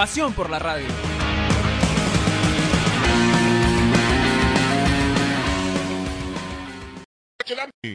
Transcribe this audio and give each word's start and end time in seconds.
Pasión 0.00 0.32
por 0.32 0.48
la 0.48 0.58
radio. 0.58 0.88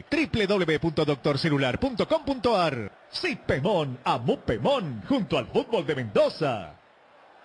www.doctorcelular.com.ar 0.08 2.92
Cipemón 3.10 3.98
a 4.04 4.18
Mupemón 4.18 5.02
junto 5.08 5.36
al 5.36 5.48
fútbol 5.48 5.84
de 5.84 5.96
Mendoza. 5.96 6.75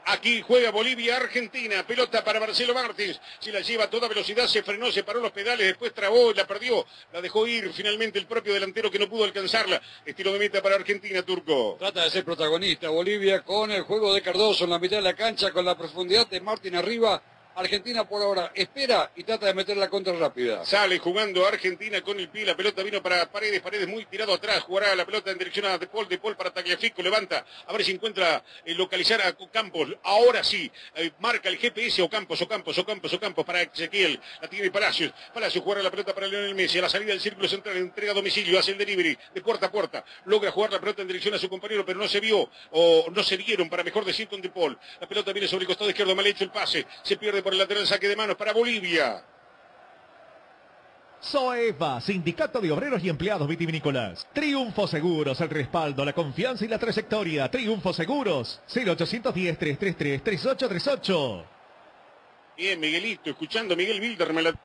Aquí 0.05 0.41
juega 0.41 0.71
Bolivia, 0.71 1.17
Argentina, 1.17 1.85
pelota 1.85 2.23
para 2.23 2.39
Marcelo 2.39 2.73
Martins, 2.73 3.19
si 3.39 3.51
la 3.51 3.61
lleva 3.61 3.83
a 3.85 3.89
toda 3.89 4.07
velocidad, 4.07 4.47
se 4.47 4.63
frenó, 4.63 4.91
se 4.91 5.03
paró 5.03 5.19
los 5.19 5.31
pedales, 5.31 5.67
después 5.67 5.93
trabó, 5.93 6.33
la 6.33 6.47
perdió, 6.47 6.85
la 7.13 7.21
dejó 7.21 7.45
ir 7.45 7.71
finalmente 7.71 8.17
el 8.17 8.25
propio 8.25 8.53
delantero 8.53 8.89
que 8.89 8.97
no 8.97 9.07
pudo 9.07 9.25
alcanzarla. 9.25 9.81
Estilo 10.05 10.33
de 10.33 10.39
meta 10.39 10.61
para 10.61 10.75
Argentina, 10.75 11.21
Turco. 11.21 11.75
Trata 11.77 12.03
de 12.03 12.09
ser 12.09 12.25
protagonista 12.25 12.89
Bolivia 12.89 13.41
con 13.41 13.71
el 13.71 13.83
juego 13.83 14.13
de 14.13 14.21
Cardoso 14.21 14.63
en 14.63 14.71
la 14.71 14.79
mitad 14.79 14.97
de 14.97 15.03
la 15.03 15.13
cancha, 15.13 15.51
con 15.51 15.65
la 15.65 15.77
profundidad 15.77 16.27
de 16.27 16.41
Martín 16.41 16.75
arriba. 16.75 17.21
Argentina 17.55 18.07
por 18.07 18.21
ahora 18.21 18.51
espera 18.55 19.11
y 19.15 19.23
trata 19.23 19.45
de 19.47 19.53
meter 19.53 19.77
la 19.77 19.89
contra 19.89 20.13
rápida. 20.13 20.65
Sale 20.65 20.99
jugando 20.99 21.45
Argentina 21.45 22.01
con 22.01 22.19
el 22.19 22.29
pie, 22.29 22.45
la 22.45 22.55
pelota 22.55 22.81
vino 22.83 23.01
para 23.01 23.29
Paredes, 23.29 23.59
Paredes 23.61 23.87
muy 23.87 24.05
tirado 24.05 24.33
atrás, 24.33 24.61
jugará 24.61 24.95
la 24.95 25.05
pelota 25.05 25.31
en 25.31 25.37
dirección 25.37 25.65
a 25.65 25.77
De 25.77 25.87
Paul, 25.87 26.07
De 26.07 26.17
Paul 26.17 26.35
para 26.35 26.51
Tagliafico, 26.51 27.01
levanta, 27.01 27.45
a 27.67 27.73
ver 27.73 27.83
si 27.83 27.91
encuentra 27.91 28.43
eh, 28.65 28.73
localizar 28.73 29.21
a 29.21 29.35
Campos, 29.51 29.89
ahora 30.03 30.43
sí, 30.43 30.71
eh, 30.95 31.11
marca 31.19 31.49
el 31.49 31.57
GPS 31.57 32.01
Ocampos, 32.01 32.41
Ocampos, 32.41 32.77
Ocampos, 32.77 33.13
Ocampos 33.13 33.45
para 33.45 33.61
Ezequiel, 33.61 34.19
la 34.41 34.47
tiene 34.47 34.71
Palacios, 34.71 35.11
Palacios 35.33 35.63
jugará 35.63 35.83
la 35.83 35.91
pelota 35.91 36.13
para 36.13 36.27
Leonel 36.27 36.55
Messi, 36.55 36.79
a 36.79 36.83
la 36.83 36.89
salida 36.89 37.11
del 37.11 37.21
círculo 37.21 37.47
central, 37.47 37.75
entrega 37.77 38.11
a 38.11 38.15
domicilio, 38.15 38.57
hace 38.57 38.71
el 38.71 38.77
delivery 38.77 39.17
de 39.33 39.41
puerta 39.41 39.65
a 39.65 39.71
puerta, 39.71 40.05
logra 40.25 40.51
jugar 40.51 40.71
la 40.71 40.79
pelota 40.79 41.01
en 41.01 41.07
dirección 41.07 41.33
a 41.33 41.37
su 41.37 41.49
compañero, 41.49 41.85
pero 41.85 41.99
no 41.99 42.07
se 42.07 42.19
vio, 42.19 42.49
o 42.71 43.07
no 43.11 43.23
se 43.23 43.35
vieron, 43.37 43.69
para 43.69 43.83
mejor 43.83 44.05
decir, 44.05 44.27
con 44.27 44.41
De 44.41 44.49
Paul, 44.49 44.77
la 44.99 45.07
pelota 45.07 45.33
viene 45.33 45.47
sobre 45.47 45.63
el 45.63 45.67
costado 45.67 45.89
izquierdo, 45.89 46.15
mal 46.15 46.25
hecho 46.27 46.43
el 46.43 46.51
pase, 46.51 46.85
se 47.03 47.17
pierde 47.17 47.40
por 47.41 47.53
el 47.53 47.59
lateral, 47.59 47.87
saque 47.87 48.07
de 48.07 48.15
manos 48.15 48.35
para 48.35 48.53
Bolivia. 48.53 49.23
Soeva, 51.21 52.01
Sindicato 52.01 52.59
de 52.59 52.69
Obreros 52.71 53.03
y 53.03 53.09
Empleados 53.09 53.47
Vitivinícolas. 53.47 54.27
Triunfo 54.33 54.87
Seguros, 54.87 55.39
el 55.39 55.51
respaldo, 55.51 56.03
la 56.03 56.13
confianza 56.13 56.65
y 56.65 56.67
la 56.67 56.79
trayectoria. 56.79 57.51
Triunfo 57.51 57.93
Seguros, 57.93 58.59
0810-333-3838. 58.73 61.43
Bien, 62.57 62.79
Miguelito, 62.79 63.29
escuchando 63.29 63.75
a 63.75 63.77
Miguel 63.77 64.01
Bilderman. 64.01 64.45
La... 64.45 64.59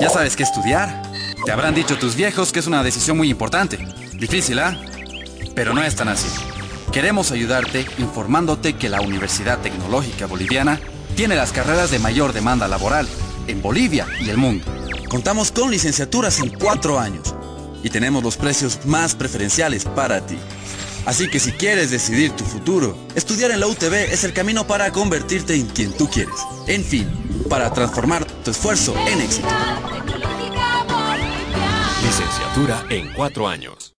¿Ya 0.00 0.08
sabes 0.08 0.34
qué 0.36 0.44
estudiar? 0.44 1.02
Te 1.44 1.52
habrán 1.52 1.74
dicho 1.74 1.98
tus 1.98 2.16
viejos 2.16 2.50
que 2.50 2.60
es 2.60 2.66
una 2.66 2.82
decisión 2.82 3.18
muy 3.18 3.28
importante. 3.30 3.76
Difícil, 4.14 4.58
¿ah? 4.58 4.74
Pero 5.54 5.74
no 5.74 5.82
es 5.82 5.94
tan 5.94 6.08
así. 6.08 6.30
Queremos 6.92 7.30
ayudarte 7.30 7.84
informándote 7.98 8.72
que 8.74 8.88
la 8.88 9.02
Universidad 9.02 9.60
Tecnológica 9.60 10.24
Boliviana 10.26 10.80
tiene 11.16 11.34
las 11.34 11.50
carreras 11.50 11.90
de 11.90 11.98
mayor 11.98 12.34
demanda 12.34 12.68
laboral 12.68 13.08
en 13.46 13.62
Bolivia 13.62 14.06
y 14.20 14.28
el 14.28 14.36
mundo. 14.36 14.66
Contamos 15.08 15.50
con 15.50 15.70
licenciaturas 15.70 16.40
en 16.40 16.50
cuatro 16.50 17.00
años 17.00 17.34
y 17.82 17.88
tenemos 17.88 18.22
los 18.22 18.36
precios 18.36 18.84
más 18.84 19.14
preferenciales 19.14 19.86
para 19.86 20.26
ti. 20.26 20.36
Así 21.06 21.30
que 21.30 21.40
si 21.40 21.52
quieres 21.52 21.90
decidir 21.90 22.32
tu 22.32 22.44
futuro, 22.44 22.98
estudiar 23.14 23.50
en 23.50 23.60
la 23.60 23.66
UTB 23.66 23.94
es 23.94 24.24
el 24.24 24.34
camino 24.34 24.66
para 24.66 24.92
convertirte 24.92 25.54
en 25.54 25.66
quien 25.68 25.96
tú 25.96 26.06
quieres. 26.10 26.34
En 26.66 26.84
fin, 26.84 27.08
para 27.48 27.72
transformar 27.72 28.26
tu 28.26 28.50
esfuerzo 28.50 28.94
en 29.08 29.22
éxito. 29.22 29.48
Licenciatura 32.02 32.84
en 32.90 33.12
cuatro 33.14 33.48
años. 33.48 33.94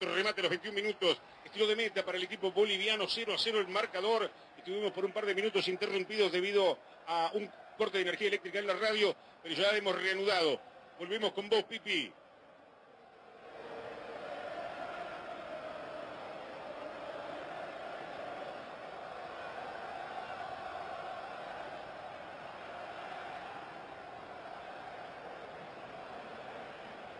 Remate 0.00 0.42
los 0.42 0.50
21 0.50 0.76
minutos. 0.76 1.20
Estilo 1.44 1.66
de 1.66 1.74
meta 1.74 2.04
para 2.04 2.18
el 2.18 2.24
equipo 2.24 2.52
boliviano. 2.52 3.06
0 3.08 3.32
a 3.34 3.38
0 3.38 3.60
el 3.60 3.68
marcador. 3.68 4.30
Estuvimos 4.58 4.92
por 4.92 5.04
un 5.04 5.12
par 5.12 5.24
de 5.24 5.34
minutos 5.34 5.66
interrumpidos 5.68 6.32
debido 6.32 6.78
a 7.06 7.30
un 7.34 7.48
corte 7.78 7.98
de 7.98 8.02
energía 8.02 8.28
eléctrica 8.28 8.58
en 8.58 8.66
la 8.66 8.74
radio, 8.74 9.14
pero 9.42 9.54
ya 9.54 9.70
hemos 9.76 9.94
reanudado. 9.94 10.60
Volvemos 10.98 11.32
con 11.32 11.48
vos, 11.48 11.62
Pipi. 11.64 12.12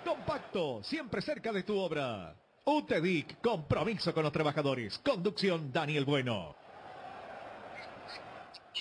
Compacto, 0.04 0.82
siempre 0.82 1.22
cerca 1.22 1.52
de 1.52 1.62
tu 1.62 1.78
obra. 1.78 2.34
UTEDIC, 2.64 3.40
compromiso 3.40 4.12
con 4.12 4.24
los 4.24 4.32
trabajadores. 4.32 4.98
Conducción 4.98 5.72
Daniel 5.72 6.04
Bueno. 6.04 6.67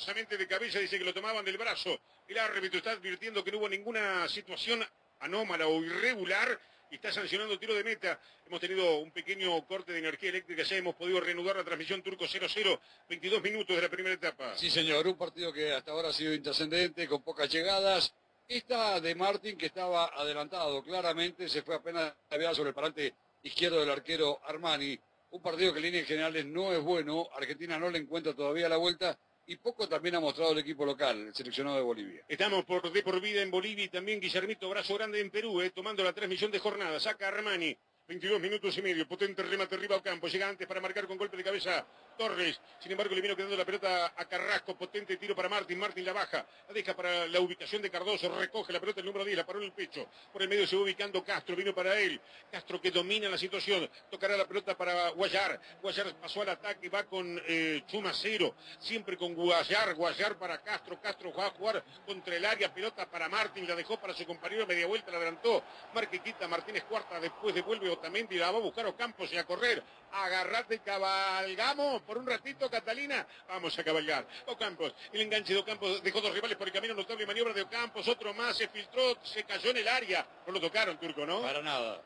De 0.05 0.47
cabeza 0.47 0.79
dice 0.79 0.99
que 0.99 1.03
lo 1.03 1.13
tomaban 1.13 1.43
del 1.43 1.57
brazo. 1.57 1.99
El 2.27 2.37
árbitro 2.37 2.77
está 2.77 2.91
advirtiendo 2.91 3.43
que 3.43 3.51
no 3.51 3.57
hubo 3.57 3.67
ninguna 3.67 4.27
situación 4.29 4.85
anómala 5.19 5.67
o 5.67 5.83
irregular 5.83 6.59
y 6.91 6.95
está 6.95 7.11
sancionando 7.11 7.57
tiro 7.57 7.73
de 7.73 7.83
meta. 7.83 8.19
Hemos 8.45 8.59
tenido 8.59 8.99
un 8.99 9.11
pequeño 9.11 9.65
corte 9.65 9.91
de 9.91 9.99
energía 9.99 10.29
eléctrica, 10.29 10.63
ya 10.63 10.77
hemos 10.77 10.95
podido 10.95 11.19
reanudar 11.19 11.55
la 11.55 11.63
transmisión 11.63 12.01
Turco 12.03 12.25
0-0, 12.25 12.79
22 13.09 13.41
minutos 13.41 13.75
de 13.75 13.81
la 13.81 13.89
primera 13.89 14.15
etapa. 14.15 14.55
Sí, 14.55 14.69
señor, 14.69 15.07
un 15.07 15.17
partido 15.17 15.51
que 15.51 15.73
hasta 15.73 15.91
ahora 15.91 16.09
ha 16.09 16.13
sido 16.13 16.33
intrascendente, 16.33 17.07
con 17.07 17.23
pocas 17.23 17.49
llegadas. 17.49 18.13
Esta 18.47 19.01
de 19.01 19.15
Martín, 19.15 19.57
que 19.57 19.65
estaba 19.65 20.05
adelantado 20.15 20.83
claramente, 20.83 21.49
se 21.49 21.63
fue 21.63 21.75
apenas 21.75 22.13
sobre 22.55 22.69
el 22.69 22.75
parante 22.75 23.13
izquierdo 23.43 23.79
del 23.79 23.89
arquero 23.89 24.39
Armani. 24.45 24.97
Un 25.31 25.41
partido 25.41 25.73
que 25.73 25.79
en 25.79 25.85
líneas 25.85 26.07
generales 26.07 26.45
no 26.45 26.71
es 26.71 26.81
bueno. 26.81 27.27
Argentina 27.35 27.77
no 27.77 27.89
le 27.89 27.97
encuentra 27.97 28.33
todavía 28.33 28.69
la 28.69 28.77
vuelta. 28.77 29.17
Y 29.49 29.55
poco 29.55 29.87
también 29.87 30.13
ha 30.15 30.19
mostrado 30.19 30.51
el 30.51 30.57
equipo 30.57 30.85
local, 30.85 31.27
el 31.27 31.33
seleccionado 31.33 31.77
de 31.77 31.81
Bolivia. 31.81 32.25
Estamos 32.27 32.65
por 32.65 32.91
de 32.91 33.01
por 33.01 33.21
vida 33.21 33.41
en 33.41 33.49
Bolivia 33.49 33.85
y 33.85 33.87
también 33.87 34.19
Guillermito 34.19 34.69
Brazo 34.69 34.95
Grande 34.95 35.21
en 35.21 35.31
Perú, 35.31 35.61
eh, 35.61 35.69
tomando 35.69 36.03
la 36.03 36.11
transmisión 36.11 36.51
de 36.51 36.59
jornada. 36.59 36.99
Saca 36.99 37.29
Armani. 37.29 37.77
22 38.07 38.39
minutos 38.39 38.77
y 38.77 38.81
medio, 38.81 39.05
potente 39.05 39.43
remate 39.43 39.75
arriba 39.75 39.95
al 39.95 40.01
campo, 40.01 40.29
llega 40.29 40.47
antes 40.47 40.65
para 40.65 40.79
marcar 40.79 41.05
con 41.07 41.17
golpe 41.17 41.35
de 41.35 41.43
cabeza 41.43 41.85
Torres, 42.17 42.59
sin 42.79 42.93
embargo 42.93 43.13
le 43.13 43.19
vino 43.19 43.35
quedando 43.35 43.57
la 43.57 43.65
pelota 43.65 44.13
a 44.15 44.25
Carrasco, 44.25 44.77
potente 44.77 45.17
tiro 45.17 45.35
para 45.35 45.49
Martín, 45.49 45.77
Martín 45.77 46.05
la 46.05 46.13
baja, 46.13 46.47
la 46.67 46.73
deja 46.73 46.95
para 46.95 47.27
la 47.27 47.41
ubicación 47.41 47.81
de 47.81 47.91
Cardoso, 47.91 48.33
recoge 48.33 48.71
la 48.71 48.79
pelota 48.79 49.01
el 49.01 49.07
número 49.07 49.25
10, 49.25 49.35
la 49.35 49.45
paró 49.45 49.59
en 49.59 49.65
el 49.65 49.73
pecho, 49.73 50.07
por 50.31 50.41
el 50.41 50.47
medio 50.47 50.65
se 50.65 50.77
va 50.77 50.83
ubicando 50.83 51.21
Castro, 51.21 51.53
vino 51.57 51.75
para 51.75 51.99
él, 51.99 52.19
Castro 52.49 52.79
que 52.79 52.91
domina 52.91 53.27
la 53.27 53.37
situación, 53.37 53.89
tocará 54.09 54.37
la 54.37 54.47
pelota 54.47 54.77
para 54.77 55.09
Guayar, 55.09 55.59
Guayar 55.81 56.15
pasó 56.15 56.43
al 56.43 56.49
ataque, 56.49 56.87
va 56.87 57.03
con 57.03 57.41
eh, 57.45 57.83
Chumacero, 57.87 58.55
siempre 58.79 59.17
con 59.17 59.35
Guayar, 59.35 59.93
Guayar 59.95 60.39
para 60.39 60.63
Castro, 60.63 60.99
Castro 61.01 61.33
va 61.33 61.47
a 61.47 61.49
jugar 61.51 61.83
contra 62.05 62.37
el 62.37 62.45
área, 62.45 62.73
pelota 62.73 63.05
para 63.11 63.27
Martín, 63.27 63.67
la 63.67 63.75
dejó 63.75 63.99
para 63.99 64.13
su 64.13 64.25
compañero, 64.25 64.65
media 64.65 64.87
vuelta, 64.87 65.11
la 65.11 65.17
adelantó, 65.17 65.61
Marquequita, 65.93 66.47
Martínez 66.47 66.85
cuarta, 66.85 67.19
después 67.19 67.53
devuelve 67.53 67.96
La 68.01 68.51
va 68.51 68.57
a 68.57 68.61
buscar 68.61 68.85
Ocampos 68.85 69.31
y 69.33 69.37
a 69.37 69.45
correr, 69.45 69.83
agarrate, 70.11 70.79
cabalgamos 70.79 72.01
por 72.03 72.17
un 72.17 72.25
ratito, 72.25 72.69
Catalina, 72.69 73.25
vamos 73.47 73.77
a 73.77 73.83
cabalgar. 73.83 74.25
Ocampos, 74.47 74.93
el 75.11 75.21
enganche 75.21 75.53
de 75.53 75.59
Ocampos 75.59 76.01
dejó 76.03 76.21
dos 76.21 76.33
rivales 76.33 76.57
por 76.57 76.67
el 76.67 76.73
camino, 76.73 76.93
notable 76.93 77.25
maniobra 77.25 77.53
de 77.53 77.63
Ocampos, 77.63 78.07
otro 78.07 78.33
más, 78.33 78.57
se 78.57 78.67
filtró, 78.67 79.17
se 79.23 79.43
cayó 79.43 79.71
en 79.71 79.77
el 79.77 79.87
área. 79.87 80.25
No 80.45 80.53
lo 80.53 80.61
tocaron, 80.61 80.97
Turco, 80.99 81.25
¿no? 81.25 81.41
Para 81.41 81.61
nada. 81.61 82.01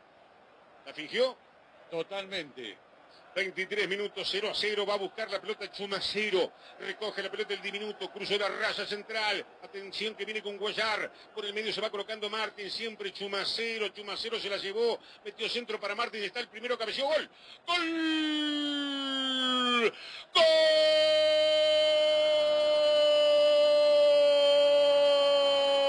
¿La 0.85 0.93
fingió? 0.93 1.37
Totalmente. 1.89 2.77
23 3.33 3.87
minutos, 3.87 4.27
0 4.29 4.49
a 4.49 4.53
0, 4.53 4.85
va 4.85 4.95
a 4.95 4.97
buscar 4.97 5.29
la 5.31 5.39
pelota 5.39 5.71
Chumacero, 5.71 6.51
recoge 6.79 7.23
la 7.23 7.31
pelota 7.31 7.53
el 7.53 7.61
diminuto, 7.61 8.11
cruzó 8.11 8.37
la 8.37 8.49
raya 8.49 8.85
central, 8.85 9.45
atención 9.63 10.15
que 10.15 10.25
viene 10.25 10.41
con 10.41 10.57
Guayar, 10.57 11.11
por 11.33 11.45
el 11.45 11.53
medio 11.53 11.71
se 11.71 11.79
va 11.79 11.89
colocando 11.89 12.29
Martín, 12.29 12.69
siempre 12.69 13.13
Chumacero, 13.13 13.87
Chumacero 13.89 14.39
se 14.39 14.49
la 14.49 14.57
llevó, 14.57 14.99
metió 15.23 15.47
centro 15.49 15.79
para 15.79 15.95
Martín, 15.95 16.23
está 16.23 16.41
el 16.41 16.49
primero, 16.49 16.77
cabeció, 16.77 17.05
gol, 17.05 17.29
gol, 17.67 17.81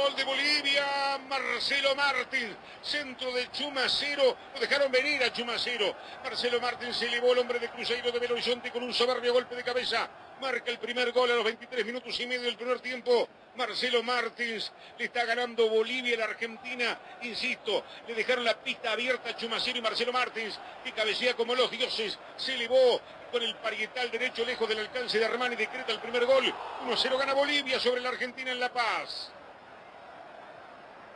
gol 0.04 0.16
de 0.16 0.24
Bolivia, 0.24 1.18
Marcelo 1.62 1.94
Martins, 1.94 2.56
centro 2.82 3.30
de 3.30 3.48
Chumacero, 3.52 4.36
lo 4.52 4.60
dejaron 4.60 4.90
venir 4.90 5.22
a 5.22 5.32
Chumacero. 5.32 5.94
Marcelo 6.24 6.60
Martins 6.60 6.96
se 6.96 7.06
elevó 7.06 7.34
el 7.34 7.38
hombre 7.38 7.60
de 7.60 7.68
Cruzeiro 7.68 8.10
de 8.10 8.18
Belo 8.18 8.34
Horizonte 8.34 8.72
con 8.72 8.82
un 8.82 8.92
soberbio 8.92 9.32
golpe 9.32 9.54
de 9.54 9.62
cabeza. 9.62 10.10
Marca 10.40 10.72
el 10.72 10.80
primer 10.80 11.12
gol 11.12 11.30
a 11.30 11.36
los 11.36 11.44
23 11.44 11.86
minutos 11.86 12.18
y 12.18 12.26
medio 12.26 12.42
del 12.42 12.56
primer 12.56 12.80
tiempo. 12.80 13.28
Marcelo 13.54 14.02
Martins 14.02 14.72
le 14.98 15.04
está 15.04 15.24
ganando 15.24 15.68
Bolivia 15.68 16.16
a 16.16 16.18
la 16.18 16.24
Argentina. 16.24 16.98
Insisto, 17.22 17.84
le 18.08 18.14
dejaron 18.16 18.44
la 18.44 18.58
pista 18.58 18.90
abierta 18.90 19.30
a 19.30 19.36
Chumacero 19.36 19.78
y 19.78 19.82
Marcelo 19.82 20.12
Martins, 20.12 20.58
que 20.82 20.90
cabecea 20.90 21.34
como 21.34 21.54
los 21.54 21.70
dioses. 21.70 22.18
Se 22.36 22.54
elevó 22.54 23.00
con 23.30 23.40
el 23.40 23.54
parietal 23.54 24.10
derecho 24.10 24.44
lejos 24.44 24.68
del 24.68 24.80
alcance 24.80 25.16
de 25.16 25.26
Armani. 25.26 25.54
Decreta 25.54 25.92
el 25.92 26.00
primer 26.00 26.26
gol. 26.26 26.52
1-0 26.88 27.18
gana 27.18 27.34
Bolivia 27.34 27.78
sobre 27.78 28.00
la 28.00 28.08
Argentina 28.08 28.50
en 28.50 28.58
La 28.58 28.72
Paz. 28.72 29.30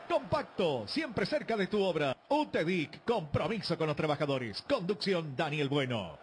Compacto, 0.08 0.87
siempre 0.87 1.26
cerca 1.26 1.56
de 1.56 1.67
tu 1.67 1.82
obra. 1.82 2.17
UTEDIC, 2.29 3.05
compromiso 3.05 3.76
con 3.76 3.88
los 3.88 3.97
trabajadores. 3.97 4.62
Conducción 4.69 5.35
Daniel 5.37 5.69
Bueno. 5.69 6.19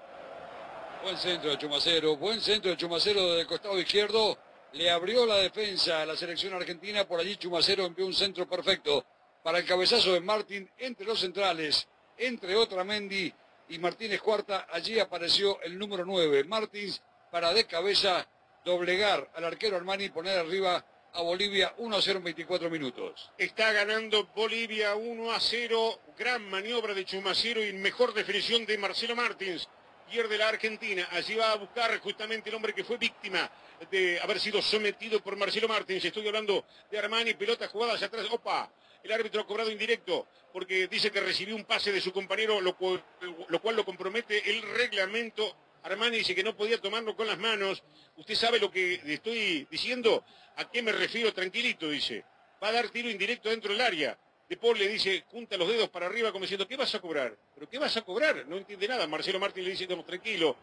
Buen 1.04 1.18
centro 1.18 1.50
de 1.50 1.58
Chumacero, 1.58 2.16
buen 2.16 2.40
centro 2.40 2.72
de 2.72 2.78
Chumacero 2.78 3.22
desde 3.30 3.42
el 3.42 3.48
costado 3.48 3.78
izquierdo. 3.78 4.38
Le 4.72 4.90
abrió 4.90 5.26
la 5.26 5.36
defensa 5.36 6.02
a 6.02 6.06
la 6.06 6.16
selección 6.16 6.54
argentina. 6.54 7.06
Por 7.06 7.20
allí 7.20 7.36
Chumacero 7.36 7.86
envió 7.86 8.06
un 8.06 8.14
centro 8.14 8.48
perfecto 8.48 9.06
para 9.44 9.58
el 9.58 9.66
cabezazo 9.66 10.14
de 10.14 10.22
Martín 10.22 10.70
entre 10.78 11.06
los 11.06 11.20
centrales, 11.20 11.86
entre 12.18 12.56
otra 12.56 12.86
Mendy 12.86 13.34
y 13.68 13.80
Martínez 13.80 14.22
Cuarta. 14.22 14.68
Allí 14.72 14.98
apareció 14.98 15.62
el 15.62 15.78
número 15.78 16.06
9, 16.06 16.46
Martins, 16.46 17.02
para 17.30 17.54
de 17.54 17.66
cabeza 17.66 18.26
doblegar 18.64 19.30
al 19.36 19.44
arquero 19.44 19.76
Armani 19.76 20.06
y 20.06 20.10
poner 20.10 20.40
arriba 20.40 20.86
a 21.14 21.22
Bolivia 21.22 21.74
1 21.78 21.96
a 21.96 22.02
0 22.02 22.18
en 22.18 22.24
24 22.24 22.70
minutos. 22.70 23.32
Está 23.38 23.72
ganando 23.72 24.26
Bolivia 24.36 24.96
1 24.96 25.32
a 25.32 25.40
0. 25.40 26.00
Gran 26.18 26.50
maniobra 26.50 26.94
de 26.94 27.06
Chumacero 27.06 27.64
y 27.64 27.74
mejor 27.74 28.14
definición 28.14 28.66
de 28.66 28.78
Marcelo 28.78 29.16
Martins. 29.16 29.68
Pierde 30.10 30.38
la 30.38 30.50
Argentina. 30.50 31.08
Allí 31.12 31.36
va 31.36 31.52
a 31.52 31.56
buscar 31.56 31.98
justamente 32.00 32.50
el 32.50 32.56
hombre 32.56 32.74
que 32.74 32.84
fue 32.84 32.98
víctima 32.98 33.50
de 33.92 34.20
haber 34.22 34.40
sido 34.40 34.62
sometido 34.62 35.22
por 35.22 35.36
Marcelo 35.36 35.68
Martins. 35.68 36.04
Estoy 36.04 36.28
hablando 36.28 36.66
de 36.90 36.98
Armani, 36.98 37.34
pelota 37.36 37.68
jugada 37.68 37.94
hacia 37.94 38.08
atrás. 38.08 38.26
Opa, 38.32 38.72
el 39.04 39.12
árbitro 39.12 39.42
ha 39.42 39.48
cobrado 39.48 39.72
indirecto 39.72 40.28
porque 40.52 40.88
dice 40.88 41.12
que 41.12 41.20
recibió 41.20 41.56
un 41.56 41.66
pase 41.66 41.92
de 41.92 42.02
su 42.02 42.12
compañero, 42.12 42.60
lo 42.62 42.76
cual 42.76 43.04
lo, 43.50 43.62
cual 43.62 43.76
lo 43.76 43.86
compromete 43.86 44.50
el 44.50 44.62
reglamento. 44.62 45.56
Armani 45.84 46.18
dice 46.18 46.34
que 46.34 46.44
no 46.44 46.56
podía 46.56 46.80
tomarlo 46.80 47.16
con 47.16 47.28
las 47.28 47.38
manos. 47.38 47.84
Usted 48.18 48.36
sabe 48.36 48.60
lo 48.60 48.72
que 48.72 49.02
estoy 49.06 49.68
diciendo. 49.70 50.24
¿A 50.56 50.70
qué 50.70 50.82
me 50.82 50.92
refiero? 50.92 51.34
Tranquilito, 51.34 51.90
dice. 51.90 52.24
Va 52.62 52.70
a 52.70 52.72
dar 52.72 52.90
tiro 52.90 53.10
indirecto 53.10 53.50
dentro 53.50 53.72
del 53.74 53.82
área. 53.82 54.18
De 54.48 54.74
le 54.76 54.88
dice, 54.88 55.24
junta 55.32 55.58
los 55.58 55.68
dedos 55.68 55.90
para 55.90 56.06
arriba 56.06 56.32
como 56.32 56.44
diciendo, 56.44 56.68
¿qué 56.68 56.78
vas 56.78 56.94
a 56.94 57.00
cobrar? 57.00 57.36
¿Pero 57.56 57.68
qué 57.68 57.80
vas 57.80 57.98
a 57.98 58.02
cobrar? 58.04 58.46
No 58.48 58.58
entiende 58.58 58.88
nada. 58.88 59.08
Marcelo 59.08 59.40
Martín 59.40 59.64
le 59.64 59.72
dice, 59.72 59.84
estamos 59.84 60.06
tranquilo. 60.06 60.56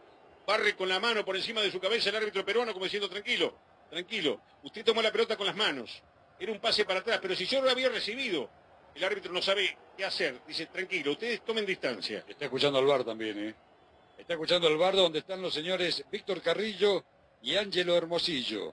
Barre 0.47 0.75
con 0.75 0.87
la 0.87 0.99
mano 0.99 1.25
por 1.25 1.35
encima 1.35 1.61
de 1.61 1.71
su 1.71 1.79
cabeza 1.79 2.09
el 2.09 2.15
árbitro 2.15 2.45
peruano 2.45 2.73
como 2.73 2.85
diciendo, 2.85 3.09
tranquilo, 3.09 3.53
tranquilo. 3.89 4.41
Usted 4.63 4.85
tomó 4.85 5.01
la 5.01 5.11
pelota 5.11 5.35
con 5.35 5.45
las 5.45 5.55
manos. 5.55 6.01
Era 6.39 6.51
un 6.51 6.59
pase 6.59 6.85
para 6.85 7.01
atrás, 7.01 7.19
pero 7.21 7.35
si 7.35 7.45
yo 7.45 7.61
lo 7.61 7.69
había 7.69 7.89
recibido, 7.89 8.49
el 8.95 9.03
árbitro 9.03 9.31
no 9.33 9.41
sabe 9.41 9.77
qué 9.97 10.05
hacer. 10.05 10.39
Dice, 10.47 10.67
tranquilo, 10.67 11.11
ustedes 11.11 11.43
tomen 11.43 11.65
distancia. 11.65 12.23
Está 12.27 12.45
escuchando 12.45 12.79
al 12.79 12.85
bar 12.85 13.03
también, 13.03 13.49
¿eh? 13.49 13.55
Está 14.21 14.33
escuchando 14.33 14.67
al 14.67 14.77
bar 14.77 14.95
donde 14.95 15.17
están 15.17 15.41
los 15.41 15.51
señores 15.51 16.05
Víctor 16.11 16.43
Carrillo 16.43 17.03
y 17.41 17.55
Ángelo 17.55 17.97
Hermosillo. 17.97 18.71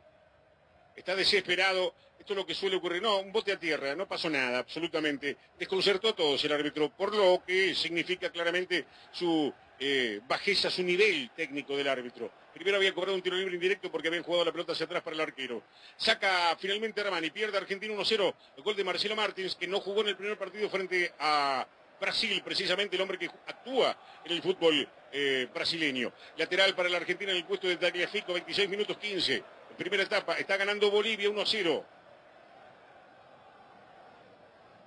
Está 0.95 1.17
desesperado. 1.17 1.95
Esto 2.19 2.35
es 2.35 2.37
lo 2.37 2.45
que 2.45 2.55
suele 2.55 2.77
ocurrir. 2.77 3.01
No, 3.01 3.21
un 3.21 3.33
bote 3.33 3.53
a 3.53 3.59
tierra, 3.59 3.95
no 3.95 4.07
pasó 4.07 4.29
nada, 4.29 4.59
absolutamente. 4.59 5.39
Desconcertó 5.59 6.11
a 6.11 6.15
todos 6.15 6.45
el 6.45 6.53
árbitro, 6.53 6.91
por 6.91 7.17
lo 7.17 7.43
que 7.47 7.75
significa 7.75 8.31
claramente 8.31 8.85
su 9.11 9.51
eh, 9.81 10.21
bajeza, 10.29 10.69
su 10.69 10.83
nivel 10.83 11.31
técnico 11.35 11.75
del 11.79 11.89
árbitro. 11.89 12.31
Primero 12.53 12.77
había 12.77 12.93
cobrado 12.93 13.17
un 13.17 13.23
tiro 13.23 13.37
libre 13.37 13.55
indirecto 13.55 13.91
porque 13.91 14.09
habían 14.09 14.25
jugado 14.25 14.45
la 14.45 14.53
pelota 14.53 14.73
hacia 14.73 14.85
atrás 14.85 15.03
para 15.03 15.15
el 15.15 15.23
arquero. 15.23 15.63
Saca 15.97 16.55
finalmente 16.59 17.01
Armani, 17.01 17.31
pierde 17.31 17.57
Argentina 17.57 17.95
1-0. 17.95 18.35
El 18.59 18.63
gol 18.63 18.77
de 18.77 18.85
Marcelo 18.85 19.17
Martins, 19.17 19.55
que 19.57 19.67
no 19.67 19.81
jugó 19.81 20.03
en 20.03 20.09
el 20.09 20.17
primer 20.17 20.37
partido 20.37 20.69
frente 20.69 21.15
a 21.19 21.67
Brasil, 22.01 22.43
precisamente 22.45 22.97
el 22.97 23.03
hombre 23.03 23.19
que 23.19 23.27
actúa 23.47 23.97
en 24.25 24.33
el 24.33 24.43
fútbol 24.43 24.89
eh, 25.13 25.49
brasileño. 25.53 26.13
Lateral 26.37 26.75
para 26.75 26.89
la 26.89 26.99
Argentina 26.99 27.31
en 27.33 27.39
el 27.39 27.45
puesto 27.45 27.67
de 27.67 27.77
Tagliafico, 27.77 28.33
26 28.33 28.69
minutos 28.69 28.97
15. 28.99 29.43
Primera 29.77 30.03
etapa, 30.03 30.35
está 30.35 30.57
ganando 30.57 30.91
Bolivia 30.91 31.29
1-0. 31.29 31.85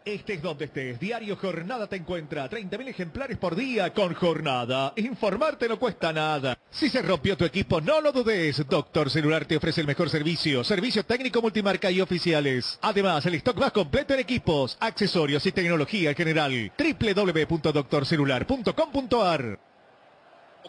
Estés 0.03 0.41
donde 0.41 0.65
estés, 0.65 0.99
Diario 0.99 1.35
Jornada 1.35 1.85
te 1.85 1.95
encuentra 1.95 2.49
30.000 2.49 2.87
ejemplares 2.87 3.37
por 3.37 3.55
día 3.55 3.93
con 3.93 4.15
Jornada. 4.15 4.93
Informarte 4.95 5.69
no 5.69 5.77
cuesta 5.77 6.11
nada. 6.11 6.57
Si 6.71 6.89
se 6.89 7.03
rompió 7.03 7.37
tu 7.37 7.45
equipo, 7.45 7.79
no 7.81 8.01
lo 8.01 8.11
dudes. 8.11 8.65
Doctor 8.67 9.11
Celular 9.11 9.45
te 9.45 9.57
ofrece 9.57 9.81
el 9.81 9.87
mejor 9.87 10.09
servicio. 10.09 10.63
Servicio 10.63 11.03
técnico 11.03 11.39
multimarca 11.39 11.91
y 11.91 12.01
oficiales. 12.01 12.79
Además, 12.81 13.23
el 13.27 13.35
stock 13.35 13.59
más 13.59 13.71
completo 13.71 14.15
en 14.15 14.21
equipos, 14.21 14.75
accesorios 14.79 15.45
y 15.45 15.51
tecnología 15.51 16.09
en 16.09 16.15
general. 16.15 16.71
www.doctorcelular.com.ar 16.77 19.70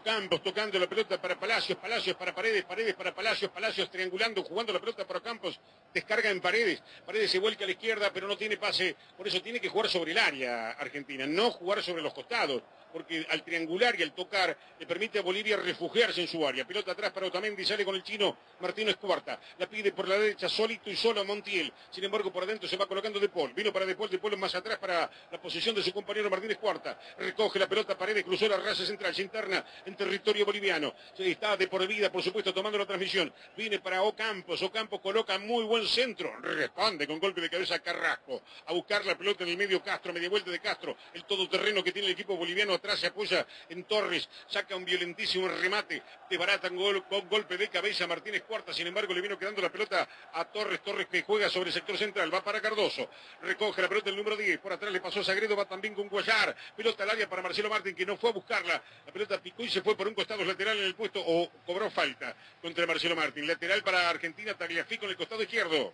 Campos 0.00 0.42
tocando 0.42 0.78
la 0.78 0.88
pelota 0.88 1.20
para 1.20 1.38
Palacios, 1.38 1.78
Palacios 1.78 2.16
para 2.16 2.34
Paredes, 2.34 2.64
Paredes 2.64 2.94
para 2.94 3.14
Palacios, 3.14 3.50
Palacios 3.50 3.90
triangulando, 3.90 4.42
jugando 4.42 4.72
la 4.72 4.80
pelota 4.80 5.06
para 5.06 5.20
Campos, 5.20 5.60
descarga 5.92 6.30
en 6.30 6.40
Paredes, 6.40 6.82
Paredes 7.04 7.30
se 7.30 7.38
vuelca 7.38 7.64
a 7.64 7.66
la 7.66 7.72
izquierda 7.72 8.10
pero 8.12 8.26
no 8.26 8.36
tiene 8.36 8.56
pase, 8.56 8.96
por 9.16 9.26
eso 9.26 9.42
tiene 9.42 9.60
que 9.60 9.68
jugar 9.68 9.88
sobre 9.88 10.12
el 10.12 10.18
área 10.18 10.70
Argentina, 10.70 11.26
no 11.26 11.50
jugar 11.50 11.82
sobre 11.82 12.02
los 12.02 12.14
costados, 12.14 12.62
porque 12.92 13.26
al 13.30 13.42
triangular 13.42 13.98
y 13.98 14.02
al 14.02 14.12
tocar 14.12 14.56
le 14.78 14.86
permite 14.86 15.18
a 15.18 15.22
Bolivia 15.22 15.56
refugiarse 15.56 16.20
en 16.20 16.28
su 16.28 16.46
área. 16.46 16.66
Pelota 16.66 16.92
atrás 16.92 17.10
para 17.10 17.26
Otamendi, 17.26 17.64
sale 17.64 17.84
con 17.84 17.94
el 17.94 18.02
chino 18.02 18.36
Martínez 18.60 18.96
Cuarta, 18.96 19.40
la 19.58 19.66
pide 19.66 19.92
por 19.92 20.06
la 20.06 20.18
derecha 20.18 20.48
solito 20.48 20.90
y 20.90 20.96
solo 20.96 21.22
a 21.22 21.24
Montiel, 21.24 21.72
sin 21.90 22.04
embargo 22.04 22.30
por 22.32 22.44
adentro 22.44 22.68
se 22.68 22.76
va 22.76 22.86
colocando 22.86 23.18
De 23.18 23.28
Paul, 23.28 23.52
vino 23.54 23.72
para 23.72 23.86
De 23.86 23.96
Paul, 23.96 24.10
De 24.10 24.36
más 24.36 24.54
atrás 24.54 24.78
para 24.78 25.10
la 25.30 25.40
posición 25.40 25.74
de 25.74 25.82
su 25.82 25.92
compañero 25.92 26.28
Martínez 26.28 26.58
Cuarta, 26.58 26.98
recoge 27.18 27.58
la 27.58 27.68
pelota 27.68 27.96
Paredes, 27.96 28.24
cruzó 28.24 28.46
la 28.48 28.58
raza 28.58 28.84
central, 28.84 29.14
se 29.14 29.22
interna 29.22 29.64
en 29.86 29.96
territorio 29.96 30.44
boliviano. 30.44 30.94
Está 31.18 31.56
de 31.56 31.68
por 31.68 31.86
vida, 31.86 32.10
por 32.10 32.22
supuesto, 32.22 32.52
tomando 32.52 32.78
la 32.78 32.86
transmisión. 32.86 33.32
Viene 33.56 33.80
para 33.80 34.02
Ocampos. 34.02 34.62
Ocampos 34.62 35.00
coloca 35.00 35.38
muy 35.38 35.64
buen 35.64 35.86
centro. 35.86 36.32
Responde 36.40 37.06
con 37.06 37.18
golpe 37.18 37.40
de 37.40 37.50
cabeza 37.50 37.78
Carrasco. 37.80 38.42
A 38.66 38.72
buscar 38.72 39.04
la 39.04 39.16
pelota 39.16 39.44
en 39.44 39.50
el 39.50 39.56
medio 39.56 39.82
Castro, 39.82 40.12
media 40.12 40.28
vuelta 40.28 40.50
de 40.50 40.60
Castro. 40.60 40.96
El 41.14 41.24
todoterreno 41.24 41.82
que 41.82 41.92
tiene 41.92 42.06
el 42.06 42.12
equipo 42.12 42.36
boliviano 42.36 42.74
atrás 42.74 42.98
se 42.98 43.08
apoya 43.08 43.46
en 43.68 43.84
Torres. 43.84 44.28
Saca 44.48 44.76
un 44.76 44.84
violentísimo 44.84 45.48
remate. 45.48 46.02
Desbaratan 46.28 46.76
gol, 46.76 47.06
con 47.08 47.28
golpe 47.28 47.56
de 47.56 47.68
cabeza 47.68 48.06
Martínez 48.06 48.42
Cuarta. 48.42 48.72
Sin 48.72 48.86
embargo, 48.86 49.12
le 49.14 49.20
vino 49.20 49.38
quedando 49.38 49.60
la 49.62 49.70
pelota 49.70 50.08
a 50.32 50.44
Torres. 50.44 50.80
Torres 50.82 51.06
que 51.08 51.22
juega 51.22 51.48
sobre 51.48 51.68
el 51.68 51.74
sector 51.74 51.96
central. 51.96 52.32
Va 52.32 52.42
para 52.42 52.60
Cardoso. 52.60 53.08
Recoge 53.42 53.82
la 53.82 53.88
pelota 53.88 54.10
el 54.10 54.16
número 54.16 54.36
10. 54.36 54.58
Por 54.58 54.72
atrás 54.72 54.92
le 54.92 55.00
pasó 55.00 55.22
Sagredo. 55.22 55.56
Va 55.56 55.64
también 55.64 55.94
con 55.94 56.08
Guayar. 56.08 56.56
Pelota 56.76 57.04
al 57.04 57.10
área 57.10 57.28
para 57.28 57.42
Marcelo 57.42 57.68
Martín 57.68 57.94
que 57.94 58.06
no 58.06 58.16
fue 58.16 58.30
a 58.30 58.32
buscarla. 58.32 58.82
La 59.06 59.12
pelota 59.12 59.40
picó 59.40 59.62
y 59.62 59.71
se 59.72 59.82
fue 59.82 59.96
por 59.96 60.06
un 60.06 60.14
costado 60.14 60.44
lateral 60.44 60.78
en 60.78 60.84
el 60.84 60.94
puesto 60.94 61.20
o 61.24 61.50
cobró 61.66 61.90
falta 61.90 62.36
contra 62.60 62.86
Marcelo 62.86 63.16
Martín. 63.16 63.46
Lateral 63.46 63.82
para 63.82 64.08
Argentina, 64.08 64.54
Tagliafico 64.54 65.06
en 65.06 65.12
el 65.12 65.16
costado 65.16 65.42
izquierdo. 65.42 65.92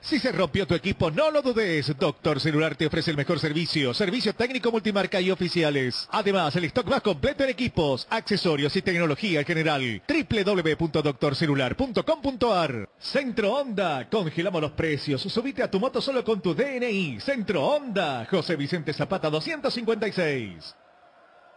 Si 0.00 0.18
se 0.20 0.30
rompió 0.30 0.68
tu 0.68 0.74
equipo, 0.74 1.10
no 1.10 1.32
lo 1.32 1.42
dudes. 1.42 1.92
Doctor 1.98 2.40
Celular 2.40 2.76
te 2.76 2.86
ofrece 2.86 3.10
el 3.10 3.16
mejor 3.16 3.40
servicio. 3.40 3.92
Servicio 3.92 4.32
técnico 4.34 4.70
multimarca 4.70 5.20
y 5.20 5.32
oficiales. 5.32 6.06
Además, 6.12 6.54
el 6.54 6.66
stock 6.66 6.86
más 6.86 7.02
completo 7.02 7.42
en 7.42 7.50
equipos, 7.50 8.06
accesorios 8.08 8.76
y 8.76 8.82
tecnología 8.82 9.40
en 9.40 9.46
general. 9.46 10.02
www.doctorcelular.com.ar 10.06 12.88
Centro 13.00 13.54
Honda. 13.54 14.08
Congelamos 14.08 14.62
los 14.62 14.70
precios. 14.72 15.22
Subite 15.22 15.64
a 15.64 15.70
tu 15.70 15.80
moto 15.80 16.00
solo 16.00 16.22
con 16.22 16.40
tu 16.40 16.54
DNI. 16.54 17.18
Centro 17.18 17.66
Honda. 17.66 18.28
José 18.30 18.54
Vicente 18.54 18.92
Zapata 18.92 19.28
256. 19.28 20.85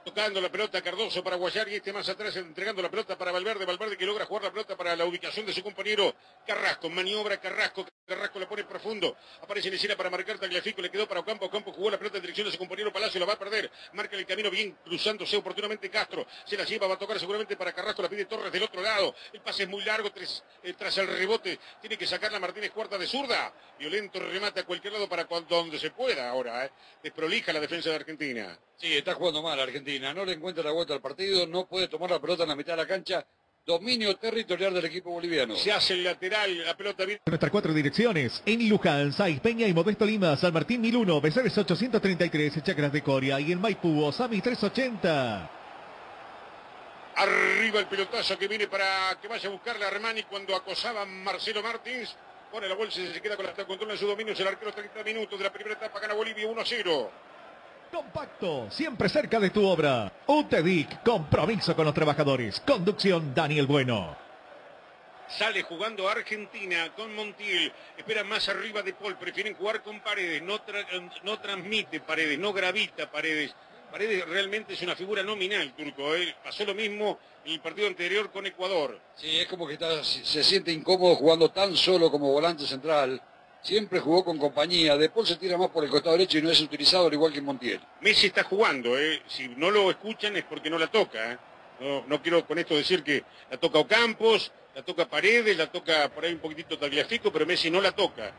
Tocando 0.10 0.42
la 0.42 0.50
pelota 0.50 0.82
Cardoso 0.82 1.24
para 1.24 1.36
Guayar 1.36 1.70
y 1.70 1.76
este 1.76 1.94
más 1.94 2.10
atrás 2.10 2.36
entregando 2.36 2.82
la 2.82 2.90
pelota 2.90 3.16
para 3.16 3.32
Valverde. 3.32 3.64
Valverde 3.64 3.96
que 3.96 4.08
logra 4.08 4.26
jugar 4.26 4.46
la 4.46 4.50
pelota 4.52 4.76
para 4.76 4.96
la 4.96 5.06
ubicación 5.06 5.46
de 5.46 5.54
su 5.54 5.62
compañero 5.62 6.16
Carrasco. 6.48 6.90
Maniobra 6.90 7.40
Carrasco. 7.40 7.86
Carrasco 8.08 8.40
la 8.40 8.50
pone 8.50 8.64
profundo. 8.64 9.16
Aparece 9.40 9.68
en 9.68 9.76
escena 9.76 9.96
para 9.96 10.10
marcar 10.10 10.40
Tagliafico. 10.40 10.82
Le 10.82 10.90
quedó 10.90 11.08
para 11.08 11.20
Ocampo. 11.20 11.46
Ocampo 11.46 11.72
jugó 11.74 11.92
la 11.92 12.00
pelota 12.00 12.18
en 12.18 12.24
dirección 12.24 12.48
de 12.48 12.52
su 12.52 12.58
compañero 12.58 12.92
Palacio. 12.92 13.20
La 13.20 13.28
va 13.28 13.34
a 13.34 13.38
perder. 13.38 13.70
Marca 13.94 14.16
el 14.16 14.26
camino 14.26 14.50
bien 14.50 14.80
cruzándose 14.84 15.38
oportunamente 15.38 15.92
Castro. 15.92 16.26
Se 16.44 16.58
la 16.58 16.64
lleva. 16.64 16.88
Va 16.88 16.96
a 16.96 16.98
tocar 16.98 17.20
seguramente 17.20 17.56
para 17.56 17.72
Carrasco. 17.72 18.02
La 18.02 18.10
pide 18.10 18.26
Torres 18.26 18.52
del 18.52 18.64
otro 18.64 18.82
lado. 18.82 19.14
El 19.32 19.42
pase 19.42 19.64
es 19.64 19.70
muy 19.70 19.84
largo 19.84 20.10
eh, 20.64 20.74
tras 20.74 20.98
el 20.98 21.06
rebote. 21.06 21.60
Tiene 21.82 22.00
que 22.00 22.08
sacarla 22.08 22.40
Martínez 22.40 22.72
Cuarta 22.72 22.98
de 22.98 23.06
zurda. 23.06 23.54
Violento 23.78 24.20
remate 24.20 24.62
a 24.62 24.64
cualquier 24.64 24.94
lado 24.94 25.08
para 25.08 25.26
donde 25.26 25.78
se 25.78 25.92
pueda 25.92 26.32
ahora. 26.32 26.66
Eh. 26.66 26.72
Desprolija 27.04 27.54
la 27.54 27.60
defensa 27.60 27.92
de 27.92 27.96
Argentina. 27.98 28.58
Sí, 28.80 28.96
está 28.96 29.14
jugando 29.14 29.44
mal 29.44 29.60
Argentina. 29.60 29.99
No 30.00 30.26
le 30.26 30.34
encuentra 30.34 30.64
la 30.64 30.72
vuelta 30.72 30.94
al 30.94 31.02
partido. 31.02 31.46
No 31.46 31.68
puede 31.68 31.88
tomar 31.88 32.10
la 32.10 32.20
pelota 32.20 32.44
en 32.44 32.50
la 32.50 32.56
mitad 32.56 32.74
de 32.74 32.78
la 32.78 32.88
cancha 32.88 33.26
dominio 33.66 34.16
territorial 34.16 34.74
del 34.74 34.86
equipo 34.86 35.12
boliviano. 35.12 35.56
Se 35.56 35.72
hace 35.72 35.94
el 35.94 36.04
lateral, 36.04 36.66
la 36.66 36.76
pelota 36.76 37.06
viene. 37.06 37.22
Nuestras 37.26 37.52
cuatro 37.52 37.74
direcciones. 37.74 38.42
En 38.46 38.68
Luján, 38.68 39.14
Saiz 39.14 39.40
Peña 39.40 39.68
y 39.68 39.74
Modesto 39.74 40.06
Lima, 40.06 40.36
San 40.38 40.54
Martín 40.54 40.82
1001, 40.82 41.22
Becerres 41.22 41.56
833, 41.56 42.64
Chacras 42.64 42.92
de 42.92 43.04
Coria 43.04 43.40
y 43.40 43.52
en 43.52 43.62
Maipú, 43.62 44.04
Osami 44.04 44.42
380. 44.42 45.52
Arriba 47.16 47.80
el 47.80 47.86
pelotazo 47.86 48.38
que 48.40 48.48
viene 48.48 48.68
para 48.68 49.20
que 49.22 49.28
vaya 49.28 49.50
a 49.50 49.52
buscarle 49.52 49.86
a 49.86 49.90
Armani 49.90 50.24
cuando 50.24 50.56
acosaba 50.56 51.04
a 51.04 51.06
Marcelo 51.06 51.62
Martins. 51.62 52.16
Pone 52.52 52.68
la 52.68 52.74
bolsa 52.74 53.02
y 53.02 53.14
se 53.14 53.22
queda 53.22 53.36
con 53.36 53.46
la 53.46 53.54
control 53.54 53.92
en 53.92 53.98
su 53.98 54.08
dominio. 54.08 54.34
El 54.34 54.48
arquero 54.48 54.74
30 54.74 55.04
minutos 55.04 55.38
de 55.38 55.46
la 55.46 55.54
primera 55.54 55.76
etapa 55.76 56.00
gana 56.00 56.16
Bolivia 56.16 56.48
1 56.48 56.62
a 56.62 56.66
0. 56.66 57.12
Compacto, 57.92 58.70
siempre 58.70 59.10
cerca 59.10 59.40
de 59.40 59.50
tu 59.50 59.66
obra. 59.66 60.12
UTEDIC, 60.28 61.04
compromiso 61.04 61.76
con 61.76 61.86
los 61.86 61.94
trabajadores. 61.94 62.62
Conducción 62.62 63.34
Daniel 63.34 63.66
Bueno. 63.66 64.16
Sale 65.28 65.62
jugando 65.64 66.10
Argentina 66.10 66.94
con 66.96 67.14
Montiel. 67.16 67.72
Espera 67.98 68.24
más 68.24 68.50
arriba 68.50 68.82
de 68.82 68.94
Paul. 68.94 69.16
Prefieren 69.18 69.56
jugar 69.56 69.84
con 69.84 70.00
Paredes. 70.02 70.42
No, 70.42 70.62
tra 70.62 70.86
no 71.24 71.40
transmite 71.40 72.00
Paredes, 72.00 72.40
no 72.40 72.52
gravita 72.52 73.12
Paredes. 73.12 73.56
Paredes 73.92 74.28
realmente 74.28 74.74
es 74.74 74.82
una 74.82 74.96
figura 74.96 75.24
nominal, 75.24 75.74
Turco. 75.76 76.16
¿eh? 76.16 76.36
Pasó 76.44 76.64
lo 76.66 76.76
mismo 76.76 77.20
en 77.46 77.54
el 77.54 77.60
partido 77.60 77.88
anterior 77.88 78.32
con 78.32 78.46
Ecuador. 78.46 79.00
Sí, 79.16 79.40
es 79.40 79.48
como 79.48 79.68
que 79.68 79.74
está, 79.74 80.04
se 80.04 80.44
siente 80.44 80.72
incómodo 80.72 81.16
jugando 81.16 81.50
tan 81.50 81.76
solo 81.76 82.12
como 82.12 82.32
volante 82.32 82.66
central. 82.66 83.22
Siempre 83.62 84.00
jugó 84.00 84.24
con 84.24 84.38
compañía. 84.38 84.96
De 84.98 85.10
Paul 85.10 85.28
se 85.28 85.36
tira 85.36 85.58
más 85.58 85.70
por 85.70 85.84
el 85.84 85.90
costado 85.90 86.14
derecho 86.14 86.38
y 86.38 86.42
no 86.42 86.50
es 86.50 86.62
utilizado 86.62 87.08
al 87.08 87.14
igual 87.14 87.34
que 87.34 87.42
Montiel. 87.42 87.80
Messi 88.02 88.28
está 88.28 88.44
jugando. 88.44 88.98
¿eh? 88.98 89.22
Si 89.28 89.50
no 89.50 89.70
lo 89.70 89.90
escuchan 89.90 90.36
es 90.38 90.44
porque 90.46 90.70
no 90.70 90.78
la 90.78 90.88
toca. 90.88 91.34
¿eh? 91.34 91.38
No, 91.80 92.06
no, 92.08 92.22
quiero 92.22 92.46
con 92.46 92.58
esto 92.60 92.76
decir 92.76 93.04
que 93.04 93.24
la 93.50 93.58
toca 93.58 93.80
Ocampos, 93.80 94.52
la 94.76 94.84
toca 94.84 95.08
Paredes, 95.08 95.58
la 95.58 95.68
toca 95.68 96.10
por 96.10 96.26
ahí 96.26 96.34
un 96.34 96.40
poquitito 96.40 96.78
Tagliafico, 96.78 97.32
pero 97.32 97.46
Messi 97.46 97.70
no 97.70 97.82
la 97.82 97.92
toca. 97.92 98.34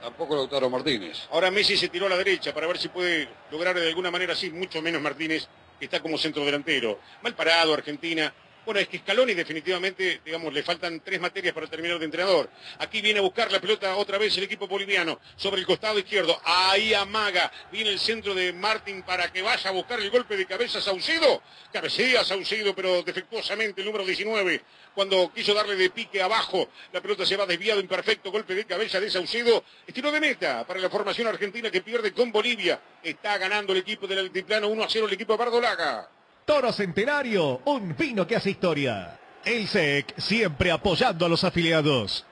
Tampoco 0.00 0.36
Lautaro 0.36 0.68
Martínez. 0.68 1.28
Ahora 1.30 1.50
Messi 1.50 1.76
se 1.76 1.88
tiró 1.88 2.06
a 2.06 2.10
la 2.10 2.16
derecha 2.16 2.52
para 2.52 2.66
ver 2.66 2.78
si 2.78 2.88
puede 2.88 3.28
lograr 3.50 3.74
de 3.74 3.88
alguna 3.88 4.10
manera 4.10 4.34
así, 4.34 4.50
mucho 4.50 4.82
menos 4.82 5.00
Martínez, 5.00 5.48
que 5.78 5.86
está 5.86 6.00
como 6.00 6.18
centro 6.18 6.44
delantero. 6.44 7.00
Mal 7.22 7.34
parado 7.34 7.72
Argentina, 7.74 8.32
bueno, 8.64 8.80
es 8.80 8.88
que 8.88 8.98
Scaloni 8.98 9.34
definitivamente, 9.34 10.20
digamos, 10.24 10.52
le 10.52 10.62
faltan 10.62 11.00
tres 11.00 11.20
materias 11.20 11.52
para 11.52 11.66
terminar 11.66 11.98
de 11.98 12.06
entrenador. 12.06 12.48
Aquí 12.78 13.00
viene 13.00 13.18
a 13.18 13.22
buscar 13.22 13.52
la 13.52 13.60
pelota 13.60 13.96
otra 13.96 14.18
vez 14.18 14.36
el 14.38 14.44
equipo 14.44 14.66
boliviano 14.66 15.20
sobre 15.36 15.60
el 15.60 15.66
costado 15.66 15.98
izquierdo. 15.98 16.40
Ahí 16.44 16.94
amaga. 16.94 17.52
Viene 17.70 17.90
el 17.90 17.98
centro 17.98 18.34
de 18.34 18.52
Martín 18.52 19.02
para 19.02 19.30
que 19.32 19.42
vaya 19.42 19.70
a 19.70 19.72
buscar 19.72 20.00
el 20.00 20.10
golpe 20.10 20.36
de 20.36 20.46
cabeza 20.46 20.80
Saucedo. 20.80 21.42
Cabecea 21.72 22.24
Saucedo, 22.24 22.74
pero 22.74 23.02
defectuosamente 23.02 23.82
el 23.82 23.86
número 23.86 24.04
19. 24.04 24.62
Cuando 24.94 25.32
quiso 25.34 25.52
darle 25.52 25.76
de 25.76 25.90
pique 25.90 26.22
abajo, 26.22 26.68
la 26.92 27.00
pelota 27.00 27.26
se 27.26 27.36
va 27.36 27.46
desviado, 27.46 27.80
imperfecto 27.80 28.30
golpe 28.30 28.54
de 28.54 28.64
cabeza 28.64 29.00
de 29.00 29.10
Saucedo. 29.10 29.64
Estilo 29.86 30.10
de 30.10 30.20
meta 30.20 30.66
para 30.66 30.80
la 30.80 30.88
formación 30.88 31.26
argentina 31.26 31.70
que 31.70 31.82
pierde 31.82 32.12
con 32.12 32.32
Bolivia. 32.32 32.80
Está 33.02 33.36
ganando 33.38 33.72
el 33.72 33.80
equipo 33.80 34.06
del 34.06 34.20
altiplano 34.20 34.68
1 34.68 34.84
a 34.84 34.88
0 34.88 35.06
el 35.06 35.12
equipo 35.12 35.34
de 35.34 35.38
Bardolaga. 35.38 36.08
Toro 36.44 36.72
Centenario, 36.72 37.62
un 37.64 37.96
vino 37.96 38.26
que 38.26 38.36
hace 38.36 38.50
historia. 38.50 39.18
El 39.44 39.66
SEC, 39.66 40.14
siempre 40.18 40.70
apoyando 40.70 41.24
a 41.24 41.28
los 41.28 41.42
afiliados. 41.42 42.26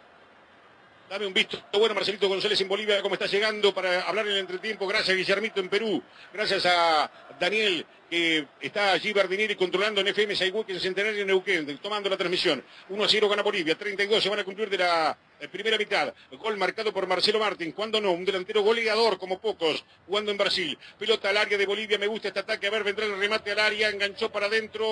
Dame 1.08 1.26
un 1.26 1.34
visto 1.34 1.58
bueno, 1.74 1.94
Marcelito 1.94 2.28
González 2.28 2.60
en 2.60 2.68
Bolivia, 2.68 3.02
cómo 3.02 3.14
está 3.14 3.26
llegando 3.26 3.72
para 3.74 4.02
hablar 4.02 4.26
en 4.26 4.32
el 4.32 4.38
entretiempo. 4.38 4.86
Gracias, 4.86 5.16
Guillermito 5.16 5.60
en 5.60 5.68
Perú. 5.68 6.02
Gracias 6.32 6.64
a 6.66 7.10
Daniel, 7.38 7.86
que 8.08 8.46
está 8.60 8.92
allí 8.92 9.12
Bardinieri 9.12 9.54
controlando 9.54 10.00
en 10.00 10.08
FM 10.08 10.36
Saigüe, 10.36 10.64
en 10.68 10.80
Centenario 10.80 11.20
en 11.20 11.26
Neuquén, 11.26 11.78
tomando 11.78 12.08
la 12.08 12.16
transmisión. 12.16 12.62
1 12.88 13.04
a 13.04 13.08
0 13.08 13.28
gana 13.28 13.42
Bolivia, 13.42 13.76
32 13.76 14.22
se 14.22 14.28
van 14.28 14.40
a 14.40 14.44
cumplir 14.44 14.68
de 14.68 14.78
la 14.78 15.16
eh, 15.42 15.48
primera 15.48 15.76
mitad. 15.76 16.14
Gol 16.30 16.56
marcado 16.56 16.92
por 16.92 17.06
Marcelo 17.08 17.40
Martín. 17.40 17.72
Cuando 17.72 18.00
no, 18.00 18.12
un 18.12 18.24
delantero 18.24 18.62
goleador 18.62 19.18
como 19.18 19.40
pocos, 19.40 19.84
jugando 20.06 20.30
en 20.30 20.38
Brasil. 20.38 20.78
Pelota 20.98 21.30
al 21.30 21.36
área 21.36 21.58
de 21.58 21.66
Bolivia, 21.66 21.98
me 21.98 22.06
gusta 22.06 22.28
este 22.28 22.40
ataque. 22.40 22.68
A 22.68 22.70
ver, 22.70 22.84
vendrá 22.84 23.06
el 23.06 23.18
remate 23.18 23.50
al 23.50 23.58
área, 23.58 23.88
enganchó 23.88 24.30
para 24.30 24.46
adentro. 24.46 24.86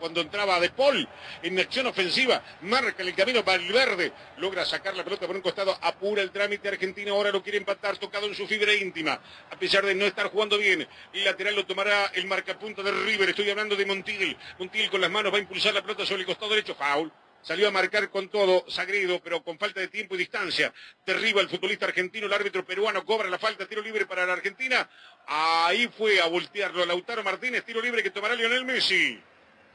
Cuando 0.00 0.20
entraba 0.20 0.58
De 0.58 0.70
Paul 0.70 1.08
en 1.42 1.58
acción 1.60 1.86
ofensiva, 1.86 2.42
marca 2.62 3.02
el 3.02 3.14
camino 3.14 3.44
Valverde. 3.44 4.12
Logra 4.38 4.64
sacar 4.64 4.96
la 4.96 5.04
pelota 5.04 5.26
por 5.26 5.36
un 5.36 5.42
costado, 5.42 5.78
apura 5.80 6.20
el 6.20 6.32
trámite 6.32 6.68
argentino. 6.68 7.14
Ahora 7.14 7.30
lo 7.30 7.42
quiere 7.42 7.58
empatar, 7.58 7.96
tocado 7.96 8.26
en 8.26 8.34
su 8.34 8.48
fibra 8.48 8.74
íntima. 8.74 9.20
A 9.50 9.56
pesar 9.56 9.86
de 9.86 9.94
no 9.94 10.04
estar 10.04 10.30
jugando 10.30 10.58
bien, 10.58 10.86
el 11.12 11.24
lateral 11.24 11.54
lo 11.54 11.64
tomará 11.64 12.06
el 12.14 12.26
marcapunta 12.26 12.82
de 12.82 12.90
River. 12.90 13.28
Estoy 13.28 13.50
hablando 13.50 13.76
de 13.76 13.86
Montiel. 13.86 14.36
Montiel 14.58 14.90
con 14.90 15.00
las 15.00 15.10
manos 15.10 15.32
va 15.32 15.36
a 15.36 15.40
impulsar 15.40 15.72
la 15.72 15.82
pelota 15.82 16.04
sobre 16.04 16.22
el 16.22 16.26
costado 16.26 16.50
derecho. 16.50 16.74
Foul. 16.74 17.23
Salió 17.44 17.68
a 17.68 17.70
marcar 17.70 18.08
con 18.08 18.28
todo 18.30 18.64
Sagredo, 18.68 19.20
pero 19.22 19.44
con 19.44 19.58
falta 19.58 19.78
de 19.78 19.88
tiempo 19.88 20.14
y 20.14 20.18
distancia. 20.18 20.72
Derriba 21.04 21.42
el 21.42 21.48
futbolista 21.50 21.84
argentino, 21.84 22.26
el 22.26 22.32
árbitro 22.32 22.64
peruano 22.64 23.04
cobra 23.04 23.28
la 23.28 23.38
falta, 23.38 23.66
tiro 23.66 23.82
libre 23.82 24.06
para 24.06 24.24
la 24.24 24.32
Argentina. 24.32 24.88
Ahí 25.26 25.86
fue 25.88 26.22
a 26.22 26.26
voltearlo 26.26 26.86
Lautaro 26.86 27.22
Martínez, 27.22 27.62
tiro 27.62 27.82
libre 27.82 28.02
que 28.02 28.10
tomará 28.10 28.34
Lionel 28.34 28.64
Messi. 28.64 29.20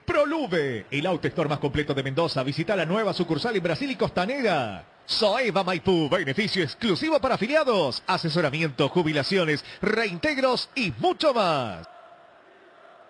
Proluve, 0.04 0.88
el 0.90 1.06
auto 1.06 1.30
más 1.48 1.60
completo 1.60 1.94
de 1.94 2.02
Mendoza. 2.02 2.42
Visita 2.42 2.76
la 2.76 2.88
nueva 2.88 3.14
sucursal 3.14 3.56
en 3.56 3.62
Brasil 3.62 3.92
y 3.92 3.96
Costanera. 3.96 4.84
Soeva 5.06 5.64
Maipú, 5.64 6.10
beneficio 6.10 6.64
exclusivo 6.64 7.20
para 7.20 7.36
afiliados, 7.36 8.02
asesoramiento, 8.08 8.90
jubilaciones, 8.90 9.64
reintegros 9.80 10.72
y 10.74 10.92
mucho 10.98 11.36
más. 11.36 11.88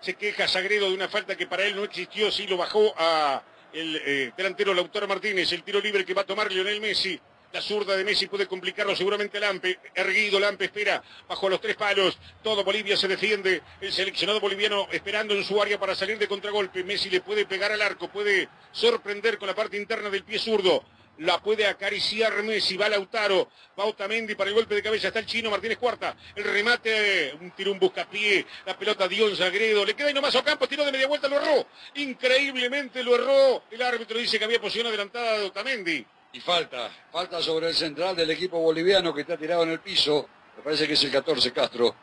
Se 0.01 0.15
queja 0.15 0.49
Sagredo 0.49 0.89
de 0.89 0.95
una 0.95 1.07
falta 1.07 1.37
que 1.37 1.47
para 1.47 1.63
él 1.63 1.77
no 1.77 1.85
existió, 1.85 2.29
sí 2.29 2.45
lo 2.47 2.57
bajó 2.57 2.93
a 2.97 3.41
el 3.73 4.01
eh, 4.05 4.31
delantero 4.35 4.73
Lautaro 4.73 5.07
Martínez, 5.07 5.51
el 5.51 5.63
tiro 5.63 5.79
libre 5.79 6.05
que 6.05 6.13
va 6.13 6.21
a 6.21 6.25
tomar 6.25 6.51
Lionel 6.51 6.81
Messi. 6.81 7.19
La 7.51 7.61
zurda 7.61 7.97
de 7.97 8.03
Messi 8.03 8.27
puede 8.27 8.45
complicarlo 8.45 8.95
seguramente 8.95 9.39
Lampe. 9.39 9.79
Erguido, 9.95 10.39
Lampe 10.39 10.65
espera 10.65 11.01
bajo 11.27 11.49
los 11.49 11.59
tres 11.59 11.75
palos. 11.75 12.19
Todo 12.43 12.63
Bolivia 12.63 12.95
se 12.95 13.07
defiende. 13.07 13.63
El 13.81 13.91
seleccionado 13.91 14.39
boliviano 14.39 14.87
esperando 14.91 15.33
en 15.33 15.43
su 15.43 15.59
área 15.59 15.79
para 15.79 15.95
salir 15.95 16.19
de 16.19 16.27
contragolpe. 16.27 16.83
Messi 16.83 17.09
le 17.09 17.21
puede 17.21 17.47
pegar 17.47 17.71
al 17.71 17.81
arco, 17.81 18.07
puede 18.07 18.49
sorprender 18.71 19.39
con 19.39 19.47
la 19.47 19.55
parte 19.55 19.77
interna 19.77 20.11
del 20.11 20.23
pie 20.23 20.37
zurdo 20.37 20.83
la 21.19 21.41
puede 21.41 21.65
acariciar 21.65 22.41
Messi, 22.43 22.77
va 22.77 22.89
Lautaro, 22.89 23.49
va 23.77 23.85
Otamendi 23.85 24.35
para 24.35 24.49
el 24.49 24.55
golpe 24.55 24.75
de 24.75 24.83
cabeza, 24.83 25.07
está 25.07 25.19
el 25.19 25.25
chino 25.25 25.49
Martínez 25.49 25.77
Cuarta, 25.77 26.15
el 26.35 26.43
remate, 26.43 27.33
un 27.39 27.51
tiro, 27.51 27.71
un 27.71 27.79
buscapié, 27.79 28.45
la 28.65 28.77
pelota 28.77 29.07
Dion 29.07 29.35
Sagredo, 29.35 29.85
le 29.85 29.95
queda 29.95 30.07
ahí 30.07 30.13
nomás 30.13 30.35
a 30.35 30.43
Campos, 30.43 30.69
tiró 30.69 30.85
de 30.85 30.91
media 30.91 31.07
vuelta, 31.07 31.27
lo 31.27 31.37
erró, 31.37 31.67
increíblemente 31.95 33.03
lo 33.03 33.15
erró, 33.15 33.63
el 33.69 33.81
árbitro 33.81 34.17
dice 34.17 34.39
que 34.39 34.45
había 34.45 34.61
posición 34.61 34.87
adelantada 34.87 35.39
de 35.39 35.45
Otamendi. 35.45 36.05
Y 36.31 36.39
falta, 36.39 36.89
falta 37.11 37.41
sobre 37.41 37.67
el 37.69 37.75
central 37.75 38.15
del 38.15 38.29
equipo 38.31 38.59
boliviano 38.59 39.13
que 39.13 39.21
está 39.21 39.35
tirado 39.35 39.63
en 39.63 39.71
el 39.71 39.79
piso, 39.79 40.29
me 40.55 40.63
parece 40.63 40.87
que 40.87 40.93
es 40.93 41.03
el 41.03 41.11
14 41.11 41.51
Castro. 41.51 41.95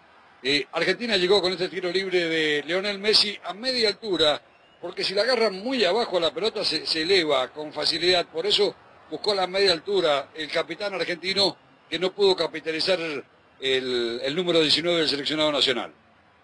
Eh, 0.42 0.66
Argentina 0.72 1.16
llegó 1.16 1.40
con 1.40 1.52
este 1.52 1.68
tiro 1.68 1.90
libre 1.90 2.28
de 2.28 2.62
Leonel 2.66 2.98
Messi 2.98 3.38
a 3.44 3.54
media 3.54 3.88
altura, 3.88 4.42
porque 4.80 5.02
si 5.04 5.14
la 5.14 5.22
agarran 5.22 5.54
muy 5.54 5.84
abajo 5.84 6.20
la 6.20 6.34
pelota 6.34 6.64
se, 6.64 6.86
se 6.86 7.02
eleva 7.02 7.48
con 7.48 7.72
facilidad, 7.72 8.26
por 8.26 8.44
eso 8.46 8.74
buscó 9.10 9.34
la 9.34 9.46
media 9.46 9.72
altura 9.72 10.28
el 10.34 10.50
capitán 10.50 10.94
argentino 10.94 11.56
que 11.88 11.98
no 11.98 12.12
pudo 12.12 12.36
capitalizar 12.36 12.98
el, 13.00 14.20
el 14.22 14.34
número 14.34 14.60
19 14.60 14.98
del 14.98 15.08
seleccionado 15.08 15.52
nacional. 15.52 15.92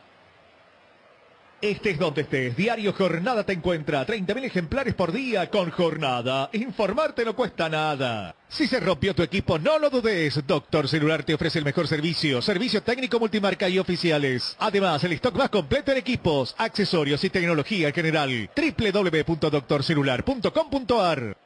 Estés 1.61 1.97
donde 1.99 2.23
estés, 2.23 2.57
Diario 2.57 2.91
Jornada 2.91 3.45
te 3.45 3.53
encuentra 3.53 4.03
30.000 4.07 4.45
ejemplares 4.45 4.95
por 4.95 5.11
día 5.11 5.47
con 5.51 5.69
Jornada. 5.69 6.49
Informarte 6.53 7.23
no 7.23 7.35
cuesta 7.35 7.69
nada. 7.69 8.35
Si 8.49 8.65
se 8.65 8.79
rompió 8.79 9.13
tu 9.13 9.21
equipo, 9.21 9.59
no 9.59 9.77
lo 9.77 9.91
dudes. 9.91 10.41
Doctor 10.47 10.89
Celular 10.89 11.23
te 11.23 11.35
ofrece 11.35 11.59
el 11.59 11.65
mejor 11.65 11.87
servicio. 11.87 12.41
Servicio 12.41 12.81
técnico 12.81 13.19
multimarca 13.19 13.69
y 13.69 13.77
oficiales. 13.77 14.55
Además, 14.57 15.03
el 15.03 15.11
stock 15.11 15.35
más 15.35 15.51
completo 15.51 15.91
en 15.91 15.99
equipos, 15.99 16.55
accesorios 16.57 17.23
y 17.23 17.29
tecnología 17.29 17.89
en 17.89 17.93
general. 17.93 18.49
www.doctorcelular.com.ar 18.55 21.37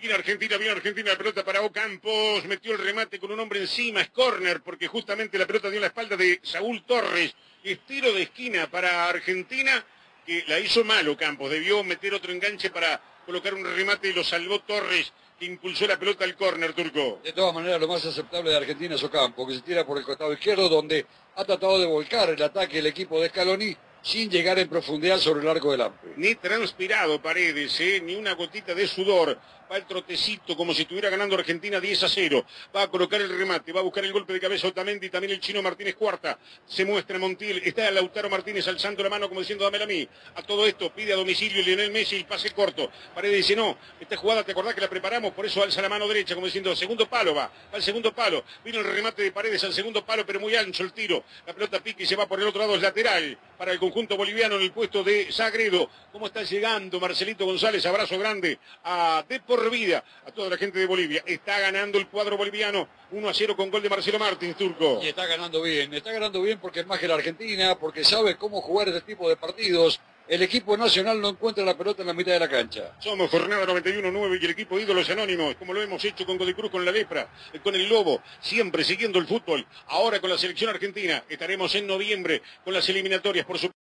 Viene 0.00 0.14
Argentina, 0.14 0.56
viene 0.56 0.72
Argentina, 0.72 1.10
la 1.10 1.18
pelota 1.18 1.44
para 1.44 1.60
Ocampos, 1.60 2.46
metió 2.46 2.72
el 2.72 2.78
remate 2.78 3.18
con 3.18 3.32
un 3.32 3.40
hombre 3.40 3.60
encima, 3.60 4.00
es 4.00 4.08
córner, 4.08 4.62
porque 4.62 4.86
justamente 4.86 5.36
la 5.36 5.46
pelota 5.46 5.68
dio 5.68 5.78
la 5.78 5.88
espalda 5.88 6.16
de 6.16 6.40
Saúl 6.42 6.82
Torres, 6.86 7.34
Es 7.62 7.78
tiro 7.80 8.12
de 8.12 8.22
esquina 8.22 8.70
para 8.70 9.08
Argentina, 9.08 9.84
que 10.24 10.44
la 10.48 10.58
hizo 10.58 10.82
malo 10.84 11.16
Campos. 11.16 11.50
Debió 11.50 11.84
meter 11.84 12.14
otro 12.14 12.32
enganche 12.32 12.70
para 12.70 13.00
colocar 13.26 13.52
un 13.52 13.64
remate 13.64 14.08
y 14.08 14.12
lo 14.12 14.24
salvó 14.24 14.60
Torres, 14.60 15.12
que 15.38 15.44
impulsó 15.44 15.86
la 15.86 15.98
pelota 15.98 16.24
al 16.24 16.36
córner 16.36 16.72
turco. 16.72 17.20
De 17.22 17.32
todas 17.32 17.54
maneras, 17.54 17.80
lo 17.80 17.88
más 17.88 18.04
aceptable 18.04 18.50
de 18.50 18.56
Argentina 18.56 18.94
es 18.94 19.02
Ocampo, 19.02 19.46
que 19.46 19.54
se 19.54 19.60
tira 19.60 19.86
por 19.86 19.98
el 19.98 20.04
costado 20.04 20.32
izquierdo, 20.32 20.68
donde 20.68 21.06
ha 21.36 21.44
tratado 21.44 21.78
de 21.78 21.86
volcar 21.86 22.30
el 22.30 22.42
ataque 22.42 22.78
el 22.78 22.86
equipo 22.86 23.20
de 23.20 23.28
Scaloni 23.28 23.76
sin 24.02 24.30
llegar 24.30 24.58
en 24.58 24.68
profundidad 24.68 25.18
sobre 25.18 25.42
el 25.42 25.48
arco 25.48 25.72
del 25.72 25.82
amplio. 25.82 26.14
Ni 26.16 26.34
transpirado 26.34 27.20
Paredes, 27.20 27.78
¿eh? 27.80 28.00
ni 28.02 28.14
una 28.14 28.32
gotita 28.32 28.74
de 28.74 28.86
sudor. 28.86 29.38
Va 29.70 29.76
el 29.76 29.86
trotecito 29.86 30.56
como 30.56 30.74
si 30.74 30.82
estuviera 30.82 31.10
ganando 31.10 31.36
Argentina 31.36 31.78
10 31.78 32.02
a 32.02 32.08
0. 32.08 32.44
Va 32.74 32.82
a 32.82 32.88
colocar 32.88 33.20
el 33.20 33.28
remate, 33.28 33.72
va 33.72 33.78
a 33.78 33.84
buscar 33.84 34.04
el 34.04 34.12
golpe 34.12 34.32
de 34.32 34.40
cabeza 34.40 34.66
Otamendi, 34.66 35.08
también 35.10 35.32
el 35.32 35.38
chino 35.38 35.62
Martínez 35.62 35.94
cuarta. 35.94 36.38
Se 36.66 36.84
muestra 36.84 37.20
Montiel, 37.20 37.62
está 37.64 37.88
Lautaro 37.92 38.28
Martínez 38.28 38.66
alzando 38.66 39.02
la 39.04 39.08
mano 39.08 39.28
como 39.28 39.40
diciendo 39.40 39.64
dámela 39.64 39.84
a 39.84 39.86
mí. 39.86 40.08
A 40.34 40.42
todo 40.42 40.66
esto 40.66 40.92
pide 40.92 41.12
a 41.12 41.16
domicilio 41.16 41.62
Lionel 41.62 41.92
Messi 41.92 42.16
el 42.16 42.24
pase 42.24 42.50
corto. 42.50 42.90
Paredes 43.14 43.36
dice 43.36 43.54
no, 43.54 43.78
esta 44.00 44.16
jugada 44.16 44.42
te 44.42 44.50
acordás 44.50 44.74
que 44.74 44.80
la 44.80 44.90
preparamos, 44.90 45.32
por 45.32 45.46
eso 45.46 45.62
alza 45.62 45.80
la 45.80 45.88
mano 45.88 46.08
derecha 46.08 46.34
como 46.34 46.46
diciendo 46.46 46.74
segundo 46.74 47.08
palo 47.08 47.32
va, 47.32 47.46
va 47.46 47.76
al 47.76 47.82
segundo 47.82 48.12
palo. 48.12 48.42
Vino 48.64 48.80
el 48.80 48.86
remate 48.86 49.22
de 49.22 49.30
Paredes 49.30 49.62
al 49.62 49.72
segundo 49.72 50.04
palo, 50.04 50.26
pero 50.26 50.40
muy 50.40 50.56
ancho 50.56 50.82
el 50.82 50.92
tiro. 50.92 51.22
La 51.46 51.52
pelota 51.52 51.78
pique 51.80 52.02
y 52.02 52.06
se 52.06 52.16
va 52.16 52.26
por 52.26 52.40
el 52.40 52.48
otro 52.48 52.60
lado, 52.60 52.74
es 52.74 52.82
lateral 52.82 53.38
para 53.56 53.72
el 53.72 53.78
conjunto 53.78 54.16
boliviano 54.16 54.56
en 54.56 54.62
el 54.62 54.72
puesto 54.72 55.04
de 55.04 55.30
Sagredo. 55.30 55.88
¿Cómo 56.10 56.26
está 56.26 56.42
llegando 56.42 56.98
Marcelito 56.98 57.44
González? 57.44 57.86
Abrazo 57.86 58.18
grande 58.18 58.58
a 58.82 59.24
De 59.28 59.38
Por 59.60 59.70
Vida, 59.70 60.02
a 60.24 60.32
toda 60.32 60.48
la 60.48 60.56
gente 60.56 60.78
de 60.78 60.86
Bolivia. 60.86 61.22
Está 61.26 61.60
ganando 61.60 61.98
el 61.98 62.08
cuadro 62.08 62.38
boliviano 62.38 62.88
1 63.10 63.28
a 63.28 63.34
0 63.34 63.54
con 63.54 63.70
gol 63.70 63.82
de 63.82 63.90
Marcelo 63.90 64.18
Martins, 64.18 64.56
Turco. 64.56 65.00
Y 65.02 65.08
está 65.08 65.26
ganando 65.26 65.60
bien, 65.60 65.92
está 65.92 66.10
ganando 66.12 66.40
bien 66.40 66.58
porque 66.58 66.80
es 66.80 66.86
más 66.86 66.98
que 66.98 67.06
la 67.06 67.16
Argentina, 67.16 67.78
porque 67.78 68.02
sabe 68.02 68.38
cómo 68.38 68.62
jugar 68.62 68.88
este 68.88 69.02
tipo 69.02 69.28
de 69.28 69.36
partidos. 69.36 70.00
El 70.26 70.40
equipo 70.40 70.78
nacional 70.78 71.20
no 71.20 71.28
encuentra 71.28 71.62
la 71.62 71.76
pelota 71.76 72.00
en 72.00 72.06
la 72.08 72.14
mitad 72.14 72.32
de 72.32 72.40
la 72.40 72.48
cancha. 72.48 72.96
Somos 73.00 73.30
jornada 73.30 73.66
91-9 73.66 74.38
y 74.40 74.44
el 74.46 74.50
equipo 74.50 74.80
ídolos 74.80 75.10
anónimos, 75.10 75.54
como 75.56 75.74
lo 75.74 75.82
hemos 75.82 76.02
hecho 76.06 76.24
con 76.24 76.38
Godicruz, 76.38 76.70
con 76.70 76.82
la 76.82 76.90
Lepra, 76.90 77.28
con 77.62 77.74
el 77.74 77.86
Lobo, 77.86 78.22
siempre 78.40 78.82
siguiendo 78.82 79.18
el 79.18 79.26
fútbol. 79.26 79.66
Ahora 79.88 80.22
con 80.22 80.30
la 80.30 80.38
selección 80.38 80.70
argentina, 80.70 81.22
estaremos 81.28 81.74
en 81.74 81.86
noviembre 81.86 82.40
con 82.64 82.72
las 82.72 82.88
eliminatorias, 82.88 83.44
por 83.44 83.58
supuesto. 83.58 83.78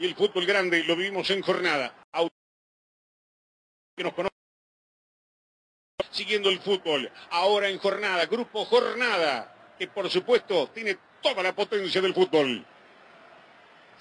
Y 0.00 0.06
el 0.06 0.16
fútbol 0.16 0.44
grande 0.44 0.82
lo 0.82 0.96
vivimos 0.96 1.30
en 1.30 1.40
jornada. 1.40 1.94
Que 3.96 4.02
nos 4.02 4.12
conoce 4.12 4.29
siguiendo 6.10 6.50
el 6.50 6.60
fútbol. 6.60 7.10
Ahora 7.30 7.68
en 7.68 7.78
jornada, 7.78 8.26
grupo 8.26 8.64
jornada, 8.64 9.54
que 9.78 9.88
por 9.88 10.08
supuesto 10.10 10.68
tiene 10.68 10.98
toda 11.22 11.42
la 11.42 11.54
potencia 11.54 12.00
del 12.00 12.14
fútbol. 12.14 12.64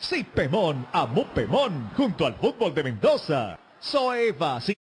Cipemón, 0.01 0.87
Amupemón, 0.93 1.91
junto 1.95 2.25
al 2.25 2.35
fútbol 2.35 2.73
de 2.73 2.83
Mendoza. 2.83 3.59
Soeva, 3.79 4.61
sin 4.61 4.75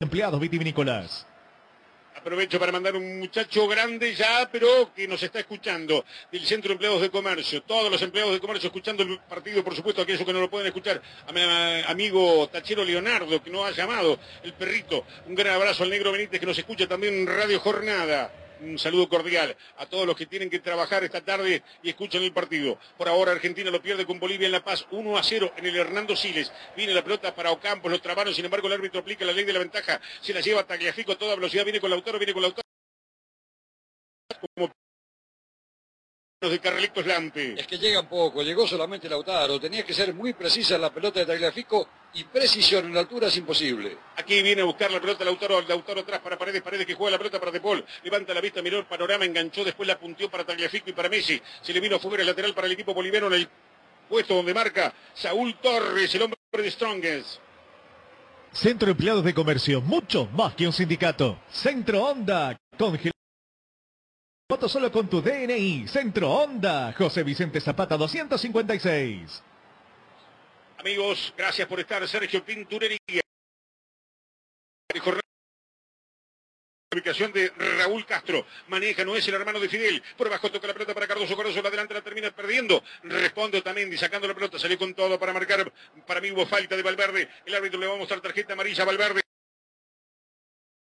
empleados 0.00 0.40
vitivinícolas. 0.40 1.26
Aprovecho 2.20 2.60
para 2.60 2.70
mandar 2.70 2.94
un 2.96 3.18
muchacho 3.18 3.66
grande 3.66 4.14
ya, 4.14 4.46
pero 4.52 4.92
que 4.94 5.08
nos 5.08 5.22
está 5.22 5.38
escuchando, 5.38 6.04
del 6.30 6.44
Centro 6.44 6.68
de 6.68 6.74
Empleados 6.74 7.00
de 7.00 7.08
Comercio. 7.08 7.62
Todos 7.62 7.90
los 7.90 8.02
empleados 8.02 8.34
de 8.34 8.40
comercio 8.40 8.66
escuchando 8.66 9.02
el 9.02 9.18
partido, 9.20 9.64
por 9.64 9.74
supuesto, 9.74 10.02
aquellos 10.02 10.26
que 10.26 10.32
no 10.34 10.40
lo 10.40 10.50
pueden 10.50 10.66
escuchar. 10.66 11.00
A 11.26 11.32
mi 11.32 11.40
amigo 11.86 12.46
Tachero 12.52 12.84
Leonardo, 12.84 13.42
que 13.42 13.48
nos 13.48 13.64
ha 13.64 13.70
llamado, 13.70 14.18
el 14.42 14.52
perrito. 14.52 15.06
Un 15.28 15.34
gran 15.34 15.54
abrazo 15.54 15.82
al 15.82 15.88
negro 15.88 16.12
Benítez, 16.12 16.38
que 16.38 16.44
nos 16.44 16.58
escucha 16.58 16.86
también 16.86 17.14
en 17.14 17.26
Radio 17.26 17.58
Jornada. 17.58 18.30
Un 18.60 18.78
saludo 18.78 19.08
cordial 19.08 19.56
a 19.78 19.86
todos 19.86 20.06
los 20.06 20.16
que 20.16 20.26
tienen 20.26 20.50
que 20.50 20.58
trabajar 20.58 21.02
esta 21.02 21.22
tarde 21.22 21.62
y 21.82 21.88
escuchan 21.88 22.22
el 22.22 22.32
partido. 22.32 22.78
Por 22.98 23.08
ahora 23.08 23.32
Argentina 23.32 23.70
lo 23.70 23.80
pierde 23.80 24.04
con 24.04 24.20
Bolivia 24.20 24.46
en 24.46 24.52
La 24.52 24.62
Paz 24.62 24.86
1 24.90 25.16
a 25.16 25.22
0 25.22 25.54
en 25.56 25.66
el 25.66 25.76
Hernando 25.76 26.14
Siles. 26.14 26.52
Viene 26.76 26.92
la 26.92 27.02
pelota 27.02 27.34
para 27.34 27.52
Ocampos, 27.52 27.90
lo 27.90 28.00
trabaron, 28.00 28.34
sin 28.34 28.44
embargo 28.44 28.66
el 28.66 28.74
árbitro 28.74 29.00
aplica 29.00 29.24
la 29.24 29.32
ley 29.32 29.44
de 29.44 29.52
la 29.54 29.60
ventaja. 29.60 30.00
Se 30.20 30.34
la 30.34 30.40
lleva 30.40 30.66
Tagliafico 30.66 31.12
a 31.12 31.18
toda 31.18 31.36
velocidad, 31.36 31.64
viene 31.64 31.80
con 31.80 31.90
Lautaro, 31.90 32.18
viene 32.18 32.34
con 32.34 32.42
Lautaro. 32.42 32.68
Como 34.54 34.72
de 36.48 36.58
Carlitos 36.58 37.04
Lampe. 37.04 37.60
Es 37.60 37.66
que 37.66 37.76
llegan 37.76 38.08
poco, 38.08 38.42
llegó 38.42 38.66
solamente 38.66 39.10
Lautaro. 39.10 39.60
Tenía 39.60 39.84
que 39.84 39.92
ser 39.92 40.14
muy 40.14 40.32
precisa 40.32 40.76
en 40.76 40.80
la 40.80 40.90
pelota 40.90 41.20
de 41.20 41.26
Tagliafico 41.26 41.86
y 42.14 42.24
precisión 42.24 42.86
en 42.86 42.94
la 42.94 43.00
altura 43.00 43.26
es 43.26 43.36
imposible. 43.36 43.98
Aquí 44.16 44.40
viene 44.42 44.62
a 44.62 44.64
buscar 44.64 44.90
la 44.90 45.02
pelota 45.02 45.22
Lautaro, 45.22 45.60
Lautaro 45.60 46.00
atrás 46.00 46.20
para 46.20 46.38
Paredes, 46.38 46.62
Paredes 46.62 46.86
que 46.86 46.94
juega 46.94 47.10
la 47.10 47.18
pelota 47.18 47.38
para 47.38 47.52
De 47.52 47.60
Paul. 47.60 47.84
Levanta 48.02 48.32
la 48.32 48.40
vista, 48.40 48.62
miró 48.62 48.78
el 48.78 48.86
panorama, 48.86 49.26
enganchó, 49.26 49.64
después 49.64 49.86
la 49.86 49.98
puntió 49.98 50.30
para 50.30 50.44
Tagliafico 50.44 50.88
y 50.88 50.94
para 50.94 51.10
Messi. 51.10 51.38
Se 51.60 51.74
le 51.74 51.80
vino 51.80 51.98
fuera 51.98 52.22
el 52.22 52.26
lateral 52.26 52.54
para 52.54 52.68
el 52.68 52.72
equipo 52.72 52.94
boliviano 52.94 53.26
en 53.26 53.34
el 53.34 53.48
puesto 54.08 54.34
donde 54.34 54.54
marca 54.54 54.94
Saúl 55.12 55.56
Torres, 55.60 56.14
el 56.14 56.22
hombre 56.22 56.38
de 56.52 56.70
Strongest. 56.70 57.38
Centro 58.50 58.86
de 58.86 58.92
Empleados 58.92 59.24
de 59.24 59.34
Comercio, 59.34 59.82
mucho 59.82 60.26
más 60.32 60.54
que 60.54 60.66
un 60.66 60.72
sindicato. 60.72 61.38
Centro 61.50 62.02
Honda, 62.02 62.56
congelado. 62.78 63.19
Foto 64.50 64.68
solo 64.68 64.90
con 64.90 65.08
tu 65.08 65.22
DNI. 65.22 65.86
Centro 65.86 66.28
Honda, 66.28 66.92
José 66.98 67.22
Vicente 67.22 67.60
Zapata 67.60 67.96
256. 67.96 69.44
Amigos, 70.76 71.32
gracias 71.38 71.68
por 71.68 71.78
estar. 71.78 72.06
Sergio 72.08 72.44
Pinturería. 72.44 73.20
Ubicación 76.92 77.32
de 77.32 77.52
Raúl 77.78 78.04
Castro. 78.04 78.44
Maneja, 78.66 79.04
no 79.04 79.14
es 79.14 79.28
el 79.28 79.34
hermano 79.34 79.60
de 79.60 79.68
Fidel. 79.68 80.02
Por 80.16 80.26
abajo 80.26 80.50
toca 80.50 80.66
la 80.66 80.72
pelota 80.72 80.94
para 80.94 81.06
Cardoso. 81.06 81.36
Cardoso 81.36 81.62
la 81.62 81.68
adelante 81.68 81.94
la 81.94 82.02
termina 82.02 82.32
perdiendo. 82.32 82.82
Responde 83.04 83.58
Otamendi 83.58 83.96
sacando 83.96 84.26
la 84.26 84.34
pelota. 84.34 84.58
Salió 84.58 84.76
con 84.76 84.94
todo 84.94 85.16
para 85.16 85.32
marcar. 85.32 85.72
Para 86.08 86.20
mí 86.20 86.32
hubo 86.32 86.44
falta 86.44 86.76
de 86.76 86.82
Valverde. 86.82 87.28
El 87.46 87.54
árbitro 87.54 87.78
le 87.78 87.86
va 87.86 87.94
a 87.94 87.98
mostrar 87.98 88.20
tarjeta 88.20 88.54
amarilla 88.54 88.82
a 88.82 88.86
Valverde. 88.86 89.20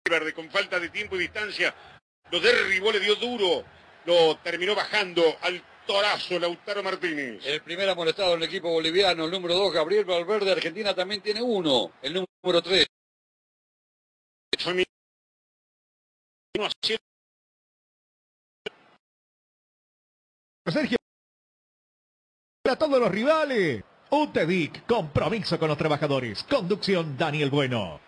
Valverde 0.07 0.35
con 0.35 0.51
falta 0.51 0.79
de 0.79 0.91
tiempo 0.91 1.17
y 1.17 1.21
distancia. 1.21 1.75
Lo 2.31 2.41
derribó, 2.41 2.93
le 2.93 3.01
dio 3.01 3.15
duro. 3.17 3.65
Lo 4.07 4.37
terminó 4.39 4.75
bajando 4.75 5.23
al 5.43 5.63
torazo 5.87 6.39
Lautaro 6.39 6.83
Martínez. 6.83 7.45
El 7.45 7.63
primer 7.63 7.89
amonestado 7.89 8.35
en 8.35 8.43
el 8.43 8.49
equipo 8.49 8.71
boliviano, 8.71 9.25
el 9.25 9.31
número 9.31 9.55
2, 9.55 9.73
Gabriel 9.73 10.05
Valverde. 10.05 10.53
Argentina 10.53 10.95
también 10.95 11.21
tiene 11.21 11.43
uno. 11.43 11.93
El 12.03 12.15
número 12.43 12.63
3. 12.63 12.87
Sergio. 20.67 20.97
A 22.67 22.77
todos 22.77 22.99
los 22.99 23.11
rivales. 23.11 23.85
UTEDIC, 24.11 24.87
compromiso 24.87 25.59
con 25.59 25.69
los 25.69 25.79
trabajadores. 25.79 26.45
Conducción 26.45 27.17
Daniel 27.19 27.51
Bueno. 27.51 28.04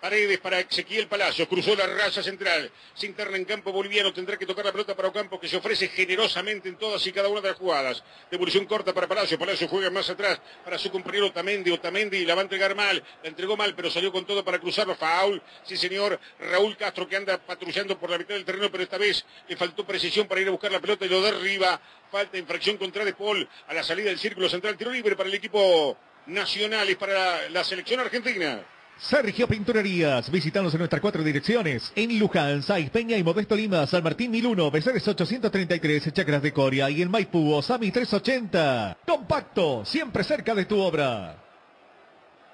Paredes 0.00 0.38
para 0.38 0.60
Ezequiel 0.60 1.08
Palacios, 1.08 1.46
cruzó 1.46 1.76
la 1.76 1.86
raza 1.86 2.22
central, 2.22 2.70
se 2.94 3.06
interna 3.06 3.36
en 3.36 3.44
campo 3.44 3.70
boliviano, 3.70 4.12
tendrá 4.12 4.38
que 4.38 4.46
tocar 4.46 4.64
la 4.64 4.72
pelota 4.72 4.96
para 4.96 5.08
Ocampo 5.08 5.38
que 5.38 5.46
se 5.46 5.58
ofrece 5.58 5.88
generosamente 5.88 6.68
en 6.68 6.76
todas 6.76 7.06
y 7.06 7.12
cada 7.12 7.28
una 7.28 7.40
de 7.40 7.48
las 7.48 7.58
jugadas. 7.58 8.02
Devolución 8.30 8.64
corta 8.64 8.94
para 8.94 9.06
Palacios, 9.06 9.38
Palacios 9.38 9.68
juega 9.68 9.90
más 9.90 10.08
atrás 10.08 10.40
para 10.64 10.78
su 10.78 10.90
compañero 10.90 11.26
Otamendi, 11.26 11.70
Otamendi 11.70 12.24
la 12.24 12.34
va 12.34 12.40
a 12.40 12.44
entregar 12.44 12.74
mal, 12.74 13.02
la 13.22 13.28
entregó 13.28 13.56
mal, 13.56 13.74
pero 13.74 13.90
salió 13.90 14.10
con 14.10 14.24
todo 14.24 14.42
para 14.42 14.58
cruzarlo, 14.58 14.94
foul, 14.94 15.42
sí 15.64 15.76
señor, 15.76 16.18
Raúl 16.38 16.76
Castro 16.76 17.06
que 17.06 17.16
anda 17.16 17.36
patrullando 17.38 17.98
por 17.98 18.08
la 18.10 18.16
mitad 18.16 18.34
del 18.34 18.44
terreno, 18.44 18.70
pero 18.70 18.82
esta 18.82 18.96
vez 18.96 19.24
le 19.48 19.56
faltó 19.56 19.86
precisión 19.86 20.26
para 20.26 20.40
ir 20.40 20.48
a 20.48 20.52
buscar 20.52 20.72
la 20.72 20.80
pelota 20.80 21.04
y 21.04 21.08
lo 21.08 21.20
derriba, 21.20 21.80
falta 22.10 22.38
infracción 22.38 22.78
contra 22.78 23.04
De 23.04 23.12
Paul 23.12 23.46
a 23.68 23.74
la 23.74 23.82
salida 23.82 24.08
del 24.08 24.18
círculo 24.18 24.48
central, 24.48 24.76
tiro 24.76 24.90
libre 24.90 25.14
para 25.14 25.28
el 25.28 25.34
equipo 25.34 25.96
nacional. 26.26 26.88
Y 26.88 26.94
para 26.94 27.48
la 27.50 27.64
selección 27.64 28.00
argentina. 28.00 28.62
Sergio 29.00 29.48
Pinturerías, 29.48 30.30
visítanos 30.30 30.74
en 30.74 30.78
nuestras 30.80 31.00
cuatro 31.00 31.24
direcciones. 31.24 31.90
En 31.96 32.18
Luján, 32.18 32.62
Saiz 32.62 32.90
Peña 32.90 33.16
y 33.16 33.22
Modesto 33.22 33.56
Lima, 33.56 33.86
San 33.86 34.04
Martín 34.04 34.30
1001, 34.30 34.70
Becerres 34.70 35.08
833, 35.08 36.12
Chacras 36.12 36.42
de 36.42 36.52
Coria 36.52 36.90
y 36.90 37.00
en 37.00 37.10
Maipú, 37.10 37.54
Osami 37.54 37.90
380. 37.90 38.98
Compacto, 39.06 39.86
siempre 39.86 40.22
cerca 40.22 40.54
de 40.54 40.66
tu 40.66 40.78
obra. 40.78 41.49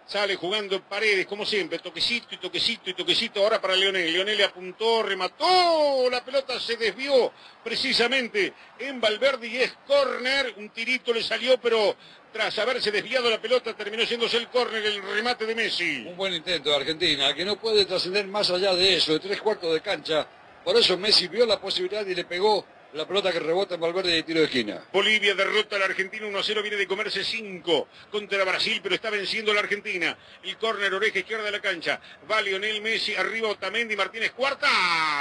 Sale 0.06 0.36
jugando 0.36 0.80
Paredes, 0.82 1.26
como 1.26 1.44
siempre, 1.44 1.80
toquecito 1.80 2.34
y 2.34 2.38
toquecito 2.38 2.90
y 2.90 2.94
toquecito. 2.94 3.42
Ahora 3.42 3.60
para 3.60 3.74
Leonel. 3.74 4.12
Leonel 4.12 4.36
le 4.36 4.44
apuntó, 4.44 5.02
remató. 5.02 6.08
La 6.08 6.24
pelota 6.24 6.60
se 6.60 6.76
desvió 6.76 7.32
precisamente 7.64 8.52
en 8.78 9.00
Valverde 9.00 9.48
y 9.48 9.56
es 9.56 9.74
córner. 9.84 10.54
Un 10.58 10.70
tirito 10.70 11.12
le 11.12 11.24
salió, 11.24 11.58
pero 11.60 11.96
tras 12.32 12.56
haberse 12.60 12.92
desviado 12.92 13.28
la 13.28 13.40
pelota 13.40 13.74
terminó 13.74 14.06
siéndose 14.06 14.36
el 14.36 14.46
córner, 14.46 14.84
el 14.86 15.02
remate 15.02 15.44
de 15.44 15.56
Messi. 15.56 16.04
Un 16.06 16.16
buen 16.16 16.34
intento 16.34 16.70
de 16.70 16.76
Argentina, 16.76 17.34
que 17.34 17.44
no 17.44 17.56
puede 17.56 17.84
trascender 17.84 18.28
más 18.28 18.48
allá 18.50 18.74
de 18.74 18.96
eso, 18.96 19.14
de 19.14 19.18
tres 19.18 19.40
cuartos 19.40 19.72
de 19.72 19.80
cancha. 19.80 20.24
Por 20.62 20.76
eso 20.76 20.96
Messi 20.96 21.26
vio 21.26 21.46
la 21.46 21.60
posibilidad 21.60 22.06
y 22.06 22.14
le 22.14 22.24
pegó 22.24 22.64
La 22.96 23.06
pelota 23.06 23.30
que 23.30 23.40
rebota 23.40 23.74
en 23.74 23.80
Valverde 23.82 24.10
de 24.10 24.22
tiro 24.22 24.40
de 24.40 24.46
esquina. 24.46 24.82
Bolivia 24.90 25.34
derrota 25.34 25.76
a 25.76 25.80
la 25.80 25.84
Argentina 25.84 26.26
1 26.26 26.38
a 26.38 26.42
0, 26.42 26.62
viene 26.62 26.78
de 26.78 26.86
comerse 26.86 27.22
5 27.22 27.88
contra 28.10 28.42
Brasil, 28.42 28.80
pero 28.82 28.94
está 28.94 29.10
venciendo 29.10 29.52
la 29.52 29.60
Argentina. 29.60 30.16
El 30.42 30.56
córner, 30.56 30.94
oreja 30.94 31.18
izquierda 31.18 31.44
de 31.44 31.50
la 31.50 31.60
cancha. 31.60 32.00
Va 32.30 32.40
Lionel 32.40 32.80
Messi, 32.80 33.14
arriba 33.14 33.48
Otamendi, 33.48 33.94
Martínez 33.96 34.30
cuarta. 34.30 34.66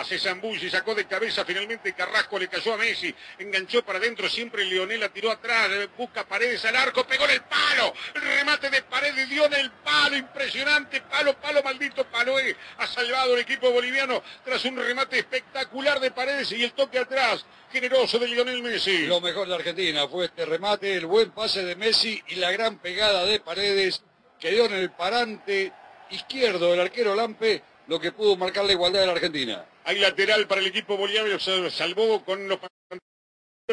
Se 0.08 0.18
zambulle, 0.18 0.70
sacó 0.70 0.96
de 0.96 1.06
cabeza 1.06 1.44
finalmente 1.44 1.92
Carrasco, 1.92 2.40
le 2.40 2.48
cayó 2.48 2.76
a 2.76 2.78
Messi. 2.78 3.14
Enganchó 3.40 3.84
para 3.84 4.00
adentro, 4.00 4.30
siempre 4.30 4.64
Lionel 4.64 5.02
la 5.02 5.10
tiró 5.10 5.30
atrás. 5.30 5.70
Busca 5.98 6.26
paredes 6.26 6.64
al 6.64 6.78
arco, 6.78 7.06
pegó 7.06 7.26
en 7.26 7.32
el 7.32 7.42
palo. 7.42 7.94
Remate 8.14 8.70
de 8.70 8.84
paredes 8.84 9.28
dio 9.28 9.48
en 9.48 9.54
el 9.54 9.70
palo, 9.84 10.16
impresionante. 10.16 11.02
Palo, 11.02 11.34
palo, 11.42 11.62
maldito 11.62 12.06
Paloé. 12.06 12.56
Ha 12.78 12.88
salvado 12.88 13.34
el 13.34 13.42
equipo 13.42 13.70
boliviano 13.70 14.24
tras 14.46 14.64
un 14.64 14.78
remate 14.78 15.20
espectacular 15.20 16.00
de 16.00 16.12
paredes 16.12 16.54
y 16.54 16.64
el 16.64 16.72
toque 16.72 17.00
atrás 17.00 17.46
generoso 17.72 18.20
de 18.20 18.28
Lionel 18.28 18.64
Messi. 18.64 19.06
Lo 19.06 19.22
mejor 19.22 19.48
de 19.48 19.56
Argentina 19.56 20.08
fue 20.08 20.26
este 20.26 20.46
remate, 20.46 20.96
el 20.96 21.06
buen 21.06 21.32
pase 21.32 21.64
de 21.64 21.76
Messi 21.76 22.22
y 22.30 22.36
la 22.36 22.52
gran 22.52 22.80
pegada 22.80 23.26
de 23.26 23.40
Paredes 23.40 24.04
que 24.40 24.52
dio 24.52 24.66
en 24.66 24.74
el 24.74 24.92
parante 24.92 25.72
izquierdo 26.10 26.72
del 26.72 26.82
arquero 26.82 27.16
Lampe, 27.16 27.62
lo 27.88 28.00
que 28.00 28.12
pudo 28.12 28.36
marcar 28.36 28.66
la 28.66 28.74
igualdad 28.74 29.02
de 29.02 29.06
la 29.08 29.14
Argentina. 29.14 29.66
Hay 29.84 30.00
lateral 30.00 30.48
para 30.48 30.62
el 30.62 30.68
equipo 30.68 30.98
boliviano, 30.98 31.40
se 31.40 31.70
salvó 31.72 32.24
con 32.24 32.48
los 32.48 32.60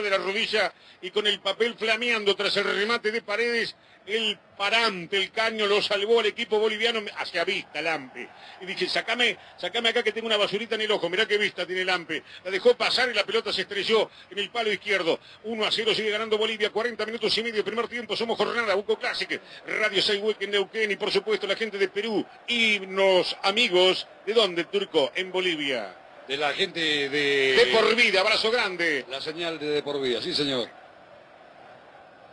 de 0.01 0.09
la 0.09 0.17
rodilla 0.17 0.73
y 1.03 1.11
con 1.11 1.27
el 1.27 1.39
papel 1.41 1.75
flameando 1.75 2.35
tras 2.35 2.57
el 2.57 2.65
remate 2.65 3.13
de 3.13 3.21
paredes, 3.21 3.77
el 4.07 4.39
parante, 4.57 5.19
el 5.19 5.31
caño 5.31 5.67
lo 5.67 5.83
salvó 5.83 6.21
al 6.21 6.25
equipo 6.25 6.59
boliviano 6.59 7.03
hacia 7.19 7.45
vista, 7.45 7.83
Lampe. 7.83 8.27
Y 8.63 8.65
dije, 8.65 8.89
sacame, 8.89 9.37
sacame 9.59 9.91
acá 9.91 10.03
que 10.03 10.13
tengo 10.13 10.29
una 10.29 10.39
basurita 10.39 10.77
en 10.77 10.81
el 10.81 10.93
ojo, 10.93 11.11
mirá 11.11 11.29
qué 11.29 11.37
vista 11.37 11.67
tiene 11.67 11.85
Lampe. 11.85 12.23
La 12.43 12.51
dejó 12.51 12.75
pasar 12.75 13.11
y 13.11 13.13
la 13.15 13.25
pelota 13.25 13.53
se 13.53 13.63
estrelló 13.63 14.11
en 14.31 14.39
el 14.39 14.49
palo 14.49 14.73
izquierdo. 14.73 15.21
1 15.45 15.63
a 15.63 15.71
0 15.71 15.95
sigue 15.95 16.09
ganando 16.09 16.39
Bolivia, 16.39 16.71
40 16.71 17.05
minutos 17.05 17.37
y 17.37 17.43
medio, 17.43 17.63
primer 17.63 17.87
tiempo, 17.87 18.17
somos 18.17 18.39
jornada, 18.39 18.75
Buco 18.75 18.99
Classic, 18.99 19.39
Radio 19.67 20.01
6 20.01 20.23
en 20.41 20.53
Neuquén 20.53 20.91
y 20.91 20.97
por 20.97 21.11
supuesto 21.11 21.47
la 21.47 21.55
gente 21.55 21.77
de 21.77 21.89
Perú 21.89 22.25
y 22.49 22.79
los 22.79 23.37
amigos, 23.43 24.09
¿de 24.25 24.33
dónde, 24.33 24.65
Turco? 24.65 25.13
En 25.15 25.31
Bolivia 25.31 25.99
de 26.33 26.39
la 26.39 26.55
gente 26.55 26.81
de... 26.81 27.57
De 27.57 27.67
por 27.75 27.95
vida, 27.95 28.21
abrazo 28.23 28.51
grande. 28.51 29.05
La 29.11 29.21
señal 29.21 29.59
de 29.59 29.67
De 29.67 29.83
por 29.83 30.01
vida, 30.01 30.23
sí 30.23 30.33
señor. 30.33 30.67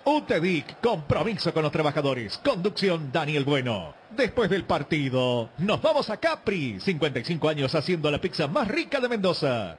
UTEDIC, 0.05 0.79
compromiso 0.79 1.53
con 1.53 1.63
los 1.63 1.71
trabajadores. 1.73 2.37
Conducción 2.37 3.11
Daniel 3.11 3.43
Bueno. 3.43 3.93
Después 4.11 4.49
del 4.49 4.63
partido, 4.63 5.49
nos 5.57 5.81
vamos 5.81 6.09
a 6.09 6.15
Capri. 6.15 6.79
55 6.79 7.49
años 7.49 7.75
haciendo 7.75 8.09
la 8.09 8.21
pizza 8.21 8.47
más 8.47 8.69
rica 8.69 9.01
de 9.01 9.09
Mendoza. 9.09 9.77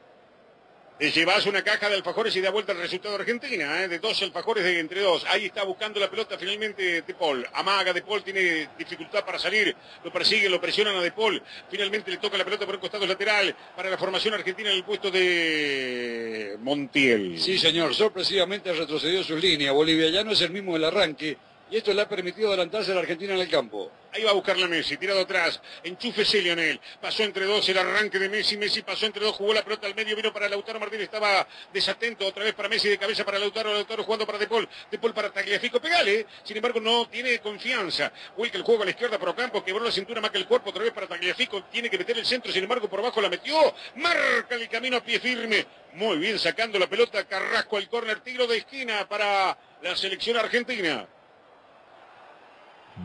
Llevas 1.01 1.47
una 1.47 1.65
caja 1.65 1.89
de 1.89 1.95
alfajores 1.95 2.37
y 2.37 2.43
da 2.43 2.51
vuelta 2.51 2.73
al 2.73 2.79
resultado 2.79 3.17
de 3.17 3.23
Argentina, 3.23 3.83
¿eh? 3.83 3.89
de 3.89 3.99
dos 4.01 4.21
alfajores 4.21 4.63
de 4.63 4.79
entre 4.81 5.01
dos. 5.01 5.25
Ahí 5.31 5.47
está 5.47 5.65
buscando 5.65 5.99
la 5.99 6.11
pelota 6.11 6.37
finalmente 6.37 7.01
De 7.01 7.15
Paul. 7.15 7.47
Amaga 7.55 7.95
De 7.95 8.03
Paul, 8.03 8.23
tiene 8.23 8.69
dificultad 8.79 9.25
para 9.25 9.39
salir. 9.39 9.75
Lo 10.05 10.13
persigue, 10.13 10.51
lo 10.51 10.61
presionan 10.61 10.97
a 10.97 11.01
De 11.01 11.11
Paul. 11.11 11.43
Finalmente 11.71 12.11
le 12.11 12.19
toca 12.19 12.37
la 12.37 12.45
pelota 12.45 12.67
por 12.67 12.75
el 12.75 12.81
costado 12.83 13.07
lateral 13.07 13.57
para 13.75 13.89
la 13.89 13.97
formación 13.97 14.35
argentina 14.35 14.69
en 14.71 14.77
el 14.77 14.85
puesto 14.85 15.11
de 15.11 16.59
Montiel. 16.61 17.41
Sí, 17.41 17.59
señor. 17.59 17.95
Sorpresivamente 17.95 18.71
retrocedió 18.71 19.25
su 19.25 19.39
línea. 19.39 19.73
Bolivia 19.73 20.11
ya 20.11 20.23
no 20.23 20.33
es 20.33 20.43
el 20.43 20.51
mismo 20.51 20.75
del 20.75 20.85
arranque 20.85 21.39
y 21.71 21.77
esto 21.77 21.93
le 21.93 22.03
ha 22.03 22.09
permitido 22.09 22.49
adelantarse 22.49 22.91
a 22.91 22.95
la 22.95 23.01
Argentina 23.01 23.35
en 23.35 23.41
el 23.41 23.49
campo. 23.49 23.91
Ahí 24.13 24.25
va 24.25 24.31
a 24.31 24.35
buscar 24.35 24.59
la 24.59 24.67
Messi, 24.67 24.97
tirado 24.97 25.21
atrás, 25.21 25.61
enchúfese 25.85 26.43
Lionel, 26.43 26.81
pasó 27.01 27.23
entre 27.23 27.45
dos 27.45 27.69
el 27.69 27.79
arranque 27.79 28.19
de 28.19 28.29
Messi, 28.29 28.57
Messi 28.57 28.83
pasó 28.83 29.07
entre 29.07 29.25
dos, 29.25 29.37
jugó 29.37 29.55
la 29.55 29.63
pelota 29.63 29.87
al 29.87 29.95
medio, 29.95 30.17
vino 30.17 30.33
para 30.33 30.49
Lautaro 30.49 30.81
Martínez, 30.81 31.05
estaba 31.05 31.47
desatento, 31.73 32.27
otra 32.27 32.43
vez 32.43 32.55
para 32.55 32.69
Messi, 32.69 32.89
de 32.89 32.99
cabeza 32.99 33.25
para 33.25 33.39
Lautaro, 33.39 33.73
Lautaro 33.73 34.03
jugando 34.03 34.27
para 34.27 34.39
Depol, 34.39 34.69
Depol 34.91 35.15
para 35.15 35.31
Tagliafico, 35.31 35.81
pegale, 35.81 36.27
sin 36.43 36.57
embargo 36.57 36.81
no 36.81 37.09
tiene 37.09 37.39
confianza, 37.39 38.13
vuelca 38.37 38.59
el 38.59 38.65
juego 38.65 38.83
a 38.83 38.87
la 38.87 38.91
izquierda 38.91 39.17
por 39.17 39.29
Ocampo, 39.29 39.65
quebró 39.65 39.85
la 39.85 39.93
cintura, 39.93 40.21
más 40.21 40.33
que 40.33 40.39
el 40.39 40.47
cuerpo, 40.47 40.71
otra 40.71 40.83
vez 40.83 40.93
para 40.93 41.07
Tagliafico, 41.07 41.63
tiene 41.65 41.89
que 41.89 41.99
meter 41.99 42.19
el 42.19 42.27
centro, 42.27 42.51
sin 42.51 42.65
embargo 42.65 42.89
por 42.89 42.99
abajo 42.99 43.21
la 43.21 43.29
metió, 43.29 43.73
marca 43.95 44.57
el 44.57 44.69
camino 44.69 44.97
a 44.97 45.05
pie 45.05 45.21
firme, 45.21 45.65
muy 45.93 46.19
bien 46.19 46.37
sacando 46.41 46.81
la 46.81 46.89
pelota, 46.89 47.25
Carrasco 47.29 47.77
al 47.77 47.89
córner, 47.89 48.21
tiro 48.21 48.49
de 48.49 48.57
esquina 48.57 49.09
para 49.09 49.57
la 49.83 49.95
selección 49.95 50.37
argentina. 50.37 51.07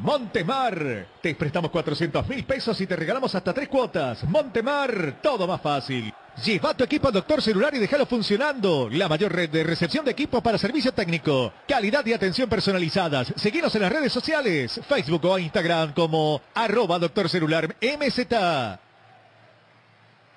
Montemar, 0.01 1.08
te 1.21 1.36
prestamos 1.36 1.71
400 1.71 2.27
mil 2.27 2.43
pesos 2.43 2.79
y 2.81 2.88
te 2.88 2.95
regalamos 2.95 3.34
hasta 3.34 3.53
tres 3.53 3.69
cuotas. 3.69 4.23
Montemar, 4.25 5.19
todo 5.21 5.47
más 5.47 5.62
fácil. 5.62 6.13
Lleva 6.43 6.75
tu 6.75 6.84
equipo 6.84 7.08
al 7.08 7.13
doctor 7.13 7.41
celular 7.41 7.73
y 7.73 7.79
déjalo 7.79 8.05
funcionando. 8.05 8.89
La 8.91 9.08
mayor 9.08 9.34
red 9.34 9.49
de 9.49 9.63
recepción 9.63 10.03
de 10.03 10.12
equipos 10.12 10.41
para 10.43 10.58
servicio 10.58 10.91
técnico. 10.91 11.53
Calidad 11.65 12.05
y 12.05 12.12
atención 12.12 12.49
personalizadas. 12.49 13.34
Seguinos 13.38 13.73
en 13.75 13.84
las 13.84 13.91
redes 13.91 14.12
sociales, 14.12 14.81
Facebook 14.88 15.25
o 15.25 15.39
Instagram 15.39 15.93
como 15.93 16.41
arroba 16.53 16.99
doctor 16.99 17.29
celular 17.29 17.73
MZ. 17.81 18.27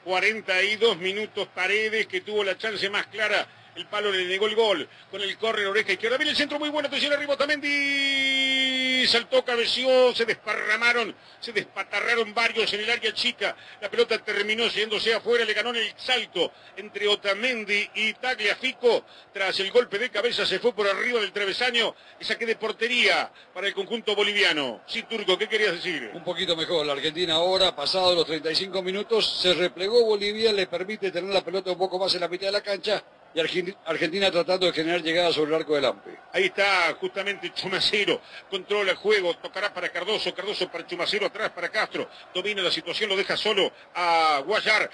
42 0.04 0.98
minutos 0.98 1.48
Paredes 1.48 2.06
que 2.06 2.20
tuvo 2.20 2.44
la 2.44 2.56
chance 2.56 2.88
más 2.88 3.08
clara 3.08 3.46
el 3.78 3.86
palo 3.86 4.10
le 4.10 4.24
negó 4.24 4.46
el 4.46 4.56
gol. 4.56 4.88
Con 5.10 5.22
el 5.22 5.38
córner 5.38 5.66
oreja 5.66 5.92
izquierda. 5.92 6.16
Viene 6.16 6.32
el 6.32 6.36
centro 6.36 6.58
muy 6.58 6.68
bueno. 6.68 6.88
Atención 6.88 7.12
arriba 7.12 7.34
Otamendi. 7.34 9.06
Saltó, 9.06 9.44
cabeció. 9.44 10.14
Se 10.14 10.24
desparramaron. 10.24 11.14
Se 11.40 11.52
despatarraron 11.52 12.34
varios 12.34 12.72
en 12.72 12.80
el 12.80 12.90
área 12.90 13.14
chica. 13.14 13.56
La 13.80 13.88
pelota 13.88 14.18
terminó 14.18 14.66
yéndose 14.66 15.14
afuera. 15.14 15.44
Le 15.44 15.54
ganó 15.54 15.70
en 15.70 15.76
el 15.76 15.94
salto 15.96 16.52
entre 16.76 17.06
Otamendi 17.06 17.88
y 17.94 18.12
Tagliafico. 18.14 19.04
Tras 19.32 19.60
el 19.60 19.70
golpe 19.70 19.98
de 19.98 20.10
cabeza 20.10 20.44
se 20.44 20.58
fue 20.58 20.72
por 20.72 20.88
arriba 20.88 21.20
del 21.20 21.32
travesaño. 21.32 21.94
Y 22.20 22.24
saque 22.24 22.46
de 22.46 22.56
portería 22.56 23.30
para 23.54 23.68
el 23.68 23.74
conjunto 23.74 24.16
boliviano. 24.16 24.82
Sí, 24.88 25.04
Turco, 25.04 25.38
¿qué 25.38 25.48
querías 25.48 25.74
decir? 25.74 26.10
Un 26.12 26.24
poquito 26.24 26.56
mejor. 26.56 26.84
La 26.84 26.94
Argentina 26.94 27.34
ahora, 27.34 27.76
pasado 27.76 28.14
los 28.14 28.26
35 28.26 28.82
minutos, 28.82 29.38
se 29.40 29.54
replegó 29.54 30.04
Bolivia. 30.04 30.52
Le 30.52 30.66
permite 30.66 31.12
tener 31.12 31.32
la 31.32 31.44
pelota 31.44 31.70
un 31.70 31.78
poco 31.78 31.96
más 31.98 32.12
en 32.14 32.20
la 32.22 32.28
mitad 32.28 32.46
de 32.46 32.52
la 32.52 32.60
cancha 32.60 33.04
y 33.34 33.40
Argentina 33.40 34.30
tratando 34.30 34.66
de 34.66 34.72
generar 34.72 35.02
llegadas 35.02 35.34
sobre 35.34 35.50
el 35.50 35.56
arco 35.56 35.74
del 35.74 35.84
Ampe. 35.84 36.10
Ahí 36.32 36.44
está 36.44 36.94
justamente 37.00 37.52
Chumacero, 37.52 38.20
controla 38.50 38.92
el 38.92 38.96
juego, 38.96 39.34
tocará 39.34 39.72
para 39.72 39.88
Cardoso, 39.90 40.34
Cardoso 40.34 40.70
para 40.70 40.86
Chumacero, 40.86 41.26
atrás 41.26 41.50
para 41.50 41.68
Castro, 41.68 42.08
domina 42.34 42.62
la 42.62 42.70
situación, 42.70 43.08
lo 43.08 43.16
deja 43.16 43.36
solo 43.36 43.72
a 43.94 44.42
Guayar, 44.44 44.90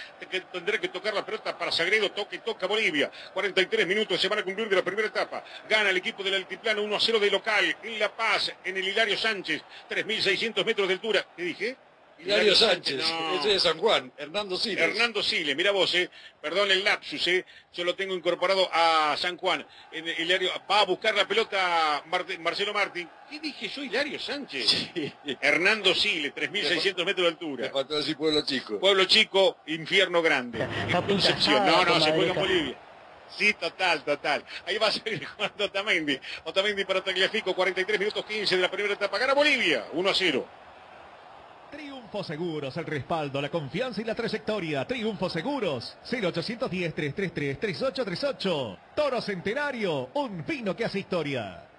tendrá 0.53 0.79
que 0.79 0.89
tocar 0.89 1.15
la 1.15 1.25
pelota 1.25 1.57
para 1.57 1.73
Sagredo, 1.73 2.11
toca 2.13 2.37
y 2.37 2.39
toca 2.39 2.67
Bolivia. 2.67 3.11
43 3.33 3.87
minutos. 3.87 4.21
Se 4.21 4.29
van 4.29 4.39
a 4.39 4.43
cumplir 4.43 4.69
de 4.69 4.77
la 4.77 4.83
primera 4.83 5.09
etapa. 5.09 5.45
Gana 5.69 5.91
el 5.91 5.97
equipo 5.97 6.23
del 6.23 6.35
Altiplano 6.35 6.83
1 6.83 6.97
a 6.97 7.01
0 7.01 7.19
de 7.19 7.31
local. 7.31 7.77
En 7.83 7.99
La 7.99 8.15
Paz, 8.15 8.53
en 8.65 8.77
el 8.77 8.87
Hilario 8.87 9.17
Sánchez, 9.17 9.63
3.600 9.89 10.65
metros 10.65 10.89
de 10.89 10.95
altura. 10.95 11.27
¿Qué 11.37 11.43
dije? 11.43 11.77
Hilario 12.25 12.55
Sánchez, 12.55 13.05
ese 13.39 13.49
de 13.49 13.61
San 13.61 13.79
Juan, 13.79 14.13
Hernando 14.17 14.57
Siles. 14.57 14.83
Hernando 14.83 15.23
Siles, 15.23 15.55
mira 15.57 15.71
vos, 15.73 15.95
eh, 15.95 16.11
perdón 16.41 16.71
el 16.71 16.83
lapsus, 16.83 17.27
eh, 17.29 17.45
yo 17.73 17.85
lo 17.85 17.95
tengo 17.95 18.15
incorporado 18.15 18.69
a 18.73 19.17
San 19.19 19.37
Juan. 19.37 19.67
Hilario, 19.93 20.51
va 20.71 20.81
a 20.81 20.85
buscar 20.85 21.15
la 21.15 21.27
pelota 21.27 22.03
Marcelo 22.41 22.73
Martín. 22.73 23.09
¿Qué 23.29 23.41
dije 23.41 23.69
yo, 23.69 23.83
Hilario 23.83 24.19
Sánchez? 24.19 24.91
Hernando 25.41 25.95
Siles, 25.95 26.35
3.600 26.35 27.05
metros 27.05 27.25
de 27.25 27.29
altura. 27.29 27.71
faltó 27.71 27.97
decir 27.97 28.17
Pueblo 28.17 28.45
Chico. 28.45 28.79
Pueblo 28.79 29.05
Chico, 29.05 29.59
infierno 29.67 30.23
grande. 30.23 30.67
Concepción, 31.07 31.67
no, 31.67 31.85
no, 31.85 32.01
se 32.01 32.13
juega 32.13 32.33
en 32.33 32.41
Bolivia. 32.41 32.79
Sí, 33.37 33.53
total, 33.55 34.05
total. 34.05 34.45
Ahí 34.67 34.79
va 34.79 34.89
a 34.89 34.93
salir 34.93 35.25
jugando 35.25 35.65
Otamendi. 35.65 36.19
Otamendi 36.45 36.85
para 36.85 37.03
Tagliafico, 37.03 37.55
43 37.55 37.99
minutos 37.99 38.25
15 38.25 38.57
de 38.57 38.63
la 38.63 38.71
primera 38.71 38.95
etapa. 38.95 39.19
Gana 39.19 39.35
Bolivia, 39.35 39.87
1 39.93 40.11
a 40.11 40.15
0. 40.15 40.49
Triunfo 41.75 42.23
Seguros, 42.23 42.77
el 42.77 42.87
respaldo, 42.87 43.43
la 43.43 43.49
confianza 43.49 44.01
y 44.01 44.05
la 44.05 44.15
trayectoria. 44.15 44.87
Triunfo 44.87 45.29
Seguros, 45.29 45.97
0810-333-3838. 46.09 48.79
Toro 48.95 49.21
Centenario, 49.21 50.11
un 50.15 50.45
vino 50.47 50.77
que 50.77 50.85
hace 50.85 51.01
historia. 51.01 51.74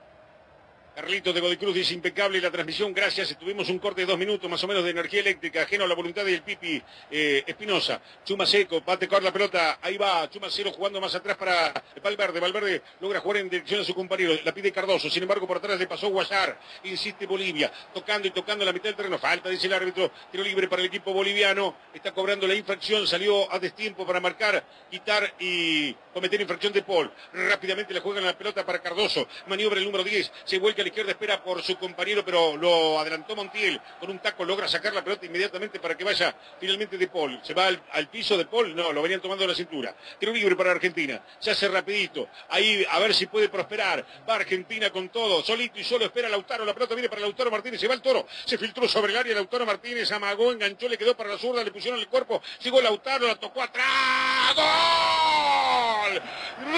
Carlitos 0.95 1.36
de 1.36 1.41
Godicruz 1.41 1.75
dice 1.75 1.93
impecable 1.93 2.39
la 2.39 2.49
transmisión, 2.49 2.93
gracias. 2.93 3.38
Tuvimos 3.38 3.67
un 3.67 3.79
corte 3.79 4.01
de 4.01 4.08
dos 4.08 4.17
minutos 4.17 4.49
más 4.49 4.63
o 4.63 4.67
menos 4.67 4.81
de 4.81 4.91
energía 4.91 5.19
eléctrica, 5.19 5.63
ajeno 5.63 5.84
a 5.84 5.88
la 5.88 5.93
voluntad 5.93 6.23
del 6.23 6.41
Pipi 6.41 6.81
eh, 7.12 7.43
Espinosa. 7.45 7.99
Chuma 8.23 8.45
seco, 8.45 8.79
bate 8.79 9.05
con 9.05 9.21
la 9.21 9.34
pelota, 9.34 9.79
ahí 9.81 9.97
va, 9.97 10.29
Chuma 10.29 10.47
cero 10.49 10.71
jugando 10.73 11.01
más 11.01 11.13
atrás 11.13 11.36
para 11.36 11.73
Valverde. 12.01 12.39
Valverde 12.39 12.81
logra 13.01 13.19
jugar 13.19 13.39
en 13.39 13.49
dirección 13.49 13.81
a 13.81 13.84
su 13.84 13.93
compañero, 13.93 14.36
la 14.45 14.53
pide 14.53 14.71
Cardoso, 14.71 15.10
sin 15.10 15.21
embargo 15.21 15.45
por 15.45 15.58
atrás 15.58 15.77
le 15.77 15.86
pasó 15.86 16.08
Guayar, 16.08 16.58
insiste 16.86 17.25
Bolivia, 17.25 17.69
tocando 17.93 18.29
y 18.29 18.31
tocando 18.31 18.63
la 18.63 18.71
mitad 18.71 18.86
del 18.86 18.95
terreno, 18.95 19.19
falta, 19.19 19.49
dice 19.49 19.67
el 19.67 19.73
árbitro, 19.73 20.10
tiro 20.31 20.45
libre 20.45 20.69
para 20.69 20.81
el 20.81 20.88
equipo 20.88 21.12
boliviano, 21.12 21.75
está 21.93 22.13
cobrando 22.13 22.47
la 22.47 22.55
infracción, 22.55 23.05
salió 23.05 23.51
a 23.51 23.60
destiempo 23.60 24.05
para 24.05 24.21
marcar, 24.21 24.63
quitar 24.89 25.34
y 25.39 25.93
cometer 26.13 26.39
infracción 26.39 26.71
de 26.71 26.84
Paul. 26.84 27.12
Rápidamente 27.34 27.93
le 27.93 27.99
juegan 27.99 28.23
la 28.23 28.38
pelota 28.38 28.65
para 28.65 28.81
Cardoso, 28.81 29.27
maniobra 29.47 29.77
el 29.77 29.86
número 29.86 30.01
10, 30.01 30.31
se 30.45 30.58
vuelca 30.58 30.85
la 30.86 30.89
izquierda, 30.89 31.12
espera 31.12 31.43
por 31.43 31.62
su 31.63 31.78
compañero, 31.78 32.24
pero 32.24 32.56
lo 32.56 33.00
adelantó 33.00 33.36
Montiel. 33.36 33.82
Con 34.00 34.12
un 34.12 34.19
taco 34.19 34.45
logra 34.45 34.67
sacar 34.67 34.93
la 34.93 35.04
pelota 35.04 35.26
inmediatamente 35.26 35.80
para 35.80 35.98
que 35.98 36.04
vaya 36.04 36.36
finalmente 36.60 36.98
de 36.98 37.08
Paul. 37.08 37.39
Se 37.43 37.54
va 37.54 37.67
al, 37.67 38.08
piso 38.08 38.38
de 38.38 38.45
Paul, 38.45 38.76
no, 38.76 38.93
lo 38.93 39.02
venían 39.02 39.19
tomando 39.19 39.48
la 39.48 39.56
cintura. 39.56 39.95
Tiro 40.19 40.32
libre 40.32 40.56
para 40.56 40.71
Argentina. 40.71 41.21
Se 41.39 41.52
hace 41.52 41.67
rapidito. 41.67 42.30
Ahí 42.50 42.86
a 42.89 43.00
ver 43.00 43.13
si 43.15 43.26
puede 43.26 43.50
prosperar. 43.50 44.06
Va 44.30 44.36
Argentina 44.36 44.91
con 44.91 45.10
todo. 45.10 45.43
Solito 45.43 45.80
y 45.80 45.84
solo 45.84 46.06
espera 46.06 46.30
Lautaro. 46.30 46.63
La 46.65 46.74
pelota 46.74 46.93
viene 46.93 47.10
para 47.10 47.21
Lautaro 47.21 47.50
Martínez. 47.50 47.82
Se 47.82 47.88
va 47.88 47.95
el 47.95 48.02
toro. 48.02 48.28
Se 48.45 48.58
filtró 48.58 48.88
sobre 48.88 49.12
el 49.12 49.17
área 49.17 49.34
Lautaro 49.34 49.65
Martínez. 49.65 50.12
Amagó, 50.12 50.52
enganchó, 50.52 50.88
le 50.88 50.98
quedó 50.98 51.17
para 51.17 51.30
la 51.30 51.38
zurda, 51.39 51.63
le 51.63 51.71
pusieron 51.71 52.00
el 52.00 52.08
cuerpo. 52.08 52.41
Llegó 52.62 52.80
Lautaro, 52.80 53.26
la 53.28 53.36
tocó 53.36 53.63
atrás. 53.63 54.56
¡Gol! 54.56 56.21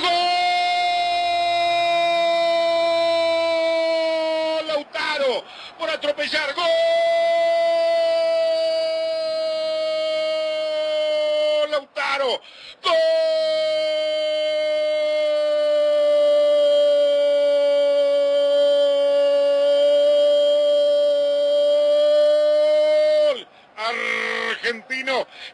¡Gol! 0.01 0.46
Por 5.77 5.89
atropellar. 5.89 6.53
¡Gol! 6.53 6.65
Lautaro. 11.71 12.41
¡Gol! 12.83 13.36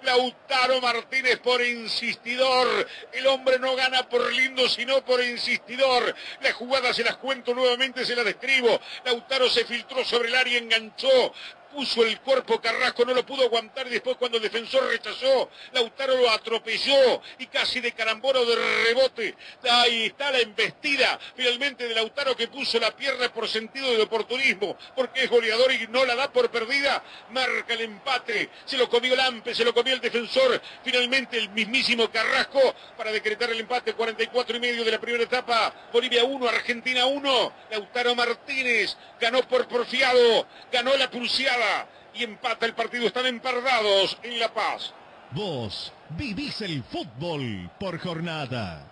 Lautaro 0.04 0.82
Martínez 0.82 1.40
por 1.40 1.62
insistidor. 1.62 2.88
El 3.12 3.28
hombre 3.28 3.60
no 3.60 3.76
gana 3.76 4.08
por 4.08 4.32
lindo, 4.34 4.68
sino 4.70 5.04
por 5.04 5.24
insistidor. 5.24 6.16
La 6.42 6.54
jugada 6.54 6.94
se 6.94 7.04
las 7.04 7.18
cuento 7.18 7.54
nuevamente, 7.54 8.06
se 8.06 8.16
la 8.16 8.24
describo. 8.24 8.80
Lautaro 9.06 9.50
se 9.50 9.66
filtró 9.66 10.04
sobre 10.04 10.30
el 10.30 10.36
área, 10.36 10.58
enganchó, 10.58 11.34
puso 11.74 12.04
el 12.06 12.20
cuerpo 12.22 12.62
Carrasco, 12.62 13.04
no 13.04 13.14
lo 13.14 13.26
pudo 13.26 13.44
aguantar 13.44 13.90
después 13.90 14.16
cuando 14.18 14.38
el 14.38 14.44
defensor 14.44 14.88
rechazó, 14.88 15.50
Lautaro 15.74 16.16
lo 16.18 16.30
atropelló 16.30 17.22
y 17.40 17.48
casi 17.48 17.82
de 17.82 17.92
caramboro 17.92 18.46
de 18.46 18.56
rebote. 18.86 19.36
Ahí 19.70 20.06
está 20.06 20.32
la 20.32 20.40
embestida 20.40 21.20
finalmente 21.36 21.88
de 21.88 21.96
Lautaro 21.96 22.36
que 22.36 22.48
puso 22.48 22.80
la 22.80 22.96
pierna 22.96 23.34
por 23.34 23.48
sentido 23.48 23.92
de 23.92 24.04
oportunismo, 24.04 24.78
porque 24.96 25.24
es 25.24 25.30
goleador 25.30 25.72
y 25.72 25.88
no 25.88 26.06
la 26.06 26.16
da 26.16 26.32
por 26.32 26.50
perdida. 26.52 27.04
Marca 27.32 27.74
el 27.74 27.82
empate, 27.82 28.50
se 28.66 28.78
lo 28.78 28.88
comió 28.90 29.16
Lampe, 29.16 29.56
se 29.56 29.66
lo 29.66 29.74
comió 29.74 29.94
el 29.94 30.02
defensor. 30.02 30.62
Finalmente 30.84 31.38
el 31.38 31.50
mismísimo 31.50 32.10
Carrasco 32.12 32.76
para 32.96 33.12
decretar 33.12 33.50
el 33.50 33.60
empate 33.60 33.94
44 33.94 34.58
y 34.58 34.60
medio 34.60 34.86
de 34.86 34.92
la 34.92 35.00
primera 35.00 35.24
etapa. 35.24 35.74
Bolivia 35.92 36.24
1, 36.24 36.48
Argentina 36.48 37.06
1. 37.06 37.54
Lautaro 37.72 38.16
Martínez 38.16 38.96
ganó 39.20 39.42
por 39.48 39.68
porfiado, 39.68 40.46
ganó 40.72 40.96
la 40.98 41.10
pulseada 41.10 41.63
y 42.14 42.24
empata 42.24 42.66
el 42.66 42.74
partido. 42.74 43.08
Están 43.08 43.26
empardados 43.26 44.18
en 44.24 44.40
La 44.40 44.54
Paz. 44.54 44.94
Vos 45.32 45.92
vivís 46.10 46.62
el 46.62 46.84
fútbol 46.84 47.70
por 47.80 48.00
jornada. 48.00 48.90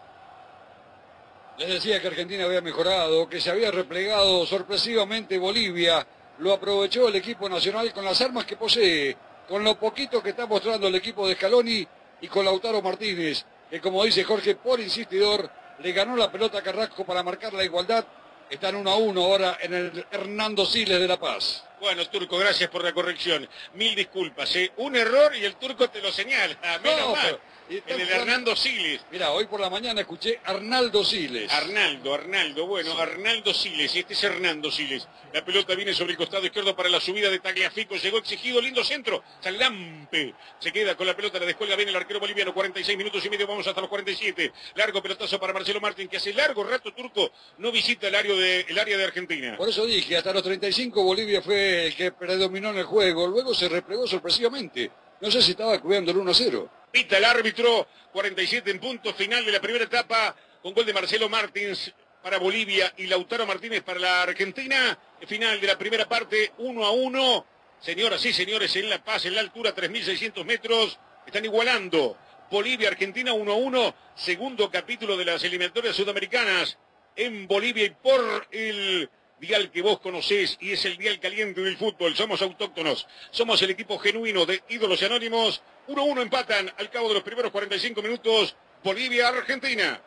Les 1.58 1.70
decía 1.70 2.02
que 2.02 2.08
Argentina 2.08 2.46
había 2.46 2.62
mejorado, 2.62 3.30
que 3.30 3.40
se 3.40 3.52
había 3.52 3.70
replegado 3.70 4.46
sorpresivamente 4.46 5.38
Bolivia. 5.38 6.06
Lo 6.40 6.54
aprovechó 6.54 7.08
el 7.08 7.16
equipo 7.16 7.48
nacional 7.48 7.94
con 7.94 8.04
las 8.04 8.20
armas 8.22 8.46
que 8.46 8.56
posee, 8.56 9.16
con 9.48 9.64
lo 9.64 9.76
poquito 9.76 10.24
que 10.24 10.32
está 10.32 10.48
mostrando 10.48 10.88
el 10.88 10.96
equipo 10.96 11.28
de 11.28 11.36
Scaloni 11.36 11.88
y 12.22 12.28
con 12.28 12.46
Lautaro 12.46 12.82
Martínez, 12.82 13.46
que 13.70 13.80
como 13.80 14.04
dice 14.04 14.24
Jorge, 14.24 14.56
por 14.56 14.80
insistidor, 14.80 15.48
le 15.80 15.92
ganó 15.92 16.16
la 16.16 16.32
pelota 16.32 16.58
a 16.58 16.64
Carrasco 16.64 17.06
para 17.06 17.22
marcar 17.22 17.54
la 17.54 17.64
igualdad. 17.64 18.06
Están 18.50 18.76
uno 18.76 18.92
a 18.92 18.96
uno 18.96 19.24
ahora 19.24 19.58
en 19.62 19.74
el 19.74 20.06
Hernando 20.10 20.66
Siles 20.66 21.00
de 21.00 21.08
La 21.08 21.20
Paz. 21.20 21.64
Bueno, 21.82 22.08
Turco, 22.10 22.38
gracias 22.38 22.70
por 22.70 22.84
la 22.84 22.94
corrección. 22.94 23.50
Mil 23.74 23.96
disculpas. 23.96 24.56
¿eh? 24.56 24.72
Un 24.78 24.96
error 24.96 25.36
y 25.36 25.44
el 25.44 25.56
Turco 25.56 25.90
te 25.90 26.00
lo 26.00 26.12
señala. 26.12 26.56
Menos 26.84 27.18
mal. 27.18 27.40
En 27.88 28.02
el 28.02 28.10
Hernando 28.10 28.54
Siles. 28.54 29.00
Mira, 29.12 29.32
hoy 29.32 29.46
por 29.46 29.62
la 29.62 29.70
mañana 29.70 30.02
escuché 30.02 30.42
Arnaldo 30.44 31.06
Siles. 31.06 31.50
Arnaldo, 31.54 32.14
Arnaldo, 32.14 32.68
bueno, 32.68 32.98
Arnaldo 33.00 33.54
Siles, 33.54 33.96
este 33.96 34.14
es 34.14 34.24
Hernando 34.26 34.70
Siles. 34.70 35.08
La 35.32 35.46
pelota 35.46 35.74
viene 35.76 35.94
sobre 35.94 36.12
el 36.12 36.18
costado 36.18 36.46
izquierdo 36.46 36.76
para 36.76 36.90
la 36.90 37.00
subida 37.00 37.30
de 37.30 37.40
Tagliafico, 37.40 37.96
llegó 37.96 38.18
exigido, 38.18 38.60
lindo 38.60 38.84
centro, 38.84 39.24
Salampe, 39.40 40.34
se 40.60 40.74
queda 40.74 40.98
con 40.98 41.08
la 41.08 41.16
pelota, 41.16 41.40
la 41.40 41.46
descuelga 41.46 41.78
bien 41.78 41.88
el 41.88 41.96
arquero 41.96 42.20
boliviano, 42.20 42.54
46 42.54 42.98
minutos 42.98 43.26
y 43.26 43.30
medio, 43.30 43.48
vamos 43.48 43.66
hasta 43.66 43.80
los 43.80 43.90
47. 43.90 44.52
Largo 44.76 45.02
pelotazo 45.02 45.40
para 45.40 45.54
Marcelo 45.54 45.80
Martín, 45.80 46.10
que 46.10 46.18
hace 46.18 46.34
largo 46.34 46.66
rato 46.66 46.94
turco 46.94 47.32
no 47.60 47.72
visita 47.72 48.10
el 48.10 48.16
área 48.16 48.36
de, 48.36 48.66
el 48.68 48.78
área 48.78 48.98
de 48.98 49.04
Argentina. 49.06 49.56
Por 49.56 49.70
eso 49.70 49.86
dije, 49.86 50.18
hasta 50.18 50.34
los 50.34 50.44
35 50.44 51.02
Bolivia 51.02 51.42
fue 51.42 51.71
que 51.98 52.12
predominó 52.12 52.70
en 52.70 52.78
el 52.80 52.86
juego, 52.86 53.28
luego 53.28 53.54
se 53.54 53.70
replegó 53.70 54.08
sorpresivamente. 54.08 54.92
No 55.20 55.30
sé 55.30 55.42
si 55.42 55.52
estaba 55.52 55.80
cuidando 55.80 56.12
el 56.12 56.18
1 56.18 56.34
0. 56.34 56.70
Pita 56.92 57.18
el 57.18 57.26
árbitro, 57.26 57.88
47 58.12 58.72
en 58.72 58.80
punto, 58.80 59.14
final 59.14 59.46
de 59.46 59.52
la 59.52 59.62
primera 59.62 59.86
etapa, 59.86 60.36
con 60.62 60.74
gol 60.74 60.86
de 60.86 60.94
Marcelo 60.94 61.30
Martins 61.30 61.94
para 62.22 62.38
Bolivia 62.38 62.94
y 62.98 63.08
Lautaro 63.08 63.46
Martínez 63.46 63.84
para 63.84 64.00
la 64.00 64.24
Argentina. 64.24 64.98
Final 65.28 65.62
de 65.62 65.68
la 65.68 65.78
primera 65.78 66.08
parte, 66.08 66.54
1 66.58 66.86
a 66.86 66.92
1. 66.92 67.46
Señoras 67.80 68.24
y 68.26 68.34
señores, 68.34 68.76
en 68.76 68.90
La 68.90 69.04
Paz, 69.04 69.26
en 69.26 69.36
la 69.36 69.42
altura, 69.42 69.74
3.600 69.74 70.46
metros, 70.46 71.00
están 71.26 71.46
igualando. 71.46 72.18
Bolivia, 72.50 72.90
Argentina, 72.90 73.34
1 73.34 73.52
a 73.52 73.56
1. 73.56 73.96
Segundo 74.16 74.70
capítulo 74.70 75.18
de 75.18 75.26
las 75.26 75.44
eliminatorias 75.44 75.96
sudamericanas 75.96 76.78
en 77.16 77.48
Bolivia 77.48 77.86
y 77.86 77.90
por 77.90 78.48
el 78.52 79.10
dial 79.42 79.72
que 79.72 79.82
vos 79.82 80.00
conocés 80.00 80.58
y 80.62 80.72
es 80.72 80.86
el 80.86 80.96
dial 80.98 81.20
caliente 81.20 81.60
del 81.62 81.76
fútbol. 81.76 82.16
Somos 82.16 82.42
autóctonos, 82.42 83.08
somos 83.32 83.62
el 83.62 83.72
equipo 83.72 83.98
genuino 83.98 84.46
de 84.46 84.64
ídolos 84.70 85.02
y 85.02 85.06
anónimos. 85.06 85.62
1-1 85.88 86.22
empatan 86.22 86.72
al 86.78 86.90
cabo 86.90 87.10
de 87.10 87.16
los 87.16 87.24
primeros 87.24 87.52
45 87.52 88.02
minutos 88.02 88.56
Bolivia-Argentina. 88.84 90.00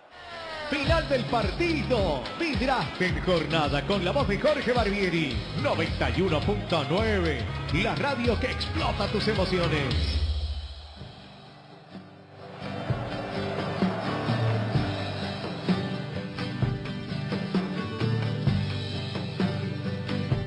Final 0.70 1.08
del 1.08 1.24
partido. 1.24 2.22
Vidraste 2.38 3.06
en 3.06 3.20
jornada 3.22 3.84
con 3.86 4.04
la 4.04 4.12
voz 4.12 4.28
de 4.28 4.38
Jorge 4.38 4.72
Barbieri. 4.72 5.36
91.9. 5.62 7.82
La 7.82 7.94
radio 7.96 8.38
que 8.40 8.46
explota 8.46 9.08
tus 9.08 9.28
emociones. 9.28 10.24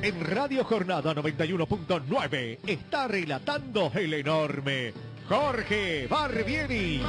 En 0.08 0.24
Radio 0.24 0.64
Jornada 0.64 1.14
91.9 1.14 2.60
está 2.66 3.08
relatando 3.08 3.92
el 3.94 4.14
enorme 4.14 4.94
Jorge 5.28 6.06
Barbieri. 6.06 7.02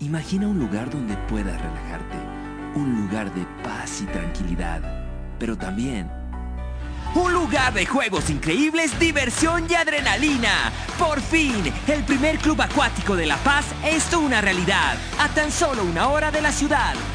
Imagina 0.00 0.48
un 0.48 0.58
lugar 0.58 0.90
donde 0.90 1.16
puedas 1.26 1.58
relajarte, 1.58 2.18
un 2.74 3.06
lugar 3.06 3.32
de 3.32 3.46
paz 3.62 4.02
y 4.02 4.04
tranquilidad, 4.04 4.82
pero 5.38 5.56
también 5.56 6.10
un 7.14 7.32
lugar 7.32 7.72
de 7.72 7.86
juegos 7.86 8.28
increíbles, 8.28 8.98
diversión 8.98 9.66
y 9.70 9.74
adrenalina. 9.74 10.72
Por 10.98 11.20
fin, 11.20 11.72
el 11.86 12.02
primer 12.02 12.38
club 12.38 12.60
acuático 12.60 13.14
de 13.14 13.26
La 13.26 13.36
Paz 13.38 13.66
es 13.84 14.12
una 14.12 14.40
realidad, 14.40 14.96
a 15.20 15.28
tan 15.28 15.52
solo 15.52 15.84
una 15.84 16.08
hora 16.08 16.30
de 16.30 16.42
la 16.42 16.50
ciudad. 16.50 16.94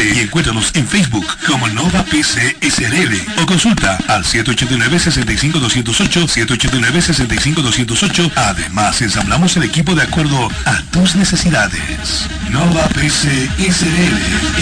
3B 0.00 0.16
y 0.16 0.20
encuéntranos 0.20 0.74
en 0.74 0.86
Facebook 0.86 1.26
como 1.46 1.68
Nova 1.68 2.02
PC 2.04 2.56
SRL 2.60 3.42
o 3.42 3.46
consulta 3.46 3.98
al 4.08 4.24
789-65208, 4.24 6.48
789-65208. 6.48 8.32
Además, 8.36 9.02
ensamblamos 9.02 9.56
el 9.56 9.64
equipo 9.64 9.94
de 9.94 10.02
acuerdo 10.02 10.48
a 10.64 10.82
tus 10.90 11.16
necesidades. 11.16 12.26
Nova 12.50 12.88
PC 12.94 13.28
SRL 13.58 14.16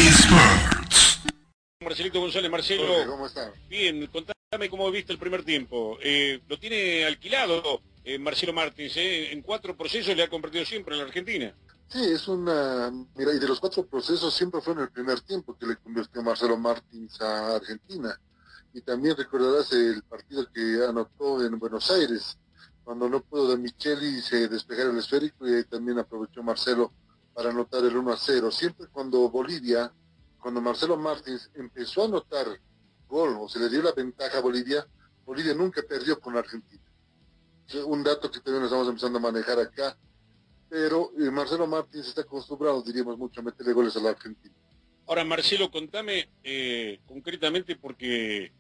Experts. 0.09 1.21
Marcelito 1.81 2.19
González, 2.21 2.51
Marcelo. 2.51 3.07
¿Cómo 3.07 3.27
está? 3.27 3.53
Bien, 3.71 4.09
contame 4.09 4.69
cómo 4.69 4.91
viste 4.91 5.13
el 5.13 5.19
primer 5.19 5.45
tiempo. 5.45 5.99
Eh, 6.03 6.41
lo 6.49 6.59
tiene 6.59 7.05
alquilado 7.05 7.81
eh, 8.05 8.19
Marcelo 8.19 8.53
Martins, 8.55 8.97
eh, 8.97 9.33
en 9.33 9.43
cuatro 9.43 9.77
procesos 9.77 10.17
le 10.17 10.23
ha 10.23 10.29
convertido 10.29 10.65
siempre 10.65 10.95
en 10.95 11.01
la 11.01 11.07
Argentina. 11.07 11.53
Sí, 11.91 12.05
es 12.05 12.29
una... 12.29 12.93
Mira, 13.15 13.33
y 13.33 13.39
de 13.39 13.49
los 13.49 13.61
cuatro 13.61 13.87
procesos 13.87 14.35
siempre 14.35 14.61
fue 14.61 14.75
en 14.75 14.81
el 14.81 14.91
primer 14.91 15.23
tiempo 15.23 15.57
que 15.57 15.67
le 15.67 15.77
convirtió 15.77 16.23
Marcelo 16.23 16.59
Martins 16.59 17.19
a 17.23 17.57
Argentina. 17.57 18.21
Y 18.75 18.83
también 18.83 19.17
recordarás 19.17 19.73
el 19.73 20.03
partido 20.03 20.47
que 20.53 20.85
anotó 20.87 21.43
en 21.43 21.59
Buenos 21.59 21.91
Aires, 21.91 22.37
cuando 22.85 23.09
no 23.09 23.23
pudo 23.23 23.49
de 23.49 23.57
Micheli 23.57 24.21
se 24.21 24.49
despegar 24.49 24.89
el 24.89 24.99
esférico 24.99 25.49
y 25.49 25.55
ahí 25.55 25.65
también 25.65 25.99
aprovechó 25.99 26.43
Marcelo 26.43 26.93
para 27.33 27.51
anotar 27.51 27.83
el 27.85 27.97
1 27.97 28.13
a 28.13 28.17
0. 28.19 28.51
Siempre 28.51 28.87
cuando 28.89 29.31
Bolivia, 29.31 29.91
cuando 30.43 30.61
Marcelo 30.61 30.99
Martins 30.99 31.51
empezó 31.55 32.03
a 32.03 32.07
anotar 32.07 32.47
gol 33.09 33.39
o 33.41 33.49
se 33.49 33.61
le 33.61 33.71
dio 33.71 33.83
la 33.83 33.93
ventaja 33.93 34.37
a 34.37 34.43
Bolivia, 34.43 34.87
Bolivia 35.25 35.55
nunca 35.55 35.81
perdió 35.89 36.21
con 36.21 36.37
Argentina. 36.37 36.83
Un 37.87 38.03
dato 38.03 38.31
que 38.31 38.41
también 38.41 38.65
estamos 38.65 38.89
empezando 38.89 39.19
a 39.19 39.23
manejar 39.23 39.59
acá 39.59 39.97
pero 40.69 41.11
eh, 41.19 41.31
Marcelo 41.31 41.67
Martins 41.67 42.09
está 42.09 42.23
acostumbrado, 42.23 42.83
diríamos 42.83 43.17
mucho, 43.19 43.41
a 43.41 43.45
meterle 43.45 43.73
goles 43.73 43.97
a 43.97 44.01
la 44.01 44.11
Argentina. 44.11 44.55
Ahora, 45.07 45.25
Marcelo, 45.25 45.71
contame 45.71 46.29
eh, 46.45 47.01
concretamente 47.07 47.77
porque 47.77 48.53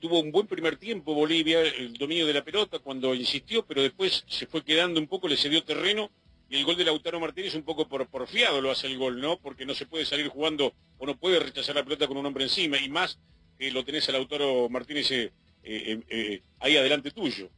tuvo 0.00 0.20
un 0.20 0.32
buen 0.32 0.46
primer 0.46 0.76
tiempo 0.76 1.14
Bolivia, 1.14 1.60
el 1.60 1.94
dominio 1.94 2.26
de 2.26 2.32
la 2.32 2.42
pelota 2.42 2.78
cuando 2.78 3.14
insistió, 3.14 3.64
pero 3.66 3.82
después 3.82 4.24
se 4.26 4.46
fue 4.46 4.64
quedando 4.64 4.98
un 4.98 5.06
poco, 5.06 5.28
le 5.28 5.36
cedió 5.36 5.62
terreno 5.62 6.10
y 6.48 6.56
el 6.56 6.64
gol 6.64 6.76
de 6.76 6.84
Lautaro 6.84 7.20
Martínez 7.20 7.54
un 7.54 7.62
poco 7.62 7.86
por 7.86 8.06
porfiado 8.08 8.60
lo 8.60 8.70
hace 8.70 8.86
el 8.86 8.98
gol, 8.98 9.20
¿no? 9.20 9.38
Porque 9.38 9.66
no 9.66 9.74
se 9.74 9.86
puede 9.86 10.04
salir 10.06 10.28
jugando 10.28 10.72
o 10.98 11.06
no 11.06 11.16
puede 11.16 11.38
rechazar 11.38 11.74
la 11.74 11.84
pelota 11.84 12.06
con 12.06 12.16
un 12.16 12.26
hombre 12.26 12.44
encima 12.44 12.78
y 12.78 12.88
más 12.88 13.18
que 13.58 13.70
lo 13.70 13.84
tenés 13.84 14.08
a 14.08 14.12
Lautaro 14.12 14.68
Martínez 14.68 15.10
eh, 15.12 16.42
ahí 16.58 16.76
adelante 16.76 17.10
tuyo 17.10 17.50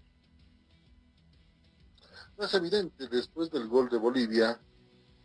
es 2.44 2.54
evidente, 2.54 3.08
después 3.08 3.50
del 3.50 3.68
gol 3.68 3.88
de 3.88 3.98
Bolivia, 3.98 4.60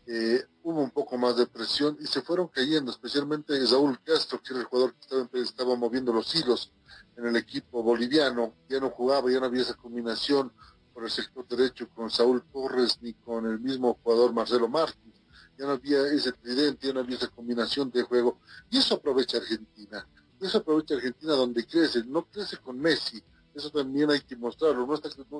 eh, 0.07 0.43
hubo 0.63 0.81
un 0.81 0.91
poco 0.91 1.17
más 1.17 1.37
de 1.37 1.45
presión 1.45 1.97
y 1.99 2.07
se 2.07 2.21
fueron 2.21 2.47
cayendo, 2.47 2.91
especialmente 2.91 3.65
Saúl 3.67 3.99
Castro, 4.03 4.41
que 4.41 4.53
era 4.53 4.61
el 4.61 4.65
jugador 4.65 4.95
que 5.31 5.41
estaba, 5.41 5.75
moviendo 5.75 6.11
los 6.11 6.33
hilos 6.35 6.71
en 7.17 7.27
el 7.27 7.35
equipo 7.35 7.83
boliviano, 7.83 8.53
ya 8.67 8.79
no 8.79 8.89
jugaba, 8.89 9.29
ya 9.31 9.39
no 9.39 9.45
había 9.45 9.61
esa 9.61 9.75
combinación 9.75 10.51
por 10.93 11.03
el 11.03 11.11
sector 11.11 11.47
derecho 11.47 11.87
con 11.89 12.09
Saúl 12.09 12.43
Torres 12.51 12.97
ni 13.01 13.13
con 13.13 13.45
el 13.45 13.59
mismo 13.59 13.97
jugador 14.01 14.33
Marcelo 14.33 14.67
Martins, 14.67 15.21
ya 15.57 15.65
no 15.65 15.73
había 15.73 16.07
ese 16.07 16.31
tridente, 16.31 16.87
ya 16.87 16.93
no 16.93 17.01
había 17.01 17.17
esa 17.17 17.27
combinación 17.27 17.91
de 17.91 18.03
juego, 18.03 18.39
y 18.69 18.79
eso 18.79 18.95
aprovecha 18.95 19.37
Argentina, 19.37 20.07
eso 20.39 20.57
aprovecha 20.57 20.95
Argentina 20.95 21.33
donde 21.33 21.65
crece, 21.65 22.03
no 22.05 22.25
crece 22.25 22.57
con 22.57 22.79
Messi, 22.79 23.21
eso 23.53 23.69
también 23.69 24.09
hay 24.09 24.21
que 24.21 24.35
mostrarlo. 24.35 24.87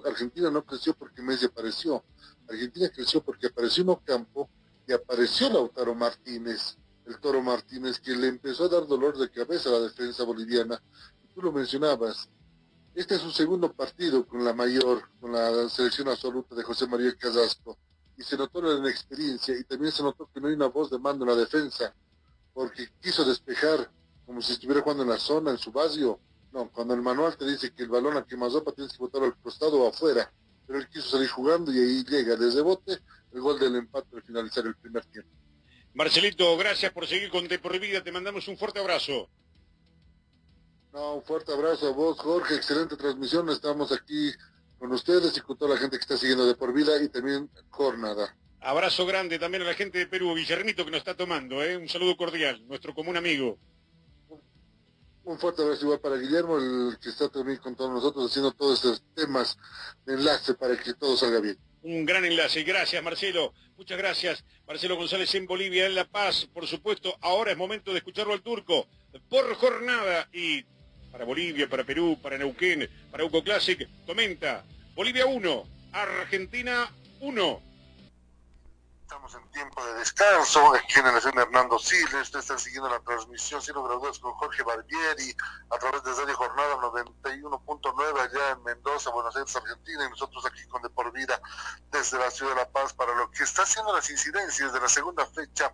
Argentina 0.06 0.52
no 0.52 0.66
creció 0.66 0.94
porque 0.94 1.22
Messi 1.22 1.46
apareció. 1.46 2.04
Argentina 2.50 2.90
creció 2.90 3.24
porque 3.24 3.48
apareció 3.48 3.84
un 3.86 3.96
campo 3.96 4.50
y 4.88 4.94
apareció 4.94 5.50
Lautaro 5.50 5.96
Martínez, 5.96 6.78
el 7.06 7.20
Toro 7.20 7.42
Martínez, 7.42 8.00
que 8.00 8.16
le 8.16 8.28
empezó 8.28 8.66
a 8.66 8.70
dar 8.70 8.88
dolor 8.88 9.18
de 9.18 9.30
cabeza 9.30 9.70
a 9.70 9.74
la 9.74 9.80
defensa 9.82 10.24
boliviana. 10.24 10.82
Tú 11.34 11.42
lo 11.42 11.52
mencionabas. 11.52 12.30
Este 12.94 13.16
es 13.16 13.22
su 13.22 13.32
segundo 13.32 13.72
partido 13.72 14.28
con 14.28 14.44
la 14.44 14.54
mayor, 14.54 15.04
con 15.22 15.32
la 15.32 15.70
selección 15.70 16.10
absoluta 16.10 16.56
de 16.56 16.64
José 16.64 16.88
María 16.88 17.16
Casasco. 17.16 17.78
Y 18.18 18.24
se 18.24 18.36
notó 18.36 18.62
la 18.62 18.78
inexperiencia 18.78 19.58
y 19.58 19.64
también 19.64 19.94
se 19.94 20.04
notó 20.04 20.30
que 20.34 20.42
no 20.42 20.50
hay 20.50 20.54
una 20.54 20.68
voz 20.68 20.92
de 20.92 21.00
mando 21.00 21.24
en 21.24 21.32
la 21.32 21.38
defensa, 21.38 21.94
porque 22.54 22.90
quiso 23.02 23.24
despejar 23.24 23.90
como 24.26 24.42
si 24.42 24.52
estuviera 24.52 24.82
jugando 24.82 25.04
en 25.04 25.10
la 25.10 25.18
zona, 25.18 25.52
en 25.52 25.58
su 25.58 25.72
vacío 25.72 26.20
no, 26.52 26.70
cuando 26.70 26.94
el 26.94 27.02
manual 27.02 27.38
te 27.38 27.46
dice 27.46 27.74
que 27.74 27.84
el 27.84 27.90
balón 27.90 28.18
a 28.18 28.26
quemazopa 28.26 28.74
tienes 28.74 28.94
que 28.94 29.00
botarlo 29.00 29.28
al 29.28 29.38
costado 29.38 29.82
o 29.82 29.88
afuera, 29.88 30.32
pero 30.68 30.80
él 30.80 30.88
quiso 30.90 31.10
salir 31.10 31.30
jugando 31.30 31.72
y 31.72 31.80
ahí 31.80 32.04
llega 32.04 32.36
desde 32.36 32.62
bote 32.62 33.00
el 33.34 33.42
gol 33.42 33.60
del 33.60 33.76
empate 33.76 34.16
al 34.16 34.24
finalizar 34.24 34.66
el 34.66 34.76
primer 34.76 35.06
tiempo. 35.06 35.32
Marcelito, 35.94 36.58
gracias 36.58 36.92
por 36.92 37.08
seguir 37.08 37.30
con 37.30 37.48
De 37.48 37.60
Por 37.60 37.78
Vida, 37.80 38.04
te 38.04 38.12
mandamos 38.12 38.48
un 38.48 38.58
fuerte 38.58 38.80
abrazo. 38.80 39.30
No, 40.94 41.16
un 41.16 41.24
fuerte 41.24 41.54
abrazo 41.54 41.88
a 41.88 41.92
vos, 41.92 42.20
Jorge, 42.20 42.56
excelente 42.56 42.98
transmisión, 42.98 43.50
estamos 43.50 43.92
aquí 43.94 44.32
con 44.78 44.92
ustedes 44.92 45.38
y 45.38 45.42
con 45.42 45.58
toda 45.58 45.76
la 45.76 45.80
gente 45.80 45.98
que 45.98 46.02
está 46.02 46.18
siguiendo 46.18 46.46
De 46.46 46.56
Por 46.56 46.74
Vida 46.74 47.02
y 47.02 47.08
también 47.08 47.50
Jornada. 47.70 48.36
Abrazo 48.60 49.06
grande 49.06 49.40
también 49.40 49.64
a 49.64 49.68
la 49.68 49.74
gente 49.74 50.00
de 50.00 50.08
Perú, 50.08 50.34
Villarmito 50.34 50.84
que 50.84 50.92
nos 50.92 51.00
está 51.00 51.16
tomando, 51.16 51.64
¿eh? 51.64 51.78
un 51.78 51.88
saludo 51.88 52.18
cordial, 52.18 52.66
nuestro 52.68 52.94
común 52.94 53.16
amigo. 53.16 53.58
Un 55.24 55.38
fuerte 55.38 55.62
abrazo 55.62 55.86
igual 55.86 56.00
para 56.00 56.18
Guillermo, 56.18 56.58
el 56.58 56.98
que 57.00 57.10
está 57.10 57.30
también 57.30 57.60
con 57.60 57.76
todos 57.76 57.92
nosotros 57.92 58.30
haciendo 58.30 58.52
todos 58.52 58.78
estos 58.78 59.04
temas 59.14 59.58
de 60.06 60.16
enlace 60.16 60.56
para 60.56 60.76
que 60.78 60.94
todo 60.96 61.16
salga 61.16 61.40
bien. 61.40 61.58
Un 61.84 62.06
gran 62.06 62.26
enlace. 62.26 62.64
Gracias, 62.64 63.04
Marcelo. 63.04 63.54
Muchas 63.78 63.98
gracias. 63.98 64.44
Marcelo 64.68 64.96
González 64.96 65.34
en 65.36 65.46
Bolivia, 65.46 65.86
en 65.86 65.96
La 65.96 66.06
Paz, 66.06 66.48
por 66.54 66.68
supuesto. 66.68 67.16
Ahora 67.22 67.52
es 67.52 67.58
momento 67.58 67.92
de 67.92 67.98
escucharlo 67.98 68.34
al 68.34 68.42
turco 68.42 68.88
por 69.30 69.54
jornada. 69.56 70.28
Y 70.34 70.64
para 71.12 71.26
Bolivia, 71.26 71.70
para 71.70 71.84
Perú, 71.84 72.18
para 72.22 72.38
Neuquén, 72.38 72.90
para 73.12 73.26
Uco 73.26 73.44
Classic, 73.44 73.88
comenta. 74.06 74.64
Bolivia 74.96 75.26
1, 75.26 75.64
Argentina 75.94 76.92
1. 77.20 77.71
Estamos 79.12 79.36
en 79.36 79.52
tiempo 79.52 79.84
de 79.84 79.94
descanso. 79.96 80.74
Aquí 80.74 81.02
en 81.02 81.08
el 81.08 81.18
escena 81.18 81.42
Hernando 81.42 81.78
Siles. 81.78 82.14
Ustedes 82.14 82.46
están 82.46 82.60
siguiendo 82.60 82.88
la 82.90 83.02
transmisión 83.02 83.62
Siendo 83.62 83.84
graduados 83.84 84.20
con 84.20 84.32
Jorge 84.36 84.64
Barbieri 84.64 85.36
a 85.70 85.78
través 85.80 86.02
de 86.04 86.14
Radio 86.14 86.38
Jornada 86.38 86.78
91.9 86.78 88.22
allá 88.22 88.52
en 88.52 88.64
Mendoza, 88.64 89.10
Buenos 89.10 89.36
Aires, 89.36 89.54
Argentina. 89.54 90.06
Y 90.06 90.10
nosotros 90.12 90.46
aquí 90.46 90.66
con 90.70 90.82
De 90.82 90.90
Por 90.92 91.12
Vida 91.12 91.42
desde 91.92 92.20
la 92.20 92.32
ciudad 92.32 92.54
de 92.54 92.62
La 92.62 92.72
Paz 92.72 92.94
para 92.94 93.14
lo 93.14 93.30
que 93.32 93.44
está 93.44 93.64
haciendo 93.64 93.94
las 93.94 94.10
incidencias 94.10 94.72
de 94.72 94.80
la 94.80 94.88
segunda 94.88 95.26
fecha 95.26 95.74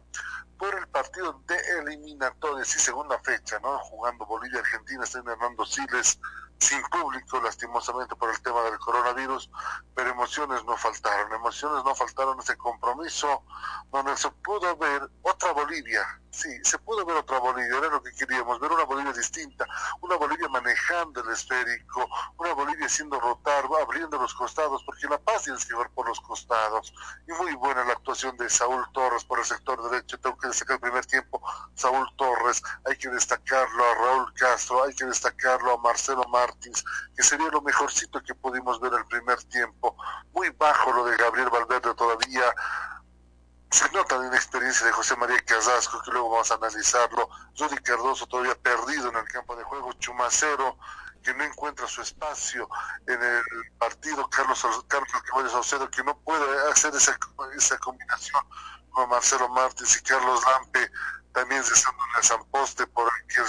por 0.58 0.74
el 0.74 0.88
partido 0.88 1.40
de 1.46 1.58
eliminatorias 1.78 2.76
y 2.76 2.80
segunda 2.80 3.20
fecha, 3.20 3.60
¿no? 3.60 3.78
Jugando 3.78 4.26
Bolivia-Argentina, 4.26 5.04
está 5.04 5.20
en 5.20 5.28
Hernando 5.28 5.64
Siles 5.64 6.20
sin 6.60 6.82
público, 6.84 7.40
lastimosamente 7.42 8.16
por 8.16 8.30
el 8.30 8.42
tema 8.42 8.62
del 8.64 8.80
coronavirus, 8.80 9.50
pero 9.94 10.10
emociones 10.10 10.64
no 10.66 10.76
faltaron, 10.76 11.32
emociones 11.34 11.84
no 11.84 11.94
faltaron 11.94 12.40
ese 12.40 12.58
compromiso 12.58 13.44
donde 13.92 14.18
se 14.18 14.30
pudo 14.30 14.76
ver 14.78 15.08
otra 15.22 15.52
Bolivia, 15.52 16.20
sí, 16.32 16.50
se 16.64 16.78
pudo 16.80 17.06
ver 17.06 17.18
otra 17.18 17.40
Bolivia, 17.40 17.78
era 17.78 17.90
lo 17.90 18.02
que 18.02 18.12
queríamos, 18.14 18.60
ver 18.60 18.72
una 18.72 18.86
Bolivia 18.86 19.14
distinta, 19.14 19.66
una 20.02 20.16
Bolivia 20.16 20.48
manejando 20.50 21.22
el 21.22 21.30
esférico, 21.32 22.08
una 22.38 22.54
Bolivia 22.54 22.88
haciendo 22.88 23.20
rotar, 23.20 23.66
abriendo 23.82 24.18
los 24.18 24.34
costados, 24.34 24.84
porque 24.84 25.08
La 25.08 25.20
Paz 25.20 25.44
tiene 25.44 25.60
que 25.60 25.76
ver 25.76 25.90
por 25.92 26.08
los 26.08 26.20
costados, 26.22 26.94
y 27.28 27.32
muy 27.34 27.54
buena 27.56 27.86
la 27.86 27.94
actuación 27.94 28.36
de 28.38 28.50
Saúl 28.50 28.86
Torres 28.94 29.24
por 29.26 29.40
el 29.40 29.46
sector 29.46 29.82
derecho, 29.90 30.20
tengo 30.20 30.38
que 30.38 30.48
destacar 30.48 30.76
el 30.76 30.82
primer 30.82 31.06
tiempo, 31.06 31.42
Saúl 31.76 32.08
Torres, 32.18 32.62
hay 32.86 32.98
que 32.98 33.10
destacarlo 33.10 33.84
a 33.86 33.96
Raúl 33.96 34.34
Castro, 34.34 34.84
hay 34.84 34.96
que 34.96 35.06
destacarlo 35.06 35.74
a 35.74 35.78
Marcelo 35.78 36.24
Mar 36.30 36.47
que 37.16 37.24
sería 37.24 37.48
lo 37.50 37.62
mejorcito 37.62 38.22
que 38.22 38.36
pudimos 38.36 38.80
ver 38.80 38.94
el 38.94 39.06
primer 39.06 39.42
tiempo. 39.46 39.96
Muy 40.34 40.50
bajo 40.52 40.92
lo 40.94 41.06
de 41.06 41.18
Gabriel 41.18 41.50
Valverde 41.50 41.94
todavía. 41.96 42.54
Se 43.72 43.90
nota 43.92 44.18
la 44.18 44.28
inexperiencia 44.28 44.86
de 44.86 44.92
José 44.94 45.16
María 45.18 45.40
Casasco, 45.46 46.02
que 46.04 46.12
luego 46.12 46.30
vamos 46.30 46.52
a 46.52 46.56
analizarlo. 46.56 47.30
Rudy 47.58 47.78
Cardoso 47.78 48.26
todavía 48.28 48.56
perdido 48.56 49.10
en 49.10 49.18
el 49.18 49.26
campo 49.26 49.56
de 49.56 49.64
juego. 49.64 49.92
Chumacero, 49.94 50.78
que 51.24 51.34
no 51.34 51.44
encuentra 51.44 51.88
su 51.88 52.02
espacio 52.02 52.70
en 53.08 53.22
el 53.22 53.44
partido. 53.78 54.30
Carlos, 54.30 54.66
Carlos 54.88 55.52
Saucedo, 55.52 55.90
que 55.90 56.04
no 56.04 56.18
puede 56.20 56.72
hacer 56.72 56.96
esa, 56.96 57.18
esa 57.56 57.78
combinación 57.80 58.42
con 58.92 59.10
Marcelo 59.10 59.50
Martins 59.50 59.98
y 59.98 60.04
Carlos 60.04 60.42
Lampe, 60.46 60.90
también 61.34 61.64
cesando 61.64 62.04
en 62.04 62.18
el 62.18 62.24
San 62.24 62.44
Poste 62.46 62.88
por 62.88 63.12
el 63.20 63.28
de 63.28 63.44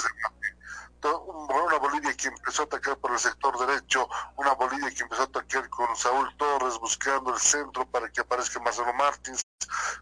una 1.05 1.79
Bolivia 1.79 2.15
que 2.17 2.29
empezó 2.29 2.63
a 2.63 2.65
atacar 2.65 2.97
por 2.99 3.13
el 3.13 3.19
sector 3.19 3.57
derecho, 3.67 4.09
una 4.37 4.55
Bolivia 4.55 4.91
que 4.91 5.03
empezó 5.03 5.23
a 5.23 5.27
atacar 5.27 5.69
con 5.69 5.95
Saúl 5.97 6.37
Torres 6.37 6.79
buscando 6.79 7.33
el 7.33 7.39
centro 7.39 7.87
para 7.87 8.11
que 8.11 8.21
aparezca 8.21 8.61
Marcelo 8.61 8.93
Martins, 8.95 9.43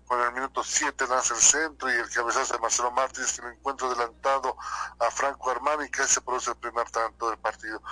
con 0.07 0.21
el 0.21 0.33
minuto 0.33 0.63
7 0.65 1.07
lanza 1.07 1.35
el 1.35 1.41
centro 1.41 1.91
y 1.91 1.97
el 1.97 2.09
cabezazo 2.11 2.55
de 2.55 2.61
Marcelo 2.61 2.91
Martins 2.93 3.33
que 3.33 3.43
lo 3.43 3.51
encuentra 3.51 3.89
adelantado 3.89 4.57
a 4.99 5.11
Franco 5.11 5.51
Armani 5.51 5.89
que 5.91 6.07
se 6.07 6.21
produce 6.21 6.51
el 6.51 6.57
primer 6.57 6.91
tanto 6.91 7.29
del 7.29 7.39
partido. 7.39 7.83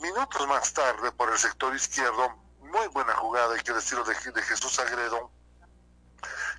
Minutos 0.00 0.48
más 0.48 0.72
tarde 0.72 1.12
por 1.12 1.30
el 1.30 1.38
sector 1.38 1.74
izquierdo, 1.74 2.36
muy 2.60 2.86
buena 2.88 3.14
jugada 3.14 3.54
hay 3.54 3.60
que 3.62 3.72
decirlo 3.72 4.04
de, 4.04 4.14
de 4.32 4.42
Jesús 4.42 4.78
Agredo 4.78 5.30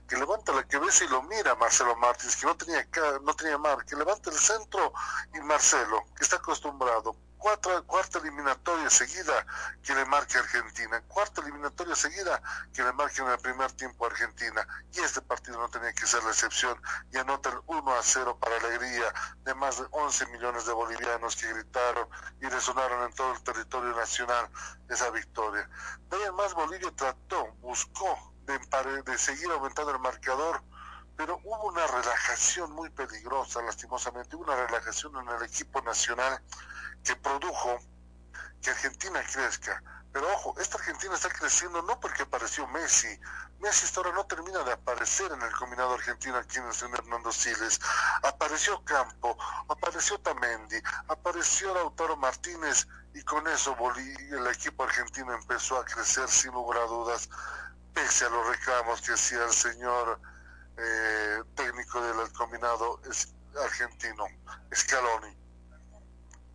que 0.09 0.17
levanta 0.17 0.51
la 0.51 0.63
cabeza 0.63 1.05
y 1.05 1.07
lo 1.07 1.21
mira 1.21 1.53
Marcelo 1.55 1.95
Martins, 1.95 2.35
que 2.35 2.47
no 2.47 2.57
tenía, 2.57 2.85
no 3.21 3.35
tenía 3.35 3.59
mar, 3.59 3.85
que 3.85 3.95
levanta 3.95 4.31
el 4.31 4.37
centro 4.37 4.91
y 5.35 5.39
Marcelo, 5.41 6.03
que 6.17 6.23
está 6.23 6.37
acostumbrado, 6.37 7.15
cuarta, 7.37 7.81
cuarta 7.83 8.17
eliminatoria 8.17 8.89
seguida 8.89 9.45
que 9.83 9.93
le 9.93 10.05
marque 10.05 10.39
Argentina, 10.39 10.99
cuarta 11.07 11.41
eliminatoria 11.41 11.95
seguida 11.95 12.41
que 12.73 12.81
le 12.81 12.91
marque 12.93 13.21
en 13.21 13.29
el 13.29 13.37
primer 13.37 13.71
tiempo 13.73 14.07
Argentina, 14.07 14.67
y 14.91 14.99
este 14.99 15.21
partido 15.21 15.59
no 15.59 15.69
tenía 15.69 15.93
que 15.93 16.07
ser 16.07 16.23
la 16.23 16.31
excepción, 16.31 16.81
y 17.11 17.17
anota 17.17 17.49
el 17.49 17.59
1 17.67 17.93
a 17.93 18.01
0 18.01 18.37
para 18.39 18.57
alegría 18.57 19.13
de 19.43 19.53
más 19.53 19.77
de 19.77 19.85
11 19.91 20.25
millones 20.27 20.65
de 20.65 20.73
bolivianos 20.73 21.35
que 21.35 21.53
gritaron 21.53 22.09
y 22.41 22.47
resonaron 22.47 23.07
en 23.07 23.13
todo 23.13 23.31
el 23.31 23.43
territorio 23.43 23.95
nacional 23.95 24.49
esa 24.89 25.11
victoria. 25.11 25.69
De 26.09 26.31
más 26.31 26.55
Bolivia 26.55 26.91
trató, 26.95 27.45
buscó 27.61 28.28
de, 29.05 29.17
seguir 29.17 29.49
aumentando 29.51 29.91
el 29.91 29.99
marcador, 29.99 30.63
pero 31.15 31.39
hubo 31.43 31.69
una 31.69 31.85
relajación 31.85 32.71
muy 32.71 32.89
peligrosa, 32.89 33.61
lastimosamente, 33.61 34.35
una 34.35 34.55
relajación 34.55 35.15
en 35.17 35.29
el 35.29 35.43
equipo 35.43 35.81
nacional 35.81 36.41
que 37.03 37.15
produjo 37.15 37.77
que 38.61 38.71
Argentina 38.71 39.21
crezca. 39.31 39.83
Pero 40.11 40.27
ojo, 40.33 40.55
esta 40.59 40.77
Argentina 40.77 41.13
está 41.13 41.29
creciendo 41.29 41.83
no 41.83 41.99
porque 41.99 42.23
apareció 42.23 42.65
Messi. 42.67 43.19
Messi 43.59 43.85
hasta 43.85 43.99
ahora 43.99 44.13
no 44.13 44.25
termina 44.25 44.63
de 44.63 44.73
aparecer 44.73 45.31
en 45.31 45.41
el 45.41 45.51
combinado 45.51 45.93
argentino 45.93 46.37
aquí 46.37 46.57
en 46.57 46.65
el 46.65 46.93
Hernando 46.93 47.31
Siles. 47.31 47.79
Apareció 48.23 48.83
Campo, 48.83 49.37
apareció 49.67 50.19
Tamendi, 50.19 50.81
apareció 51.09 51.73
Lautaro 51.75 52.17
Martínez 52.17 52.87
y 53.13 53.21
con 53.23 53.47
eso 53.47 53.75
el 53.95 54.47
equipo 54.47 54.83
argentino 54.83 55.33
empezó 55.33 55.77
a 55.77 55.85
crecer 55.85 56.27
sin 56.29 56.51
lugar 56.51 56.79
a 56.79 56.85
dudas, 56.85 57.29
a 57.99 58.29
los 58.29 58.47
reclamos 58.47 59.01
que 59.01 59.11
hacía 59.11 59.43
el 59.43 59.51
señor 59.51 60.21
eh, 60.77 61.43
técnico 61.53 62.01
del 62.01 62.31
combinado 62.31 63.01
argentino, 63.61 64.25
Scaloni 64.73 65.37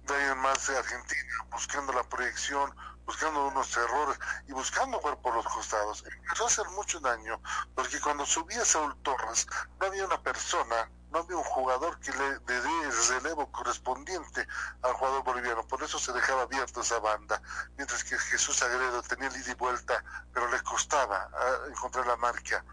de 0.06 0.14
ahí 0.14 0.32
en 0.32 0.76
Argentina, 0.76 1.34
buscando 1.50 1.92
la 1.92 2.02
proyección, 2.04 2.74
buscando 3.04 3.46
unos 3.48 3.76
errores 3.76 4.18
y 4.48 4.52
buscando 4.52 4.98
jugar 5.00 5.18
por 5.20 5.34
los 5.34 5.44
costados. 5.46 6.02
Empezó 6.22 6.44
a 6.44 6.46
hacer 6.46 6.68
mucho 6.70 6.98
daño, 7.00 7.40
porque 7.74 8.00
cuando 8.00 8.24
subía 8.24 8.64
Saúl 8.64 8.96
Torres, 9.02 9.46
no 9.80 9.86
había 9.86 10.06
una 10.06 10.22
persona, 10.22 10.90
no 11.14 11.20
había 11.20 11.36
un 11.36 11.44
jugador 11.44 11.98
que 12.00 12.10
le, 12.12 12.38
dé 12.40 12.82
el 12.82 13.08
relevo 13.08 13.50
correspondiente 13.52 14.46
al 14.82 14.92
jugador 14.94 15.22
boliviano. 15.22 15.66
Por 15.66 15.82
eso 15.82 15.98
se 15.98 16.12
dejaba 16.12 16.42
abierta 16.42 16.80
esa 16.80 16.98
banda. 16.98 17.40
Mientras 17.76 18.02
que 18.02 18.18
Jesús 18.18 18.60
Agredo 18.62 19.00
tenía 19.02 19.28
el 19.28 19.36
ida 19.36 19.52
y 19.52 19.54
vuelta, 19.54 20.04
pero 20.32 20.50
le 20.50 20.60
costaba 20.62 21.30
ah, 21.32 21.68
encontrar 21.70 22.06
la 22.06 22.16
marca 22.16 22.64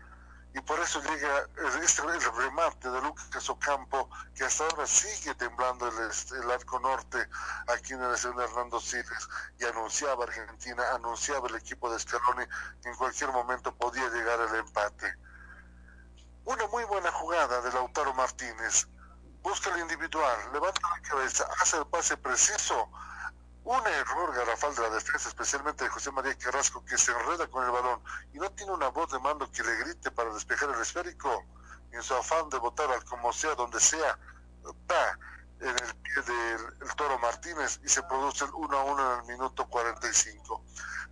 y 0.53 0.59
por 0.61 0.79
eso 0.79 1.01
llega 1.01 1.47
este, 1.81 2.01
el 2.01 2.35
remate 2.35 2.89
de 2.89 3.01
Lucas 3.01 3.49
Ocampo, 3.49 4.09
que 4.35 4.43
hasta 4.43 4.65
ahora 4.65 4.85
sigue 4.85 5.33
temblando 5.35 5.87
el, 5.87 6.51
arco 6.51 6.79
norte 6.79 7.25
aquí 7.67 7.93
en 7.93 8.03
el 8.03 8.13
escenario 8.13 8.43
Hernando 8.43 8.79
Siles, 8.81 9.29
y 9.59 9.65
anunciaba 9.65 10.25
Argentina, 10.25 10.83
anunciaba 10.93 11.47
el 11.47 11.55
equipo 11.55 11.89
de 11.89 11.99
Scaloni 11.99 12.45
que 12.81 12.89
en 12.89 12.95
cualquier 12.95 13.31
momento 13.31 13.73
podía 13.73 14.09
llegar 14.09 14.41
el 14.41 14.55
empate. 14.55 15.15
Una 16.45 16.67
muy 16.67 16.83
buena 16.85 17.11
jugada 17.11 17.61
de 17.61 17.71
Lautaro 17.71 18.13
Martínez, 18.13 18.87
busca 19.41 19.69
el 19.73 19.81
individual, 19.81 20.37
levanta 20.51 20.81
la 20.89 21.01
cabeza, 21.01 21.47
hace 21.61 21.77
el 21.77 21.85
pase 21.87 22.17
preciso, 22.17 22.89
un 23.63 23.85
error 23.85 24.33
garrafal 24.33 24.73
de 24.75 24.81
la 24.81 24.89
defensa, 24.89 25.29
especialmente 25.29 25.83
de 25.83 25.89
José 25.91 26.11
María 26.11 26.35
Carrasco, 26.37 26.83
que 26.83 26.97
se 26.97 27.11
enreda 27.11 27.47
con 27.47 27.63
el 27.63 27.71
balón 27.71 28.01
y 28.33 28.39
no 28.39 28.49
tiene 28.51 28.71
una 28.71 28.87
voz 28.87 29.11
de 29.11 29.19
mando 29.19 29.51
que 29.51 29.63
le 29.63 29.75
grite 29.77 30.09
para 30.11 30.33
despejar 30.33 30.69
el 30.69 30.81
esférico. 30.81 31.45
En 31.91 32.01
su 32.01 32.15
afán 32.15 32.49
de 32.49 32.57
votar 32.57 32.89
al 32.89 33.03
como 33.03 33.31
sea, 33.33 33.53
donde 33.53 33.79
sea, 33.79 34.17
va 34.89 35.17
en 35.59 35.69
el 35.69 35.95
pie 35.95 36.21
del 36.23 36.95
Toro 36.95 37.19
Martínez 37.19 37.79
y 37.83 37.89
se 37.89 38.01
produce 38.03 38.45
el 38.45 38.51
1 38.51 38.77
a 38.77 38.83
1 38.83 39.13
en 39.13 39.19
el 39.19 39.25
minuto 39.27 39.67
45. 39.67 40.63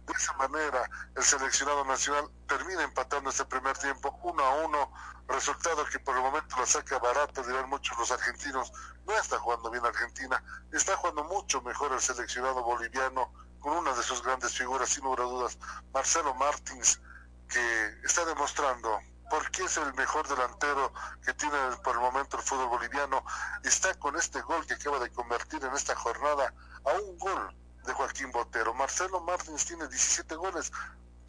De 0.08 0.14
esa 0.14 0.34
manera, 0.34 0.90
el 1.16 1.24
seleccionado 1.24 1.86
nacional 1.86 2.32
termina 2.48 2.84
empatando 2.84 3.30
este 3.30 3.46
primer 3.46 3.78
tiempo 3.78 4.18
1 4.24 4.44
a 4.44 4.56
1, 4.66 4.94
resultado 5.30 5.86
que 5.86 6.00
por 6.00 6.16
el 6.16 6.24
momento 6.24 6.58
lo 6.58 6.66
saca 6.66 6.98
barato, 7.00 7.44
dirán 7.44 7.70
muchos 7.70 7.98
los 7.98 8.12
argentinos. 8.12 8.72
No 9.06 9.16
está 9.16 9.38
jugando 9.40 9.70
bien 9.70 9.86
Argentina, 9.86 10.44
está 10.72 10.98
jugando 10.98 11.24
mucho 11.24 11.62
mejor 11.62 11.94
el 11.94 12.02
seleccionado 12.02 12.64
boliviano 12.64 13.32
con 13.60 13.78
una 13.78 13.94
de 13.94 14.04
sus 14.04 14.24
grandes 14.24 14.54
figuras, 14.58 14.90
sin 14.90 15.04
lugar 15.04 15.22
a 15.22 15.30
dudas, 15.30 15.58
Marcelo 15.94 16.34
Martins, 16.36 17.00
que 17.48 18.00
está 18.04 18.26
demostrando 18.26 19.00
por 19.30 19.50
qué 19.52 19.64
es 19.64 19.78
el 19.78 19.94
mejor 19.94 20.28
delantero 20.28 20.92
que 21.24 21.34
tiene 21.34 21.58
por 21.84 21.96
el 21.96 22.02
momento 22.02 22.38
el 22.38 22.44
fútbol 22.44 22.68
boliviano. 22.68 23.24
Está 23.64 23.94
con 23.96 24.16
este 24.18 24.42
gol 24.42 24.66
que 24.66 24.74
acaba 24.74 25.00
de 25.00 25.12
convertir 25.12 25.64
en 25.64 25.74
esta 25.74 25.96
jornada 25.96 26.54
a 26.86 26.92
un 26.94 27.18
gol 27.18 27.56
de 27.86 27.94
Joaquín 27.94 28.32
Botero. 28.32 28.74
Marcelo 28.74 29.22
Martins 29.22 29.66
tiene 29.66 29.88
17 29.88 30.36
goles, 30.36 30.72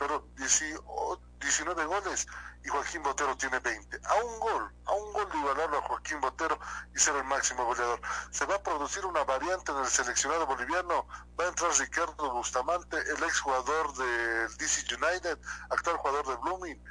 pero 0.01 0.27
19 0.35 1.85
goles 1.85 2.27
y 2.65 2.69
Joaquín 2.69 3.03
Botero 3.03 3.37
tiene 3.37 3.59
20. 3.59 4.01
A 4.09 4.15
un 4.15 4.41
gol, 4.41 4.73
a 4.87 4.93
un 4.95 5.13
gol 5.13 5.31
de 5.31 5.39
igualarlo 5.39 5.77
a 5.77 5.83
Joaquín 5.83 6.23
Botero 6.23 6.59
y 6.95 6.99
ser 6.99 7.17
el 7.17 7.25
máximo 7.25 7.67
goleador. 7.67 8.01
Se 8.31 8.47
va 8.47 8.55
a 8.55 8.63
producir 8.63 9.05
una 9.05 9.25
variante 9.25 9.73
en 9.73 9.79
el 9.79 9.87
seleccionado 9.87 10.47
boliviano. 10.47 11.07
Va 11.39 11.45
a 11.45 11.49
entrar 11.49 11.71
Ricardo 11.79 12.33
Bustamante, 12.33 12.97
el 12.97 13.23
ex 13.23 13.41
jugador 13.41 13.95
del 13.95 14.57
DC 14.57 14.95
United, 14.95 15.39
actual 15.69 15.99
jugador 15.99 16.27
de 16.29 16.37
Blooming 16.37 16.83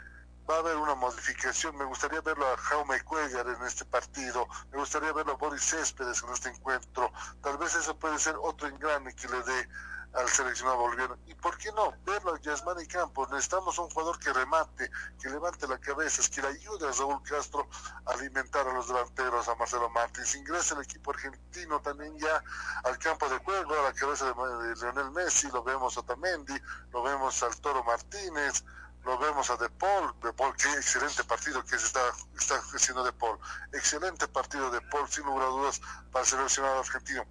va 0.48 0.56
a 0.56 0.60
haber 0.60 0.78
una 0.78 0.96
modificación. 0.96 1.78
Me 1.78 1.86
gustaría 1.86 2.22
verlo 2.22 2.48
a 2.48 2.58
Jaume 2.58 3.02
Cuellar 3.02 3.48
en 3.48 3.62
este 3.64 3.86
partido, 3.86 4.48
me 4.72 4.80
gustaría 4.80 5.14
verlo 5.14 5.34
a 5.34 5.36
Boris 5.36 5.64
Céspedes 5.64 6.24
en 6.24 6.34
este 6.34 6.50
encuentro. 6.50 7.12
Tal 7.42 7.58
vez 7.58 7.76
eso 7.76 7.98
puede 7.98 8.18
ser 8.18 8.36
otro 8.42 8.68
engrane 8.68 9.16
que 9.16 9.28
le 9.28 9.42
dé 9.42 9.70
al 10.14 10.28
seleccionado 10.30 10.78
boliviano. 10.78 11.18
¿Y 11.28 11.36
por 11.36 11.58
qué 11.58 11.72
no? 11.72 11.94
Verlo 12.06 12.36
a 12.36 12.40
Yasmani 12.40 12.88
Campos. 12.88 13.30
Necesitamos 13.30 13.78
un 13.78 13.90
jugador 13.90 14.20
que 14.20 14.34
remate, 14.34 14.90
que 15.22 15.30
levante 15.30 15.68
la 15.68 15.78
cabeza, 15.78 16.22
que 16.30 16.42
le 16.42 16.50
ayude 16.50 16.88
a 16.88 16.92
Raúl 16.92 17.22
Castro 17.24 17.68
a 18.06 18.12
alimentar 18.14 18.68
a 18.68 18.74
los 18.74 18.88
delanteros, 18.88 19.48
a 19.48 19.56
Marcelo 19.56 19.90
Martins. 19.90 20.36
Ingresa 20.36 20.76
el 20.76 20.82
equipo 20.82 21.12
argentino 21.12 21.80
también 21.82 22.18
ya 22.18 22.44
al 22.84 22.98
campo 22.98 23.30
de 23.30 23.38
juego, 23.40 23.74
a 23.80 23.84
la 23.84 23.94
cabeza 23.94 24.26
de, 24.26 24.68
de 24.68 24.76
Leonel 24.76 25.12
Messi, 25.12 25.50
lo 25.52 25.64
vemos 25.64 25.98
a 25.98 26.04
Tamendi, 26.04 26.60
lo 26.92 27.04
vemos 27.04 27.42
al 27.44 27.56
Toro 27.62 27.84
Martínez, 27.84 28.64
lo 29.06 29.18
vemos 29.18 29.50
a 29.50 29.58
De 29.58 29.70
Paul, 29.70 30.14
De 30.22 30.34
Paul, 30.34 30.56
qué 30.56 30.70
excelente 30.74 31.24
partido 31.24 31.64
que 31.64 31.78
se 31.80 31.86
está, 31.86 32.02
está 32.38 32.62
haciendo 32.76 33.04
De 33.04 33.14
Paul, 33.14 33.40
excelente 33.74 34.28
partido 34.28 34.70
De 34.72 34.82
Paul, 34.82 35.08
sin 35.10 35.26
lugar 35.26 35.48
a 35.48 35.50
dudas, 35.50 35.82
para 36.12 36.24
el 36.24 36.30
seleccionado 36.30 36.80
argentino. 36.80 37.26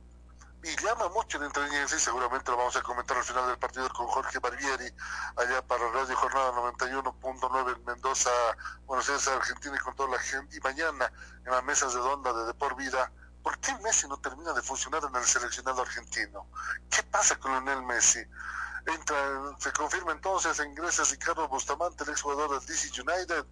Y 0.62 0.76
llama 0.82 1.09
mucho 1.11 1.38
el 1.38 1.44
entretenimiento 1.44 1.94
y 1.94 2.00
seguramente 2.00 2.50
lo 2.50 2.56
vamos 2.56 2.74
a 2.74 2.82
comentar 2.82 3.16
al 3.16 3.22
final 3.22 3.46
del 3.46 3.59
partido 3.59 3.88
con 3.90 4.09
Jorge 4.09 4.40
Barbieri, 4.40 4.92
allá 5.36 5.64
para 5.64 5.88
Radio 5.90 6.16
Jornada 6.16 6.52
91.9 6.52 7.76
en 7.76 7.84
Mendoza, 7.84 8.30
Buenos 8.84 9.09
Aires, 9.09 9.28
Argentina, 9.28 9.76
y 9.76 9.78
con 9.78 9.94
toda 9.94 10.11
la 10.11 10.18
gente. 10.18 10.56
Y 10.56 10.61
mañana 10.61 11.12
en 11.44 11.52
las 11.52 11.62
mesas 11.62 11.94
de 11.94 12.00
Donda 12.00 12.32
de 12.32 12.46
De 12.46 12.54
Por 12.54 12.74
Vida, 12.74 13.12
¿por 13.44 13.56
qué 13.61 13.72
Messi 13.84 14.09
no 14.09 14.18
termina 14.18 14.52
de 14.52 14.62
funcionar 14.62 15.02
en 15.04 15.14
el 15.14 15.24
seleccionado 15.24 15.82
argentino? 15.82 16.48
¿Qué 16.90 17.04
pasa 17.04 17.36
con 17.36 17.52
Lionel 17.52 17.84
Messi? 17.84 18.20
Entra, 18.87 19.57
se 19.59 19.72
confirma 19.72 20.12
entonces, 20.12 20.59
ingresa 20.61 21.03
Ricardo 21.05 21.49
Bustamante, 21.49 22.05
el 22.05 22.11
exjugador 22.11 22.51
del 22.51 22.66
DC 22.66 23.01
United, 23.01 23.45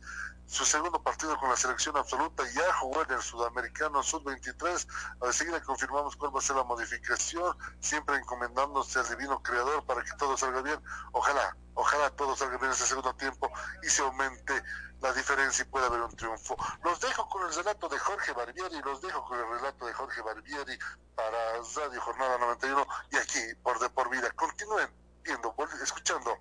su 0.47 0.65
segundo 0.65 1.03
partido 1.03 1.37
con 1.39 1.51
la 1.51 1.57
selección 1.57 1.97
absoluta, 1.97 2.45
ya 2.55 2.73
jugó 2.75 3.03
en 3.03 3.11
el 3.11 3.21
Sudamericano 3.21 4.03
Sub-23, 4.03 4.87
a 5.21 5.33
seguida 5.33 5.61
confirmamos 5.63 6.17
cuál 6.17 6.35
va 6.35 6.39
a 6.39 6.43
ser 6.43 6.57
la 6.57 6.65
modificación, 6.65 7.57
siempre 7.81 8.17
encomendándose 8.17 9.01
al 9.01 9.09
divino 9.09 9.43
creador 9.43 9.85
para 9.85 10.03
que 10.05 10.13
todo 10.19 10.37
salga 10.37 10.63
bien, 10.63 10.81
ojalá, 11.13 11.57
ojalá 11.75 12.11
todo 12.11 12.37
salga 12.37 12.57
bien 12.59 12.67
en 12.67 12.73
ese 12.73 12.87
segundo 12.87 13.15
tiempo 13.17 13.51
y 13.83 13.89
se 13.89 14.03
aumente 14.03 14.63
la 15.01 15.13
diferencia 15.13 15.65
y 15.65 15.69
pueda 15.69 15.87
haber 15.87 16.01
un 16.01 16.15
triunfo. 16.17 16.57
Los 16.85 17.01
dejo 17.01 17.29
con 17.29 17.47
el 17.47 17.55
relato 17.55 17.89
de 17.89 17.99
Jorge 17.99 18.33
Barbieri, 18.33 18.81
los 18.83 19.01
dejo 19.03 19.25
con 19.25 19.39
el 19.39 19.49
relato 19.49 19.87
de 19.87 19.93
Jorge 19.93 20.23
Barbieri 20.23 20.79
para 21.15 21.39
Radio 21.75 22.01
Jornada 22.01 22.39
91 22.39 22.87
y 23.11 23.17
aquí 23.17 23.41
por 23.63 23.79
De 23.79 23.91
Por 23.91 24.09
Vida. 24.11 24.31
Continúen 24.31 25.06
escuchando 25.83 26.39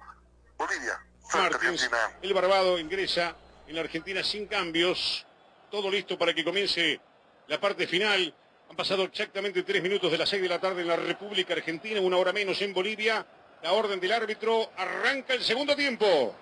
Bolivia, 0.58 1.00
Argentina. 1.34 1.98
El 2.22 2.34
Barbado 2.34 2.80
ingresa 2.80 3.36
en 3.68 3.76
la 3.76 3.82
Argentina 3.82 4.24
sin 4.24 4.48
cambios. 4.48 5.26
Todo 5.72 5.90
listo 5.90 6.18
para 6.18 6.34
que 6.34 6.44
comience 6.44 7.00
la 7.48 7.60
parte 7.60 7.88
final. 7.88 8.34
Han 8.70 8.76
pasado 8.76 9.04
exactamente 9.04 9.64
tres 9.64 9.82
minutos 9.82 10.12
de 10.12 10.18
las 10.18 10.30
seis 10.30 10.42
de 10.42 10.50
la 10.50 10.60
tarde 10.60 10.82
en 10.82 10.88
la 10.88 10.96
República 10.96 11.54
Argentina, 11.54 12.00
una 12.00 12.18
hora 12.18 12.32
menos 12.32 12.62
en 12.62 12.74
Bolivia. 12.74 13.26
La 13.62 13.74
orden 13.74 14.00
del 14.00 14.12
árbitro 14.12 14.72
arranca 14.78 15.34
el 15.34 15.44
segundo 15.44 15.76
tiempo. 15.76 16.36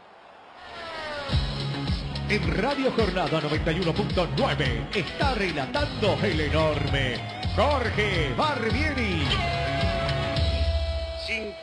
En 2.29 2.57
Radio 2.57 2.91
Jornada 2.91 3.41
91.9 3.41 4.95
está 4.95 5.35
relatando 5.35 6.17
el 6.23 6.39
enorme 6.39 7.43
Jorge 7.55 8.33
Barbieri 8.35 9.62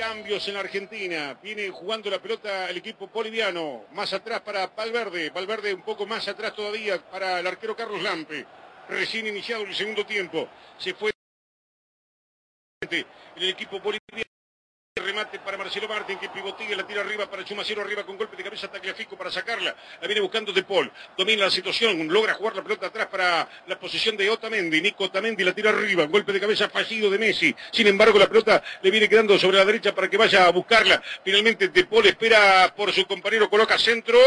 Cambios 0.01 0.49
en 0.49 0.55
la 0.55 0.61
Argentina. 0.61 1.39
Viene 1.43 1.69
jugando 1.69 2.09
la 2.09 2.23
pelota 2.23 2.71
el 2.71 2.79
equipo 2.79 3.09
boliviano. 3.09 3.85
Más 3.93 4.11
atrás 4.15 4.41
para 4.41 4.67
Valverde. 4.69 5.29
Valverde 5.29 5.75
un 5.75 5.83
poco 5.83 6.07
más 6.07 6.27
atrás 6.27 6.55
todavía 6.55 6.99
para 7.11 7.41
el 7.41 7.47
arquero 7.47 7.77
Carlos 7.77 8.01
Lampe. 8.03 8.47
Recién 8.89 9.27
iniciado 9.27 9.65
el 9.65 9.75
segundo 9.75 10.07
tiempo. 10.07 10.49
Se 10.79 10.95
fue 10.95 11.11
el 12.81 13.49
equipo 13.51 13.79
boliviano. 13.79 14.30
Remate 15.21 15.39
para 15.41 15.59
Marcelo 15.59 15.87
Martín 15.87 16.19
que 16.19 16.31
pivotea, 16.31 16.75
la 16.75 16.87
tira 16.87 17.03
arriba 17.03 17.29
para 17.29 17.45
Chumacero, 17.45 17.83
arriba 17.83 18.05
con 18.07 18.17
golpe 18.17 18.39
de 18.39 18.43
cabeza 18.43 18.69
Tagliafico 18.69 19.19
para 19.19 19.31
sacarla. 19.31 19.77
La 20.01 20.07
viene 20.07 20.23
buscando 20.23 20.51
De 20.51 20.63
Paul. 20.63 20.91
Domina 21.15 21.45
la 21.45 21.51
situación, 21.51 22.09
logra 22.09 22.33
jugar 22.33 22.57
la 22.57 22.63
pelota 22.63 22.87
atrás 22.87 23.09
para 23.09 23.47
la 23.67 23.79
posición 23.79 24.17
de 24.17 24.31
Otamendi. 24.31 24.81
Nico 24.81 25.05
Otamendi 25.05 25.45
la 25.45 25.53
tira 25.53 25.69
arriba, 25.69 26.07
golpe 26.07 26.33
de 26.33 26.41
cabeza 26.41 26.71
fallido 26.71 27.11
de 27.11 27.19
Messi. 27.19 27.55
Sin 27.71 27.87
embargo, 27.87 28.19
la 28.19 28.29
pelota 28.29 28.63
le 28.81 28.91
viene 28.91 29.11
quedando 29.11 29.39
sobre 29.39 29.59
la 29.59 29.67
derecha 29.67 29.95
para 29.95 30.09
que 30.09 30.17
vaya 30.17 30.47
a 30.47 30.51
buscarla. 30.53 31.03
Finalmente 31.23 31.69
De 31.69 31.85
Paul 31.85 32.07
espera 32.07 32.73
por 32.75 32.91
su 32.91 33.05
compañero, 33.05 33.51
coloca 33.51 33.77
centro. 33.77 34.19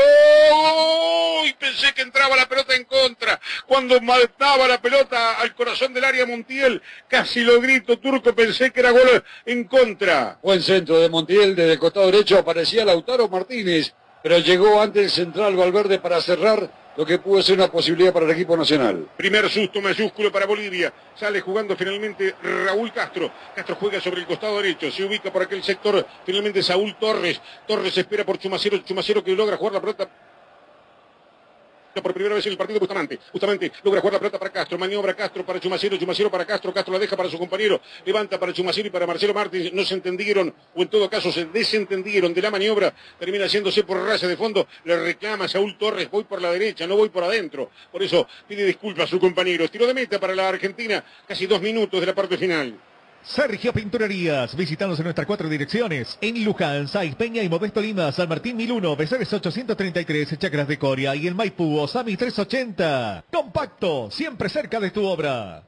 Y 1.44 1.54
pensé 1.54 1.92
que 1.96 2.04
entraba 2.04 2.36
la 2.36 2.48
pelota 2.48 2.76
en 2.76 2.84
contra. 2.84 3.40
Cuando 3.66 4.00
mataba 4.00 4.68
la 4.68 4.80
pelota 4.80 5.40
al 5.40 5.56
corazón 5.56 5.92
del 5.92 6.04
área 6.04 6.28
Montiel, 6.28 6.84
casi 7.08 7.42
lo 7.42 7.60
grito 7.60 7.98
turco, 7.98 8.36
pensé 8.36 8.72
que 8.72 8.80
era 8.80 8.92
gol 8.92 9.24
en 9.48 9.64
contra. 9.64 10.38
Buen 10.44 10.62
centro 10.62 10.83
de 10.86 11.10
Montiel 11.10 11.56
desde 11.56 11.74
el 11.74 11.80
costado 11.80 12.08
derecho 12.08 12.38
aparecía 12.38 12.84
Lautaro 12.84 13.30
Martínez, 13.30 13.94
pero 14.22 14.38
llegó 14.40 14.82
antes 14.82 15.04
el 15.04 15.10
central 15.10 15.56
Valverde 15.56 16.00
para 16.00 16.22
cerrar 16.22 16.70
lo 16.98 17.06
que 17.06 17.20
pudo 17.20 17.42
ser 17.42 17.56
una 17.56 17.72
posibilidad 17.72 18.12
para 18.12 18.26
el 18.26 18.32
equipo 18.32 18.56
nacional. 18.58 19.08
Primer 19.18 19.50
susto 19.50 19.82
mayúsculo 19.82 20.32
para 20.32 20.46
Bolivia. 20.46 20.94
Sale 21.16 21.42
jugando 21.42 21.76
finalmente 21.76 22.36
Raúl 22.44 22.92
Castro. 22.92 23.32
Castro 23.56 23.76
juega 23.80 24.00
sobre 24.02 24.22
el 24.22 24.28
costado 24.28 24.58
derecho. 24.58 24.92
Se 24.92 25.04
ubica 25.04 25.32
por 25.32 25.42
aquel 25.42 25.64
sector 25.64 26.06
finalmente 26.26 26.62
Saúl 26.62 26.96
Torres. 27.00 27.42
Torres 27.66 27.98
espera 27.98 28.26
por 28.26 28.38
Chumacero. 28.38 28.78
Chumacero 28.80 29.24
que 29.24 29.32
logra 29.32 29.58
jugar 29.58 29.74
la 29.74 29.82
pelota 29.82 30.10
por 32.02 32.14
primera 32.14 32.36
vez 32.36 32.46
en 32.46 32.54
el 32.54 32.58
partido 32.58 32.80
Bustamante. 32.80 33.20
Bustamante 33.32 33.72
logra 33.84 34.02
jugar 34.02 34.14
la 34.14 34.20
pelota 34.20 34.40
para 34.40 34.52
Castro, 34.52 34.78
maniobra 34.78 35.14
Castro 35.14 35.46
para 35.46 35.60
Chumacero, 35.60 35.98
Chumacero 35.98 36.32
para 36.32 36.46
Castro, 36.46 36.74
Castro 36.74 36.94
la 36.94 37.00
deja 37.00 37.16
para 37.16 37.30
su 37.30 37.38
compañero, 37.38 37.82
levanta 38.06 38.40
para 38.40 38.54
Chumacero 38.54 38.88
y 38.88 38.92
para 38.92 39.06
Marcelo 39.06 39.34
Martins, 39.34 39.74
no 39.74 39.84
se 39.84 39.94
entendieron, 39.94 40.54
o 40.76 40.82
en 40.82 40.88
todo 40.88 41.10
caso 41.10 41.32
se 41.32 41.46
desentendieron 41.46 42.34
de 42.34 42.42
la 42.42 42.52
maniobra, 42.52 42.94
termina 43.20 43.46
haciéndose 43.46 43.84
por 43.84 43.98
raza 43.98 44.28
de 44.28 44.38
fondo, 44.38 44.68
le 44.86 45.00
reclama 45.00 45.48
Saúl 45.48 45.78
Torres, 45.78 46.10
voy 46.10 46.24
por 46.24 46.42
la 46.42 46.52
derecha, 46.52 46.88
no 46.88 46.96
voy 46.96 47.10
por 47.10 47.24
adentro, 47.24 47.70
por 47.92 48.02
eso 48.02 48.28
pide 48.48 48.66
disculpas 48.66 49.06
a 49.06 49.08
su 49.08 49.20
compañero. 49.20 49.70
Tiro 49.70 49.88
de 49.88 49.94
meta 49.94 50.20
para 50.20 50.36
la 50.36 50.50
Argentina, 50.50 51.04
casi 51.28 51.46
dos 51.46 51.62
minutos 51.62 52.00
de 52.00 52.06
la 52.06 52.16
parte 52.16 52.38
final. 52.38 52.80
Sergio 53.26 53.72
Pinturerías, 53.72 54.56
visítanos 54.56 55.00
en 55.00 55.06
nuestras 55.06 55.26
cuatro 55.26 55.48
direcciones. 55.48 56.18
En 56.20 56.44
Luján, 56.44 56.88
Saiz 56.90 57.16
Peña 57.16 57.42
y 57.42 57.48
Modesto 57.48 57.80
Lima, 57.80 58.12
San 58.12 58.28
Martín 58.28 58.58
1001, 58.58 58.96
Becerres 58.98 59.32
833, 59.32 60.38
Chacras 60.38 60.68
de 60.68 60.78
Coria 60.78 61.16
y 61.16 61.28
en 61.28 61.36
Maipú, 61.36 61.80
Osami 61.80 62.18
380. 62.18 63.26
Compacto, 63.32 64.12
siempre 64.12 64.50
cerca 64.50 64.80
de 64.80 64.92
tu 64.92 65.06
obra. 65.06 65.64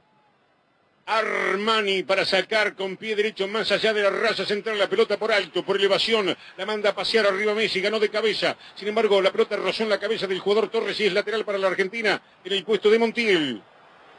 Armani 1.06 2.02
para 2.02 2.24
sacar 2.24 2.74
con 2.74 2.96
pie 2.96 3.14
derecho 3.14 3.46
más 3.46 3.70
allá 3.70 3.94
de 3.94 4.02
la 4.02 4.10
raza 4.10 4.44
central 4.44 4.76
la 4.76 4.88
pelota 4.88 5.16
por 5.16 5.30
alto, 5.30 5.64
por 5.64 5.76
elevación, 5.76 6.36
la 6.56 6.66
manda 6.66 6.90
a 6.90 6.94
pasear 6.94 7.26
arriba 7.26 7.54
Messi, 7.54 7.80
ganó 7.80 8.00
de 8.00 8.10
cabeza. 8.10 8.56
Sin 8.74 8.88
embargo, 8.88 9.22
la 9.22 9.30
pelota 9.30 9.56
rozó 9.56 9.84
en 9.84 9.90
la 9.90 10.00
cabeza 10.00 10.26
del 10.26 10.40
jugador 10.40 10.68
Torres 10.68 10.98
y 11.00 11.06
es 11.06 11.12
lateral 11.12 11.44
para 11.44 11.58
la 11.58 11.68
Argentina 11.68 12.20
en 12.44 12.52
el 12.52 12.64
puesto 12.64 12.90
de 12.90 12.98
Montiel. 12.98 13.62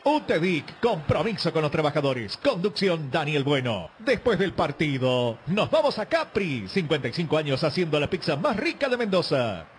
UTEDIC, 0.07 0.79
compromiso 0.79 1.51
con 1.51 1.63
los 1.63 1.71
trabajadores. 1.71 2.37
Conducción 2.37 3.11
Daniel 3.11 3.43
Bueno. 3.43 3.89
Después 3.99 4.39
del 4.39 4.53
partido, 4.53 5.37
nos 5.47 5.69
vamos 5.69 5.99
a 5.99 6.05
Capri. 6.05 6.65
55 6.65 7.37
años 7.37 7.61
haciendo 7.65 7.99
la 7.99 8.09
pizza 8.09 8.37
más 8.37 8.55
rica 8.55 8.87
de 8.87 8.95
Mendoza. 8.95 9.76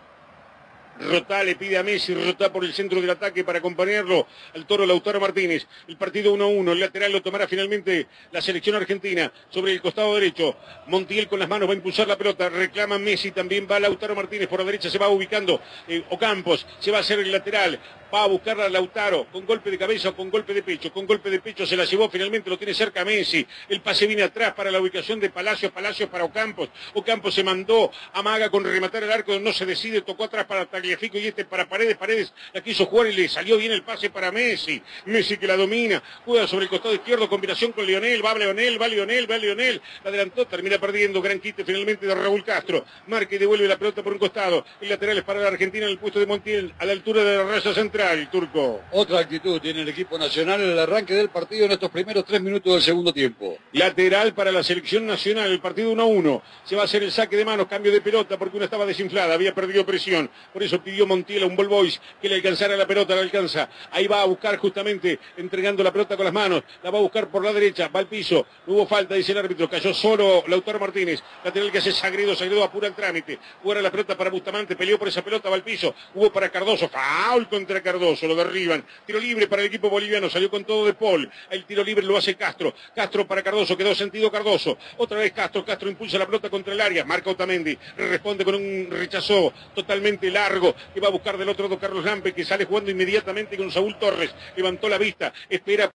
Rotá 1.01 1.44
le 1.44 1.57
pide 1.57 1.78
a 1.78 1.82
Messi, 1.82 2.14
Rotá 2.14 2.53
por 2.53 2.64
el 2.64 2.72
centro 2.72 3.01
del 3.01 3.11
ataque 3.11 3.44
para 3.44 3.59
acompañarlo 3.59 4.26
al 4.55 4.66
toro 4.66 4.84
Lautaro 4.84 5.20
Martínez. 5.20 5.66
El 5.86 5.96
partido 5.96 6.34
1-1, 6.34 6.72
el 6.72 6.80
lateral 6.80 7.12
lo 7.12 7.22
tomará 7.22 7.46
finalmente 7.46 8.07
la 8.32 8.40
selección 8.40 8.76
argentina 8.76 9.32
sobre 9.49 9.72
el 9.72 9.80
costado 9.80 10.14
derecho. 10.14 10.57
Montiel 10.86 11.28
con 11.28 11.38
las 11.38 11.49
manos 11.49 11.68
va 11.68 11.72
a 11.72 11.76
impulsar 11.76 12.09
la 12.09 12.16
pelota, 12.16 12.49
reclama 12.49 12.99
Messi, 12.99 13.30
también 13.30 13.66
va 13.70 13.78
Lautaro 13.78 14.14
Martínez 14.14 14.49
por 14.49 14.59
la 14.59 14.66
derecha, 14.66 14.90
se 14.90 14.99
va 14.99 15.09
ubicando 15.09 15.61
eh, 15.86 16.03
Ocampos, 16.11 16.66
se 16.80 16.90
va 16.90 16.99
a 16.99 17.01
hacer 17.01 17.20
el 17.20 17.30
lateral, 17.30 17.78
va 18.12 18.24
a 18.24 18.26
buscar 18.26 18.61
a 18.61 18.68
Lautaro 18.68 19.26
con 19.30 19.46
golpe 19.46 19.70
de 19.70 19.78
cabeza 19.78 20.11
o 20.11 20.16
con 20.16 20.30
golpe 20.30 20.55
de 20.55 20.62
pecho. 20.62 20.92
Con 20.92 21.07
golpe 21.07 21.30
de 21.30 21.40
pecho 21.40 21.66
se 21.66 21.76
la 21.76 21.84
llevó, 21.84 22.09
finalmente 22.09 22.51
lo 22.51 22.59
tiene 22.59 22.74
cerca 22.74 23.05
Messi. 23.05 23.46
El 23.68 23.80
pase 23.80 24.07
viene 24.07 24.22
atrás 24.22 24.55
para 24.55 24.70
la 24.70 24.80
ubicación 24.80 25.20
de 25.20 25.30
Palacios, 25.30 25.72
Palacios 25.72 26.09
para 26.09 26.24
Ocampos. 26.24 26.68
Ocampos 26.94 27.34
se 27.34 27.44
mandó, 27.44 27.90
amaga 28.12 28.51
con 28.51 28.64
rematar 28.64 29.05
el 29.05 29.12
arco, 29.12 29.38
no 29.38 29.53
se 29.53 29.66
decide, 29.66 30.03
tocó 30.03 30.24
atrás 30.24 30.46
para 30.46 30.66
Tagliafico 30.89 31.18
y 31.18 31.26
este 31.26 31.45
para 31.45 31.68
Paredes. 31.68 31.97
Paredes 31.97 32.32
la 32.53 32.62
quiso 32.62 32.86
jugar 32.86 33.09
y 33.09 33.12
le 33.14 33.28
salió 33.28 33.59
bien 33.59 33.72
el 33.72 33.82
pase 33.82 34.09
para 34.09 34.32
Messi. 34.32 34.80
Messi 35.07 35.36
que 35.36 35.47
la 35.47 35.57
domina, 35.57 36.03
juega 36.24 36.47
sobre 36.47 36.64
el 36.64 36.70
costado 36.70 36.95
izquierdo, 36.95 37.28
combinación 37.28 37.72
con 37.72 37.86
Lionel, 37.86 38.24
va 38.24 38.34
Lionel, 38.34 38.80
va 38.80 38.89
Lionel, 38.89 39.30
va 39.30 39.36
Lionel. 39.36 39.82
La 40.03 40.09
adelantó, 40.09 40.47
termina 40.47 40.78
perdiendo, 40.78 41.20
gran 41.20 41.41
quite 41.41 41.64
finalmente 41.64 42.07
de 42.07 42.14
Raúl 42.14 42.43
Castro. 42.45 42.84
Marca 43.07 43.34
y 43.34 43.39
devuelve 43.39 43.68
la 43.68 43.76
pelota 43.76 44.03
por 44.03 44.12
un 44.12 44.18
costado. 44.18 44.64
El 44.80 44.89
lateral 44.89 45.18
es 45.18 45.24
para 45.24 45.41
la 45.41 45.49
Argentina 45.49 45.84
en 45.84 45.93
el 45.93 45.99
puesto 45.99 46.18
de 46.18 46.26
Montiel, 46.26 46.72
a 46.78 46.86
la 46.86 46.93
altura 46.93 47.22
de 47.22 47.36
la 47.36 47.45
raya 47.45 47.74
central, 47.74 48.30
turco. 48.30 48.80
Otra 48.93 49.20
actitud 49.20 49.61
tiene 49.61 49.82
el 49.82 49.89
equipo 49.89 50.18
nacional 50.18 50.62
en 50.62 50.70
el 50.70 50.78
arranque 50.78 51.14
del 51.14 51.28
partido 51.28 51.66
en 51.66 51.72
estos 51.72 51.91
primeros 51.91 52.24
tres 52.24 52.41
minutos 52.41 52.72
del 52.72 52.82
segundo 52.82 53.12
tiempo. 53.12 53.59
Lateral 53.72 54.32
para 54.32 54.51
la 54.51 54.62
selección 54.62 55.07
nacional, 55.07 55.51
el 55.51 55.61
partido 55.61 55.91
1 55.93 56.03
a 56.03 56.07
1. 56.07 56.43
Se 56.64 56.76
va 56.76 56.82
a 56.82 56.84
hacer 56.86 57.03
el 57.03 57.12
saque 57.12 57.36
de 57.36 57.45
manos, 57.45 57.66
cambio 57.66 57.93
de 57.93 58.01
pelota 58.01 58.39
porque 58.39 58.57
una 58.57 58.64
estaba 58.64 58.86
desinflada, 58.86 59.34
había 59.34 59.55
perdido 59.55 59.84
presión. 59.84 60.30
Por 60.53 60.62
eso 60.62 60.77
pidió 60.82 61.06
Montiel 61.06 61.42
a 61.42 61.46
un 61.46 61.56
ball 61.56 61.68
boys 61.68 62.00
que 62.20 62.28
le 62.28 62.36
alcanzara 62.36 62.76
la 62.76 62.86
pelota, 62.86 63.14
la 63.14 63.22
alcanza. 63.22 63.68
Ahí 63.90 64.06
va 64.06 64.22
a 64.22 64.24
buscar 64.24 64.56
justamente 64.56 65.18
entregando 65.36 65.82
la 65.82 65.92
pelota 65.92 66.16
con 66.16 66.24
las 66.24 66.34
manos. 66.34 66.62
La 66.82 66.90
va 66.90 66.98
a 66.98 67.02
buscar 67.02 67.28
por 67.28 67.44
la 67.44 67.52
derecha, 67.52 67.88
va 67.88 68.00
al 68.00 68.06
piso. 68.06 68.46
No 68.66 68.74
hubo 68.74 68.86
falta, 68.86 69.14
dice 69.14 69.32
el 69.32 69.38
árbitro. 69.38 69.68
Cayó 69.68 69.92
solo 69.94 70.44
Lautaro 70.46 70.78
Martínez. 70.78 71.22
Lateral 71.44 71.70
que 71.72 71.78
hace 71.78 71.92
Sagredo, 71.92 72.34
Sagredo 72.34 72.62
apura 72.64 72.88
el 72.88 72.94
trámite. 72.94 73.38
Juega 73.62 73.82
la 73.82 73.90
pelota 73.90 74.16
para 74.16 74.30
Bustamante, 74.30 74.76
peleó 74.76 74.98
por 74.98 75.08
esa 75.08 75.22
pelota, 75.22 75.48
va 75.48 75.56
al 75.56 75.62
piso. 75.62 75.94
Hubo 76.14 76.32
para 76.32 76.50
Cardoso, 76.50 76.88
foul 76.88 77.48
contra 77.48 77.82
Cardoso, 77.82 78.26
lo 78.26 78.34
derriban. 78.34 78.84
Tiro 79.06 79.18
libre 79.18 79.46
para 79.46 79.62
el 79.62 79.68
equipo 79.68 79.90
boliviano, 79.90 80.28
salió 80.30 80.50
con 80.50 80.64
todo 80.64 80.86
de 80.86 80.94
Paul. 80.94 81.30
El 81.50 81.64
tiro 81.64 81.84
libre 81.84 82.04
lo 82.04 82.16
hace 82.16 82.34
Castro. 82.34 82.74
Castro 82.94 83.26
para 83.26 83.42
Cardoso, 83.42 83.76
quedó 83.76 83.94
sentido 83.94 84.30
Cardoso. 84.30 84.78
Otra 84.96 85.18
vez 85.18 85.32
Castro, 85.32 85.64
Castro 85.64 85.88
impulsa 85.88 86.18
la 86.18 86.26
pelota 86.26 86.50
contra 86.50 86.72
el 86.72 86.80
área. 86.80 87.04
Marca 87.04 87.30
Otamendi, 87.30 87.76
responde 87.96 88.44
con 88.44 88.54
un 88.54 88.88
rechazo 88.90 89.52
totalmente 89.74 90.30
largo 90.30 90.67
que 90.94 91.00
va 91.00 91.08
a 91.08 91.12
buscar 91.12 91.36
del 91.36 91.48
otro 91.48 91.64
lado 91.64 91.78
Carlos 91.78 92.04
Lampe, 92.04 92.32
que 92.32 92.44
sale 92.44 92.64
jugando 92.64 92.90
inmediatamente 92.90 93.56
con 93.56 93.70
Saúl 93.70 93.98
Torres. 93.98 94.34
Levantó 94.56 94.88
la 94.88 94.98
vista, 94.98 95.32
espera 95.48 95.90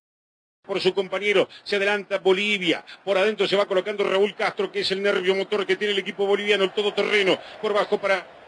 por 0.63 0.80
su 0.80 0.93
compañero, 0.93 1.49
se 1.63 1.76
adelanta 1.76 2.19
Bolivia, 2.19 2.86
por 3.03 3.17
adentro 3.17 3.47
se 3.47 3.57
va 3.57 3.65
colocando 3.65 4.03
Raúl 4.03 4.34
Castro, 4.34 4.71
que 4.71 4.80
es 4.80 4.91
el 4.91 5.03
nervio 5.03 5.36
motor 5.36 5.65
que 5.65 5.76
tiene 5.76 5.93
el 5.93 5.99
equipo 5.99 6.26
boliviano, 6.26 6.63
el 6.63 6.71
todoterreno, 6.71 7.38
por 7.61 7.74
bajo 7.74 7.99
para 7.99 8.43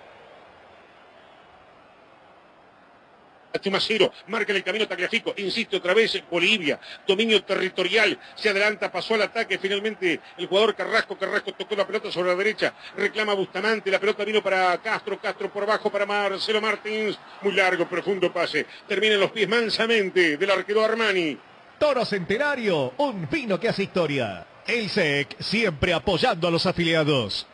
Chumacero, 3.60 4.12
marca 4.28 4.54
el 4.54 4.64
camino 4.64 4.88
Tagliafico, 4.88 5.34
insiste 5.38 5.78
otra 5.78 5.94
vez 5.94 6.22
Bolivia, 6.30 6.80
dominio 7.08 7.44
territorial, 7.44 8.18
se 8.36 8.50
adelanta, 8.50 8.92
pasó 8.92 9.16
al 9.16 9.24
ataque, 9.24 9.58
finalmente 9.58 10.20
el 10.38 10.48
jugador 10.48 10.76
Carrasco, 10.76 11.18
Carrasco 11.18 11.54
tocó 11.54 11.76
la 11.76 11.86
pelota 11.86 12.12
sobre 12.12 12.30
la 12.30 12.36
derecha, 12.36 12.74
reclama 12.98 13.34
Bustamante, 13.34 13.92
la 13.92 14.00
pelota 14.00 14.24
vino 14.24 14.42
para 14.42 14.78
Castro, 14.82 15.20
Castro 15.20 15.52
por 15.52 15.64
abajo 15.64 15.90
para 15.90 16.06
Marcelo 16.06 16.62
Martins, 16.62 17.18
muy 17.42 17.54
largo, 17.54 17.88
profundo 17.88 18.32
pase, 18.32 18.66
termina 18.88 19.16
en 19.16 19.22
los 19.22 19.32
pies 19.32 19.48
mansamente 19.48 20.38
del 20.38 20.52
arquero 20.52 20.84
Armani. 20.84 21.38
Toro 21.80 22.06
Centenario, 22.06 22.94
un 22.98 23.28
vino 23.30 23.60
que 23.60 23.70
hace 23.70 23.84
historia. 23.84 24.48
El 24.66 24.90
SEC 24.90 25.36
siempre 25.40 25.94
apoyando 25.94 26.48
a 26.48 26.52
los 26.52 26.66
afiliados. 26.66 27.46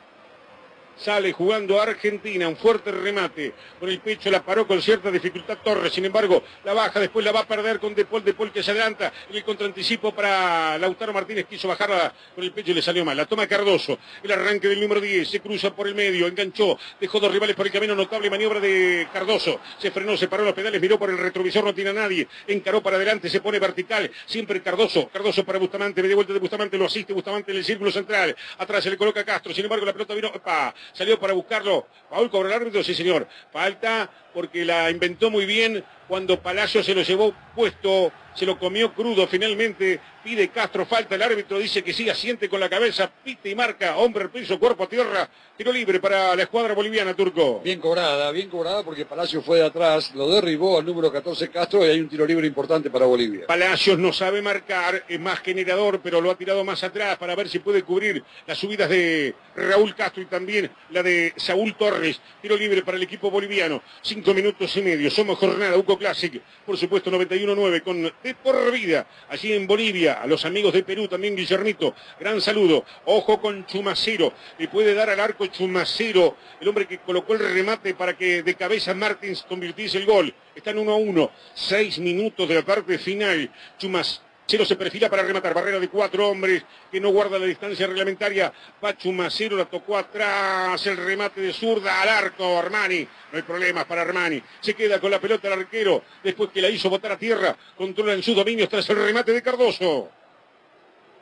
Sale 0.98 1.34
jugando 1.34 1.82
Argentina, 1.82 2.48
un 2.48 2.56
fuerte 2.56 2.92
remate. 2.92 3.54
Con 3.80 3.89
el 3.89 4.00
pecho 4.00 4.30
la 4.30 4.44
paró 4.44 4.68
con 4.68 4.82
cierta 4.82 5.10
dificultad 5.10 5.58
Torres. 5.64 5.92
Sin 5.94 6.06
embargo, 6.06 6.44
la 6.64 6.74
baja, 6.74 7.00
después 7.00 7.26
la 7.26 7.32
va 7.32 7.42
a 7.42 7.48
perder 7.48 7.80
con 7.80 7.96
Depol. 7.96 8.24
Depol 8.24 8.52
que 8.52 8.62
se 8.62 8.72
adelanta. 8.72 9.12
En 9.30 9.36
el 9.36 9.44
contraanticipo 9.44 10.14
para 10.14 10.78
Lautaro 10.78 11.12
Martínez. 11.12 11.48
Quiso 11.50 11.68
bajarla 11.68 12.14
con 12.36 12.44
el 12.44 12.52
pecho 12.52 12.72
y 12.72 12.76
le 12.76 12.82
salió 12.84 13.04
mal. 13.04 13.18
La 13.18 13.26
toma 13.26 13.48
Cardoso. 13.48 13.98
El 14.22 14.32
arranque 14.32 14.68
del 14.68 14.80
número 14.80 15.02
10. 15.02 15.28
Se 15.28 15.39
cruza 15.39 15.74
por 15.74 15.88
el 15.88 15.96
medio. 15.96 16.28
Enganchó. 16.28 16.78
Dejó 17.00 17.20
dos 17.20 17.32
rivales 17.32 17.56
por 17.56 17.66
el 17.66 17.72
camino. 17.72 17.96
Notable 17.96 18.30
maniobra 18.30 18.60
de 18.60 19.08
Cardoso. 19.12 19.60
Se 19.80 19.89
frenó, 19.89 20.16
se 20.18 20.28
paró 20.28 20.44
los 20.44 20.54
pedales. 20.54 20.80
Miró 20.80 21.00
por 21.00 21.10
el 21.10 21.18
retrovisor. 21.18 21.64
No 21.64 21.74
tiene 21.74 21.89
a 21.89 21.94
nadie. 21.94 22.28
Encaró 22.48 22.84
para 22.84 22.98
adelante. 22.98 23.28
Se 23.28 23.42
pone 23.42 23.58
vertical. 23.58 24.12
Siempre 24.28 24.62
Cardoso. 24.62 25.10
Cardoso 25.10 25.44
para 25.44 25.58
Bustamante. 25.58 26.04
Media 26.04 26.16
vuelta 26.16 26.34
de 26.34 26.39
Bustamante. 26.39 26.78
Lo 26.78 26.86
asiste 26.86 27.12
Bustamante 27.12 27.52
en 27.52 27.58
el 27.58 27.66
círculo 27.66 27.92
central. 27.92 28.36
Atrás 28.60 28.84
se 28.84 28.92
le 28.92 28.98
coloca 28.98 29.26
Castro. 29.26 29.52
Sin 29.52 29.64
embargo, 29.64 29.84
la 29.84 29.94
pelota 29.94 30.14
vino. 30.14 30.32
¡Epa! 30.34 30.76
Salió 30.94 31.20
para 31.20 31.34
buscarlo. 31.34 31.88
Paul 32.10 32.30
cobra 32.30 32.50
el 32.50 32.56
árbitro, 32.56 32.84
sí 32.84 32.94
señor. 32.94 33.28
Falta 33.52 34.10
porque 34.34 34.65
la 34.65 34.89
inventó 34.89 35.29
muy 35.29 35.45
bien 35.45 35.84
cuando 36.07 36.39
Palacio 36.41 36.84
se 36.84 36.93
lo 36.93 37.01
llevó 37.03 37.34
puesto 37.55 38.11
se 38.36 38.45
lo 38.45 38.57
comió 38.57 38.93
crudo 38.93 39.27
finalmente, 39.27 39.99
pide 40.23 40.49
Castro, 40.49 40.86
falta 40.86 41.15
el 41.15 41.21
árbitro, 41.21 41.59
dice 41.59 41.84
que 41.84 41.93
sí, 41.93 42.09
asiente 42.09 42.47
con 42.47 42.59
la 42.59 42.69
cabeza, 42.69 43.11
pite 43.23 43.49
y 43.49 43.55
marca, 43.55 43.97
hombre 43.97 44.23
al 44.23 44.29
piso, 44.29 44.59
cuerpo 44.59 44.84
a 44.84 44.89
tierra, 44.89 45.29
tiro 45.57 45.71
libre 45.71 45.99
para 45.99 46.36
la 46.36 46.43
escuadra 46.43 46.73
boliviana, 46.73 47.13
Turco. 47.13 47.59
Bien 47.63 47.79
cobrada, 47.79 48.32
bien 48.32 48.49
cobrada 48.49 48.84
porque 48.84 49.05
Palacio 49.05 49.41
fue 49.41 49.59
de 49.59 49.65
atrás, 49.65 50.13
lo 50.15 50.29
derribó 50.29 50.79
al 50.79 50.86
número 50.86 51.11
14 51.11 51.49
Castro 51.49 51.86
y 51.86 51.89
hay 51.89 51.99
un 51.99 52.09
tiro 52.09 52.25
libre 52.25 52.47
importante 52.47 52.89
para 52.89 53.05
Bolivia. 53.05 53.47
Palacios 53.47 53.97
no 53.97 54.13
sabe 54.13 54.41
marcar, 54.41 55.03
es 55.07 55.19
más 55.19 55.39
generador, 55.39 55.99
pero 56.01 56.21
lo 56.21 56.32
ha 56.32 56.36
tirado 56.36 56.63
más 56.63 56.84
atrás 56.84 57.17
para 57.17 57.36
ver 57.36 57.49
si 57.49 57.59
puede 57.59 57.84
cubrir 57.84 58.23
las 58.47 58.57
subidas 58.57 58.89
de 58.89 59.36
Raúl 59.55 59.93
Castro 59.95 60.21
y 60.21 60.25
también 60.25 60.71
la 60.91 61.03
de 61.03 61.34
Saúl 61.36 61.75
Torres. 61.75 62.21
Tiro 62.41 62.55
libre 62.55 62.82
para 62.84 62.97
el 62.97 63.03
equipo 63.03 63.29
boliviano, 63.29 63.82
cinco 64.22 64.36
minutos 64.36 64.78
y 64.78 64.84
medio, 64.84 65.09
somos 65.09 65.39
jornada 65.39 65.76
UCO 65.76 65.97
Classic, 65.97 66.39
por 66.63 66.78
supuesto 66.78 67.09
91-9 67.09 67.82
con 67.82 68.03
de 68.03 68.36
por 68.36 68.72
vida, 68.72 69.07
allí 69.30 69.51
en 69.51 69.65
Bolivia, 69.65 70.22
a 70.22 70.28
los 70.28 70.45
amigos 70.45 70.74
de 70.74 70.84
Perú 70.84 71.07
también, 71.07 71.36
Guillermito, 71.36 71.95
gran 72.19 72.39
saludo, 72.39 72.86
ojo 73.05 73.41
con 73.41 73.65
Chumacero, 73.65 74.32
le 74.59 74.67
puede 74.67 74.93
dar 74.93 75.09
al 75.09 75.19
arco 75.19 75.47
Chumacero, 75.47 76.38
el 76.59 76.67
hombre 76.67 76.86
que 76.86 76.99
colocó 76.99 77.34
el 77.34 77.39
remate 77.39 77.95
para 77.95 78.15
que 78.15 78.43
de 78.43 78.53
cabeza 78.53 78.93
Martins 78.93 79.43
convirtiese 79.49 79.97
el 79.97 80.05
gol, 80.05 80.32
están 80.53 80.78
1 80.78 80.91
a 80.91 80.95
1, 80.97 81.32
seis 81.55 81.97
minutos 81.97 82.47
de 82.47 82.53
la 82.53 82.61
parte 82.61 82.99
final, 82.99 83.49
Chumacero 83.80 84.30
Cero 84.52 84.66
se 84.66 84.76
perfila 84.76 85.10
para 85.10 85.24
rematar. 85.24 85.54
Barrera 85.54 85.80
de 85.80 85.88
cuatro 85.88 86.28
hombres 86.28 86.62
que 86.91 86.99
no 86.99 87.08
guarda 87.12 87.39
la 87.39 87.45
distancia 87.45 87.88
reglamentaria. 87.88 88.52
Pachu 88.82 89.14
Macero 89.14 89.56
la 89.56 89.64
tocó 89.64 89.97
atrás. 89.97 90.86
El 90.88 90.97
remate 90.97 91.39
de 91.39 91.54
zurda 91.54 92.02
al 92.02 92.10
arco. 92.10 92.60
Armani. 92.60 93.08
No 93.32 93.38
hay 93.38 93.43
problemas 93.43 93.86
para 93.86 94.02
Armani. 94.02 94.43
Se 94.60 94.74
queda 94.74 94.99
con 94.99 95.10
la 95.10 95.22
pelota 95.22 95.47
el 95.47 95.54
arquero. 95.54 96.04
Después 96.22 96.49
que 96.49 96.62
la 96.62 96.68
hizo 96.68 96.89
botar 96.89 97.14
a 97.14 97.18
tierra. 97.18 97.56
Controla 97.78 98.12
en 98.12 98.22
su 98.22 98.36
dominio 98.36 98.68
tras 98.68 98.89
el 98.89 98.97
remate 98.97 99.32
de 99.32 99.41
Cardoso. 99.41 100.10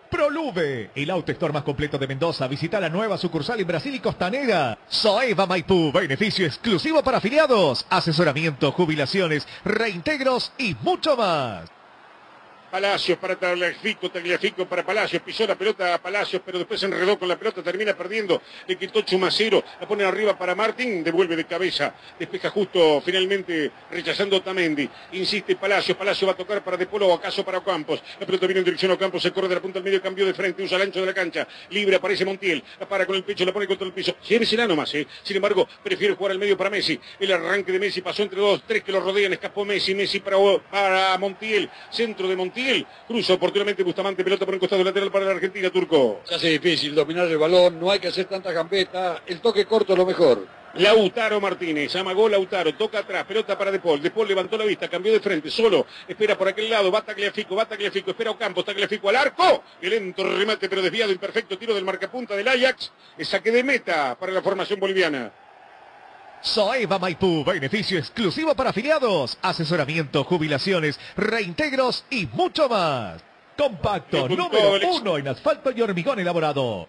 Proluve, 0.09 0.89
el 0.95 1.11
auto 1.11 1.31
store 1.31 1.53
más 1.53 1.61
completo 1.61 1.99
de 1.99 2.07
Mendoza. 2.07 2.47
Visita 2.47 2.79
la 2.79 2.89
nueva 2.89 3.15
sucursal 3.19 3.59
en 3.59 3.67
Brasil 3.67 3.93
y 3.93 3.99
Costanera. 3.99 4.75
Soeva 4.87 5.45
Maipú, 5.45 5.91
beneficio 5.91 6.47
exclusivo 6.47 7.03
para 7.03 7.17
afiliados. 7.17 7.85
Asesoramiento, 7.91 8.71
jubilaciones, 8.71 9.47
reintegros 9.63 10.51
y 10.57 10.75
mucho 10.81 11.15
más. 11.15 11.69
Palacios 12.69 13.17
para 13.17 13.35
Tagliafico, 13.35 14.11
Tagliafico 14.11 14.65
para 14.67 14.85
Palacios, 14.85 15.21
pisó 15.23 15.47
la 15.47 15.55
pelota 15.55 15.95
a 15.95 16.01
Palacios, 16.01 16.41
pero 16.45 16.59
después 16.59 16.79
se 16.79 16.85
enredó 16.85 17.17
con 17.17 17.27
la 17.27 17.37
pelota, 17.37 17.63
termina 17.63 17.95
perdiendo, 17.95 18.41
le 18.67 18.75
quitó 18.75 19.01
Chumacero, 19.01 19.63
la 19.79 19.87
pone 19.87 20.03
arriba 20.03 20.37
para 20.37 20.53
Martín, 20.53 21.03
devuelve 21.03 21.35
de 21.35 21.45
cabeza, 21.45 21.95
despeja 22.19 22.49
justo 22.51 23.01
finalmente 23.03 23.71
rechazando 23.89 24.41
Tamendi, 24.41 24.87
insiste 25.13 25.55
Palacios, 25.55 25.97
Palacios 25.97 26.29
va 26.29 26.33
a 26.33 26.37
tocar 26.37 26.63
para 26.63 26.77
De 26.77 26.85
Polo 26.85 27.07
o 27.07 27.13
acaso 27.13 27.43
para 27.43 27.59
Campos, 27.61 28.03
la 28.19 28.25
pelota 28.25 28.45
viene 28.45 28.59
en 28.59 28.65
dirección 28.65 28.91
a 28.91 28.97
Campos, 28.97 29.23
se 29.23 29.31
corre 29.31 29.47
de 29.47 29.55
la 29.55 29.61
punta 29.61 29.79
al 29.79 29.83
medio, 29.83 30.01
cambió 30.01 30.25
de 30.25 30.35
frente, 30.35 30.61
usa 30.61 30.77
el 30.77 30.83
ancho 30.83 30.99
de 30.99 31.07
la 31.07 31.13
cancha, 31.13 31.47
libre 31.71 31.95
aparece 31.95 32.23
Montiel, 32.23 32.63
la 32.79 32.87
para 32.87 33.07
con 33.07 33.15
el 33.15 33.23
pecho, 33.23 33.45
la 33.45 33.51
pone 33.51 33.65
contra 33.65 33.87
el 33.87 33.93
piso, 33.93 34.15
llévesela 34.27 34.67
nomás, 34.67 34.93
¿eh? 34.93 35.07
sin 35.23 35.35
embargo, 35.35 35.67
prefiere 35.83 36.13
jugar 36.13 36.33
al 36.33 36.39
medio 36.39 36.55
para 36.55 36.69
Messi, 36.69 36.99
el 37.19 37.31
arranque 37.31 37.71
de 37.71 37.79
Messi 37.79 38.01
pasó 38.01 38.21
entre 38.21 38.39
dos, 38.39 38.61
tres 38.67 38.83
que 38.83 38.91
lo 38.91 38.99
rodean, 38.99 39.33
escapó 39.33 39.65
Messi, 39.65 39.95
Messi 39.95 40.19
para, 40.19 40.37
para 40.69 41.17
Montiel, 41.17 41.67
centro 41.89 42.27
de 42.27 42.35
Montiel, 42.35 42.58
cruza 43.07 43.33
oportunamente 43.33 43.83
Bustamante, 43.83 44.23
pelota 44.23 44.45
por 44.45 44.53
un 44.53 44.59
costado 44.59 44.83
lateral 44.83 45.11
para 45.11 45.25
la 45.25 45.31
Argentina, 45.31 45.69
Turco. 45.69 46.21
Se 46.25 46.35
hace 46.35 46.49
difícil 46.49 46.95
dominar 46.95 47.27
el 47.27 47.37
balón, 47.37 47.79
no 47.79 47.91
hay 47.91 47.99
que 47.99 48.07
hacer 48.07 48.25
tanta 48.25 48.51
gambeta, 48.51 49.23
el 49.25 49.41
toque 49.41 49.65
corto 49.65 49.93
es 49.93 49.99
lo 49.99 50.05
mejor. 50.05 50.47
Lautaro 50.75 51.41
Martínez, 51.41 51.95
amagó 51.95 52.29
Lautaro, 52.29 52.75
toca 52.75 52.99
atrás, 52.99 53.25
pelota 53.25 53.57
para 53.57 53.71
De 53.71 53.79
Paul, 53.79 54.01
De 54.01 54.11
Paul 54.11 54.27
levantó 54.27 54.55
la 54.55 54.65
vista, 54.65 54.87
cambió 54.87 55.11
de 55.11 55.19
frente, 55.19 55.49
solo, 55.49 55.87
espera 56.07 56.37
por 56.37 56.47
aquel 56.47 56.69
lado, 56.69 56.91
va 56.91 57.01
Tagliafico, 57.01 57.55
va 57.55 57.65
Tagliafico, 57.65 58.11
espera 58.11 58.31
Ocampo, 58.31 58.63
Tagliafico 58.63 59.09
al 59.09 59.15
arco, 59.15 59.63
el 59.81 59.89
lento 59.89 60.23
remate 60.23 60.69
pero 60.69 60.81
desviado, 60.81 61.11
imperfecto 61.11 61.57
tiro 61.57 61.73
del 61.73 61.83
marcapunta 61.83 62.35
del 62.35 62.47
Ajax, 62.47 62.91
el 63.17 63.25
saque 63.25 63.51
de 63.51 63.63
meta 63.63 64.15
para 64.19 64.31
la 64.31 64.41
formación 64.43 64.79
boliviana. 64.79 65.31
Soeva 66.41 66.99
Maipú, 66.99 67.43
beneficio 67.43 67.99
exclusivo 67.99 68.55
para 68.55 68.69
afiliados, 68.69 69.37
asesoramiento, 69.41 70.23
jubilaciones, 70.23 70.99
reintegros 71.17 72.05
y 72.09 72.27
mucho 72.27 72.69
más. 72.69 73.21
Compacto 73.57 74.29
número 74.29 74.79
uno 74.93 75.17
en 75.17 75.27
asfalto 75.27 75.71
y 75.71 75.81
hormigón 75.81 76.19
elaborado. 76.19 76.87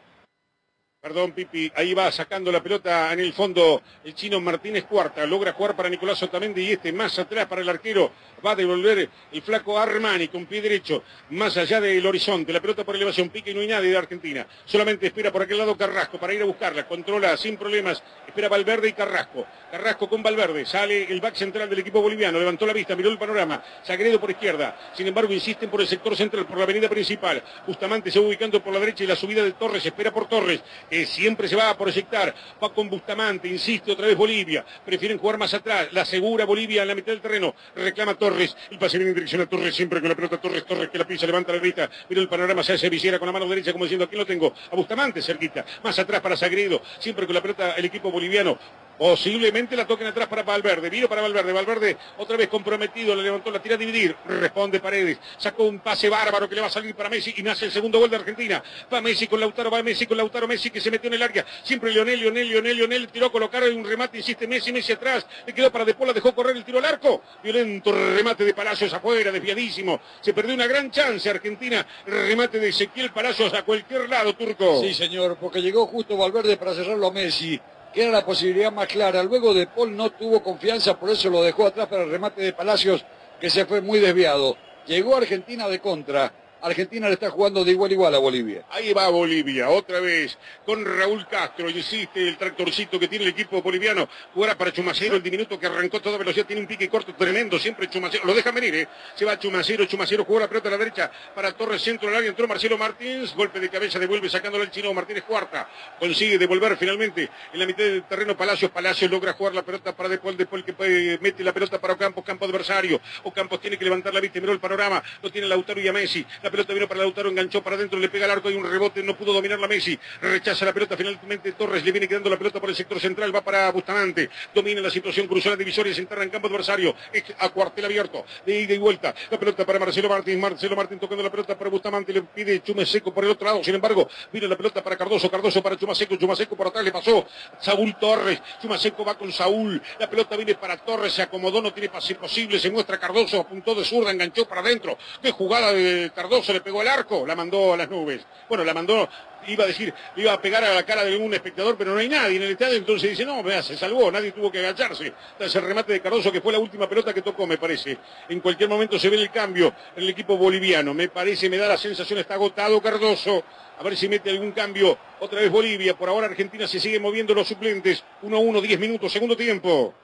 Perdón, 1.03 1.33
Pipi, 1.33 1.73
ahí 1.77 1.95
va 1.95 2.13
sacando 2.13 2.53
la 2.53 2.63
pelota 2.63 3.11
en 3.11 3.21
el 3.21 3.33
fondo 3.33 3.81
el 4.05 4.15
chino 4.15 4.39
Martínez 4.39 4.85
Cuarta. 4.85 5.25
Logra 5.25 5.55
jugar 5.55 5.75
para 5.75 5.89
Nicolás 5.89 6.23
Otamendi 6.23 6.61
y 6.61 6.73
este 6.73 6.93
más 6.93 7.19
atrás 7.19 7.47
para 7.47 7.63
el 7.63 7.71
arquero. 7.71 8.13
Va 8.45 8.51
a 8.51 8.55
devolver 8.55 9.09
el 9.33 9.43
flaco 9.43 9.79
Armani 9.79 10.29
con 10.29 10.45
pie 10.45 10.61
derecho, 10.61 11.03
más 11.31 11.57
allá 11.57 11.81
del 11.81 12.05
horizonte. 12.05 12.53
La 12.53 12.61
pelota 12.61 12.85
por 12.85 12.97
elevación, 12.97 13.31
pique 13.31 13.51
y 13.51 13.55
no 13.55 13.63
hay 13.63 13.69
nadie 13.69 13.89
de 13.89 13.97
Argentina. 13.97 14.47
Solamente 14.67 15.07
espera 15.07 15.33
por 15.33 15.41
aquel 15.41 15.57
lado 15.57 15.75
Carrasco 15.75 16.19
para 16.19 16.35
ir 16.35 16.43
a 16.43 16.45
buscarla. 16.45 16.87
Controla 16.87 17.35
sin 17.39 17.57
problemas. 17.57 18.03
Espera 18.27 18.51
Valverde 18.51 18.89
y 18.89 18.93
Carrasco. 18.93 19.47
Carrasco 19.71 20.07
con 20.07 20.23
Valverde. 20.23 20.67
Sale 20.67 21.05
el 21.11 21.21
back 21.23 21.35
central 21.35 21.71
del 21.71 21.79
equipo 21.79 22.03
boliviano. 22.03 22.39
Levantó 22.39 22.67
la 22.67 22.75
vista, 22.75 22.95
miró 22.95 23.09
el 23.09 23.19
panorama. 23.19 23.65
Sagredo 23.85 24.21
por 24.21 24.31
izquierda. 24.31 24.93
Sin 24.95 25.07
embargo, 25.07 25.33
insisten 25.33 25.71
por 25.71 25.81
el 25.81 25.87
sector 25.87 26.15
central, 26.15 26.45
por 26.45 26.59
la 26.59 26.65
avenida 26.65 26.91
principal. 26.91 27.43
Bustamante 27.67 28.11
se 28.11 28.21
va 28.21 28.27
ubicando 28.27 28.63
por 28.63 28.75
la 28.75 28.81
derecha 28.81 29.05
y 29.05 29.07
la 29.07 29.17
subida 29.17 29.43
de 29.43 29.53
Torres. 29.53 29.85
Espera 29.87 30.13
por 30.13 30.29
Torres 30.29 30.61
que 30.91 31.07
siempre 31.07 31.49
se 31.49 31.57
va 31.57 31.71
a 31.71 31.79
proyectar, 31.79 32.35
va 32.63 32.75
con 32.75 32.91
Bustamante, 32.91 33.49
insiste 33.49 33.93
otra 33.93 34.09
vez 34.09 34.17
Bolivia, 34.17 34.65
prefieren 34.85 35.19
jugar 35.19 35.39
más 35.39 35.55
atrás, 35.55 35.89
la 35.93 36.03
asegura 36.03 36.45
Bolivia 36.45 36.83
en 36.83 36.89
la 36.89 36.95
mitad 36.95 37.13
del 37.13 37.21
terreno, 37.21 37.55
reclama 37.77 38.15
Torres, 38.15 38.57
el 38.71 38.79
pase 38.79 38.99
viene 38.99 39.11
en 39.11 39.15
dirección 39.15 39.41
a 39.41 39.47
Torres, 39.47 39.75
siempre 39.75 40.01
con 40.01 40.09
la 40.09 40.17
pelota 40.17 40.39
Torres, 40.39 40.67
Torres 40.67 40.91
que 40.91 40.99
la 40.99 41.07
pisa, 41.07 41.27
levanta 41.27 41.53
la 41.53 41.59
vista, 41.59 41.89
mira 42.09 42.21
el 42.21 42.29
panorama, 42.29 42.65
se 42.65 42.73
hace 42.73 42.91
visiera 42.91 43.19
con 43.19 43.27
la 43.27 43.33
mano 43.33 43.49
derecha 43.49 43.73
como 43.73 43.85
diciendo, 43.85 44.05
aquí 44.05 44.17
lo 44.17 44.27
tengo, 44.27 44.53
a 44.71 44.75
Bustamante 44.75 45.23
cerquita, 45.23 45.65
más 45.85 45.99
atrás 45.99 46.21
para 46.21 46.37
Sagredo, 46.37 46.83
siempre 46.99 47.25
con 47.25 47.35
la 47.35 47.41
pelota 47.41 47.75
el 47.77 47.85
equipo 47.85 48.11
boliviano, 48.11 48.59
Posiblemente 49.01 49.77
la 49.77 49.87
toquen 49.87 50.09
atrás 50.09 50.29
para 50.29 50.43
Valverde. 50.43 50.91
Vino 50.91 51.09
para 51.09 51.23
Valverde. 51.23 51.55
Valverde 51.55 51.97
otra 52.19 52.37
vez 52.37 52.49
comprometido. 52.49 53.15
Le 53.15 53.23
levantó 53.23 53.51
la 53.51 53.63
tira 53.63 53.77
a 53.77 53.79
dividir. 53.79 54.15
Responde 54.27 54.79
Paredes. 54.79 55.19
Sacó 55.39 55.65
un 55.65 55.79
pase 55.79 56.11
bárbaro 56.11 56.47
que 56.47 56.55
le 56.55 56.61
va 56.61 56.67
a 56.67 56.71
salir 56.71 56.95
para 56.95 57.09
Messi. 57.09 57.33
Y 57.39 57.43
nace 57.43 57.65
el 57.65 57.73
segundo 57.73 57.99
gol 57.99 58.11
de 58.11 58.17
Argentina. 58.17 58.63
Va 58.93 59.01
Messi 59.01 59.27
con 59.27 59.41
Lautaro. 59.41 59.71
Va 59.71 59.83
Messi 59.83 60.05
con 60.05 60.19
Lautaro. 60.19 60.47
Messi 60.47 60.71
se 60.81 60.91
metió 60.91 61.09
en 61.09 61.15
el 61.15 61.23
área. 61.23 61.45
Siempre 61.63 61.93
Lionel, 61.93 62.19
Lionel, 62.19 62.49
Lionel, 62.49 62.77
Lionel. 62.77 63.09
Tiró 63.09 63.27
a 63.27 63.33
colocar 63.33 63.63
un 63.65 63.85
remate. 63.85 64.19
Insiste 64.19 64.47
Messi. 64.47 64.73
Messi 64.73 64.93
atrás. 64.93 65.27
Le 65.47 65.53
quedó 65.53 65.71
para 65.71 65.85
De 65.85 65.95
Pola. 65.95 66.13
Dejó 66.13 66.35
correr 66.35 66.57
el 66.57 66.65
tiro 66.65 66.79
al 66.79 66.85
arco. 66.85 67.23
Violento 67.43 67.93
remate 67.93 68.45
de 68.45 68.55
Palacios 68.55 68.93
afuera. 68.93 69.31
Desviadísimo. 69.31 70.01
Se 70.21 70.33
perdió 70.33 70.55
una 70.55 70.67
gran 70.67 70.91
chance 70.91 71.29
Argentina. 71.29 71.87
Remate 72.07 72.59
de 72.59 72.69
Ezequiel 72.69 73.11
Palacios 73.11 73.53
a 73.55 73.63
cualquier 73.63 74.09
lado, 74.09 74.35
Turco. 74.35 74.81
Sí, 74.83 74.95
señor. 74.95 75.37
Porque 75.41 75.63
llegó 75.63 75.87
justo 75.87 76.17
Valverde 76.17 76.57
para 76.57 76.75
cerrarlo 76.75 77.09
a 77.09 77.13
Messi 77.13 77.61
que 77.93 78.03
era 78.03 78.13
la 78.13 78.25
posibilidad 78.25 78.73
más 78.73 78.87
clara. 78.87 79.23
Luego 79.23 79.53
de 79.53 79.67
Paul 79.67 79.97
no 79.97 80.11
tuvo 80.11 80.43
confianza, 80.43 80.99
por 80.99 81.11
eso 81.11 81.29
lo 81.29 81.43
dejó 81.43 81.67
atrás 81.67 81.89
para 81.89 82.05
el 82.05 82.11
remate 82.11 82.43
de 82.43 82.53
Palacios, 82.53 83.05
que 83.41 83.51
se 83.51 83.67
fue 83.67 83.81
muy 83.81 83.99
desviado. 83.99 84.57
Llegó 84.87 85.17
Argentina 85.17 85.69
de 85.69 85.81
contra. 85.81 86.33
Argentina 86.63 87.09
le 87.09 87.15
está 87.15 87.31
jugando 87.31 87.65
de 87.65 87.73
igual 87.73 87.91
a 87.91 87.95
igual 87.95 88.15
a 88.15 88.19
Bolivia. 88.19 88.65
Ahí 88.71 88.93
va 88.93 89.09
Bolivia, 89.09 89.69
otra 89.71 90.01
vez, 90.01 90.39
con 90.65 90.85
Raúl 90.85 91.27
Castro. 91.29 91.69
Insiste 91.71 92.29
el 92.29 92.37
tractorcito 92.37 92.99
que 92.99 93.09
tiene 93.09 93.25
el 93.25 93.31
equipo 93.31 93.63
boliviano. 93.63 94.09
Jugará 94.35 94.57
para 94.57 94.73
Chumacero, 94.73 95.17
el 95.17 95.23
diminuto 95.23 95.59
que 95.59 95.67
arrancó 95.67 96.01
toda 96.01 96.19
velocidad. 96.19 96.47
Tiene 96.47 96.63
un 96.63 96.69
pique 96.69 96.89
corto 96.89 97.15
tremendo, 97.15 97.59
siempre 97.59 97.89
Chumacero. 97.89 98.25
Lo 98.25 98.35
deja 98.35 98.51
venir, 98.51 98.75
¿eh? 98.75 98.89
Se 99.15 99.25
va 99.25 99.39
Chumacero, 99.39 99.85
Chumacero 99.87 100.25
jugó 100.25 100.41
la 100.41 100.49
pelota 100.49 100.69
a 100.69 100.73
la 100.73 100.79
derecha 100.79 101.11
para 101.35 101.53
Torres, 101.53 101.83
centro 101.83 102.09
del 102.09 102.19
área. 102.19 102.31
Entró 102.31 102.47
Marcelo 102.47 102.77
Martins, 102.77 103.35
golpe 103.35 103.61
de 103.61 103.69
cabeza, 103.69 103.99
devuelve 103.99 104.29
sacándole 104.29 104.65
el 104.65 104.71
chino 104.71 104.93
Martínez 104.93 105.25
Cuarta. 105.25 105.69
Consigue 105.99 106.39
devolver 106.39 106.77
finalmente 106.77 107.29
en 107.53 107.59
la 107.59 107.67
mitad 107.67 107.85
del 107.85 108.03
terreno 108.05 108.37
Palacios. 108.37 108.71
Palacios 108.71 109.11
logra 109.11 109.33
jugar 109.33 109.55
la 109.55 109.63
pelota 109.63 109.95
para 109.95 110.09
Depol, 110.09 110.37
Depol 110.37 110.65
que 110.65 111.19
mete 111.21 111.43
la 111.43 111.53
pelota 111.53 111.81
para 111.81 111.95
Ocampos, 111.95 112.25
campo 112.25 112.45
adversario. 112.45 113.01
Ocampos 113.25 113.61
tiene 113.61 113.77
que 113.77 113.85
levantar 113.85 114.13
la 114.13 114.21
vista, 114.21 114.41
miró 114.41 114.53
el 114.53 114.61
panorama. 114.61 115.03
Lo 115.23 115.31
tiene 115.31 115.49
Lautaro 115.49 115.81
y 115.81 115.89
a 115.89 115.93
Messi. 115.93 116.25
Pelota 116.51 116.75
vino 116.75 116.89
para 116.89 117.01
Lautaro 117.01 117.29
enganchó 117.29 117.63
para 117.63 117.77
adentro, 117.77 117.99
le 117.99 118.09
pega 118.09 118.25
al 118.25 118.33
arco 118.33 118.51
y 118.51 118.55
un 118.55 118.69
rebote, 118.69 119.03
no 119.03 119.17
pudo 119.17 119.33
dominar 119.33 119.59
la 119.59 119.69
Messi, 119.69 119.99
rechaza 120.21 120.65
la 120.65 120.73
pelota, 120.73 120.97
finalmente 120.97 121.53
Torres 121.53 121.85
le 121.85 121.93
viene 121.93 122.09
quedando 122.09 122.31
la 122.31 122.37
pelota 122.37 122.61
por 122.61 122.71
el 122.71 122.77
sector 122.77 123.01
central, 123.01 123.35
va 123.35 123.41
para 123.41 123.71
Bustamante, 123.71 124.31
domina 124.55 124.81
la 124.81 124.91
situación, 124.91 125.27
cruzó 125.27 125.51
la 125.51 125.57
divisoria, 125.57 125.95
se 125.95 126.01
enterra 126.01 126.23
en 126.23 126.31
campo 126.31 126.49
adversario, 126.49 126.95
a 127.39 127.49
cuartel 127.51 127.85
abierto, 127.85 128.25
de 128.45 128.61
ida 128.61 128.75
y 128.75 128.79
vuelta, 128.79 129.15
la 129.31 129.39
pelota 129.39 129.65
para 129.65 129.79
Marcelo 129.79 130.09
Martín, 130.09 130.41
Marcelo 130.41 130.77
Martín 130.77 130.99
tocando 130.99 131.23
la 131.23 131.31
pelota 131.31 131.57
para 131.57 131.71
Bustamante, 131.71 132.13
le 132.13 132.23
pide 132.23 132.63
Chumeseco 132.63 133.13
por 133.13 133.25
el 133.25 133.31
otro 133.31 133.47
lado, 133.47 133.65
sin 133.65 133.75
embargo, 133.75 134.09
vino 134.33 134.49
la 134.49 134.57
pelota 134.57 134.83
para 134.83 134.97
Cardoso, 134.97 135.31
Cardoso 135.31 135.63
para 135.63 135.77
Chumaseco, 135.77 136.17
Chumaseco 136.17 136.57
por 136.57 136.67
atrás 136.67 136.85
le 136.85 136.93
pasó, 136.93 137.27
Saúl 137.61 137.97
Torres, 137.99 138.41
Chumaseco 138.61 139.05
va 139.05 139.17
con 139.17 139.33
Saúl, 139.33 139.81
la 139.99 140.09
pelota 140.09 140.37
viene 140.37 140.55
para 140.55 140.77
Torres, 140.79 141.13
se 141.13 141.23
acomodó, 141.23 141.63
no 141.63 141.73
tiene 141.73 141.89
pase 141.89 142.15
posible, 142.15 142.59
se 142.59 142.71
muestra 142.71 142.99
Cardoso, 142.99 143.41
apuntó 143.41 143.75
de 143.75 143.85
zurda, 143.85 144.11
enganchó 144.11 144.47
para 144.47 144.61
adentro, 144.61 144.99
qué 145.23 145.31
jugada 145.31 145.73
de 145.73 146.11
Cardoso 146.15 146.40
Cardoso 146.41 146.53
le 146.55 146.61
pegó 146.63 146.81
al 146.81 146.89
arco, 146.89 147.27
la 147.27 147.37
mandó 147.37 147.75
a 147.75 147.77
las 147.77 147.91
nubes. 147.91 148.23
Bueno, 148.49 148.65
la 148.65 148.73
mandó, 148.73 149.07
iba 149.47 149.65
a 149.65 149.67
decir, 149.67 149.93
iba 150.17 150.33
a 150.33 150.41
pegar 150.41 150.65
a 150.65 150.73
la 150.73 150.85
cara 150.85 151.05
de 151.05 151.15
un 151.19 151.35
espectador, 151.35 151.77
pero 151.77 151.93
no 151.93 151.99
hay 151.99 152.09
nadie 152.09 152.37
en 152.37 152.45
el 152.45 152.53
estadio, 152.53 152.77
entonces 152.77 153.11
dice, 153.11 153.27
no, 153.27 153.43
se 153.63 153.77
salvó, 153.77 154.11
nadie 154.11 154.33
tuvo 154.33 154.51
que 154.51 154.59
agacharse. 154.59 155.13
Entonces 155.33 155.55
el 155.57 155.63
remate 155.69 155.93
de 155.93 156.01
Cardoso, 156.01 156.33
que 156.33 156.41
fue 156.41 156.53
la 156.53 156.59
última 156.59 156.89
pelota 156.89 157.13
que 157.13 157.21
tocó, 157.21 157.47
me 157.47 157.59
parece. 157.59 157.99
En 158.31 158.41
cualquier 158.41 158.71
momento 158.71 158.99
se 158.99 159.11
ve 159.11 159.17
el 159.17 159.31
cambio 159.31 159.75
en 159.95 160.03
el 160.03 160.09
equipo 160.09 160.39
boliviano. 160.39 160.95
Me 160.95 161.09
parece, 161.09 161.51
me 161.51 161.59
da 161.59 161.69
la 161.69 161.77
sensación, 161.77 162.19
está 162.19 162.35
agotado 162.35 162.81
Cardoso. 162.81 163.45
A 163.79 163.83
ver 163.83 163.97
si 163.99 164.09
mete 164.09 164.31
algún 164.31 164.53
cambio. 164.53 164.97
Otra 165.21 165.41
vez 165.41 165.51
Bolivia. 165.51 165.95
Por 165.95 166.09
ahora 166.09 166.27
Argentina 166.27 166.67
se 166.67 166.81
sigue 166.81 166.99
moviendo 166.99 167.35
los 167.35 167.49
suplentes. 167.49 168.03
1-1, 168.23 168.61
10 168.61 168.81
minutos, 168.81 169.13
segundo 169.13 169.37
tiempo. 169.37 169.95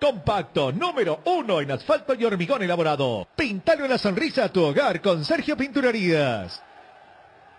Compacto 0.00 0.72
número 0.72 1.20
uno 1.26 1.60
en 1.60 1.72
asfalto 1.72 2.14
y 2.14 2.24
hormigón 2.24 2.62
elaborado. 2.62 3.28
Pintale 3.36 3.84
una 3.84 3.98
sonrisa 3.98 4.44
a 4.44 4.48
tu 4.48 4.64
hogar 4.64 5.02
con 5.02 5.26
Sergio 5.26 5.58
Pinturerías. 5.58 6.62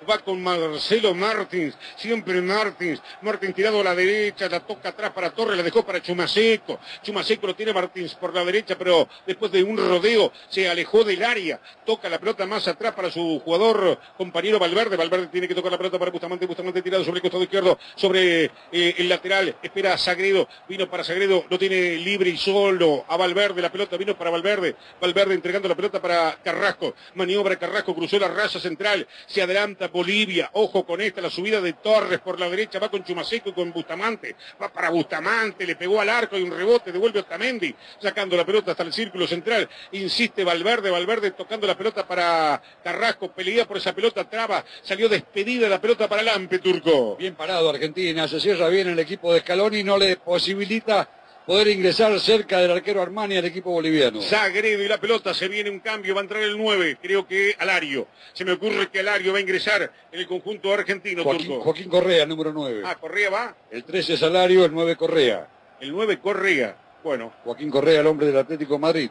Va 0.09 0.19
con 0.19 0.41
Marcelo 0.41 1.13
Martins. 1.13 1.75
Siempre 1.95 2.41
Martins. 2.41 3.01
Martins 3.21 3.55
tirado 3.55 3.81
a 3.81 3.83
la 3.83 3.95
derecha. 3.95 4.49
La 4.49 4.59
toca 4.59 4.89
atrás 4.89 5.11
para 5.11 5.31
Torres. 5.31 5.57
La 5.57 5.63
dejó 5.63 5.85
para 5.85 6.01
Chumaseco. 6.01 6.79
Chumaseco 7.03 7.47
lo 7.47 7.55
tiene 7.55 7.73
Martins 7.73 8.15
por 8.15 8.33
la 8.33 8.43
derecha, 8.43 8.77
pero 8.77 9.07
después 9.25 9.51
de 9.51 9.63
un 9.63 9.77
rodeo 9.77 10.31
se 10.49 10.69
alejó 10.69 11.03
del 11.03 11.23
área. 11.23 11.59
Toca 11.85 12.09
la 12.09 12.19
pelota 12.19 12.45
más 12.45 12.67
atrás 12.67 12.93
para 12.93 13.11
su 13.11 13.41
jugador 13.43 13.99
compañero 14.17 14.59
Valverde. 14.59 14.97
Valverde 14.97 15.27
tiene 15.27 15.47
que 15.47 15.55
tocar 15.55 15.71
la 15.71 15.77
pelota 15.77 15.99
para 15.99 16.11
Bustamante. 16.11 16.45
Bustamante 16.45 16.81
tirado 16.81 17.03
sobre 17.03 17.17
el 17.17 17.21
costado 17.21 17.43
izquierdo. 17.43 17.77
Sobre 17.95 18.45
eh, 18.71 18.95
el 18.97 19.09
lateral. 19.09 19.55
Espera 19.61 19.93
a 19.93 19.97
Sagredo. 19.97 20.47
Vino 20.67 20.89
para 20.89 21.03
Sagredo. 21.03 21.45
Lo 21.49 21.57
tiene 21.57 21.95
libre 21.97 22.29
y 22.29 22.37
solo 22.37 23.05
a 23.07 23.17
Valverde. 23.17 23.61
La 23.61 23.71
pelota 23.71 23.97
vino 23.97 24.17
para 24.17 24.29
Valverde. 24.29 24.75
Valverde 24.99 25.33
entregando 25.33 25.67
la 25.67 25.75
pelota 25.75 26.01
para 26.01 26.37
Carrasco. 26.43 26.95
Maniobra 27.15 27.55
Carrasco. 27.57 27.95
Cruzó 27.95 28.19
la 28.19 28.27
raya 28.27 28.59
central. 28.59 29.07
Se 29.27 29.41
adelanta 29.45 29.87
Bolivia. 29.87 30.49
Ojo 30.53 30.85
con 30.85 31.01
esta. 31.01 31.21
La 31.21 31.29
subida 31.29 31.61
de 31.61 31.73
Torres 31.73 32.19
por 32.19 32.39
la 32.39 32.49
derecha. 32.49 32.79
Va 32.79 32.89
con 32.89 33.03
Chumaseco 33.03 33.49
y 33.49 33.53
con 33.53 33.71
Bustamante. 33.71 34.35
Va 34.61 34.71
para 34.71 34.89
Bustamante. 34.89 35.65
Le 35.65 35.75
pegó 35.75 36.01
al 36.01 36.09
arco 36.09 36.37
y 36.37 36.43
un 36.43 36.51
rebote. 36.51 36.91
Devuelve 36.91 37.21
Otamendi. 37.21 37.73
Sacando 38.01 38.35
la 38.35 38.45
pelota 38.45 38.71
hasta 38.71 38.83
el 38.83 38.93
círculo 38.93 39.25
central. 39.27 39.69
Insiste 39.93 40.43
Valverde. 40.43 40.89
Valverde 40.89 41.31
tocando 41.31 41.65
la 41.65 41.77
pelota 41.77 42.05
para 42.07 42.61
Carrasco. 42.83 43.31
Pelea 43.31 43.65
por 43.65 43.77
esa 43.77 43.93
pelota. 43.93 44.29
Traba. 44.29 44.63
Salió 44.83 45.07
despedida 45.07 45.69
la 45.69 45.79
pelota 45.79 46.07
para 46.07 46.23
Lampe, 46.23 46.59
Turco. 46.59 47.15
Bien 47.15 47.35
parado 47.35 47.69
Argentina. 47.69 48.27
Se 48.27 48.39
cierra 48.39 48.67
bien 48.67 48.89
el 48.89 48.99
equipo 48.99 49.33
de 49.33 49.39
Scaloni. 49.39 49.83
No 49.83 49.97
le 49.97 50.17
posibilita 50.17 51.07
poder 51.45 51.67
ingresar 51.67 52.19
cerca 52.19 52.59
del 52.59 52.71
arquero 52.71 53.01
Armani 53.01 53.37
al 53.37 53.45
equipo 53.45 53.71
boliviano. 53.71 54.21
Sagredo 54.21 54.81
y 54.83 54.87
la 54.87 54.99
pelota, 54.99 55.33
se 55.33 55.47
viene 55.47 55.69
un 55.69 55.79
cambio, 55.79 56.15
va 56.15 56.21
a 56.21 56.23
entrar 56.23 56.41
el 56.41 56.57
9, 56.57 56.97
creo 57.01 57.27
que 57.27 57.55
Alario. 57.59 58.07
Se 58.33 58.43
me 58.43 58.53
ocurre 58.53 58.89
que 58.89 58.99
Alario 58.99 59.31
va 59.31 59.37
a 59.37 59.41
ingresar 59.41 59.91
en 60.11 60.19
el 60.19 60.27
conjunto 60.27 60.73
argentino, 60.73 61.23
Joaquín, 61.23 61.47
Turco. 61.47 61.63
Joaquín 61.63 61.89
Correa, 61.89 62.25
número 62.25 62.51
9. 62.51 62.81
Ah, 62.85 62.95
Correa 62.95 63.29
va. 63.29 63.55
El 63.69 63.83
13 63.83 64.13
es 64.13 64.23
Alario, 64.23 64.65
el 64.65 64.73
9 64.73 64.95
Correa. 64.95 65.47
El 65.79 65.91
9 65.91 66.19
Correa. 66.19 66.75
Bueno, 67.03 67.31
Joaquín 67.43 67.69
Correa, 67.69 68.01
el 68.01 68.07
hombre 68.07 68.27
del 68.27 68.37
Atlético 68.37 68.73
de 68.73 68.79
Madrid. 68.79 69.09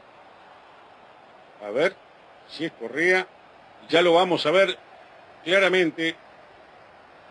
a 1.62 1.70
ver 1.70 1.94
si 2.48 2.64
es 2.64 2.72
Correa. 2.72 3.26
Ya 3.88 4.02
lo 4.02 4.14
vamos 4.14 4.44
a 4.46 4.50
ver 4.50 4.76
claramente. 5.44 6.16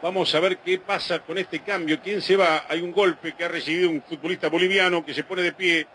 Vamos 0.03 0.35
a 0.35 0.41
ver 0.41 0.57
qué 0.57 0.79
pasa 0.79 1.19
con 1.19 1.37
este 1.37 1.61
cambio. 1.61 2.01
¿Quién 2.01 2.21
se 2.21 2.35
va? 2.35 2.65
Hay 2.67 2.81
un 2.81 2.91
golpe 2.91 3.35
que 3.37 3.45
ha 3.45 3.47
recibido 3.47 3.89
un 3.89 4.01
futbolista 4.01 4.49
boliviano 4.49 5.05
que 5.05 5.13
se 5.13 5.23
pone 5.23 5.41
de 5.41 5.53
pie. 5.53 5.87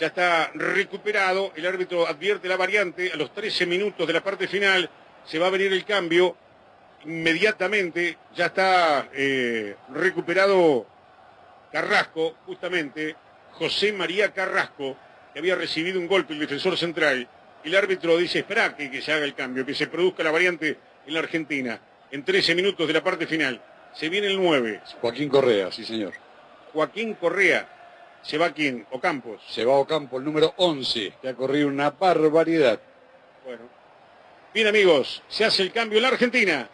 Ya 0.00 0.06
está 0.06 0.50
recuperado. 0.54 1.52
El 1.54 1.66
árbitro 1.66 2.08
advierte 2.08 2.48
la 2.48 2.56
variante. 2.56 3.12
A 3.12 3.16
los 3.16 3.30
13 3.34 3.66
minutos 3.66 4.06
de 4.06 4.12
la 4.14 4.24
parte 4.24 4.48
final 4.48 4.88
se 5.26 5.38
va 5.38 5.48
a 5.48 5.50
venir 5.50 5.70
el 5.70 5.84
cambio. 5.84 6.34
Inmediatamente 7.04 8.16
ya 8.34 8.46
está 8.46 9.10
eh, 9.12 9.76
recuperado 9.90 10.86
Carrasco, 11.70 12.36
justamente. 12.46 13.16
José 13.50 13.92
María 13.92 14.32
Carrasco, 14.32 14.96
que 15.30 15.40
había 15.40 15.56
recibido 15.56 16.00
un 16.00 16.06
golpe 16.06 16.32
el 16.32 16.38
defensor 16.38 16.78
central. 16.78 17.28
El 17.62 17.76
árbitro 17.76 18.16
dice, 18.16 18.38
espera 18.38 18.74
que, 18.74 18.90
que 18.90 19.02
se 19.02 19.12
haga 19.12 19.26
el 19.26 19.34
cambio, 19.34 19.66
que 19.66 19.74
se 19.74 19.88
produzca 19.88 20.22
la 20.22 20.30
variante 20.30 20.78
en 21.06 21.12
la 21.12 21.20
Argentina. 21.20 21.78
En 22.12 22.22
13 22.24 22.54
minutos 22.54 22.86
de 22.86 22.92
la 22.92 23.02
parte 23.02 23.26
final. 23.26 23.60
Se 23.94 24.10
viene 24.10 24.26
el 24.26 24.36
9. 24.36 24.82
Joaquín 25.00 25.30
Correa, 25.30 25.72
sí 25.72 25.82
señor. 25.82 26.12
Joaquín 26.74 27.14
Correa. 27.14 27.66
¿Se 28.22 28.36
va 28.36 28.52
quién? 28.52 28.86
Ocampos. 28.90 29.40
Se 29.48 29.64
va 29.64 29.72
a 29.72 29.78
Ocampo, 29.78 30.18
el 30.18 30.24
número 30.24 30.52
11, 30.58 31.14
que 31.22 31.28
ha 31.30 31.34
corrido 31.34 31.68
una 31.68 31.90
barbaridad. 31.90 32.78
Bueno. 33.46 33.62
Bien 34.52 34.66
amigos, 34.66 35.22
se 35.28 35.46
hace 35.46 35.62
el 35.62 35.72
cambio 35.72 35.96
en 35.96 36.02
la 36.02 36.08
Argentina. 36.08 36.68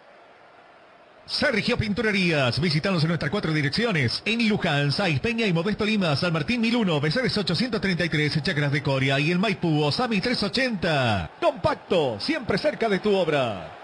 Sergio 1.25 1.79
Pinturerías. 1.79 2.61
Visítanos 2.61 3.03
en 3.05 3.09
nuestras 3.09 3.31
cuatro 3.31 3.53
direcciones. 3.53 4.23
En 4.25 4.49
Luján, 4.49 4.91
Saiz, 4.91 5.21
Peña 5.21 5.47
y 5.47 5.53
Modesto 5.53 5.85
Lima, 5.85 6.17
San 6.17 6.33
Martín 6.33 6.61
1001, 6.61 7.01
Becerres 7.01 7.39
833, 7.39 8.43
Chacras 8.43 8.73
de 8.73 8.83
Coria 8.83 9.21
y 9.21 9.31
el 9.31 9.39
Maipú, 9.39 9.85
Osami 9.85 10.21
380. 10.21 11.31
Compacto, 11.41 12.19
siempre 12.19 12.59
cerca 12.59 12.89
de 12.89 12.99
tu 12.99 13.15
obra. 13.15 13.78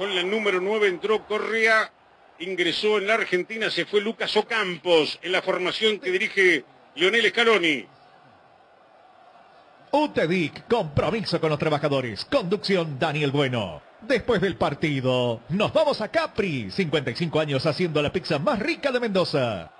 Con 0.00 0.12
el 0.12 0.30
número 0.30 0.62
9 0.62 0.88
entró 0.88 1.26
Correa, 1.26 1.92
ingresó 2.38 2.96
en 2.96 3.06
la 3.06 3.12
Argentina, 3.12 3.70
se 3.70 3.84
fue 3.84 4.00
Lucas 4.00 4.34
Ocampos 4.34 5.18
en 5.20 5.30
la 5.30 5.42
formación 5.42 5.98
que 5.98 6.10
dirige 6.10 6.64
Lionel 6.94 7.28
Scaloni. 7.28 7.86
UTEDIC, 9.90 10.66
compromiso 10.68 11.38
con 11.38 11.50
los 11.50 11.58
trabajadores. 11.58 12.24
Conducción 12.24 12.98
Daniel 12.98 13.30
Bueno. 13.30 13.82
Después 14.00 14.40
del 14.40 14.56
partido, 14.56 15.42
nos 15.50 15.70
vamos 15.70 16.00
a 16.00 16.08
Capri. 16.08 16.70
55 16.70 17.38
años 17.38 17.66
haciendo 17.66 18.00
la 18.00 18.10
pizza 18.10 18.38
más 18.38 18.58
rica 18.58 18.90
de 18.90 19.00
Mendoza. 19.00 19.70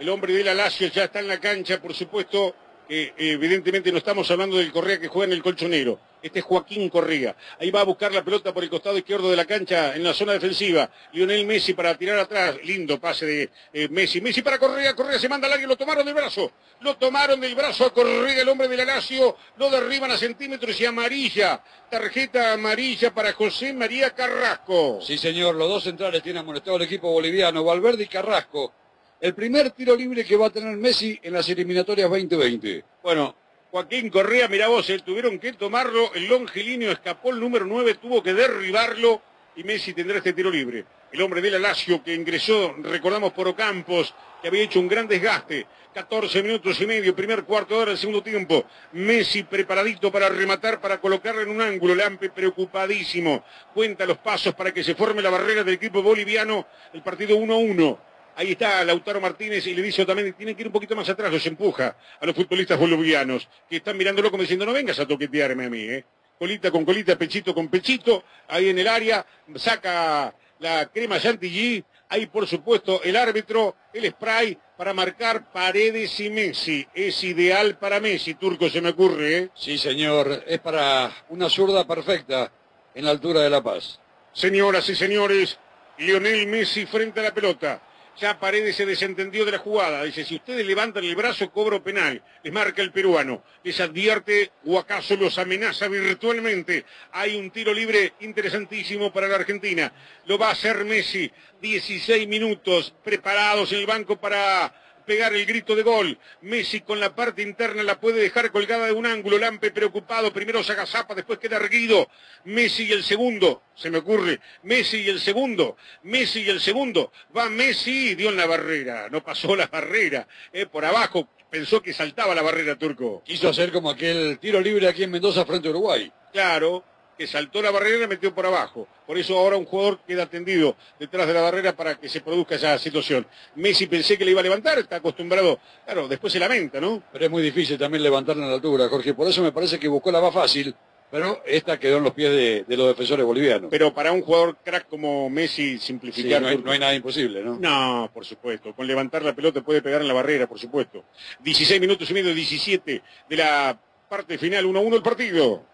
El 0.00 0.08
hombre 0.08 0.32
de 0.32 0.42
la 0.42 0.54
Lazio 0.54 0.88
ya 0.88 1.04
está 1.04 1.20
en 1.20 1.28
la 1.28 1.38
cancha, 1.38 1.80
por 1.80 1.94
supuesto. 1.94 2.56
eh, 2.88 3.12
evidentemente 3.16 3.92
no 3.92 3.98
estamos 3.98 4.28
hablando 4.28 4.56
del 4.56 4.72
Correa 4.72 4.98
que 4.98 5.06
juega 5.06 5.26
en 5.26 5.34
el 5.34 5.42
colchonero. 5.44 6.00
Este 6.22 6.40
es 6.40 6.44
Joaquín 6.44 6.88
Correa. 6.88 7.36
Ahí 7.60 7.70
va 7.70 7.80
a 7.80 7.84
buscar 7.84 8.12
la 8.12 8.24
pelota 8.24 8.52
por 8.52 8.62
el 8.62 8.70
costado 8.70 8.98
izquierdo 8.98 9.30
de 9.30 9.36
la 9.36 9.44
cancha 9.44 9.94
en 9.94 10.02
la 10.02 10.12
zona 10.14 10.32
defensiva. 10.32 10.90
Lionel 11.12 11.46
Messi 11.46 11.74
para 11.74 11.96
tirar 11.96 12.18
atrás. 12.18 12.56
Lindo 12.64 13.00
pase 13.00 13.26
de 13.26 13.50
eh, 13.72 13.88
Messi. 13.88 14.20
Messi 14.20 14.42
para 14.42 14.58
Correa. 14.58 14.94
Correa 14.94 15.18
se 15.18 15.28
manda 15.28 15.46
al 15.46 15.54
área. 15.54 15.66
Lo 15.66 15.76
tomaron 15.76 16.04
del 16.04 16.14
brazo. 16.14 16.52
Lo 16.80 16.96
tomaron 16.96 17.40
del 17.40 17.54
brazo 17.54 17.86
a 17.86 17.92
Correa, 17.92 18.42
el 18.42 18.48
hombre 18.48 18.68
de 18.68 18.76
la 18.76 18.84
Lazio. 18.84 19.36
Lo 19.56 19.70
derriban 19.70 20.10
a 20.10 20.16
centímetros 20.16 20.80
y 20.80 20.86
amarilla. 20.86 21.62
Tarjeta 21.90 22.52
amarilla 22.52 23.14
para 23.14 23.32
José 23.32 23.72
María 23.72 24.10
Carrasco. 24.10 25.00
Sí 25.02 25.18
señor, 25.18 25.54
los 25.54 25.68
dos 25.68 25.84
centrales 25.84 26.22
tienen 26.22 26.42
amonestado 26.42 26.76
al 26.76 26.82
equipo 26.82 27.10
boliviano, 27.10 27.64
Valverde 27.64 28.04
y 28.04 28.08
Carrasco. 28.08 28.72
El 29.20 29.34
primer 29.34 29.70
tiro 29.72 29.96
libre 29.96 30.24
que 30.24 30.36
va 30.36 30.46
a 30.46 30.50
tener 30.50 30.76
Messi 30.76 31.18
en 31.22 31.32
las 31.32 31.48
eliminatorias 31.48 32.08
2020. 32.08 32.84
Bueno, 33.02 33.34
Joaquín 33.70 34.08
Correa, 34.08 34.48
mirá 34.48 34.68
vos, 34.68 34.88
eh, 34.88 34.98
tuvieron 35.04 35.38
que 35.38 35.52
tomarlo, 35.52 36.14
el 36.14 36.26
longilíneo 36.26 36.90
escapó, 36.90 37.30
el 37.30 37.40
número 37.40 37.66
9 37.66 37.94
tuvo 37.94 38.22
que 38.22 38.32
derribarlo 38.32 39.20
y 39.56 39.62
Messi 39.62 39.92
tendrá 39.92 40.18
este 40.18 40.32
tiro 40.32 40.50
libre. 40.50 40.86
El 41.12 41.20
hombre 41.20 41.42
de 41.42 41.50
la 41.50 41.58
Lazio 41.58 42.02
que 42.02 42.14
ingresó, 42.14 42.74
recordamos, 42.82 43.32
por 43.34 43.46
Ocampos, 43.48 44.14
que 44.40 44.48
había 44.48 44.62
hecho 44.62 44.80
un 44.80 44.88
gran 44.88 45.06
desgaste. 45.06 45.66
14 45.92 46.42
minutos 46.42 46.80
y 46.80 46.86
medio, 46.86 47.14
primer 47.14 47.44
cuarto 47.44 47.74
de 47.74 47.80
hora 47.80 47.90
del 47.90 47.98
segundo 47.98 48.22
tiempo. 48.22 48.64
Messi 48.92 49.42
preparadito 49.42 50.12
para 50.12 50.28
rematar, 50.28 50.80
para 50.80 51.00
colocarlo 51.00 51.42
en 51.42 51.48
un 51.50 51.60
ángulo. 51.60 51.94
Lampe 51.94 52.30
preocupadísimo. 52.30 53.42
Cuenta 53.74 54.06
los 54.06 54.18
pasos 54.18 54.54
para 54.54 54.72
que 54.72 54.84
se 54.84 54.94
forme 54.94 55.22
la 55.22 55.30
barrera 55.30 55.64
del 55.64 55.74
equipo 55.74 56.02
boliviano. 56.02 56.66
El 56.92 57.02
partido 57.02 57.36
1-1. 57.36 57.98
Ahí 58.38 58.52
está 58.52 58.84
Lautaro 58.84 59.20
Martínez 59.20 59.66
y 59.66 59.74
le 59.74 59.82
dice 59.82 60.06
también, 60.06 60.32
tiene 60.34 60.54
que 60.54 60.60
ir 60.60 60.68
un 60.68 60.72
poquito 60.72 60.94
más 60.94 61.08
atrás, 61.08 61.32
los 61.32 61.44
empuja 61.46 61.96
a 62.20 62.24
los 62.24 62.36
futbolistas 62.36 62.78
bolivianos, 62.78 63.48
que 63.68 63.78
están 63.78 63.96
mirándolo 63.96 64.30
como 64.30 64.44
diciendo, 64.44 64.64
no 64.64 64.72
vengas 64.72 65.00
a 65.00 65.08
toquetearme 65.08 65.64
a 65.64 65.68
mí, 65.68 65.80
¿eh? 65.80 66.04
Colita 66.38 66.70
con 66.70 66.84
colita, 66.84 67.18
pechito 67.18 67.52
con 67.52 67.66
pechito, 67.66 68.22
ahí 68.46 68.68
en 68.68 68.78
el 68.78 68.86
área, 68.86 69.26
saca 69.56 70.32
la 70.60 70.86
crema 70.86 71.18
chantilly, 71.18 71.84
ahí 72.10 72.26
por 72.26 72.46
supuesto 72.46 73.02
el 73.02 73.16
árbitro, 73.16 73.74
el 73.92 74.08
spray 74.08 74.56
para 74.76 74.94
marcar 74.94 75.50
Paredes 75.50 76.20
y 76.20 76.30
Messi. 76.30 76.86
Es 76.94 77.24
ideal 77.24 77.76
para 77.76 77.98
Messi, 77.98 78.34
Turco, 78.34 78.70
se 78.70 78.80
me 78.80 78.90
ocurre, 78.90 79.36
¿eh? 79.36 79.48
Sí, 79.56 79.78
señor, 79.78 80.44
es 80.46 80.60
para 80.60 81.10
una 81.30 81.50
zurda 81.50 81.84
perfecta 81.84 82.52
en 82.94 83.04
la 83.04 83.10
altura 83.10 83.40
de 83.40 83.50
La 83.50 83.64
Paz. 83.64 83.98
Señoras 84.32 84.88
y 84.88 84.94
señores, 84.94 85.58
Lionel 85.98 86.46
Messi 86.46 86.86
frente 86.86 87.18
a 87.18 87.24
la 87.24 87.34
pelota. 87.34 87.82
Ya 88.20 88.38
Paredes 88.40 88.74
se 88.74 88.84
desentendió 88.84 89.44
de 89.44 89.52
la 89.52 89.58
jugada. 89.58 90.02
Dice, 90.02 90.24
si 90.24 90.36
ustedes 90.36 90.66
levantan 90.66 91.04
el 91.04 91.14
brazo, 91.14 91.50
cobro 91.50 91.82
penal. 91.82 92.22
Les 92.42 92.52
marca 92.52 92.82
el 92.82 92.90
peruano. 92.90 93.44
Les 93.62 93.78
advierte 93.80 94.50
o 94.66 94.78
acaso 94.78 95.16
los 95.16 95.38
amenaza 95.38 95.86
virtualmente. 95.86 96.84
Hay 97.12 97.36
un 97.36 97.50
tiro 97.50 97.72
libre 97.72 98.14
interesantísimo 98.20 99.12
para 99.12 99.28
la 99.28 99.36
Argentina. 99.36 99.92
Lo 100.26 100.36
va 100.36 100.48
a 100.48 100.52
hacer 100.52 100.84
Messi. 100.84 101.30
16 101.60 102.26
minutos 102.26 102.92
preparados 103.04 103.72
en 103.72 103.78
el 103.78 103.86
banco 103.86 104.16
para 104.20 104.72
pegar 105.08 105.32
el 105.34 105.46
grito 105.46 105.74
de 105.74 105.82
gol. 105.82 106.18
Messi 106.42 106.82
con 106.82 107.00
la 107.00 107.14
parte 107.14 107.40
interna 107.40 107.82
la 107.82 107.98
puede 107.98 108.20
dejar 108.20 108.52
colgada 108.52 108.86
de 108.86 108.92
un 108.92 109.06
ángulo. 109.06 109.38
Lampe 109.38 109.70
preocupado. 109.70 110.32
Primero 110.34 110.62
se 110.62 110.72
agazapa, 110.72 111.14
después 111.14 111.38
queda 111.38 111.56
erguido. 111.56 112.08
Messi 112.44 112.84
y 112.84 112.92
el 112.92 113.02
segundo. 113.02 113.62
Se 113.74 113.90
me 113.90 113.98
ocurre. 113.98 114.38
Messi 114.64 114.98
y 114.98 115.08
el 115.08 115.18
segundo. 115.18 115.78
Messi 116.02 116.42
y 116.42 116.50
el 116.50 116.60
segundo. 116.60 117.10
Va 117.34 117.48
Messi 117.48 118.14
dio 118.16 118.28
en 118.28 118.36
la 118.36 118.46
barrera. 118.46 119.08
No 119.08 119.24
pasó 119.24 119.56
la 119.56 119.66
barrera. 119.66 120.28
Eh, 120.52 120.66
por 120.66 120.84
abajo. 120.84 121.26
Pensó 121.50 121.80
que 121.80 121.94
saltaba 121.94 122.34
la 122.34 122.42
barrera 122.42 122.76
turco. 122.76 123.22
Quiso 123.24 123.48
hacer 123.48 123.72
como 123.72 123.88
aquel 123.88 124.38
tiro 124.38 124.60
libre 124.60 124.86
aquí 124.86 125.04
en 125.04 125.10
Mendoza 125.10 125.46
frente 125.46 125.68
a 125.68 125.70
Uruguay. 125.70 126.12
Claro, 126.30 126.84
que 127.18 127.26
saltó 127.26 127.60
la 127.60 127.70
barrera 127.72 127.96
y 127.96 128.00
la 128.00 128.06
metió 128.06 128.32
por 128.32 128.46
abajo. 128.46 128.86
Por 129.06 129.18
eso 129.18 129.36
ahora 129.36 129.56
un 129.56 129.64
jugador 129.64 129.98
queda 130.06 130.26
tendido 130.26 130.76
detrás 130.98 131.26
de 131.26 131.34
la 131.34 131.42
barrera 131.42 131.74
para 131.76 131.96
que 131.98 132.08
se 132.08 132.20
produzca 132.20 132.54
esa 132.54 132.78
situación. 132.78 133.26
Messi 133.56 133.86
pensé 133.86 134.16
que 134.16 134.24
le 134.24 134.30
iba 134.30 134.40
a 134.40 134.44
levantar, 134.44 134.78
está 134.78 134.96
acostumbrado, 134.96 135.58
claro, 135.84 136.06
después 136.06 136.32
se 136.32 136.38
lamenta, 136.38 136.80
¿no? 136.80 137.02
Pero 137.12 137.24
es 137.24 137.30
muy 137.30 137.42
difícil 137.42 137.76
también 137.76 138.02
levantarla 138.04 138.44
en 138.44 138.50
la 138.50 138.54
altura, 138.54 138.88
Jorge. 138.88 139.12
Por 139.14 139.26
eso 139.28 139.42
me 139.42 139.52
parece 139.52 139.78
que 139.78 139.88
buscó 139.88 140.12
la 140.12 140.20
más 140.20 140.32
fácil, 140.32 140.74
pero 141.10 141.42
esta 141.44 141.78
quedó 141.80 141.96
en 141.96 142.04
los 142.04 142.12
pies 142.12 142.30
de, 142.30 142.64
de 142.68 142.76
los 142.76 142.86
defensores 142.86 143.26
bolivianos. 143.26 143.68
Pero 143.70 143.92
para 143.92 144.12
un 144.12 144.22
jugador 144.22 144.56
crack 144.62 144.88
como 144.88 145.28
Messi, 145.28 145.78
simplificar... 145.78 146.38
Sí, 146.38 146.44
no, 146.44 146.48
hay, 146.48 146.58
no 146.58 146.70
hay 146.70 146.78
nada 146.78 146.94
imposible, 146.94 147.42
¿no? 147.42 147.58
No, 147.58 148.10
por 148.14 148.24
supuesto. 148.24 148.74
Con 148.74 148.86
levantar 148.86 149.22
la 149.22 149.34
pelota 149.34 149.60
puede 149.62 149.82
pegar 149.82 150.02
en 150.02 150.08
la 150.08 150.14
barrera, 150.14 150.46
por 150.46 150.58
supuesto. 150.58 151.04
16 151.40 151.80
minutos 151.80 152.08
y 152.10 152.14
medio, 152.14 152.34
17 152.34 153.02
de 153.28 153.36
la 153.36 153.78
parte 154.08 154.38
final, 154.38 154.64
1-1 154.66 154.94
el 154.94 155.02
partido. 155.02 155.64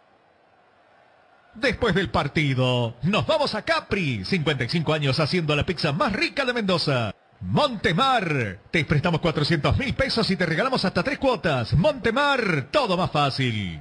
Después 1.54 1.94
del 1.94 2.10
partido, 2.10 2.96
nos 3.02 3.26
vamos 3.26 3.54
a 3.54 3.62
Capri, 3.62 4.24
55 4.24 4.92
años 4.92 5.20
haciendo 5.20 5.54
la 5.54 5.64
pizza 5.64 5.92
más 5.92 6.12
rica 6.12 6.44
de 6.44 6.52
Mendoza. 6.52 7.14
Montemar, 7.40 8.58
te 8.70 8.84
prestamos 8.84 9.20
400 9.20 9.78
mil 9.78 9.94
pesos 9.94 10.28
y 10.30 10.36
te 10.36 10.46
regalamos 10.46 10.84
hasta 10.84 11.02
tres 11.02 11.18
cuotas. 11.18 11.74
Montemar, 11.74 12.68
todo 12.70 12.96
más 12.96 13.10
fácil. 13.10 13.80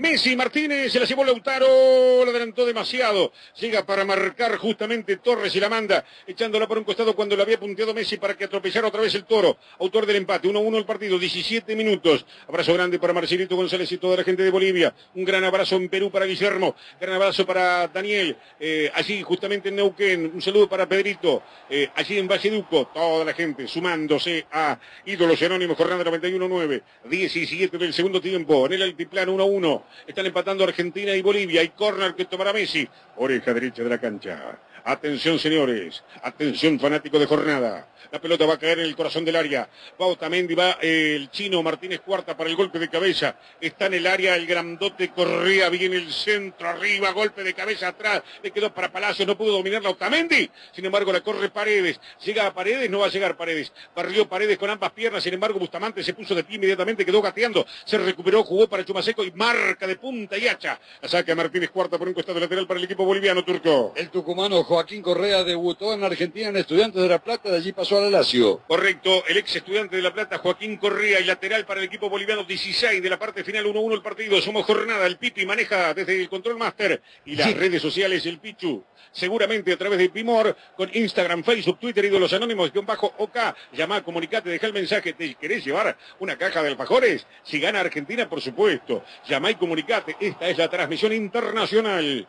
Messi 0.00 0.34
Martínez 0.34 0.90
se 0.90 0.98
la 0.98 1.04
llevó 1.04 1.24
Lautaro, 1.24 2.24
la 2.24 2.30
adelantó 2.30 2.64
demasiado. 2.64 3.34
Llega 3.60 3.84
para 3.84 4.02
marcar 4.02 4.56
justamente 4.56 5.18
Torres 5.18 5.54
y 5.54 5.60
la 5.60 5.68
manda, 5.68 6.06
echándola 6.26 6.66
por 6.66 6.78
un 6.78 6.84
costado 6.84 7.14
cuando 7.14 7.36
la 7.36 7.42
había 7.42 7.60
punteado 7.60 7.92
Messi 7.92 8.16
para 8.16 8.34
que 8.34 8.44
atropellara 8.44 8.88
otra 8.88 9.02
vez 9.02 9.14
el 9.14 9.24
toro. 9.24 9.58
Autor 9.78 10.06
del 10.06 10.16
empate, 10.16 10.48
1-1 10.48 10.78
el 10.78 10.86
partido, 10.86 11.18
17 11.18 11.76
minutos. 11.76 12.24
Abrazo 12.48 12.72
grande 12.72 12.98
para 12.98 13.12
Marcelito 13.12 13.56
González 13.56 13.92
y 13.92 13.98
toda 13.98 14.16
la 14.16 14.24
gente 14.24 14.42
de 14.42 14.50
Bolivia. 14.50 14.94
Un 15.16 15.24
gran 15.26 15.44
abrazo 15.44 15.76
en 15.76 15.90
Perú 15.90 16.10
para 16.10 16.24
Guillermo. 16.24 16.74
Gran 16.98 17.16
abrazo 17.16 17.44
para 17.44 17.86
Daniel, 17.88 18.38
eh, 18.58 18.90
allí 18.94 19.20
justamente 19.20 19.68
en 19.68 19.76
Neuquén. 19.76 20.32
Un 20.32 20.40
saludo 20.40 20.66
para 20.66 20.88
Pedrito, 20.88 21.42
eh, 21.68 21.90
allí 21.94 22.16
en 22.16 22.26
Valleduco. 22.26 22.86
Toda 22.86 23.22
la 23.26 23.34
gente 23.34 23.68
sumándose 23.68 24.46
a 24.50 24.78
Ídolos 25.04 25.42
Anónimos, 25.42 25.76
jornada 25.76 26.02
91-9. 26.04 26.82
17 27.04 27.76
del 27.76 27.92
segundo 27.92 28.18
tiempo, 28.18 28.64
en 28.64 28.72
el 28.72 28.82
altiplano 28.82 29.34
1-1. 29.34 29.89
Están 30.06 30.26
empatando 30.26 30.64
Argentina 30.64 31.14
y 31.14 31.22
Bolivia. 31.22 31.60
Hay 31.60 31.70
córner 31.70 32.14
que 32.14 32.24
tomará 32.24 32.52
Messi. 32.52 32.88
Oreja 33.16 33.52
derecha 33.54 33.82
de 33.82 33.88
la 33.88 33.98
cancha. 33.98 34.58
Atención, 34.84 35.38
señores. 35.38 36.02
Atención, 36.22 36.78
fanático 36.78 37.18
de 37.18 37.26
jornada. 37.26 37.86
La 38.10 38.20
pelota 38.20 38.44
va 38.44 38.54
a 38.54 38.58
caer 38.58 38.80
en 38.80 38.86
el 38.86 38.96
corazón 38.96 39.24
del 39.24 39.36
área. 39.36 39.68
Va 40.00 40.06
Otamendi, 40.06 40.54
va 40.54 40.78
el 40.80 41.30
chino 41.30 41.62
Martínez 41.62 42.00
Cuarta 42.00 42.36
para 42.36 42.50
el 42.50 42.56
golpe 42.56 42.80
de 42.80 42.88
cabeza. 42.88 43.36
Está 43.60 43.86
en 43.86 43.94
el 43.94 44.06
área 44.06 44.34
el 44.34 44.46
grandote 44.46 45.10
Correa, 45.10 45.68
viene 45.68 45.96
el 45.96 46.12
centro 46.12 46.68
arriba, 46.68 47.12
golpe 47.12 47.44
de 47.44 47.54
cabeza 47.54 47.88
atrás. 47.88 48.22
Le 48.42 48.50
quedó 48.50 48.74
para 48.74 48.90
Palacios, 48.90 49.28
no 49.28 49.36
pudo 49.36 49.52
dominar 49.52 49.82
la 49.82 49.90
Otamendi. 49.90 50.50
Sin 50.72 50.84
embargo, 50.84 51.12
la 51.12 51.20
corre 51.20 51.50
Paredes. 51.50 52.00
Llega 52.24 52.46
a 52.46 52.54
Paredes, 52.54 52.90
no 52.90 52.98
va 52.98 53.06
a 53.06 53.10
llegar 53.10 53.36
Paredes. 53.36 53.72
Barrió 53.94 54.28
Paredes 54.28 54.58
con 54.58 54.70
ambas 54.70 54.90
piernas. 54.90 55.22
Sin 55.22 55.34
embargo, 55.34 55.60
Bustamante 55.60 56.02
se 56.02 56.12
puso 56.12 56.34
de 56.34 56.42
pie 56.42 56.56
inmediatamente, 56.56 57.06
quedó 57.06 57.22
gateando. 57.22 57.64
Se 57.84 57.96
recuperó, 57.96 58.42
jugó 58.42 58.68
para 58.68 58.84
Chumaseco 58.84 59.22
y 59.22 59.30
marca 59.32 59.86
de 59.86 59.94
punta 59.94 60.36
y 60.36 60.48
hacha. 60.48 60.80
La 61.00 61.08
saca 61.08 61.34
Martínez 61.36 61.70
Cuarta 61.70 61.96
por 61.96 62.08
un 62.08 62.14
costado 62.14 62.40
lateral 62.40 62.66
para 62.66 62.78
el 62.78 62.84
equipo 62.84 63.04
boliviano 63.04 63.44
turco. 63.44 63.92
El 63.94 64.10
tucumano 64.10 64.64
Joaquín 64.70 65.02
Correa 65.02 65.42
debutó 65.42 65.92
en 65.92 66.04
Argentina 66.04 66.48
en 66.48 66.56
Estudiantes 66.56 67.02
de 67.02 67.08
La 67.08 67.18
Plata, 67.18 67.50
de 67.50 67.56
allí 67.56 67.72
pasó 67.72 67.98
a 67.98 68.02
la 68.02 68.08
Lazio. 68.08 68.58
Correcto, 68.68 69.24
el 69.26 69.38
ex 69.38 69.56
estudiante 69.56 69.96
de 69.96 70.02
La 70.02 70.14
Plata, 70.14 70.38
Joaquín 70.38 70.76
Correa, 70.76 71.18
y 71.18 71.24
lateral 71.24 71.66
para 71.66 71.80
el 71.80 71.86
equipo 71.86 72.08
boliviano, 72.08 72.44
16 72.44 73.02
de 73.02 73.10
la 73.10 73.18
parte 73.18 73.42
final, 73.42 73.66
1-1 73.66 73.94
el 73.94 74.00
partido. 74.00 74.40
Somos 74.40 74.64
jornada, 74.64 75.08
el 75.08 75.16
Pipi 75.16 75.44
maneja 75.44 75.92
desde 75.92 76.20
el 76.20 76.28
Control 76.28 76.56
Master 76.56 77.02
y 77.24 77.34
las 77.34 77.52
redes 77.52 77.82
sociales, 77.82 78.24
el 78.26 78.38
Pichu. 78.38 78.84
Seguramente 79.10 79.72
a 79.72 79.76
través 79.76 79.98
de 79.98 80.08
Pimor, 80.08 80.56
con 80.76 80.88
Instagram, 80.94 81.42
Facebook, 81.42 81.80
Twitter, 81.80 82.04
Ídolos 82.04 82.32
Anónimos, 82.32 82.72
guion 82.72 82.86
bajo 82.86 83.12
OK. 83.18 83.36
Llama, 83.72 84.04
comunicate, 84.04 84.50
deja 84.50 84.68
el 84.68 84.72
mensaje. 84.72 85.14
¿Te 85.14 85.34
querés 85.34 85.64
llevar 85.64 85.98
una 86.20 86.38
caja 86.38 86.62
de 86.62 86.68
alfajores? 86.68 87.26
Si 87.42 87.58
gana 87.58 87.80
Argentina, 87.80 88.28
por 88.28 88.40
supuesto. 88.40 89.02
Llama 89.28 89.50
y 89.50 89.56
comunicate. 89.56 90.14
Esta 90.20 90.48
es 90.48 90.56
la 90.56 90.70
transmisión 90.70 91.12
internacional. 91.12 92.28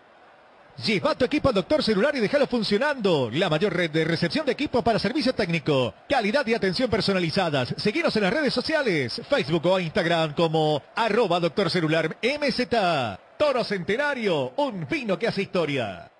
Lleva 0.85 1.13
tu 1.13 1.25
equipo 1.25 1.49
al 1.49 1.55
doctor 1.55 1.83
celular 1.83 2.15
y 2.15 2.19
déjalo 2.19 2.47
funcionando. 2.47 3.29
La 3.31 3.49
mayor 3.49 3.73
red 3.73 3.91
de 3.91 4.03
recepción 4.03 4.45
de 4.45 4.53
equipos 4.53 4.83
para 4.83 4.97
servicio 4.97 5.33
técnico. 5.33 5.93
Calidad 6.09 6.45
y 6.47 6.55
atención 6.55 6.89
personalizadas. 6.89 7.75
Seguinos 7.77 8.15
en 8.15 8.23
las 8.23 8.33
redes 8.33 8.53
sociales. 8.53 9.21
Facebook 9.29 9.65
o 9.67 9.79
Instagram 9.79 10.33
como 10.33 10.81
arroba 10.95 11.39
doctor 11.39 11.69
celular 11.69 12.17
MZ. 12.23 12.67
Toro 13.37 13.63
Centenario. 13.63 14.53
Un 14.57 14.87
vino 14.89 15.19
que 15.19 15.27
hace 15.27 15.43
historia. 15.43 16.10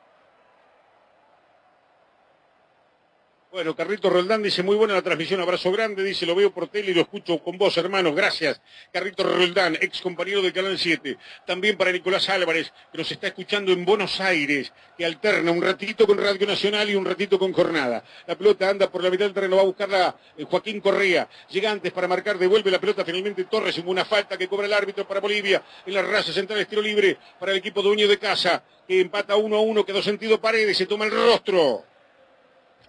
Bueno, 3.51 3.75
Carrito 3.75 4.09
Roldán 4.09 4.41
dice, 4.41 4.63
muy 4.63 4.77
buena 4.77 4.93
la 4.93 5.01
transmisión, 5.01 5.41
abrazo 5.41 5.73
grande, 5.73 6.05
dice, 6.05 6.25
lo 6.25 6.35
veo 6.35 6.53
por 6.53 6.69
tele 6.69 6.91
y 6.91 6.93
lo 6.93 7.01
escucho 7.01 7.37
con 7.39 7.57
vos, 7.57 7.75
hermanos, 7.75 8.15
gracias. 8.15 8.61
Carrito 8.93 9.23
Roldán, 9.23 9.77
ex 9.81 9.99
compañero 9.99 10.41
del 10.41 10.53
Canal 10.53 10.79
7. 10.79 11.17
También 11.45 11.75
para 11.75 11.91
Nicolás 11.91 12.29
Álvarez, 12.29 12.71
que 12.93 12.99
nos 12.99 13.11
está 13.11 13.27
escuchando 13.27 13.73
en 13.73 13.83
Buenos 13.83 14.21
Aires, 14.21 14.71
que 14.97 15.05
alterna 15.05 15.51
un 15.51 15.61
ratito 15.61 16.07
con 16.07 16.17
Radio 16.17 16.47
Nacional 16.47 16.89
y 16.89 16.95
un 16.95 17.03
ratito 17.03 17.37
con 17.37 17.51
Jornada. 17.51 18.05
La 18.25 18.37
pelota 18.37 18.69
anda 18.69 18.89
por 18.89 19.03
la 19.03 19.09
mitad 19.09 19.25
del 19.25 19.33
terreno, 19.33 19.57
va 19.57 19.63
a 19.63 19.65
buscarla 19.65 20.15
eh, 20.37 20.45
Joaquín 20.45 20.79
Correa. 20.79 21.27
Llega 21.49 21.71
antes 21.71 21.91
para 21.91 22.07
marcar, 22.07 22.37
devuelve 22.37 22.71
la 22.71 22.79
pelota 22.79 23.03
finalmente 23.03 23.43
Torres, 23.43 23.77
en 23.77 23.85
una 23.85 24.05
falta 24.05 24.37
que 24.37 24.47
cobra 24.47 24.65
el 24.65 24.73
árbitro 24.73 25.05
para 25.05 25.19
Bolivia. 25.19 25.61
En 25.85 25.93
la 25.93 26.03
raza 26.03 26.31
central, 26.31 26.57
estilo 26.57 26.81
libre 26.81 27.17
para 27.37 27.51
el 27.51 27.57
equipo 27.57 27.81
dueño 27.81 28.07
de 28.07 28.17
casa, 28.17 28.63
que 28.87 29.01
empata 29.01 29.35
1 29.35 29.53
a 29.57 29.59
1, 29.59 29.85
quedó 29.85 30.01
sentido 30.01 30.39
Paredes, 30.39 30.77
se 30.77 30.85
toma 30.85 31.03
el 31.03 31.11
rostro. 31.11 31.90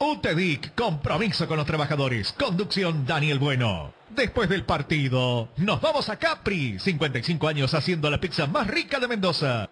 UTEDIC, 0.05 0.75
compromiso 0.75 1.47
con 1.47 1.59
los 1.59 1.67
trabajadores. 1.67 2.33
Conducción 2.33 3.07
Daniel 3.07 3.39
Bueno. 3.39 3.95
Después 4.11 4.49
del 4.49 4.65
partido, 4.65 5.51
nos 5.59 5.81
vamos 5.81 6.09
a 6.09 6.19
Capri. 6.19 6.77
55 6.81 7.47
años 7.47 7.73
haciendo 7.73 8.11
la 8.11 8.19
pizza 8.19 8.49
más 8.49 8.67
rica 8.67 8.99
de 8.99 9.07
Mendoza. 9.07 9.71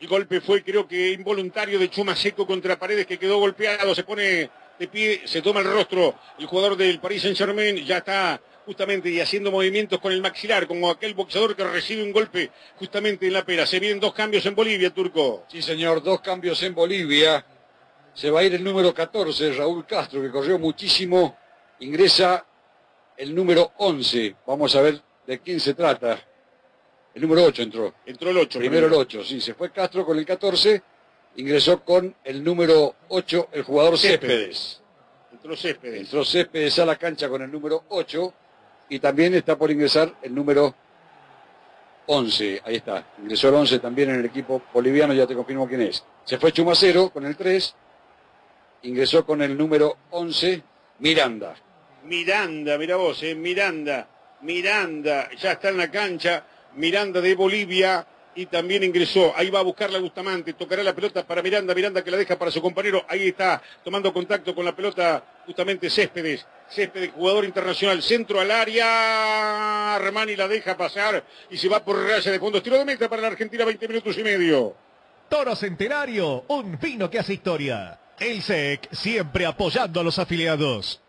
El 0.00 0.08
golpe 0.08 0.40
fue, 0.40 0.64
creo 0.64 0.88
que 0.88 1.12
involuntario 1.12 1.78
de 1.78 1.90
Chuma 1.90 2.16
Seco 2.16 2.46
contra 2.46 2.78
Paredes, 2.78 3.06
que 3.06 3.18
quedó 3.18 3.38
golpeado. 3.38 3.94
Se 3.94 4.02
pone 4.02 4.48
de 4.78 4.88
pie, 4.88 5.20
se 5.26 5.42
toma 5.42 5.60
el 5.60 5.66
rostro 5.66 6.14
el 6.38 6.46
jugador 6.46 6.78
del 6.78 6.98
Paris 6.98 7.20
Saint 7.20 7.36
Germain, 7.36 7.76
ya 7.84 7.98
está 7.98 8.40
justamente 8.64 9.10
y 9.10 9.20
haciendo 9.20 9.50
movimientos 9.50 10.00
con 10.00 10.10
el 10.10 10.22
maxilar, 10.22 10.66
como 10.66 10.90
aquel 10.90 11.12
boxeador 11.12 11.54
que 11.54 11.64
recibe 11.64 12.02
un 12.02 12.12
golpe 12.12 12.50
justamente 12.76 13.26
en 13.26 13.34
la 13.34 13.44
pera. 13.44 13.66
Se 13.66 13.78
vienen 13.78 14.00
dos 14.00 14.14
cambios 14.14 14.46
en 14.46 14.54
Bolivia, 14.54 14.88
Turco. 14.88 15.44
Sí, 15.48 15.60
señor, 15.60 16.02
dos 16.02 16.22
cambios 16.22 16.62
en 16.62 16.74
Bolivia. 16.74 17.44
Se 18.18 18.32
va 18.32 18.40
a 18.40 18.42
ir 18.42 18.52
el 18.52 18.64
número 18.64 18.92
14, 18.92 19.52
Raúl 19.52 19.86
Castro, 19.86 20.20
que 20.20 20.28
corrió 20.28 20.58
muchísimo. 20.58 21.38
Ingresa 21.78 22.44
el 23.16 23.32
número 23.32 23.70
11. 23.76 24.34
Vamos 24.44 24.74
a 24.74 24.80
ver 24.80 25.00
de 25.24 25.38
quién 25.38 25.60
se 25.60 25.72
trata. 25.72 26.20
El 27.14 27.22
número 27.22 27.44
8 27.44 27.62
entró. 27.62 27.94
Entró 28.04 28.30
el 28.30 28.38
8. 28.38 28.58
Primero 28.58 28.88
el 28.88 28.94
8, 28.94 29.22
sí. 29.22 29.40
Se 29.40 29.54
fue 29.54 29.70
Castro 29.70 30.04
con 30.04 30.18
el 30.18 30.26
14. 30.26 30.82
Ingresó 31.36 31.84
con 31.84 32.12
el 32.24 32.42
número 32.42 32.96
8 33.06 33.50
el 33.52 33.62
jugador 33.62 33.96
Céspedes. 33.96 34.82
Entró 35.30 35.56
Céspedes. 35.56 36.00
Entró 36.00 36.24
Céspedes 36.24 36.76
a 36.80 36.86
la 36.86 36.96
cancha 36.96 37.28
con 37.28 37.42
el 37.42 37.52
número 37.52 37.84
8. 37.90 38.34
Y 38.88 38.98
también 38.98 39.32
está 39.34 39.56
por 39.56 39.70
ingresar 39.70 40.12
el 40.22 40.34
número 40.34 40.74
11. 42.06 42.62
Ahí 42.64 42.74
está. 42.74 43.12
Ingresó 43.22 43.50
el 43.50 43.54
11 43.54 43.78
también 43.78 44.10
en 44.10 44.16
el 44.16 44.24
equipo 44.24 44.60
boliviano. 44.74 45.14
Ya 45.14 45.24
te 45.24 45.36
confirmo 45.36 45.68
quién 45.68 45.82
es. 45.82 46.02
Se 46.24 46.36
fue 46.36 46.50
Chumacero 46.50 47.10
con 47.10 47.24
el 47.24 47.36
3. 47.36 47.76
Ingresó 48.82 49.24
con 49.24 49.42
el 49.42 49.56
número 49.56 49.96
11 50.10 50.62
Miranda. 51.00 51.54
Miranda, 52.04 52.78
mira 52.78 52.96
vos, 52.96 53.22
eh, 53.22 53.34
Miranda. 53.34 54.08
Miranda, 54.42 55.28
ya 55.36 55.52
está 55.52 55.68
en 55.68 55.76
la 55.76 55.90
cancha. 55.90 56.44
Miranda 56.74 57.20
de 57.20 57.34
Bolivia 57.34 58.06
y 58.34 58.46
también 58.46 58.84
ingresó. 58.84 59.32
Ahí 59.36 59.50
va 59.50 59.60
a 59.60 59.62
buscar 59.62 59.90
la 59.90 59.98
Bustamante, 59.98 60.52
tocará 60.52 60.82
la 60.82 60.94
pelota 60.94 61.26
para 61.26 61.42
Miranda, 61.42 61.74
Miranda 61.74 62.04
que 62.04 62.10
la 62.10 62.16
deja 62.16 62.38
para 62.38 62.50
su 62.50 62.62
compañero. 62.62 63.04
Ahí 63.08 63.28
está 63.28 63.60
tomando 63.82 64.12
contacto 64.12 64.54
con 64.54 64.64
la 64.64 64.74
pelota 64.74 65.22
justamente 65.44 65.90
Céspedes. 65.90 66.46
Céspedes, 66.68 67.10
jugador 67.12 67.44
internacional, 67.44 68.02
centro 68.02 68.40
al 68.40 68.50
área. 68.50 69.96
Armani 69.96 70.36
la 70.36 70.46
deja 70.46 70.76
pasar 70.76 71.24
y 71.50 71.56
se 71.56 71.68
va 71.68 71.84
por 71.84 71.96
raya 71.96 72.30
de 72.30 72.38
fondo. 72.38 72.62
Tiro 72.62 72.78
de 72.78 72.84
meta 72.84 73.08
para 73.08 73.22
la 73.22 73.28
Argentina, 73.28 73.64
20 73.64 73.88
minutos 73.88 74.16
y 74.16 74.22
medio. 74.22 74.74
Toro 75.28 75.56
Centenario, 75.56 76.44
un 76.48 76.78
vino 76.78 77.10
que 77.10 77.18
hace 77.18 77.34
historia. 77.34 77.98
El 78.20 78.42
SEC 78.42 78.88
siempre 78.92 79.46
apoyando 79.46 80.00
a 80.00 80.04
los 80.04 80.18
afiliados. 80.18 81.00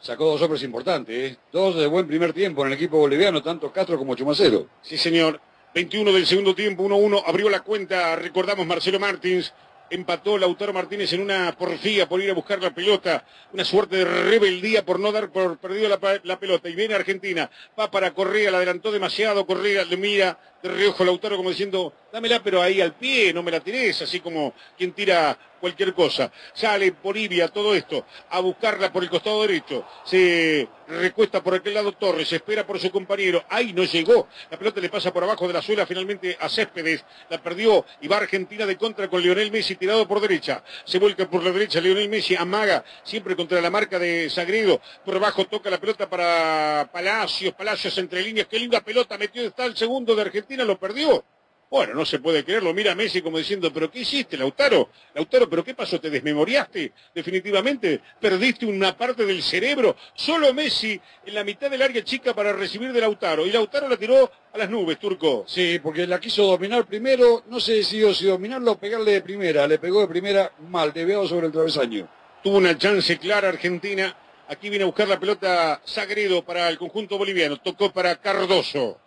Sacó 0.00 0.26
dos 0.26 0.42
hombres 0.42 0.62
importantes, 0.64 1.32
¿eh? 1.32 1.38
dos 1.52 1.76
de 1.76 1.86
buen 1.86 2.06
primer 2.06 2.32
tiempo 2.32 2.62
en 2.62 2.68
el 2.68 2.74
equipo 2.74 2.98
boliviano, 2.98 3.42
tanto 3.42 3.72
Castro 3.72 3.96
como 3.96 4.14
Chumacero. 4.16 4.66
Sí, 4.82 4.98
señor. 4.98 5.40
21 5.74 6.12
del 6.12 6.26
segundo 6.26 6.54
tiempo, 6.54 6.82
1-1. 6.84 7.22
Abrió 7.24 7.48
la 7.48 7.60
cuenta, 7.60 8.14
recordamos, 8.16 8.66
Marcelo 8.66 9.00
Martins. 9.00 9.54
Empató 9.88 10.38
Lautaro 10.38 10.72
Martínez 10.72 11.12
en 11.12 11.20
una 11.20 11.52
porfía 11.52 12.08
por 12.08 12.20
ir 12.22 12.30
a 12.30 12.34
buscar 12.34 12.62
la 12.62 12.74
pelota. 12.74 13.24
Una 13.52 13.64
suerte 13.64 13.96
de 13.96 14.04
rebeldía 14.06 14.84
por 14.84 14.98
no 14.98 15.12
dar 15.12 15.30
por 15.30 15.58
perdido 15.58 15.88
la, 15.88 15.98
la 16.24 16.38
pelota. 16.38 16.68
Y 16.68 16.74
viene 16.74 16.94
Argentina. 16.94 17.50
Va 17.78 17.90
para 17.90 18.12
Correa, 18.12 18.50
la 18.50 18.56
adelantó 18.56 18.90
demasiado. 18.90 19.46
Correa 19.46 19.84
le 19.84 19.96
mira 19.98 20.38
de 20.62 20.68
reojo 20.68 21.04
Lautaro 21.04 21.36
como 21.36 21.50
diciendo, 21.50 21.92
dámela 22.12 22.42
pero 22.42 22.62
ahí 22.62 22.80
al 22.80 22.94
pie, 22.94 23.32
no 23.32 23.42
me 23.42 23.50
la 23.50 23.60
tires, 23.60 24.00
así 24.02 24.20
como 24.20 24.54
quien 24.76 24.92
tira 24.92 25.36
cualquier 25.60 25.94
cosa. 25.94 26.30
Sale 26.52 26.92
Bolivia, 27.02 27.48
todo 27.48 27.74
esto, 27.74 28.04
a 28.30 28.40
buscarla 28.40 28.92
por 28.92 29.02
el 29.02 29.10
costado 29.10 29.42
derecho. 29.42 29.86
Se 30.04 30.68
recuesta 30.88 31.42
por 31.42 31.54
aquel 31.54 31.74
lado 31.74 31.92
Torres, 31.92 32.32
espera 32.32 32.66
por 32.66 32.80
su 32.80 32.90
compañero. 32.90 33.44
Ahí 33.48 33.72
no 33.72 33.84
llegó. 33.84 34.28
La 34.50 34.58
pelota 34.58 34.80
le 34.80 34.88
pasa 34.88 35.12
por 35.12 35.22
abajo 35.22 35.46
de 35.46 35.54
la 35.54 35.62
suela 35.62 35.86
finalmente 35.86 36.36
a 36.38 36.48
Céspedes. 36.48 37.04
La 37.30 37.40
perdió 37.40 37.86
y 38.00 38.08
va 38.08 38.16
Argentina 38.16 38.66
de 38.66 38.76
contra 38.76 39.08
con 39.08 39.22
Lionel 39.22 39.52
Messi 39.52 39.76
tirado 39.76 40.06
por 40.06 40.20
derecha. 40.20 40.64
Se 40.84 40.98
vuelca 40.98 41.30
por 41.30 41.44
la 41.44 41.52
derecha 41.52 41.80
Lionel 41.80 42.08
Messi, 42.08 42.34
amaga 42.34 42.84
siempre 43.04 43.36
contra 43.36 43.60
la 43.60 43.70
marca 43.70 44.00
de 44.00 44.28
Sagredo. 44.30 44.80
Por 45.04 45.14
abajo 45.14 45.46
toca 45.46 45.70
la 45.70 45.78
pelota 45.78 46.10
para 46.10 46.90
Palacios, 46.92 47.54
Palacios 47.54 47.96
entre 47.98 48.20
líneas. 48.22 48.48
Qué 48.48 48.58
linda 48.58 48.80
pelota 48.80 49.16
metió 49.16 49.42
está 49.42 49.64
el 49.64 49.76
segundo 49.76 50.16
de 50.16 50.22
Argentina 50.22 50.51
lo 50.56 50.78
perdió. 50.78 51.24
Bueno, 51.72 51.94
no 51.94 52.04
se 52.04 52.18
puede 52.18 52.44
creerlo. 52.44 52.74
Mira 52.74 52.92
a 52.92 52.94
Messi 52.94 53.22
como 53.22 53.38
diciendo, 53.38 53.72
pero 53.72 53.90
¿qué 53.90 54.00
hiciste, 54.00 54.36
Lautaro? 54.36 54.90
Lautaro, 55.14 55.48
¿pero 55.48 55.64
qué 55.64 55.74
pasó? 55.74 55.98
¿Te 55.98 56.10
desmemoriaste? 56.10 56.92
Definitivamente, 57.14 57.98
perdiste 58.20 58.66
una 58.66 58.94
parte 58.94 59.24
del 59.24 59.42
cerebro. 59.42 59.96
Solo 60.14 60.52
Messi 60.52 61.00
en 61.24 61.34
la 61.34 61.44
mitad 61.44 61.70
del 61.70 61.80
área 61.80 62.04
chica 62.04 62.34
para 62.34 62.52
recibir 62.52 62.92
de 62.92 63.00
Lautaro. 63.00 63.46
Y 63.46 63.52
Lautaro 63.52 63.88
la 63.88 63.96
tiró 63.96 64.30
a 64.52 64.58
las 64.58 64.68
nubes, 64.68 64.98
Turco. 64.98 65.46
Sí, 65.48 65.80
porque 65.82 66.06
la 66.06 66.20
quiso 66.20 66.44
dominar 66.44 66.84
primero. 66.84 67.44
No 67.48 67.58
sé 67.58 67.82
si, 67.82 68.02
si 68.12 68.26
dominarlo 68.26 68.72
o 68.72 68.78
pegarle 68.78 69.12
de 69.12 69.22
primera. 69.22 69.66
Le 69.66 69.78
pegó 69.78 70.02
de 70.02 70.08
primera 70.08 70.52
mal, 70.68 70.92
desviado 70.92 71.26
sobre 71.26 71.46
el 71.46 71.52
travesaño. 71.52 72.06
Tuvo 72.42 72.58
una 72.58 72.76
chance 72.76 73.16
clara 73.16 73.48
Argentina. 73.48 74.14
Aquí 74.46 74.68
viene 74.68 74.82
a 74.82 74.88
buscar 74.88 75.08
la 75.08 75.18
pelota 75.18 75.80
Sagredo 75.86 76.44
para 76.44 76.68
el 76.68 76.76
conjunto 76.76 77.16
boliviano. 77.16 77.56
Tocó 77.56 77.90
para 77.90 78.16
Cardoso. 78.16 79.00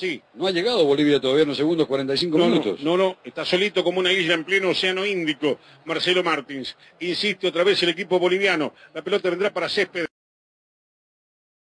Sí. 0.00 0.22
No 0.32 0.46
ha 0.46 0.50
llegado 0.50 0.82
Bolivia 0.86 1.20
todavía 1.20 1.42
en 1.42 1.48
los 1.48 1.58
segundos 1.58 1.86
45 1.86 2.38
minutos. 2.38 2.80
No, 2.80 2.96
no, 2.96 3.18
está 3.22 3.44
solito 3.44 3.84
como 3.84 4.00
una 4.00 4.10
isla 4.10 4.32
en 4.32 4.44
pleno 4.44 4.70
océano 4.70 5.04
Índico. 5.04 5.58
Marcelo 5.84 6.24
Martins. 6.24 6.74
Insiste 7.00 7.46
otra 7.46 7.64
vez 7.64 7.82
el 7.82 7.90
equipo 7.90 8.18
boliviano. 8.18 8.72
La 8.94 9.02
pelota 9.02 9.28
vendrá 9.28 9.52
para 9.52 9.68
Césped. 9.68 10.09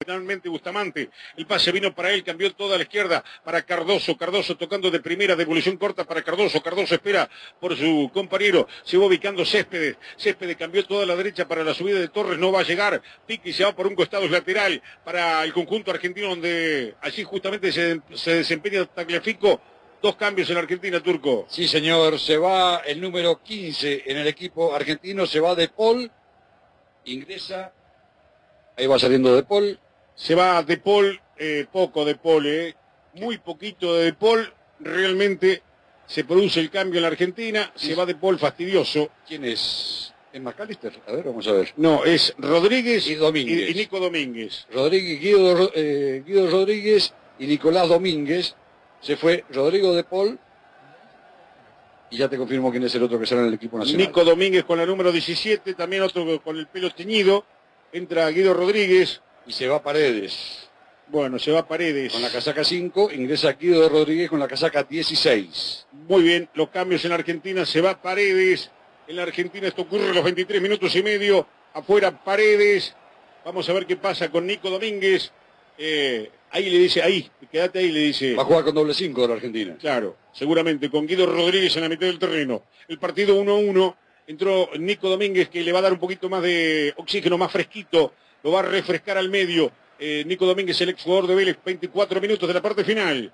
Finalmente 0.04 0.50
Bustamante, 0.50 1.08
el 1.36 1.46
pase 1.46 1.72
vino 1.72 1.94
para 1.94 2.12
él, 2.12 2.22
cambió 2.22 2.52
toda 2.52 2.76
la 2.76 2.82
izquierda 2.82 3.24
para 3.42 3.62
Cardoso, 3.62 4.18
Cardoso 4.18 4.54
tocando 4.54 4.90
de 4.90 5.00
primera, 5.00 5.34
devolución 5.34 5.78
corta 5.78 6.04
para 6.04 6.20
Cardoso, 6.22 6.62
Cardoso 6.62 6.94
espera 6.94 7.30
por 7.58 7.74
su 7.74 8.10
compañero, 8.12 8.68
se 8.82 8.98
va 8.98 9.06
ubicando 9.06 9.46
Céspedes, 9.46 9.96
Céspedes 10.18 10.56
cambió 10.56 10.84
toda 10.84 11.06
la 11.06 11.16
derecha 11.16 11.48
para 11.48 11.64
la 11.64 11.72
subida 11.72 11.98
de 11.98 12.08
Torres, 12.08 12.38
no 12.38 12.52
va 12.52 12.60
a 12.60 12.64
llegar, 12.64 13.00
Piqui 13.26 13.54
se 13.54 13.64
va 13.64 13.74
por 13.74 13.86
un 13.86 13.94
costado 13.94 14.28
lateral 14.28 14.82
para 15.04 15.42
el 15.42 15.54
conjunto 15.54 15.90
argentino 15.90 16.28
donde 16.28 16.96
allí 17.00 17.22
justamente 17.22 17.72
se, 17.72 18.02
se 18.12 18.34
desempeña 18.34 18.84
Tagliafico, 18.84 19.58
dos 20.02 20.16
cambios 20.16 20.50
en 20.50 20.58
Argentina, 20.58 21.00
Turco. 21.00 21.46
Sí 21.48 21.66
señor, 21.66 22.18
se 22.18 22.36
va 22.36 22.82
el 22.84 23.00
número 23.00 23.42
15 23.42 24.02
en 24.04 24.18
el 24.18 24.26
equipo 24.26 24.74
argentino, 24.74 25.24
se 25.24 25.40
va 25.40 25.54
de 25.54 25.68
Paul, 25.68 26.10
ingresa, 27.06 27.72
ahí 28.76 28.86
va 28.86 28.98
saliendo 28.98 29.34
de 29.34 29.44
Paul, 29.44 29.78
se 30.14 30.34
va 30.34 30.62
De 30.62 30.78
Paul, 30.78 31.20
eh, 31.36 31.66
poco 31.70 32.04
De 32.04 32.14
Paul, 32.14 32.46
eh, 32.46 32.74
muy 33.14 33.38
poquito 33.38 33.94
de 33.94 34.06
De 34.06 34.12
Paul, 34.12 34.52
realmente 34.80 35.62
se 36.06 36.24
produce 36.24 36.60
el 36.60 36.70
cambio 36.70 36.98
en 36.98 37.02
la 37.02 37.08
Argentina, 37.08 37.72
se 37.74 37.94
va 37.94 38.06
De 38.06 38.14
Paul 38.14 38.38
fastidioso. 38.38 39.10
¿Quién 39.26 39.44
es? 39.44 40.12
¿Es 40.32 40.42
McAllister? 40.42 40.92
A 41.06 41.12
ver, 41.12 41.24
vamos 41.24 41.46
a 41.46 41.52
ver. 41.52 41.72
No, 41.76 42.04
es 42.04 42.34
Rodríguez 42.38 43.06
y, 43.08 43.14
Domínguez. 43.14 43.70
y, 43.70 43.74
Nico 43.74 44.00
Domínguez. 44.00 44.66
Rodríguez, 44.72 45.20
Guido, 45.20 45.70
eh, 45.74 46.22
Guido 46.26 46.50
Rodríguez 46.50 47.14
y 47.38 47.46
Nicolás 47.46 47.88
Domínguez. 47.88 48.54
Se 49.00 49.16
fue 49.16 49.44
Rodrigo 49.50 49.94
De 49.94 50.02
Paul, 50.02 50.38
y 52.14 52.18
ya 52.18 52.28
te 52.28 52.36
confirmo 52.36 52.70
quién 52.70 52.84
es 52.84 52.94
el 52.94 53.02
otro 53.02 53.18
que 53.18 53.26
sale 53.26 53.42
en 53.42 53.48
el 53.48 53.54
equipo 53.54 53.76
nacional. 53.76 54.06
Nico 54.06 54.24
Domínguez 54.24 54.64
con 54.64 54.78
la 54.78 54.86
número 54.86 55.10
17, 55.10 55.74
también 55.74 56.02
otro 56.02 56.40
con 56.42 56.56
el 56.56 56.68
pelo 56.68 56.90
teñido. 56.90 57.44
Entra 57.92 58.28
Guido 58.30 58.54
Rodríguez, 58.54 59.20
y 59.46 59.52
se 59.52 59.68
va 59.68 59.82
Paredes. 59.82 60.68
Bueno, 61.08 61.38
se 61.38 61.52
va 61.52 61.66
Paredes. 61.66 62.12
Con 62.12 62.22
la 62.22 62.30
casaca 62.30 62.64
5, 62.64 63.12
ingresa 63.12 63.52
Guido 63.52 63.88
Rodríguez 63.88 64.30
con 64.30 64.40
la 64.40 64.48
casaca 64.48 64.84
16. 64.84 65.86
Muy 66.08 66.22
bien, 66.22 66.48
los 66.54 66.70
cambios 66.70 67.04
en 67.04 67.10
la 67.10 67.16
Argentina, 67.16 67.66
se 67.66 67.80
va 67.80 68.00
Paredes. 68.00 68.70
En 69.06 69.16
la 69.16 69.22
Argentina 69.24 69.68
esto 69.68 69.82
ocurre 69.82 70.08
a 70.08 70.14
los 70.14 70.24
23 70.24 70.62
minutos 70.62 70.94
y 70.96 71.02
medio. 71.02 71.46
Afuera 71.74 72.24
Paredes. 72.24 72.94
Vamos 73.44 73.68
a 73.68 73.72
ver 73.74 73.84
qué 73.84 73.96
pasa 73.96 74.30
con 74.30 74.46
Nico 74.46 74.70
Domínguez. 74.70 75.30
Eh, 75.76 76.30
ahí 76.50 76.70
le 76.70 76.78
dice, 76.78 77.02
ahí, 77.02 77.30
quédate 77.52 77.80
ahí, 77.80 77.90
le 77.90 78.00
dice. 78.00 78.34
Va 78.34 78.42
a 78.42 78.46
jugar 78.46 78.64
con 78.64 78.74
doble 78.74 78.94
5 78.94 79.20
de 79.20 79.28
la 79.28 79.34
Argentina. 79.34 79.76
Claro, 79.78 80.16
seguramente, 80.32 80.88
con 80.88 81.06
Guido 81.06 81.26
Rodríguez 81.26 81.76
en 81.76 81.82
la 81.82 81.88
mitad 81.90 82.06
del 82.06 82.18
terreno. 82.18 82.62
El 82.88 82.98
partido 82.98 83.36
1-1. 83.42 83.96
Entró 84.26 84.70
Nico 84.78 85.10
Domínguez 85.10 85.50
que 85.50 85.62
le 85.62 85.70
va 85.70 85.80
a 85.80 85.82
dar 85.82 85.92
un 85.92 85.98
poquito 85.98 86.30
más 86.30 86.42
de 86.42 86.94
oxígeno, 86.96 87.36
más 87.36 87.52
fresquito 87.52 88.14
lo 88.44 88.52
va 88.52 88.60
a 88.60 88.62
refrescar 88.62 89.18
al 89.18 89.28
medio. 89.30 89.72
Eh, 89.98 90.22
Nico 90.26 90.46
Domínguez, 90.46 90.80
el 90.82 90.90
exjugador 90.90 91.26
de 91.26 91.34
Vélez, 91.34 91.58
24 91.64 92.20
minutos 92.20 92.46
de 92.46 92.54
la 92.54 92.62
parte 92.62 92.84
final. 92.84 93.32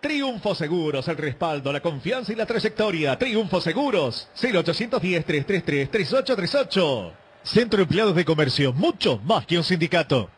Triunfo 0.00 0.54
Seguros, 0.54 1.06
el 1.08 1.18
respaldo, 1.18 1.70
la 1.72 1.80
confianza 1.80 2.32
y 2.32 2.36
la 2.36 2.46
trayectoria. 2.46 3.18
Triunfo 3.18 3.60
Seguros, 3.60 4.30
0810-333-3838. 4.40 7.12
Centro 7.42 7.76
de 7.76 7.82
Empleados 7.82 8.16
de 8.16 8.24
Comercio, 8.24 8.72
mucho 8.72 9.18
más 9.18 9.44
que 9.46 9.58
un 9.58 9.64
sindicato. 9.64 10.30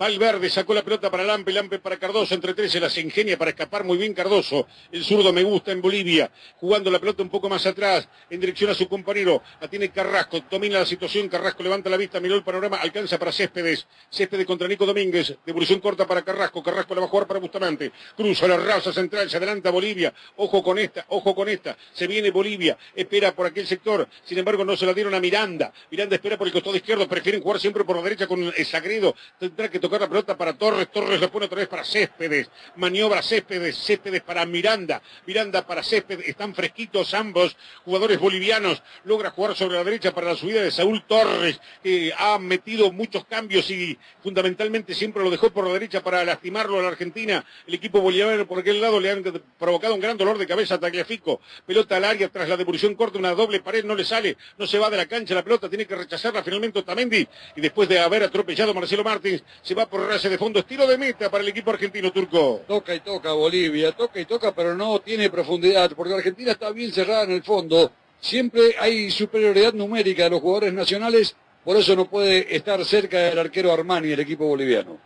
Valverde 0.00 0.48
sacó 0.48 0.72
la 0.72 0.82
pelota 0.82 1.10
para 1.10 1.24
Lampe, 1.24 1.52
Lampe 1.52 1.78
para 1.78 1.98
Cardoso, 1.98 2.34
entre 2.34 2.54
tres 2.54 2.72
se 2.72 2.80
las 2.80 2.96
ingenia 2.96 3.36
para 3.36 3.50
escapar 3.50 3.84
muy 3.84 3.98
bien 3.98 4.14
Cardoso. 4.14 4.66
El 4.90 5.04
zurdo 5.04 5.30
me 5.30 5.42
gusta 5.42 5.72
en 5.72 5.82
Bolivia, 5.82 6.30
jugando 6.56 6.90
la 6.90 6.98
pelota 6.98 7.22
un 7.22 7.28
poco 7.28 7.50
más 7.50 7.66
atrás, 7.66 8.08
en 8.30 8.40
dirección 8.40 8.70
a 8.70 8.74
su 8.74 8.88
compañero. 8.88 9.42
La 9.60 9.68
tiene 9.68 9.90
Carrasco, 9.90 10.42
domina 10.50 10.78
la 10.78 10.86
situación, 10.86 11.28
Carrasco 11.28 11.62
levanta 11.62 11.90
la 11.90 11.98
vista, 11.98 12.18
miró 12.18 12.34
el 12.34 12.42
panorama, 12.42 12.78
alcanza 12.78 13.18
para 13.18 13.30
Céspedes. 13.30 13.86
Céspedes 14.08 14.46
contra 14.46 14.66
Nico 14.66 14.86
Domínguez, 14.86 15.36
devolución 15.44 15.80
corta 15.80 16.06
para 16.06 16.22
Carrasco, 16.22 16.62
Carrasco 16.62 16.94
la 16.94 17.02
va 17.02 17.06
a 17.06 17.10
jugar 17.10 17.26
para 17.26 17.38
Bustamante. 17.38 17.92
Cruza 18.16 18.48
la 18.48 18.56
raza 18.56 18.94
central, 18.94 19.28
se 19.28 19.36
adelanta 19.36 19.70
Bolivia. 19.70 20.14
Ojo 20.36 20.62
con 20.62 20.78
esta, 20.78 21.04
ojo 21.08 21.34
con 21.34 21.46
esta. 21.50 21.76
Se 21.92 22.06
viene 22.06 22.30
Bolivia, 22.30 22.78
espera 22.94 23.34
por 23.34 23.44
aquel 23.44 23.66
sector. 23.66 24.08
Sin 24.24 24.38
embargo, 24.38 24.64
no 24.64 24.78
se 24.78 24.86
la 24.86 24.94
dieron 24.94 25.12
a 25.12 25.20
Miranda. 25.20 25.74
Miranda 25.90 26.14
espera 26.14 26.38
por 26.38 26.46
el 26.46 26.54
costado 26.54 26.74
izquierdo, 26.74 27.06
prefieren 27.06 27.42
jugar 27.42 27.60
siempre 27.60 27.84
por 27.84 27.96
la 27.96 28.02
derecha 28.02 28.26
con 28.26 28.42
el 28.42 28.64
Sagredo. 28.64 29.14
Tendrá 29.38 29.68
que 29.68 29.78
tocar 29.78 29.89
la 29.98 30.08
pelota 30.08 30.36
para 30.36 30.52
Torres, 30.52 30.90
Torres 30.90 31.20
la 31.20 31.28
pone 31.28 31.46
otra 31.46 31.58
vez 31.58 31.68
para 31.68 31.84
Céspedes, 31.84 32.50
maniobra 32.76 33.22
Céspedes, 33.22 33.76
Céspedes 33.76 34.22
para 34.22 34.44
Miranda, 34.46 35.02
Miranda 35.26 35.66
para 35.66 35.82
Céspedes, 35.82 36.28
están 36.28 36.54
fresquitos 36.54 37.14
ambos 37.14 37.56
jugadores 37.84 38.18
bolivianos, 38.18 38.82
logra 39.04 39.30
jugar 39.30 39.56
sobre 39.56 39.76
la 39.76 39.84
derecha 39.84 40.12
para 40.12 40.28
la 40.28 40.36
subida 40.36 40.62
de 40.62 40.70
Saúl 40.70 41.02
Torres, 41.06 41.60
que 41.82 42.12
ha 42.16 42.38
metido 42.38 42.92
muchos 42.92 43.24
cambios 43.24 43.70
y 43.70 43.98
fundamentalmente 44.22 44.94
siempre 44.94 45.22
lo 45.22 45.30
dejó 45.30 45.50
por 45.50 45.66
la 45.66 45.72
derecha 45.72 46.02
para 46.02 46.24
lastimarlo 46.24 46.78
a 46.78 46.82
la 46.82 46.88
Argentina, 46.88 47.44
el 47.66 47.74
equipo 47.74 48.00
boliviano 48.00 48.46
por 48.46 48.58
aquel 48.58 48.80
lado 48.80 49.00
le 49.00 49.10
han 49.10 49.22
provocado 49.58 49.94
un 49.94 50.00
gran 50.00 50.16
dolor 50.16 50.38
de 50.38 50.46
cabeza 50.46 50.74
a 50.74 50.80
Tagliafico, 50.80 51.40
pelota 51.66 51.96
al 51.96 52.04
área 52.04 52.28
tras 52.28 52.48
la 52.48 52.56
devolución 52.56 52.94
corta, 52.94 53.18
una 53.18 53.34
doble 53.34 53.60
pared, 53.60 53.84
no 53.84 53.94
le 53.94 54.04
sale, 54.04 54.36
no 54.58 54.66
se 54.66 54.78
va 54.78 54.90
de 54.90 54.96
la 54.96 55.06
cancha 55.06 55.34
la 55.34 55.42
pelota, 55.42 55.68
tiene 55.68 55.86
que 55.86 55.96
rechazarla 55.96 56.42
finalmente 56.42 56.78
Otamendi, 56.78 57.26
y 57.56 57.60
después 57.60 57.88
de 57.88 57.98
haber 57.98 58.22
atropellado 58.22 58.72
a 58.72 58.74
Marcelo 58.74 59.04
Martins, 59.04 59.42
se 59.62 59.74
va 59.74 59.79
por 59.88 60.20
de 60.20 60.38
fondo, 60.38 60.60
estilo 60.60 60.86
de 60.86 60.98
meta 60.98 61.30
para 61.30 61.42
el 61.42 61.48
equipo 61.48 61.70
argentino 61.70 62.12
turco. 62.12 62.62
Toca 62.66 62.94
y 62.94 63.00
toca 63.00 63.32
Bolivia, 63.32 63.92
toca 63.92 64.20
y 64.20 64.24
toca, 64.24 64.52
pero 64.54 64.74
no 64.74 65.00
tiene 65.00 65.30
profundidad, 65.30 65.92
porque 65.92 66.14
Argentina 66.14 66.52
está 66.52 66.70
bien 66.70 66.92
cerrada 66.92 67.24
en 67.24 67.32
el 67.32 67.42
fondo. 67.42 67.92
Siempre 68.20 68.74
hay 68.78 69.10
superioridad 69.10 69.72
numérica 69.72 70.24
de 70.24 70.30
los 70.30 70.40
jugadores 70.40 70.72
nacionales, 70.72 71.36
por 71.64 71.76
eso 71.76 71.96
no 71.96 72.06
puede 72.06 72.54
estar 72.54 72.84
cerca 72.84 73.18
del 73.18 73.38
arquero 73.38 73.72
Armani, 73.72 74.12
el 74.12 74.20
equipo 74.20 74.46
boliviano. 74.46 74.98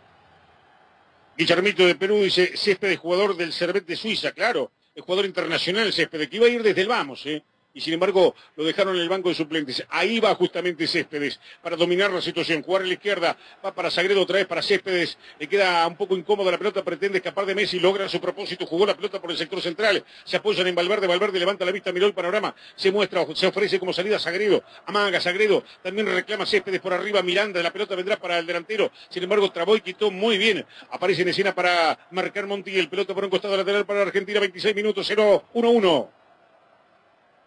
Guillermito 1.37 1.85
de 1.85 1.95
Perú 1.95 2.23
dice, 2.23 2.55
Césped 2.55 2.97
jugador 2.97 3.35
del 3.35 3.53
Servet 3.53 3.85
de 3.85 3.95
Suiza, 3.95 4.31
claro, 4.31 4.71
el 4.93 5.03
jugador 5.03 5.25
internacional 5.25 5.91
Césped, 5.91 6.29
que 6.29 6.37
iba 6.37 6.47
a 6.47 6.49
ir 6.49 6.63
desde 6.63 6.81
el 6.81 6.87
vamos, 6.87 7.25
¿eh? 7.25 7.43
Y 7.75 7.81
sin 7.81 7.93
embargo 7.93 8.33
lo 8.55 8.63
dejaron 8.63 8.95
en 8.95 9.01
el 9.01 9.09
banco 9.09 9.29
de 9.29 9.35
suplentes. 9.35 9.85
Ahí 9.89 10.19
va 10.19 10.33
justamente 10.33 10.87
Céspedes 10.87 11.39
para 11.61 11.75
dominar 11.75 12.11
la 12.11 12.21
situación, 12.21 12.63
jugar 12.63 12.81
a 12.81 12.85
la 12.85 12.93
izquierda, 12.93 13.37
va 13.63 13.75
para 13.75 13.91
Sagredo 13.91 14.21
otra 14.21 14.37
vez 14.37 14.47
para 14.47 14.63
Céspedes, 14.63 15.17
le 15.37 15.47
queda 15.47 15.85
un 15.85 15.95
poco 15.95 16.17
incómoda 16.17 16.49
la 16.49 16.57
pelota, 16.57 16.83
pretende 16.83 17.19
escapar 17.19 17.45
de 17.45 17.53
Messi, 17.53 17.79
logra 17.79 18.09
su 18.09 18.19
propósito, 18.19 18.65
jugó 18.65 18.85
la 18.85 18.95
pelota 18.95 19.21
por 19.21 19.29
el 19.29 19.37
sector 19.37 19.61
central, 19.61 20.03
se 20.23 20.37
apoyan 20.37 20.65
en 20.65 20.73
Valverde, 20.73 21.05
Valverde 21.05 21.37
levanta 21.37 21.65
la 21.65 21.71
vista, 21.71 21.91
miró 21.91 22.07
el 22.07 22.13
panorama, 22.13 22.55
se 22.75 22.91
muestra, 22.91 23.25
se 23.35 23.47
ofrece 23.47 23.77
como 23.77 23.93
salida 23.93 24.17
Sagredo, 24.17 24.63
amaga 24.85 25.19
Sagredo, 25.19 25.63
también 25.83 26.07
reclama 26.07 26.45
Céspedes 26.45 26.79
por 26.79 26.93
arriba, 26.93 27.21
Miranda, 27.21 27.61
la 27.61 27.73
pelota 27.73 27.95
vendrá 27.95 28.15
para 28.15 28.39
el 28.39 28.45
delantero, 28.45 28.91
sin 29.09 29.21
embargo 29.21 29.51
trabó 29.51 29.75
quitó 29.85 30.09
muy 30.09 30.37
bien, 30.37 30.65
aparece 30.89 31.23
en 31.23 31.29
escena 31.29 31.53
para 31.53 32.07
marcar 32.11 32.47
Monti, 32.47 32.77
el 32.77 32.87
pelota 32.87 33.13
por 33.13 33.25
un 33.25 33.29
costado 33.29 33.57
lateral 33.57 33.85
para 33.85 34.01
Argentina, 34.01 34.39
26 34.39 34.75
minutos, 34.75 35.09
0-1-1. 35.11 36.09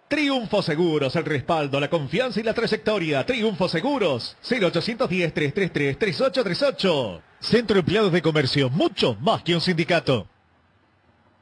Triunfo 0.09 0.63
Seguros, 0.63 1.15
el 1.17 1.27
respaldo, 1.27 1.79
la 1.79 1.91
confianza 1.91 2.41
y 2.41 2.43
la 2.43 2.55
trayectoria. 2.55 3.27
Triunfo 3.27 3.69
Seguros, 3.69 4.39
0810-333-3838. 4.43 7.21
Centro 7.41 7.79
Empleados 7.79 8.13
de 8.13 8.23
Comercio, 8.23 8.71
mucho 8.71 9.15
más 9.21 9.43
que 9.43 9.55
un 9.55 9.61
sindicato. 9.61 10.27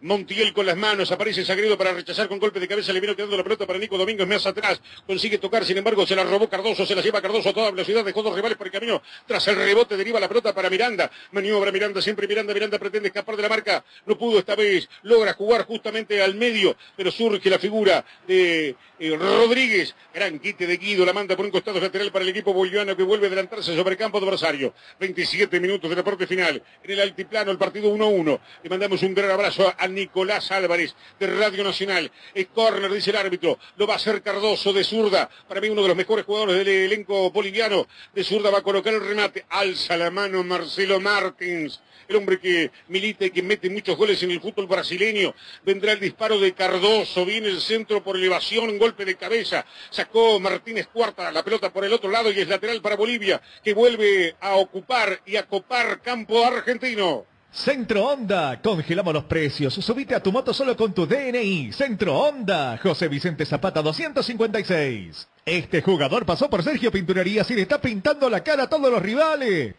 Montiel 0.03 0.53
con 0.53 0.67
las 0.67 0.77
manos, 0.77 1.11
aparece 1.11 1.43
Sagredo 1.43 1.79
para 1.79 1.93
rechazar 1.95 2.29
con 2.29 2.39
golpe 2.39 2.61
de 2.61 2.69
cabeza, 2.69 2.93
le 2.93 3.01
vino 3.01 3.17
quedando 3.17 3.35
la 3.35 3.43
pelota 3.43 3.67
para 3.67 3.79
Nico 3.79 3.97
Domínguez 3.97 4.29
más 4.29 4.45
atrás, 4.45 4.79
consigue 5.07 5.39
tocar, 5.39 5.65
sin 5.65 5.79
embargo 5.79 6.07
se 6.07 6.15
la 6.15 6.23
robó 6.23 6.51
Cardoso, 6.51 6.85
se 6.85 6.95
la 6.95 7.01
lleva 7.01 7.23
Cardoso 7.23 7.49
a 7.49 7.55
toda 7.55 7.71
velocidad, 7.71 8.05
dejó 8.05 8.23
dos 8.23 8.35
rivales 8.35 8.59
por 8.59 8.67
el 8.67 8.75
camino, 8.75 9.01
tras 9.27 9.49
el 9.49 9.57
rebote 9.57 9.97
deriva 9.97 10.21
la 10.21 10.29
pelota 10.29 10.55
para 10.55 10.69
Miranda, 10.69 11.11
maniobra 11.33 11.73
Miranda, 11.73 12.03
siempre 12.03 12.29
Miranda, 12.29 12.53
Miranda 12.53 12.79
pretende 12.79 13.09
escapar 13.09 13.37
de 13.37 13.43
la 13.43 13.49
marca, 13.49 13.83
no 14.05 14.19
pudo 14.19 14.39
esta 14.39 14.55
vez, 14.55 14.87
logra 15.03 15.33
jugar 15.33 15.65
justamente 15.65 16.23
al 16.23 16.35
medio, 16.35 16.77
pero 16.95 17.11
surge 17.11 17.49
la 17.49 17.59
figura 17.59 18.05
de 18.29 18.77
eh, 18.99 19.17
Rodríguez, 19.17 19.95
gran 20.13 20.39
quite 20.39 20.67
de 20.67 20.77
Guido, 20.77 21.07
la 21.07 21.15
manda 21.15 21.35
por 21.37 21.47
un 21.47 21.51
costado 21.51 21.81
lateral 21.81 22.13
para 22.13 22.23
el 22.23 22.29
equipo 22.29 22.53
boliviano 22.53 22.95
que 22.95 23.03
vuelve 23.03 23.27
a 23.27 23.29
adelantarse 23.29 23.75
sobre 23.75 23.93
el 23.93 23.97
campo 23.97 24.19
adversario, 24.19 24.75
27 25.01 25.59
minutos 25.59 25.89
de 25.89 25.97
deporte 25.97 26.27
final, 26.27 26.63
en 26.83 26.91
el 26.91 27.01
altiplano 27.01 27.51
el 27.51 27.57
partido 27.57 27.95
1-1, 27.97 28.41
le 28.63 28.69
mandamos 28.69 29.03
un 29.03 29.15
gran 29.15 29.31
abrazo 29.31 29.75
a 29.77 29.87
Nicolás 29.97 30.53
Álvarez 30.53 30.95
de 31.19 31.27
Radio 31.27 31.65
Nacional. 31.65 32.13
Es 32.35 32.47
córner, 32.55 32.93
dice 32.93 33.11
el 33.11 33.17
árbitro. 33.17 33.59
Lo 33.77 33.87
va 33.87 33.95
a 33.95 33.97
hacer 33.97 34.23
Cardoso 34.23 34.73
de 34.73 34.85
zurda. 34.85 35.29
Para 35.49 35.61
mí 35.61 35.69
uno 35.69 35.83
de 35.83 35.89
los 35.89 35.97
mejores 35.97 36.25
jugadores 36.25 36.59
del 36.59 36.69
elenco 36.69 37.31
boliviano. 37.31 37.89
De 38.15 38.23
zurda 38.23 38.51
va 38.51 38.59
a 38.59 38.63
colocar 38.63 38.95
el 38.95 39.05
remate. 39.05 39.45
Alza 39.49 39.97
la 39.97 40.11
mano 40.11 40.45
Marcelo 40.45 41.01
Martins. 41.01 41.81
El 42.09 42.17
hombre 42.17 42.39
que 42.39 42.71
milita 42.89 43.25
y 43.25 43.31
que 43.31 43.43
mete 43.43 43.69
muchos 43.69 43.97
goles 43.97 44.23
en 44.23 44.31
el 44.31 44.41
fútbol 44.41 44.69
brasileño. 44.69 45.35
Vendrá 45.65 45.93
el 45.93 46.01
disparo 46.01 46.39
de 46.39 46.53
Cardoso. 46.53 47.25
Viene 47.25 47.49
el 47.49 47.61
centro 47.61 48.05
por 48.05 48.17
elevación, 48.17 48.79
golpe 48.79 49.05
de 49.05 49.17
cabeza. 49.17 49.65
Sacó 49.91 50.39
Martínez 50.39 50.87
Cuarta 50.93 51.33
la 51.33 51.43
pelota 51.43 51.73
por 51.73 51.85
el 51.85 51.93
otro 51.93 52.11
lado 52.11 52.31
y 52.31 52.41
es 52.41 52.49
lateral 52.49 52.81
para 52.83 52.97
Bolivia, 52.97 53.41
que 53.65 53.75
vuelve 53.75 54.37
a 54.41 54.57
ocupar 54.57 55.21
y 55.25 55.37
a 55.37 55.47
copar 55.47 56.03
campo 56.03 56.45
argentino. 56.45 57.27
Centro 57.57 58.05
Honda, 58.05 58.61
congelamos 58.61 59.15
los 59.15 59.25
precios. 59.25 59.73
Subite 59.73 60.15
a 60.15 60.23
tu 60.23 60.31
moto 60.31 60.53
solo 60.53 60.77
con 60.77 60.93
tu 60.93 61.07
DNI. 61.07 61.73
Centro 61.73 62.15
Honda, 62.15 62.79
José 62.83 63.09
Vicente 63.09 63.47
Zapata 63.47 63.81
256. 63.81 65.27
Este 65.47 65.81
jugador 65.81 66.27
pasó 66.27 66.51
por 66.51 66.63
Sergio 66.63 66.93
Pinturerías 66.93 67.51
y 67.51 67.55
le 67.55 67.63
está 67.63 67.81
pintando 67.81 68.29
la 68.29 68.45
cara 68.45 68.65
a 68.65 68.69
todos 68.69 68.91
los 68.93 69.01
rivales. 69.01 69.75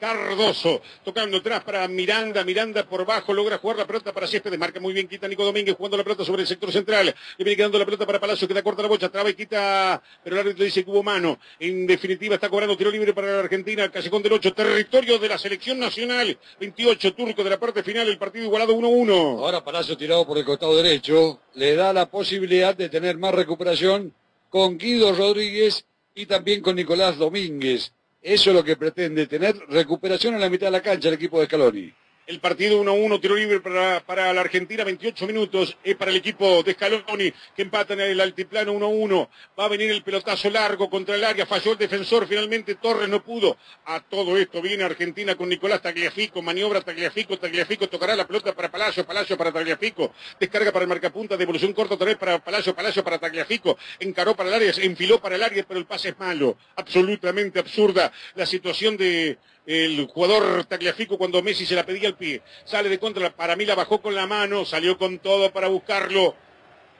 Cardoso, 0.00 0.80
tocando 1.04 1.36
atrás 1.36 1.62
para 1.62 1.86
Miranda, 1.86 2.42
Miranda 2.42 2.88
por 2.88 3.04
bajo, 3.04 3.34
logra 3.34 3.58
jugar 3.58 3.76
la 3.76 3.86
pelota 3.86 4.14
para 4.14 4.26
Céspedes, 4.26 4.58
marca 4.58 4.80
muy 4.80 4.94
bien, 4.94 5.06
quita 5.06 5.28
Nico 5.28 5.44
Domínguez 5.44 5.76
jugando 5.76 5.98
la 5.98 6.04
pelota 6.04 6.24
sobre 6.24 6.40
el 6.40 6.48
sector 6.48 6.72
central, 6.72 7.14
le 7.36 7.44
viene 7.44 7.54
quedando 7.54 7.78
la 7.78 7.84
pelota 7.84 8.06
para 8.06 8.18
Palacio, 8.18 8.48
queda 8.48 8.62
corta 8.62 8.80
la 8.80 8.88
bocha, 8.88 9.10
traba 9.10 9.28
y 9.28 9.34
quita, 9.34 10.02
pero 10.24 10.36
el 10.36 10.40
árbitro 10.40 10.64
dice 10.64 10.82
que 10.82 10.90
hubo 10.90 11.02
mano, 11.02 11.38
en 11.58 11.86
definitiva 11.86 12.36
está 12.36 12.48
cobrando 12.48 12.78
tiro 12.78 12.90
libre 12.90 13.12
para 13.12 13.30
la 13.30 13.40
Argentina, 13.40 13.90
con 14.10 14.22
del 14.22 14.32
8, 14.32 14.54
territorio 14.54 15.18
de 15.18 15.28
la 15.28 15.36
selección 15.36 15.78
nacional, 15.78 16.38
28 16.58 17.12
turco 17.12 17.44
de 17.44 17.50
la 17.50 17.60
parte 17.60 17.82
final, 17.82 18.08
el 18.08 18.16
partido 18.16 18.46
igualado 18.46 18.74
1-1. 18.74 19.10
Ahora 19.40 19.62
Palacio 19.62 19.98
tirado 19.98 20.26
por 20.26 20.38
el 20.38 20.46
costado 20.46 20.74
derecho, 20.76 21.40
le 21.54 21.74
da 21.74 21.92
la 21.92 22.10
posibilidad 22.10 22.74
de 22.74 22.88
tener 22.88 23.18
más 23.18 23.34
recuperación 23.34 24.14
con 24.48 24.78
Guido 24.78 25.12
Rodríguez 25.12 25.84
y 26.14 26.24
también 26.24 26.62
con 26.62 26.76
Nicolás 26.76 27.18
Domínguez. 27.18 27.92
Eso 28.22 28.50
es 28.50 28.56
lo 28.56 28.62
que 28.62 28.76
pretende, 28.76 29.26
tener 29.26 29.56
recuperación 29.68 30.34
en 30.34 30.40
la 30.40 30.50
mitad 30.50 30.66
de 30.66 30.72
la 30.72 30.82
cancha 30.82 31.08
el 31.08 31.14
equipo 31.14 31.40
de 31.40 31.46
Scaloni. 31.46 31.92
El 32.30 32.38
partido 32.38 32.80
1-1, 32.80 33.20
tiro 33.20 33.34
libre 33.34 33.58
para, 33.58 34.32
la 34.32 34.40
Argentina, 34.40 34.84
28 34.84 35.26
minutos. 35.26 35.76
Es 35.82 35.96
para 35.96 36.12
el 36.12 36.16
equipo 36.18 36.62
de 36.62 36.74
Scaloni, 36.74 37.32
que 37.56 37.62
empata 37.62 37.94
en 37.94 38.02
el 38.02 38.20
altiplano 38.20 38.72
1-1. 38.72 39.28
Va 39.58 39.64
a 39.64 39.68
venir 39.68 39.90
el 39.90 40.04
pelotazo 40.04 40.48
largo 40.48 40.88
contra 40.88 41.16
el 41.16 41.24
área. 41.24 41.44
Falló 41.44 41.72
el 41.72 41.78
defensor, 41.78 42.28
finalmente 42.28 42.76
Torres 42.76 43.08
no 43.08 43.20
pudo. 43.20 43.56
A 43.86 43.98
todo 43.98 44.38
esto 44.38 44.62
viene 44.62 44.84
Argentina 44.84 45.34
con 45.34 45.48
Nicolás 45.48 45.82
Tagliafico. 45.82 46.40
Maniobra 46.40 46.82
Tagliafico, 46.82 47.36
Tagliafico 47.36 47.88
tocará 47.88 48.14
la 48.14 48.28
pelota 48.28 48.54
para 48.54 48.70
Palacio, 48.70 49.04
Palacio 49.04 49.36
para 49.36 49.50
Tagliafico. 49.50 50.14
Descarga 50.38 50.70
para 50.70 50.84
el 50.84 50.88
marcapunta, 50.88 51.36
devolución 51.36 51.72
corta 51.72 51.94
otra 51.94 52.06
vez 52.06 52.16
para 52.16 52.38
Palacio, 52.38 52.76
Palacio 52.76 53.02
para 53.02 53.18
Tagliafico. 53.18 53.76
Encaró 53.98 54.36
para 54.36 54.50
el 54.50 54.54
área, 54.54 54.72
enfiló 54.84 55.20
para 55.20 55.34
el 55.34 55.42
área, 55.42 55.64
pero 55.66 55.80
el 55.80 55.86
pase 55.86 56.10
es 56.10 56.18
malo. 56.20 56.56
Absolutamente 56.76 57.58
absurda 57.58 58.12
la 58.36 58.46
situación 58.46 58.96
de 58.96 59.36
el 59.70 60.08
jugador 60.08 60.64
Tagliafico 60.64 61.16
cuando 61.16 61.42
Messi 61.42 61.64
se 61.64 61.76
la 61.76 61.86
pedía 61.86 62.08
al 62.08 62.16
pie. 62.16 62.42
Sale 62.64 62.88
de 62.88 62.98
contra, 62.98 63.30
para 63.30 63.54
mí 63.54 63.64
la 63.64 63.76
bajó 63.76 64.02
con 64.02 64.16
la 64.16 64.26
mano, 64.26 64.64
salió 64.64 64.98
con 64.98 65.20
todo 65.20 65.52
para 65.52 65.68
buscarlo. 65.68 66.34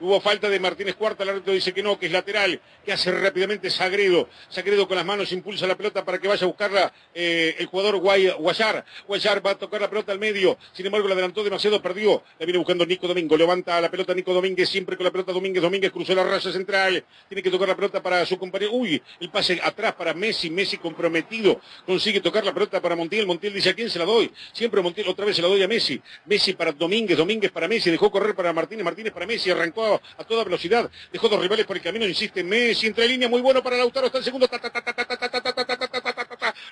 Hubo 0.01 0.19
falta 0.19 0.49
de 0.49 0.59
Martínez 0.59 0.95
Cuarta, 0.95 1.21
el 1.21 1.29
árbitro 1.29 1.53
dice 1.53 1.73
que 1.73 1.83
no, 1.83 1.99
que 1.99 2.07
es 2.07 2.11
lateral, 2.11 2.59
que 2.83 2.91
hace 2.91 3.11
rápidamente 3.11 3.69
Sagredo. 3.69 4.29
Sagredo 4.49 4.87
con 4.87 4.97
las 4.97 5.05
manos 5.05 5.31
impulsa 5.31 5.67
la 5.67 5.77
pelota 5.77 6.03
para 6.03 6.17
que 6.17 6.27
vaya 6.27 6.43
a 6.43 6.47
buscarla 6.47 6.91
eh, 7.13 7.55
el 7.59 7.67
jugador 7.67 7.97
Guayar. 7.97 8.83
Guayar 9.07 9.45
va 9.45 9.51
a 9.51 9.55
tocar 9.59 9.79
la 9.79 9.91
pelota 9.91 10.11
al 10.11 10.17
medio, 10.17 10.57
sin 10.73 10.87
embargo 10.87 11.07
la 11.07 11.13
adelantó 11.13 11.43
demasiado, 11.43 11.79
perdió. 11.83 12.23
La 12.39 12.47
viene 12.47 12.57
buscando 12.57 12.83
Nico 12.83 13.07
Domingo, 13.07 13.37
levanta 13.37 13.79
la 13.79 13.91
pelota 13.91 14.15
Nico 14.15 14.33
Domínguez, 14.33 14.69
siempre 14.69 14.97
con 14.97 15.03
la 15.03 15.11
pelota 15.11 15.33
Domínguez. 15.33 15.61
Domínguez 15.61 15.91
cruzó 15.91 16.15
la 16.15 16.23
raya 16.23 16.51
central, 16.51 17.05
tiene 17.29 17.43
que 17.43 17.51
tocar 17.51 17.67
la 17.67 17.75
pelota 17.75 18.01
para 18.01 18.25
su 18.25 18.39
compañero. 18.39 18.71
Uy, 18.73 18.99
el 19.19 19.29
pase 19.29 19.59
atrás 19.61 19.93
para 19.93 20.15
Messi, 20.15 20.49
Messi 20.49 20.79
comprometido, 20.79 21.61
consigue 21.85 22.21
tocar 22.21 22.43
la 22.43 22.55
pelota 22.55 22.81
para 22.81 22.95
Montiel. 22.95 23.27
Montiel 23.27 23.53
dice 23.53 23.69
a 23.69 23.75
quién 23.75 23.87
se 23.87 23.99
la 23.99 24.05
doy. 24.05 24.31
Siempre 24.51 24.81
Montiel 24.81 25.07
otra 25.09 25.25
vez 25.25 25.35
se 25.35 25.43
la 25.43 25.47
doy 25.47 25.61
a 25.61 25.67
Messi. 25.67 26.01
Messi 26.25 26.53
para 26.53 26.71
Domínguez, 26.71 27.15
Domínguez 27.15 27.51
para 27.51 27.67
Messi, 27.67 27.91
dejó 27.91 28.09
correr 28.09 28.33
para 28.33 28.51
Martínez, 28.51 28.83
Martínez 28.83 29.13
para 29.13 29.27
Messi, 29.27 29.51
arrancó 29.51 29.90
a 30.17 30.23
toda 30.23 30.43
velocidad. 30.43 30.89
Dejó 31.11 31.27
dos 31.27 31.41
rivales 31.41 31.65
por 31.65 31.75
el 31.75 31.81
camino, 31.81 32.05
insiste 32.05 32.43
Messi, 32.43 32.87
entre 32.87 33.07
línea, 33.07 33.27
muy 33.27 33.41
bueno 33.41 33.63
para 33.63 33.77
Lautaro, 33.77 34.07
está 34.07 34.19
el 34.19 34.23
segundo. 34.23 34.47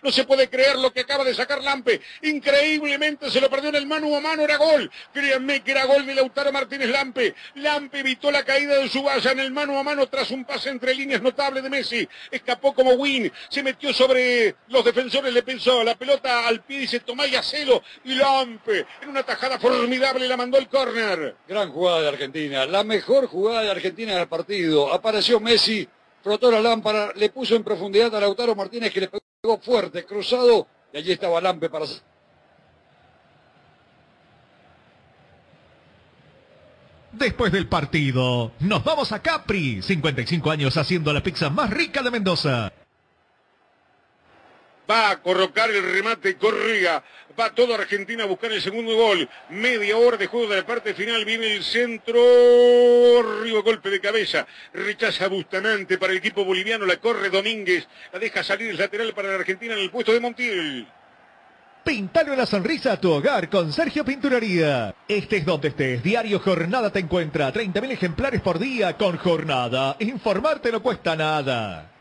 No 0.01 0.11
se 0.11 0.23
puede 0.23 0.49
creer 0.49 0.77
lo 0.77 0.91
que 0.91 1.01
acaba 1.01 1.23
de 1.23 1.33
sacar 1.33 1.63
Lampe. 1.63 2.01
Increíblemente 2.21 3.29
se 3.29 3.41
lo 3.41 3.49
perdió 3.49 3.69
en 3.69 3.75
el 3.75 3.85
mano 3.85 4.15
a 4.15 4.19
mano. 4.19 4.43
Era 4.43 4.57
gol. 4.57 4.89
Créanme 5.13 5.61
que 5.61 5.71
era 5.71 5.85
gol 5.85 6.05
de 6.05 6.15
Lautaro 6.15 6.51
Martínez 6.51 6.89
Lampe. 6.89 7.35
Lampe 7.55 7.99
evitó 7.99 8.31
la 8.31 8.43
caída 8.43 8.77
de 8.77 8.89
su 8.89 9.03
valla 9.03 9.31
en 9.31 9.39
el 9.39 9.51
mano 9.51 9.77
a 9.77 9.83
mano 9.83 10.07
tras 10.07 10.31
un 10.31 10.45
pase 10.45 10.69
entre 10.69 10.95
líneas 10.95 11.21
notable 11.21 11.61
de 11.61 11.69
Messi. 11.69 12.07
Escapó 12.31 12.73
como 12.73 12.93
win. 12.93 13.31
Se 13.49 13.63
metió 13.63 13.93
sobre 13.93 14.55
los 14.67 14.83
defensores. 14.83 15.33
Le 15.33 15.43
pensó 15.43 15.83
la 15.83 15.95
pelota 15.95 16.47
al 16.47 16.61
pie. 16.63 16.79
Dice 16.79 17.01
Tomás 17.01 17.29
Yacelo. 17.29 17.83
Y 18.05 18.15
Lampe 18.15 18.85
en 19.01 19.09
una 19.09 19.23
tajada 19.23 19.59
formidable 19.59 20.27
la 20.27 20.37
mandó 20.37 20.57
el 20.57 20.67
córner. 20.67 21.35
Gran 21.47 21.71
jugada 21.71 22.01
de 22.01 22.07
Argentina. 22.09 22.65
La 22.65 22.83
mejor 22.83 23.27
jugada 23.27 23.61
de 23.63 23.71
Argentina 23.71 24.15
del 24.15 24.27
partido. 24.27 24.93
Apareció 24.93 25.39
Messi 25.39 25.87
frotó 26.23 26.51
la 26.51 26.61
lámpara, 26.61 27.13
le 27.15 27.29
puso 27.29 27.55
en 27.55 27.63
profundidad 27.63 28.13
a 28.15 28.19
Lautaro 28.19 28.55
Martínez 28.55 28.93
que 28.93 29.01
le 29.01 29.09
pegó 29.09 29.57
fuerte, 29.59 30.05
cruzado, 30.05 30.67
y 30.93 30.97
allí 30.97 31.11
estaba 31.11 31.41
Lampe 31.41 31.69
para... 31.69 31.85
Después 37.11 37.51
del 37.51 37.67
partido, 37.67 38.51
nos 38.59 38.83
vamos 38.83 39.11
a 39.11 39.21
Capri, 39.21 39.81
55 39.81 40.51
años 40.51 40.77
haciendo 40.77 41.11
la 41.11 41.23
pizza 41.23 41.49
más 41.49 41.69
rica 41.69 42.03
de 42.03 42.11
Mendoza. 42.11 42.71
Va 44.89 45.11
a 45.11 45.21
colocar 45.21 45.69
el 45.69 45.83
remate 45.83 46.35
Corriga. 46.37 47.03
Va 47.39 47.53
toda 47.53 47.75
Argentina 47.75 48.23
a 48.23 48.27
buscar 48.27 48.51
el 48.51 48.61
segundo 48.61 48.95
gol. 48.95 49.29
Media 49.49 49.97
hora 49.97 50.17
de 50.17 50.27
juego 50.27 50.49
de 50.49 50.57
la 50.57 50.65
parte 50.65 50.93
final. 50.93 51.23
Viene 51.25 51.53
el 51.53 51.63
centro. 51.63 52.19
Arriba 53.19 53.61
golpe 53.61 53.89
de 53.89 53.99
cabeza. 53.99 54.47
Rechaza 54.73 55.27
Bustamante 55.27 55.97
para 55.97 56.11
el 56.11 56.17
equipo 56.17 56.43
boliviano. 56.43 56.85
La 56.85 56.97
corre 56.97 57.29
Domínguez. 57.29 57.87
La 58.11 58.19
deja 58.19 58.43
salir 58.43 58.71
el 58.71 58.77
lateral 58.77 59.13
para 59.13 59.29
la 59.29 59.35
Argentina 59.35 59.73
en 59.73 59.79
el 59.79 59.91
puesto 59.91 60.11
de 60.11 60.19
Montiel. 60.19 60.87
Pintale 61.83 62.31
una 62.31 62.45
sonrisa 62.45 62.93
a 62.93 62.99
tu 62.99 63.11
hogar 63.11 63.49
con 63.49 63.71
Sergio 63.71 64.03
Pinturaría. 64.03 64.93
Estés 65.07 65.45
donde 65.45 65.69
estés, 65.69 66.03
Diario 66.03 66.39
Jornada 66.39 66.91
te 66.91 66.99
encuentra 66.99 67.53
30.000 67.53 67.91
ejemplares 67.91 68.41
por 68.41 68.59
día 68.59 68.97
con 68.97 69.17
Jornada. 69.17 69.95
Informarte 69.99 70.71
no 70.71 70.83
cuesta 70.83 71.15
nada. 71.15 71.98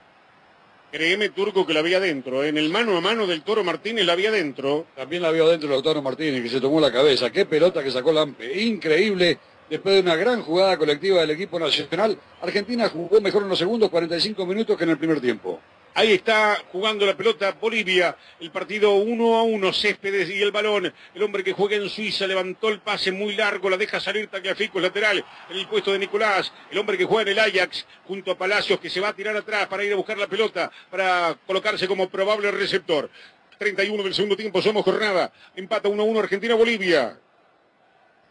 Créeme, 0.90 1.28
Turco, 1.28 1.66
que 1.66 1.74
la 1.74 1.80
había 1.80 2.00
dentro. 2.00 2.44
En 2.44 2.56
el 2.56 2.70
mano 2.70 2.96
a 2.96 3.00
mano 3.02 3.26
del 3.26 3.42
Toro 3.42 3.62
Martínez 3.62 4.06
la 4.06 4.14
había 4.14 4.30
dentro. 4.30 4.86
También 4.96 5.20
la 5.20 5.28
había 5.28 5.44
dentro 5.44 5.74
el 5.74 5.82
Toro 5.82 6.00
Martínez, 6.00 6.42
que 6.42 6.48
se 6.48 6.60
tomó 6.60 6.80
la 6.80 6.90
cabeza. 6.90 7.30
Qué 7.30 7.44
pelota 7.44 7.82
que 7.84 7.90
sacó 7.90 8.10
Lampe. 8.10 8.62
Increíble. 8.62 9.38
Después 9.68 9.96
de 9.96 10.00
una 10.00 10.16
gran 10.16 10.40
jugada 10.40 10.78
colectiva 10.78 11.20
del 11.20 11.32
equipo 11.32 11.58
nacional, 11.58 12.18
Argentina 12.40 12.88
jugó 12.88 13.20
mejor 13.20 13.42
en 13.42 13.50
los 13.50 13.58
segundos 13.58 13.90
45 13.90 14.46
minutos 14.46 14.78
que 14.78 14.84
en 14.84 14.90
el 14.90 14.98
primer 14.98 15.20
tiempo. 15.20 15.60
Ahí 15.98 16.12
está 16.12 16.62
jugando 16.70 17.04
la 17.04 17.16
pelota 17.16 17.56
Bolivia. 17.60 18.16
El 18.38 18.52
partido 18.52 18.94
uno 18.94 19.36
a 19.36 19.42
uno. 19.42 19.72
Céspedes 19.72 20.30
y 20.30 20.40
el 20.40 20.52
balón. 20.52 20.94
El 21.12 21.22
hombre 21.24 21.42
que 21.42 21.52
juega 21.52 21.74
en 21.74 21.88
Suiza 21.88 22.24
levantó 22.28 22.68
el 22.68 22.78
pase 22.78 23.10
muy 23.10 23.34
largo. 23.34 23.68
La 23.68 23.76
deja 23.76 23.98
salir 23.98 24.28
Tagliafico, 24.28 24.78
lateral. 24.78 25.24
En 25.50 25.56
el 25.56 25.66
puesto 25.66 25.92
de 25.92 25.98
Nicolás. 25.98 26.52
El 26.70 26.78
hombre 26.78 26.96
que 26.96 27.04
juega 27.04 27.22
en 27.22 27.36
el 27.36 27.40
Ajax. 27.40 27.84
Junto 28.06 28.30
a 28.30 28.38
Palacios 28.38 28.78
que 28.78 28.88
se 28.88 29.00
va 29.00 29.08
a 29.08 29.12
tirar 29.12 29.36
atrás 29.36 29.66
para 29.66 29.82
ir 29.82 29.92
a 29.92 29.96
buscar 29.96 30.16
la 30.16 30.28
pelota. 30.28 30.70
Para 30.88 31.36
colocarse 31.44 31.88
como 31.88 32.08
probable 32.08 32.52
receptor. 32.52 33.10
31 33.58 34.00
del 34.04 34.14
segundo 34.14 34.36
tiempo. 34.36 34.62
Somos 34.62 34.84
jornada. 34.84 35.32
Empata 35.56 35.88
1 35.88 36.00
a 36.00 36.06
1 36.06 36.20
Argentina-Bolivia. 36.20 37.18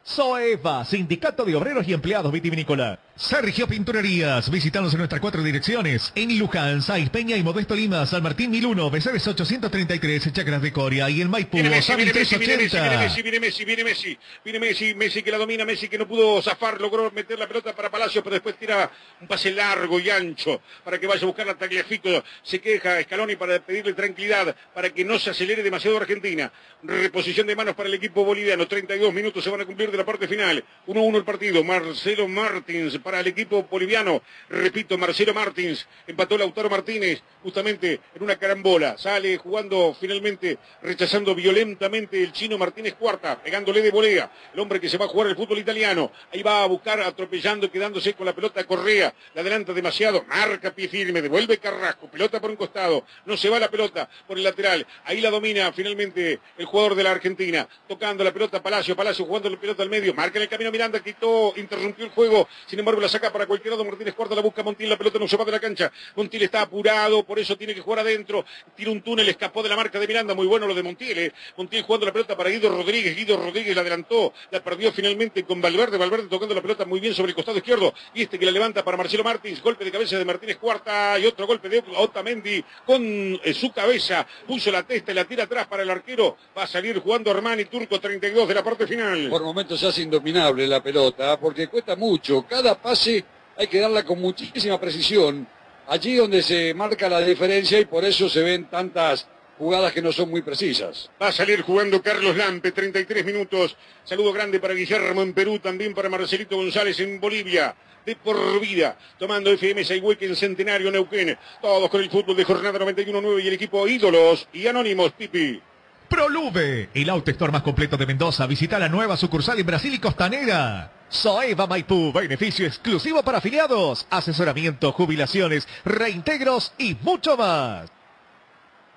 Soeva, 0.03 0.85
Sindicato 0.85 1.44
de 1.44 1.53
Obreros 1.53 1.85
y 1.85 1.91
Empleados 1.91 2.31
Vitivinícola. 2.31 2.98
Sergio 3.18 3.68
Pinturerías, 3.68 4.52
visítanos 4.52 4.94
en 4.94 4.99
nuestras 4.99 5.19
cuatro 5.19 5.41
direcciones. 5.41 6.11
En 6.14 6.38
Luján, 6.38 6.84
Saiz, 6.84 7.10
Peña 7.10 7.35
y 7.35 7.41
Modesto 7.41 7.76
Lima, 7.76 8.06
San 8.06 8.22
Martín 8.22 8.52
1001, 8.52 8.91
Becerres 8.91 9.27
833, 9.27 10.31
Chacras 10.31 10.61
de 10.61 10.72
Coria 10.72 11.10
y 11.10 11.22
en 11.22 11.31
Maipú, 11.31 11.57
Viene 11.57 11.72
Messi, 11.72 11.95
viene 11.95 12.14
Messi, 12.14 12.38
viene 12.38 12.57
Messi, 12.57 12.77
380. 12.77 12.84
viene 12.88 12.99
Messi, 12.99 13.22
viene 13.23 13.39
Messi, 13.39 13.65
viene 13.65 13.84
Messi, 13.84 14.18
viene 14.44 14.60
Messi, 14.60 14.94
Messi 14.94 15.23
que 15.23 15.31
la 15.31 15.39
domina, 15.39 15.65
Messi 15.65 15.88
que 15.88 15.98
no 15.98 16.07
pudo 16.07 16.44
zafar, 16.44 16.80
logró 16.80 17.10
meter 17.10 17.39
la 17.39 17.48
pelota 17.48 17.76
para 17.76 17.89
Palacio, 17.89 18.22
pero 18.23 18.35
después 18.35 18.56
tira 18.56 18.91
un 19.19 19.27
pase 19.27 19.49
largo 19.49 19.99
y 19.99 20.11
ancho 20.11 20.61
para 20.84 20.99
que 20.99 21.07
vaya 21.07 21.23
a 21.23 21.26
buscar 21.26 21.49
a 21.49 21.56
Tagliafico. 21.56 22.23
Se 22.44 22.60
queja 22.60 23.02
Scaloni 23.02 23.35
para 23.35 23.57
pedirle 23.60 23.94
tranquilidad, 23.94 24.56
para 24.76 24.91
que 24.91 25.03
no 25.03 25.18
se 25.18 25.31
acelere 25.31 25.64
demasiado 25.64 25.98
Argentina. 25.98 26.52
Reposición 26.84 27.48
de 27.48 27.56
manos 27.56 27.73
para 27.73 27.89
el 27.89 27.95
equipo 27.95 28.23
boliviano, 28.23 28.68
32 28.68 29.11
minutos 29.11 29.44
se 29.44 29.49
van 29.49 29.61
a 29.61 29.65
cumplir 29.65 29.89
de 29.89 29.98
la 29.98 30.06
parte 30.06 30.27
final. 30.27 30.64
1-1 30.85 31.18
el 31.18 31.23
partido, 31.23 31.64
Marcelo 31.64 32.27
Martins 32.27 32.99
para 33.07 33.21
el 33.21 33.27
equipo 33.27 33.63
boliviano. 33.63 34.21
Repito, 34.49 34.97
Marcelo 34.97 35.34
Martins 35.34 35.88
empató 36.05 36.38
Lautaro 36.38 36.69
Martínez 36.69 37.23
justamente 37.41 38.01
en 38.13 38.21
una 38.21 38.35
carambola. 38.35 38.97
Sale 38.97 39.38
jugando 39.38 39.95
finalmente, 39.97 40.57
rechazando 40.81 41.34
violentamente 41.34 42.21
el 42.21 42.34
chino 42.34 42.57
Martínez 42.57 42.95
Cuarta, 42.95 43.41
pegándole 43.41 43.81
de 43.81 43.91
volea. 43.91 44.29
El 44.53 44.59
hombre 44.59 44.81
que 44.81 44.89
se 44.89 44.97
va 44.97 45.05
a 45.05 45.07
jugar 45.07 45.27
el 45.27 45.38
fútbol 45.38 45.57
italiano. 45.57 46.11
Ahí 46.34 46.43
va 46.43 46.63
a 46.63 46.67
buscar, 46.67 46.99
atropellando, 46.99 47.71
quedándose 47.71 48.13
con 48.13 48.25
la 48.25 48.35
pelota 48.35 48.61
Correa. 48.65 49.13
La 49.34 49.39
adelanta 49.39 49.71
demasiado, 49.71 50.25
marca 50.27 50.75
pie 50.75 50.89
firme, 50.89 51.21
devuelve 51.21 51.59
Carrasco, 51.59 52.11
pelota 52.11 52.41
por 52.41 52.49
un 52.49 52.57
costado. 52.57 53.05
No 53.25 53.38
se 53.38 53.47
va 53.47 53.57
la 53.57 53.71
pelota 53.71 54.09
por 54.27 54.38
el 54.38 54.43
lateral. 54.43 54.85
Ahí 55.05 55.21
la 55.21 55.29
domina 55.29 55.71
finalmente 55.71 56.41
el 56.57 56.65
jugador 56.65 56.95
de 56.95 57.03
la 57.03 57.11
Argentina. 57.11 57.69
Tocando 57.88 58.21
la 58.25 58.34
pelota 58.34 58.61
Palacio, 58.61 58.97
Palacio 58.97 59.23
jugando 59.23 59.49
la 59.49 59.57
pelota 59.57 59.81
al 59.81 59.89
medio. 59.89 60.13
Marca 60.13 60.39
en 60.39 60.43
el 60.43 60.49
camino 60.49 60.73
Miranda, 60.73 61.01
quitó, 61.01 61.53
interrumpió 61.55 62.03
el 62.03 62.11
juego. 62.11 62.49
Sin 62.65 62.79
embargo, 62.79 62.97
la 63.02 63.10
saca 63.10 63.32
para 63.32 63.45
cualquier 63.45 63.72
lado. 63.72 63.86
Martínez 63.86 64.14
Cuarta 64.14 64.36
la 64.36 64.41
busca 64.41 64.64
Montiel, 64.64 64.90
la 64.90 64.98
pelota 64.98 65.19
no 65.19 65.28
se 65.28 65.38
va 65.38 65.45
de 65.45 65.52
la 65.52 65.60
cancha. 65.60 65.91
Montiel 66.15 66.44
está 66.44 66.61
apurado, 66.61 67.24
por 67.24 67.40
eso 67.40 67.57
tiene 67.57 67.74
que 67.74 67.82
jugar 67.82 67.99
adentro. 67.99 68.45
Tira 68.76 68.91
un 68.91 69.02
túnel, 69.02 69.28
escapó 69.30 69.64
de 69.64 69.69
la 69.69 69.76
marca 69.76 69.99
de 69.99 70.07
Miranda. 70.07 70.34
Muy 70.34 70.48
bueno 70.48 70.68
lo 70.68 70.74
de 70.76 70.84
Montiel. 70.84 71.18
eh. 71.18 71.32
Montiel 71.56 71.84
jugando 71.84 72.06
la 72.06 72.14
pelota 72.14 72.36
para 72.36 72.49
Guido 72.49 72.69
Rodríguez. 72.69 73.15
Guido 73.15 73.38
Rodríguez 73.38 73.76
la 73.76 73.82
adelantó, 73.82 74.34
la 74.52 74.64
perdió 74.64 74.91
finalmente 74.91 75.44
con 75.44 75.61
Valverde. 75.61 75.98
Valverde 75.98 76.28
tocando 76.28 76.53
la 76.56 76.61
pelota 76.61 76.86
muy 76.86 76.99
bien 76.99 77.14
sobre 77.14 77.30
el 77.30 77.36
costado 77.36 77.57
izquierdo. 77.57 77.94
Y 78.14 78.24
este 78.24 78.38
que 78.40 78.45
la 78.45 78.52
levanta 78.52 78.84
para 78.84 78.98
Marcelo 78.98 79.24
Martins. 79.24 79.61
Golpe 79.61 79.86
de 79.86 79.91
cabeza 79.91 80.18
de 80.18 80.26
Martínez 80.26 80.57
Cuarta 80.57 81.18
y 81.19 81.26
otro 81.26 81.48
golpe 81.48 81.69
de 81.69 81.84
Otamendi 81.98 82.64
con 82.86 83.02
eh, 83.44 83.53
su 83.53 83.72
cabeza. 83.72 84.26
Puso 84.45 84.72
la 84.72 84.84
testa 84.84 85.11
y 85.11 85.15
la 85.15 85.26
tira 85.26 85.44
atrás 85.44 85.68
para 85.68 85.84
el 85.84 85.90
arquero. 85.90 86.38
Va 86.57 86.64
a 86.64 86.68
salir 86.68 86.99
jugando 86.99 87.32
Armani 87.32 87.65
Turco 87.65 87.99
32 87.99 88.48
de 88.48 88.53
la 88.53 88.64
parte 88.64 88.88
final. 88.88 89.28
Por 89.30 89.44
momentos 89.44 89.80
se 89.80 89.88
hace 89.88 90.02
indominable 90.02 90.68
la 90.68 90.82
pelota, 90.82 91.40
porque 91.40 91.68
cuesta 91.68 91.95
mucho. 91.95 92.45
Cada 92.48 92.76
pase 92.88 93.22
hay 93.57 93.68
que 93.68 93.81
darla 93.81 94.05
con 94.05 94.22
muchísima 94.22 94.80
precisión. 94.80 95.45
Allí 95.88 96.15
donde 96.15 96.41
se 96.41 96.73
marca 96.73 97.09
la 97.09 97.19
diferencia 97.19 97.77
y 97.81 97.85
por 97.85 98.05
eso 98.05 98.30
se 98.30 98.41
ven 98.41 98.69
tantas 98.69 99.27
jugadas 99.57 99.91
que 99.91 100.01
no 100.01 100.14
son 100.14 100.30
muy 100.30 100.41
precisas. 100.41 101.09
Va 101.22 101.27
a 101.27 101.31
salir 101.34 101.64
jugando 101.64 102.01
Carlos 102.01 102.38
Lampe, 102.38 102.72
33 102.72 103.26
minutos. 103.26 103.76
Saludo 104.05 104.31
grande 104.31 104.61
para 104.61 104.73
Guillermo 104.73 105.22
en 105.22 105.34
Perú, 105.34 105.59
también 105.59 105.93
para 105.93 106.07
Marcelito 106.07 106.55
González 106.55 106.97
en 107.01 107.19
Bolivia. 107.19 107.76
De 108.05 108.15
por 108.15 108.38
vida, 108.61 108.97
tomando 109.19 109.51
FM 109.51 109.84
Sayhueque 109.84 110.26
en 110.27 110.38
Centenario 110.38 110.89
Neuquén. 110.89 111.38
Todos 111.61 111.89
con 111.89 112.01
el 112.01 112.09
fútbol 112.09 112.38
de 112.38 112.45
jornada 112.45 112.80
91-9 112.80 113.43
y 113.43 113.47
el 113.49 113.53
equipo 113.53 113.85
ídolos 113.85 114.47
y 114.53 114.65
anónimos, 114.65 115.11
Pipi. 115.11 115.61
Proluve, 116.09 116.89
el 116.93 117.09
auto 117.09 117.31
store 117.31 117.51
más 117.51 117.63
completo 117.63 117.97
de 117.97 118.05
Mendoza. 118.05 118.47
Visita 118.47 118.79
la 118.79 118.89
nueva 118.89 119.17
sucursal 119.17 119.59
en 119.59 119.65
Brasil 119.65 119.93
y 119.93 119.99
Costanera. 119.99 120.91
Soeva 121.09 121.67
Maipú, 121.67 122.11
beneficio 122.11 122.65
exclusivo 122.65 123.23
para 123.23 123.39
afiliados, 123.39 124.07
asesoramiento, 124.09 124.91
jubilaciones, 124.91 125.67
reintegros 125.85 126.73
y 126.77 126.95
mucho 127.01 127.38
más. 127.38 127.97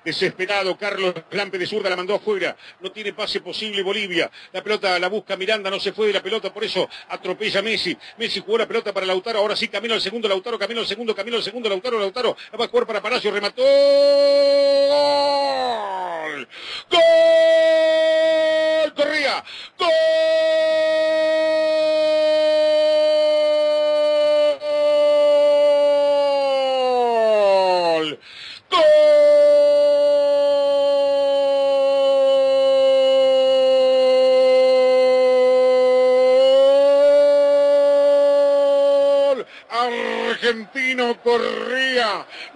Desesperado, 0.05 0.77
Carlos 0.79 1.15
Lampe 1.33 1.59
de 1.59 1.67
zurda 1.67 1.91
la 1.91 1.97
mandó 1.97 2.15
afuera. 2.15 2.57
No 2.81 2.91
tiene 2.91 3.13
pase 3.13 3.41
posible 3.41 3.83
Bolivia. 3.83 4.31
La 4.53 4.63
pelota 4.63 4.99
la 4.99 5.09
busca 5.09 5.37
Miranda, 5.37 5.71
no 5.71 5.79
se 5.79 5.93
fue 5.93 6.07
de 6.07 6.15
la 6.15 6.23
pelota, 6.23 6.53
por 6.53 6.65
eso 6.65 6.89
atropella 7.09 7.61
a 7.61 7.63
Messi. 7.63 7.97
Messi 8.17 8.41
jugó 8.41 8.59
la 8.59 8.67
pelota 8.67 8.93
para 8.93 9.07
Lautaro, 9.07 9.39
ahora 9.41 9.57
sí 9.57 9.69
camino 9.69 9.95
al 9.95 10.01
segundo 10.01 10.29
Lautaro, 10.29 10.59
camino 10.59 10.81
al 10.81 10.87
segundo, 10.87 11.15
camino 11.15 11.37
al 11.37 11.43
segundo 11.43 11.69
Lautaro, 11.69 11.99
Lautaro. 11.99 12.37
La 12.53 12.59
va 12.59 12.65
a 12.65 12.69
jugar 12.69 12.87
para 12.87 13.03
Palacio, 13.03 13.31
remató. 13.31 13.63
¡Gol! 14.91 16.49
¡Gol! 16.91 17.01
Corría. 18.95 19.45
¡Gol! 19.79 19.91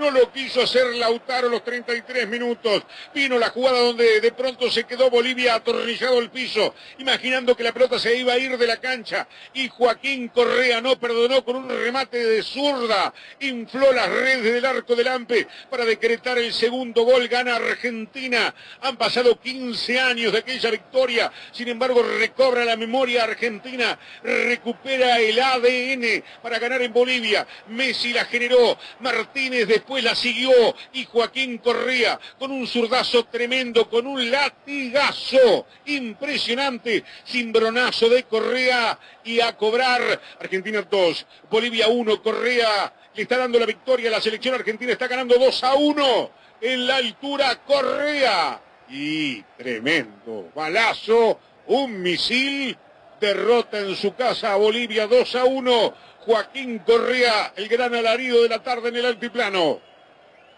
No 0.04 0.10
lo 0.10 0.30
quiso 0.30 0.60
hacer 0.60 0.96
Lautaro 0.96 1.48
los 1.48 1.64
33 1.64 2.28
minutos. 2.28 2.82
Vino 3.14 3.38
la 3.38 3.48
jugada 3.48 3.80
donde 3.80 4.20
de 4.20 4.32
pronto 4.32 4.70
se 4.70 4.84
quedó 4.84 5.08
Bolivia 5.08 5.54
atornillado 5.54 6.18
al 6.18 6.30
piso, 6.30 6.74
imaginando 6.98 7.56
que 7.56 7.62
la 7.62 7.72
pelota 7.72 7.98
se 7.98 8.14
iba 8.14 8.34
a 8.34 8.38
ir 8.38 8.58
de 8.58 8.66
la 8.66 8.76
cancha. 8.76 9.26
Y 9.54 9.66
Joaquín 9.68 10.28
Correa 10.28 10.82
no 10.82 11.00
perdonó 11.00 11.42
con 11.42 11.56
un 11.56 11.70
remate 11.70 12.22
de 12.22 12.42
zurda. 12.42 13.14
Infló 13.40 13.94
las 13.94 14.10
redes 14.10 14.52
del 14.52 14.66
arco 14.66 14.94
del 14.94 15.08
Ampe 15.08 15.48
para 15.70 15.86
decretar 15.86 16.36
el 16.36 16.52
segundo 16.52 17.04
gol. 17.04 17.26
Gana 17.26 17.56
Argentina. 17.56 18.54
Han 18.82 18.98
pasado 18.98 19.40
15 19.40 20.00
años 20.00 20.32
de 20.32 20.40
aquella 20.40 20.70
victoria. 20.70 21.32
Sin 21.50 21.68
embargo, 21.68 22.02
recobra 22.02 22.66
la 22.66 22.76
memoria 22.76 23.24
argentina. 23.24 23.98
Recupera 24.22 25.18
el 25.18 25.40
ADN 25.40 26.22
para 26.42 26.58
ganar 26.58 26.82
en 26.82 26.92
Bolivia. 26.92 27.46
Messi 27.68 28.12
la 28.12 28.26
generó. 28.26 28.76
Martínez 29.00 29.66
después 29.66 29.93
la 30.02 30.14
siguió. 30.14 30.50
Y 30.92 31.04
Joaquín 31.04 31.58
Correa 31.58 32.18
con 32.38 32.50
un 32.50 32.66
zurdazo 32.66 33.24
tremendo, 33.24 33.88
con 33.88 34.06
un 34.06 34.30
latigazo 34.30 35.66
impresionante. 35.86 37.04
Cimbronazo 37.26 38.08
de 38.08 38.24
Correa 38.24 38.98
y 39.24 39.40
a 39.40 39.56
cobrar. 39.56 40.20
Argentina 40.40 40.82
2, 40.82 41.26
Bolivia 41.50 41.88
1, 41.88 42.22
Correa 42.22 42.92
le 43.14 43.22
está 43.22 43.38
dando 43.38 43.58
la 43.58 43.66
victoria. 43.66 44.10
La 44.10 44.20
selección 44.20 44.54
argentina 44.54 44.92
está 44.92 45.08
ganando 45.08 45.38
2 45.38 45.64
a 45.64 45.74
1 45.74 46.30
en 46.60 46.86
la 46.86 46.96
altura 46.96 47.56
Correa. 47.64 48.60
Y 48.88 49.42
tremendo 49.56 50.50
balazo, 50.54 51.40
un 51.66 52.02
misil, 52.02 52.76
derrota 53.24 53.78
en 53.78 53.96
su 53.96 54.14
casa 54.14 54.52
a 54.52 54.56
Bolivia 54.56 55.06
2 55.06 55.34
a 55.36 55.44
1. 55.44 55.94
Joaquín 56.26 56.78
Correa, 56.80 57.52
el 57.56 57.68
gran 57.68 57.94
alarido 57.94 58.42
de 58.42 58.48
la 58.48 58.62
tarde 58.62 58.88
en 58.90 58.96
el 58.96 59.06
altiplano. 59.06 59.80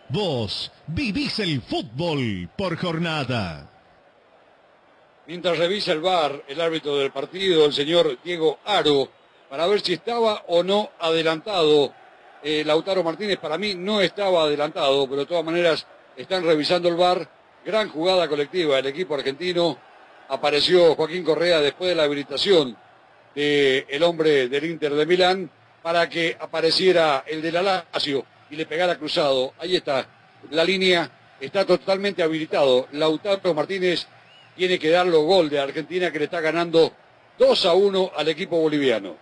Vos 0.09 0.71
vivís 0.87 1.39
el 1.41 1.61
fútbol 1.63 2.49
por 2.57 2.77
jornada. 2.77 3.71
Mientras 5.27 5.59
revisa 5.59 5.93
el 5.93 6.01
VAR, 6.01 6.45
el 6.47 6.61
árbitro 6.61 6.97
del 6.97 7.11
partido, 7.11 7.67
el 7.67 7.73
señor 7.73 8.19
Diego 8.23 8.61
Aro, 8.65 9.09
para 9.51 9.67
ver 9.67 9.81
si 9.81 9.95
estaba 9.95 10.45
o 10.49 10.63
no 10.63 10.91
adelantado. 11.01 11.93
Eh, 12.43 12.63
Lautaro 12.65 13.03
Martínez 13.03 13.39
para 13.39 13.59
mí 13.59 13.75
no 13.75 14.01
estaba 14.01 14.43
adelantado, 14.43 15.09
pero 15.09 15.23
de 15.23 15.27
todas 15.27 15.45
maneras 15.45 15.87
están 16.17 16.45
revisando 16.45 16.89
el 16.89 16.95
VAR. 16.95 17.29
Gran 17.65 17.89
jugada 17.89 18.29
colectiva 18.29 18.77
del 18.77 18.87
equipo 18.87 19.15
argentino. 19.15 19.77
Apareció 20.29 20.95
Joaquín 20.95 21.25
Correa 21.25 21.61
después 21.61 21.89
de 21.91 21.95
la 21.95 22.05
habilitación 22.05 22.77
del 23.35 24.03
hombre 24.03 24.49
del 24.49 24.65
Inter 24.65 24.95
de 24.95 25.07
Milán 25.07 25.51
para 25.83 26.09
que 26.09 26.37
apareciera 26.41 27.25
el 27.27 27.43
de 27.43 27.53
la 27.53 27.63
Lazio 27.93 28.25
y 28.51 28.57
le 28.57 28.67
pegara 28.67 28.97
cruzado. 28.97 29.55
Ahí 29.59 29.77
está. 29.77 30.07
La 30.51 30.65
línea 30.65 31.11
está 31.41 31.65
totalmente 31.65 32.23
habilitado. 32.23 32.89
Lautaro 32.93 33.55
Martínez 33.55 34.07
tiene 34.57 34.79
que 34.79 34.91
darlo 34.91 35.23
gol 35.23 35.51
de 35.51 35.61
Argentina 35.61 36.11
que 36.11 36.19
le 36.19 36.25
está 36.25 36.41
ganando 36.41 36.93
2 37.39 37.67
a 37.67 37.75
1 37.75 38.13
al 38.17 38.29
equipo 38.29 38.59
boliviano. 38.59 39.17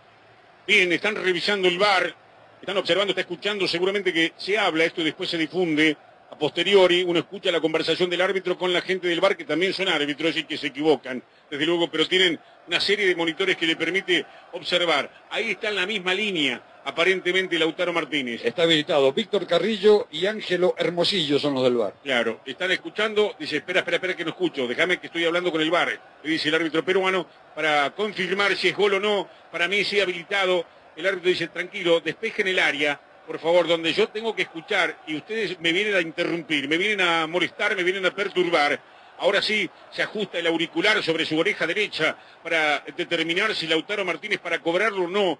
Bien, 0.67 0.91
están 0.93 1.17
revisando 1.17 1.69
el 1.69 1.79
bar, 1.79 2.15
están 2.61 2.77
observando, 2.79 3.11
está 3.11 3.21
escuchando 3.23 3.67
seguramente 3.69 4.13
que 4.13 4.33
se 4.37 4.57
habla 4.57 4.85
esto 4.85 5.03
y 5.03 5.05
después 5.05 5.29
se 5.29 5.37
difunde. 5.37 5.97
A 6.35 6.37
posteriori, 6.37 7.05
uno 7.05 7.21
escucha 7.21 7.53
la 7.53 7.61
conversación 7.61 8.11
del 8.11 8.21
árbitro 8.21 8.59
con 8.59 8.73
la 8.73 8.81
gente 8.81 9.07
del 9.07 9.21
bar, 9.21 9.37
que 9.37 9.45
también 9.45 9.73
son 9.73 9.87
árbitros 9.89 10.37
y 10.37 10.43
que 10.43 10.59
se 10.59 10.67
equivocan, 10.67 11.23
desde 11.49 11.65
luego, 11.65 11.89
pero 11.89 12.09
tienen 12.09 12.41
una 12.67 12.81
serie 12.81 13.07
de 13.07 13.15
monitores 13.15 13.57
que 13.57 13.69
le 13.69 13.77
permite 13.77 14.27
observar. 14.51 15.29
Ahí 15.31 15.53
está 15.53 15.69
en 15.69 15.77
la 15.77 15.87
misma 15.87 16.13
línea, 16.13 16.61
aparentemente 16.85 17.57
Lautaro 17.57 17.93
Martínez. 17.93 18.41
Está 18.45 18.65
habilitado. 18.65 19.13
Víctor 19.13 19.47
Carrillo 19.47 20.09
y 20.11 20.27
Ángelo 20.27 20.75
Hermosillo 20.77 21.39
son 21.39 21.55
los 21.55 21.63
del 21.63 21.77
bar. 21.77 21.95
Claro, 22.03 22.41
están 22.45 22.73
escuchando, 22.73 23.37
dice, 23.39 23.59
espera, 23.59 23.79
espera, 23.79 23.99
espera 23.99 24.17
que 24.17 24.25
no 24.25 24.31
escucho, 24.31 24.67
déjame 24.67 24.99
que 24.99 25.07
estoy 25.07 25.25
hablando 25.25 25.53
con 25.53 25.61
el 25.61 25.71
bar, 25.71 26.01
le 26.21 26.29
dice 26.29 26.49
el 26.49 26.57
árbitro 26.57 26.85
peruano, 26.85 27.29
para 27.55 27.95
confirmar 27.95 28.57
si 28.57 28.71
es 28.71 28.77
gol 28.77 28.95
o 28.95 28.99
no, 28.99 29.29
para 29.53 29.69
mí 29.69 29.85
sí 29.85 30.01
habilitado. 30.01 30.67
El 30.97 31.07
árbitro 31.07 31.29
dice, 31.29 31.47
tranquilo, 31.47 32.01
despejen 32.01 32.49
el 32.49 32.59
área, 32.59 33.01
por 33.27 33.39
favor, 33.39 33.67
donde 33.67 33.93
yo 33.93 34.09
tengo 34.09 34.35
que 34.35 34.43
escuchar 34.43 34.99
y 35.07 35.17
ustedes 35.17 35.59
me 35.61 35.73
vienen 35.73 35.95
a 35.95 36.01
interrumpir, 36.01 36.69
me 36.69 36.77
vienen 36.77 37.01
a 37.01 37.27
molestar, 37.27 37.75
me 37.77 37.83
vienen 37.83 38.05
a 38.07 38.11
perturbar. 38.11 38.81
Ahora 39.19 39.41
sí 39.41 39.69
se 39.91 40.03
ajusta 40.03 40.39
el 40.39 40.47
auricular 40.47 41.03
sobre 41.03 41.25
su 41.25 41.39
oreja 41.39 41.67
derecha 41.67 42.17
para 42.43 42.81
determinar 42.97 43.55
si 43.55 43.67
Lautaro 43.67 44.05
Martínez 44.05 44.41
para 44.41 44.59
cobrarlo 44.61 45.05
o 45.05 45.09
no. 45.09 45.39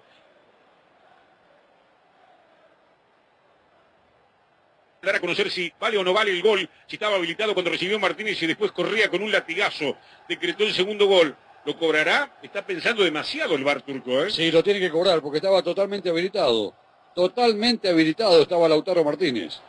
Dar 5.01 5.15
a 5.15 5.19
conocer 5.19 5.51
si 5.51 5.71
vale 5.79 5.97
o 5.97 6.03
no 6.03 6.13
vale 6.13 6.31
el 6.31 6.41
gol, 6.41 6.67
si 6.87 6.95
estaba 6.95 7.17
habilitado 7.17 7.53
cuando 7.53 7.69
recibió 7.69 7.99
Martínez 7.99 8.41
y 8.41 8.47
después 8.47 8.71
corría 8.71 9.09
con 9.09 9.21
un 9.21 9.31
latigazo, 9.31 9.97
decretó 10.27 10.63
el 10.63 10.73
segundo 10.73 11.05
gol. 11.05 11.35
¿Lo 11.65 11.77
cobrará? 11.77 12.37
Está 12.43 12.65
pensando 12.65 13.03
demasiado 13.03 13.55
el 13.55 13.63
bar 13.63 13.81
turco, 13.81 14.23
¿eh? 14.23 14.31
Sí, 14.31 14.51
lo 14.51 14.63
tiene 14.63 14.79
que 14.79 14.91
cobrar 14.91 15.19
porque 15.21 15.37
estaba 15.37 15.63
totalmente 15.63 16.09
habilitado. 16.09 16.84
Totalmente 17.15 17.87
habilitado 17.87 18.41
estaba 18.41 18.67
Lautaro 18.67 19.01
Martínez. 19.05 19.61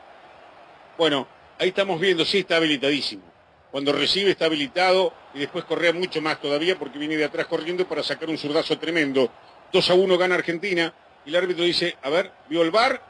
Bueno, 0.99 1.29
ahí 1.61 1.69
estamos 1.69 2.01
viendo, 2.01 2.25
sí 2.25 2.39
está 2.39 2.57
habilitadísimo. 2.57 3.23
Cuando 3.71 3.93
recibe 3.93 4.33
está 4.33 4.47
habilitado 4.47 5.13
y 5.33 5.39
después 5.39 5.65
correa 5.65 5.93
mucho 5.93 6.21
más 6.21 6.41
todavía 6.41 6.77
porque 6.77 6.99
viene 6.99 7.17
de 7.17 7.25
atrás 7.25 7.47
corriendo 7.47 7.87
para 7.87 8.03
sacar 8.03 8.29
un 8.29 8.37
zurdazo 8.37 8.77
tremendo. 8.79 9.31
2 9.73 9.91
a 9.91 9.95
1 9.95 10.19
gana 10.19 10.35
Argentina 10.35 10.93
y 11.25 11.29
el 11.29 11.37
árbitro 11.37 11.65
dice, 11.65 11.97
a 12.03 12.11
ver, 12.11 12.33
vio 12.49 12.63
el 12.63 12.73
bar, 12.73 13.01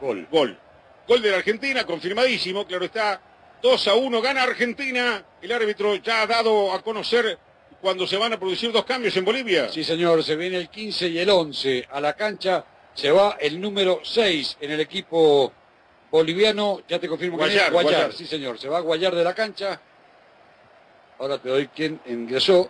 gol, 0.00 0.26
gol. 0.32 0.58
Gol 1.06 1.22
de 1.22 1.30
la 1.30 1.36
Argentina, 1.36 1.84
confirmadísimo, 1.84 2.66
claro 2.66 2.86
está. 2.86 3.20
2 3.62 3.86
a 3.86 3.94
1 3.94 4.20
gana 4.20 4.42
Argentina. 4.42 5.24
El 5.40 5.52
árbitro 5.52 5.94
ya 5.94 6.22
ha 6.22 6.26
dado 6.26 6.72
a 6.72 6.82
conocer 6.82 7.38
cuando 7.80 8.04
se 8.04 8.16
van 8.16 8.32
a 8.32 8.38
producir 8.40 8.72
dos 8.72 8.84
cambios 8.84 9.16
en 9.16 9.24
Bolivia. 9.24 9.68
Sí, 9.68 9.84
señor, 9.84 10.24
se 10.24 10.34
viene 10.34 10.56
el 10.56 10.70
15 10.70 11.06
y 11.06 11.18
el 11.20 11.30
11 11.30 11.86
a 11.88 12.00
la 12.00 12.14
cancha. 12.14 12.64
Se 12.96 13.10
va 13.12 13.36
el 13.40 13.60
número 13.60 14.00
6 14.02 14.56
en 14.60 14.70
el 14.72 14.80
equipo 14.80 15.52
boliviano. 16.10 16.80
Ya 16.88 16.98
te 16.98 17.06
confirmo 17.08 17.36
que 17.36 17.44
Guayar, 17.44 17.66
es 17.66 17.72
Guayar. 17.72 17.92
Guayar. 17.92 18.12
Sí, 18.12 18.26
señor, 18.26 18.58
se 18.58 18.68
va 18.68 18.78
a 18.78 18.80
Guayar 18.80 19.14
de 19.14 19.22
la 19.22 19.34
cancha. 19.34 19.80
Ahora 21.18 21.38
te 21.38 21.48
doy 21.48 21.68
quién 21.68 22.00
ingresó. 22.06 22.68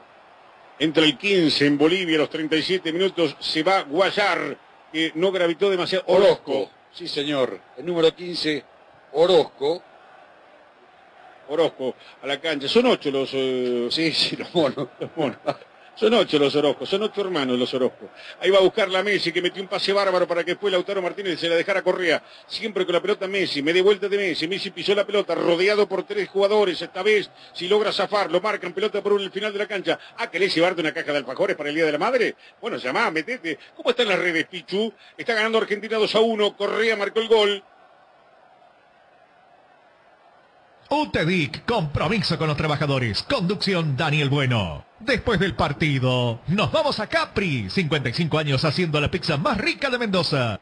Entra 0.78 1.04
el 1.04 1.16
15 1.16 1.66
en 1.66 1.78
Bolivia 1.78 2.18
los 2.18 2.28
37 2.28 2.92
minutos. 2.92 3.34
Se 3.40 3.62
va 3.62 3.82
Guayar, 3.82 4.58
que 4.92 5.12
no 5.14 5.32
gravitó 5.32 5.70
demasiado. 5.70 6.04
Orozco. 6.08 6.70
Sí, 6.92 7.08
señor. 7.08 7.58
El 7.78 7.86
número 7.86 8.14
15, 8.14 8.64
Orozco. 9.12 9.82
Orozco 11.48 11.94
a 12.22 12.26
la 12.26 12.40
cancha. 12.40 12.66
Son 12.68 12.86
ocho 12.86 13.10
los... 13.10 13.30
eh, 13.32 13.88
Sí, 13.90 14.12
sí, 14.12 14.36
los 14.36 14.52
monos. 14.54 14.88
los 14.98 15.10
monos. 15.16 15.38
Son 15.96 16.12
ocho 16.12 16.38
los 16.38 16.54
Orozcos, 16.54 16.90
son 16.90 17.04
ocho 17.04 17.22
hermanos 17.22 17.58
los 17.58 17.72
Orozcos. 17.72 18.10
Ahí 18.40 18.50
va 18.50 18.58
a 18.58 18.60
buscar 18.60 18.90
la 18.90 19.02
Messi 19.02 19.32
que 19.32 19.40
metió 19.40 19.62
un 19.62 19.68
pase 19.68 19.94
bárbaro 19.94 20.28
para 20.28 20.44
que 20.44 20.50
después 20.50 20.70
Lautaro 20.70 21.00
Martínez 21.00 21.40
se 21.40 21.48
la 21.48 21.56
dejara 21.56 21.80
Correa. 21.80 22.22
Siempre 22.46 22.84
con 22.84 22.92
la 22.92 23.00
pelota 23.00 23.26
Messi, 23.26 23.62
media 23.62 23.82
vuelta 23.82 24.06
de 24.06 24.18
Messi. 24.18 24.46
Messi 24.46 24.70
pisó 24.70 24.94
la 24.94 25.06
pelota, 25.06 25.34
rodeado 25.34 25.88
por 25.88 26.02
tres 26.02 26.28
jugadores. 26.28 26.82
Esta 26.82 27.02
vez, 27.02 27.30
si 27.54 27.66
logra 27.66 27.92
zafar, 27.92 28.30
lo 28.30 28.42
marcan 28.42 28.74
pelota 28.74 29.02
por 29.02 29.18
el 29.18 29.30
final 29.30 29.54
de 29.54 29.58
la 29.58 29.66
cancha. 29.66 29.98
Ah, 30.18 30.30
¿querés 30.30 30.54
llevarte 30.54 30.82
una 30.82 30.92
caja 30.92 31.12
de 31.12 31.18
alfajores 31.18 31.56
para 31.56 31.70
el 31.70 31.74
Día 31.74 31.86
de 31.86 31.92
la 31.92 31.98
Madre? 31.98 32.36
Bueno, 32.60 32.76
llamá, 32.76 33.10
metete. 33.10 33.58
¿Cómo 33.74 33.88
están 33.88 34.08
las 34.08 34.18
redes, 34.18 34.46
Pichu? 34.48 34.92
Está 35.16 35.32
ganando 35.32 35.56
Argentina 35.56 35.96
2 35.96 36.14
a 36.14 36.20
1. 36.20 36.56
Correa 36.58 36.96
marcó 36.96 37.20
el 37.20 37.28
gol. 37.28 37.64
UTEDIC, 40.88 41.64
compromiso 41.64 42.38
con 42.38 42.48
los 42.48 42.56
trabajadores. 42.56 43.22
Conducción 43.24 43.96
Daniel 43.96 44.28
Bueno. 44.28 44.84
Después 45.00 45.38
del 45.38 45.54
partido, 45.54 46.40
nos 46.46 46.72
vamos 46.72 47.00
a 47.00 47.06
Capri. 47.06 47.68
55 47.68 48.38
años 48.38 48.64
haciendo 48.64 49.00
la 49.00 49.10
pizza 49.10 49.36
más 49.36 49.58
rica 49.58 49.90
de 49.90 49.98
Mendoza. 49.98 50.58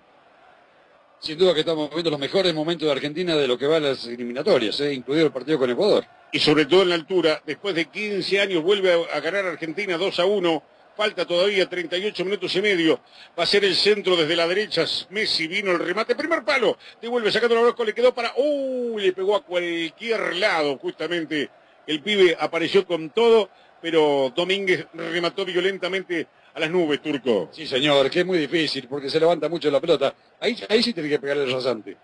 Sin 1.20 1.38
duda 1.38 1.54
que 1.54 1.60
estamos 1.60 1.88
viendo 1.90 2.10
los 2.10 2.18
mejores 2.20 2.52
momentos 2.54 2.86
de 2.86 2.92
Argentina 2.92 3.34
de 3.36 3.46
lo 3.48 3.56
que 3.56 3.66
va 3.66 3.76
a 3.76 3.80
las 3.80 4.04
eliminatorias, 4.06 4.78
¿eh? 4.80 4.92
incluido 4.92 5.26
el 5.26 5.32
partido 5.32 5.58
con 5.58 5.70
Ecuador. 5.70 6.04
y 6.32 6.38
sobre 6.40 6.66
todo 6.66 6.82
en 6.82 6.88
la 6.88 6.96
altura. 6.96 7.40
Después 7.46 7.74
de 7.74 7.86
15 7.86 8.40
años 8.40 8.62
vuelve 8.62 8.92
a, 8.92 9.16
a 9.16 9.20
ganar 9.20 9.46
Argentina 9.46 9.96
2 9.96 10.18
a 10.18 10.24
1. 10.24 10.62
Falta 10.96 11.26
todavía 11.26 11.68
38 11.68 12.24
minutos 12.24 12.54
y 12.54 12.62
medio. 12.62 13.00
Va 13.38 13.42
a 13.42 13.46
ser 13.46 13.64
el 13.64 13.74
centro 13.74 14.16
desde 14.16 14.36
la 14.36 14.46
derecha. 14.46 14.84
Messi 15.10 15.48
vino 15.48 15.72
el 15.72 15.80
remate. 15.80 16.14
Primer 16.14 16.44
palo. 16.44 16.78
Devuelve 17.02 17.32
sacando 17.32 17.56
la 17.56 17.62
Orozco. 17.62 17.84
Le 17.84 17.92
quedó 17.92 18.14
para. 18.14 18.32
¡Uh! 18.36 18.98
Le 18.98 19.12
pegó 19.12 19.34
a 19.34 19.44
cualquier 19.44 20.36
lado. 20.36 20.78
Justamente 20.78 21.50
el 21.86 22.00
pibe 22.00 22.36
apareció 22.38 22.86
con 22.86 23.10
todo. 23.10 23.50
Pero 23.82 24.32
Domínguez 24.34 24.86
remató 24.94 25.44
violentamente 25.44 26.26
a 26.54 26.60
las 26.60 26.70
nubes, 26.70 27.02
Turco. 27.02 27.50
Sí, 27.52 27.66
señor, 27.66 28.08
que 28.08 28.20
es 28.20 28.26
muy 28.26 28.38
difícil 28.38 28.86
porque 28.88 29.10
se 29.10 29.18
levanta 29.18 29.48
mucho 29.48 29.70
la 29.70 29.80
pelota. 29.80 30.14
Ahí, 30.40 30.56
ahí 30.68 30.82
sí 30.82 30.92
tiene 30.92 31.08
que 31.08 31.18
pegarle 31.18 31.44
el 31.44 31.52
rasante. 31.52 31.96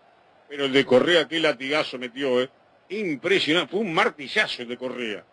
Pero 0.49 0.65
el 0.65 0.73
de 0.73 0.85
Correa, 0.85 1.29
qué 1.29 1.39
latigazo 1.39 1.97
metió, 1.97 2.43
¿eh? 2.43 2.51
Impresionante. 2.89 3.71
Fue 3.71 3.81
un 3.81 3.95
martillazo 3.95 4.63
el 4.63 4.69
de 4.69 4.77
Correa. 4.77 5.25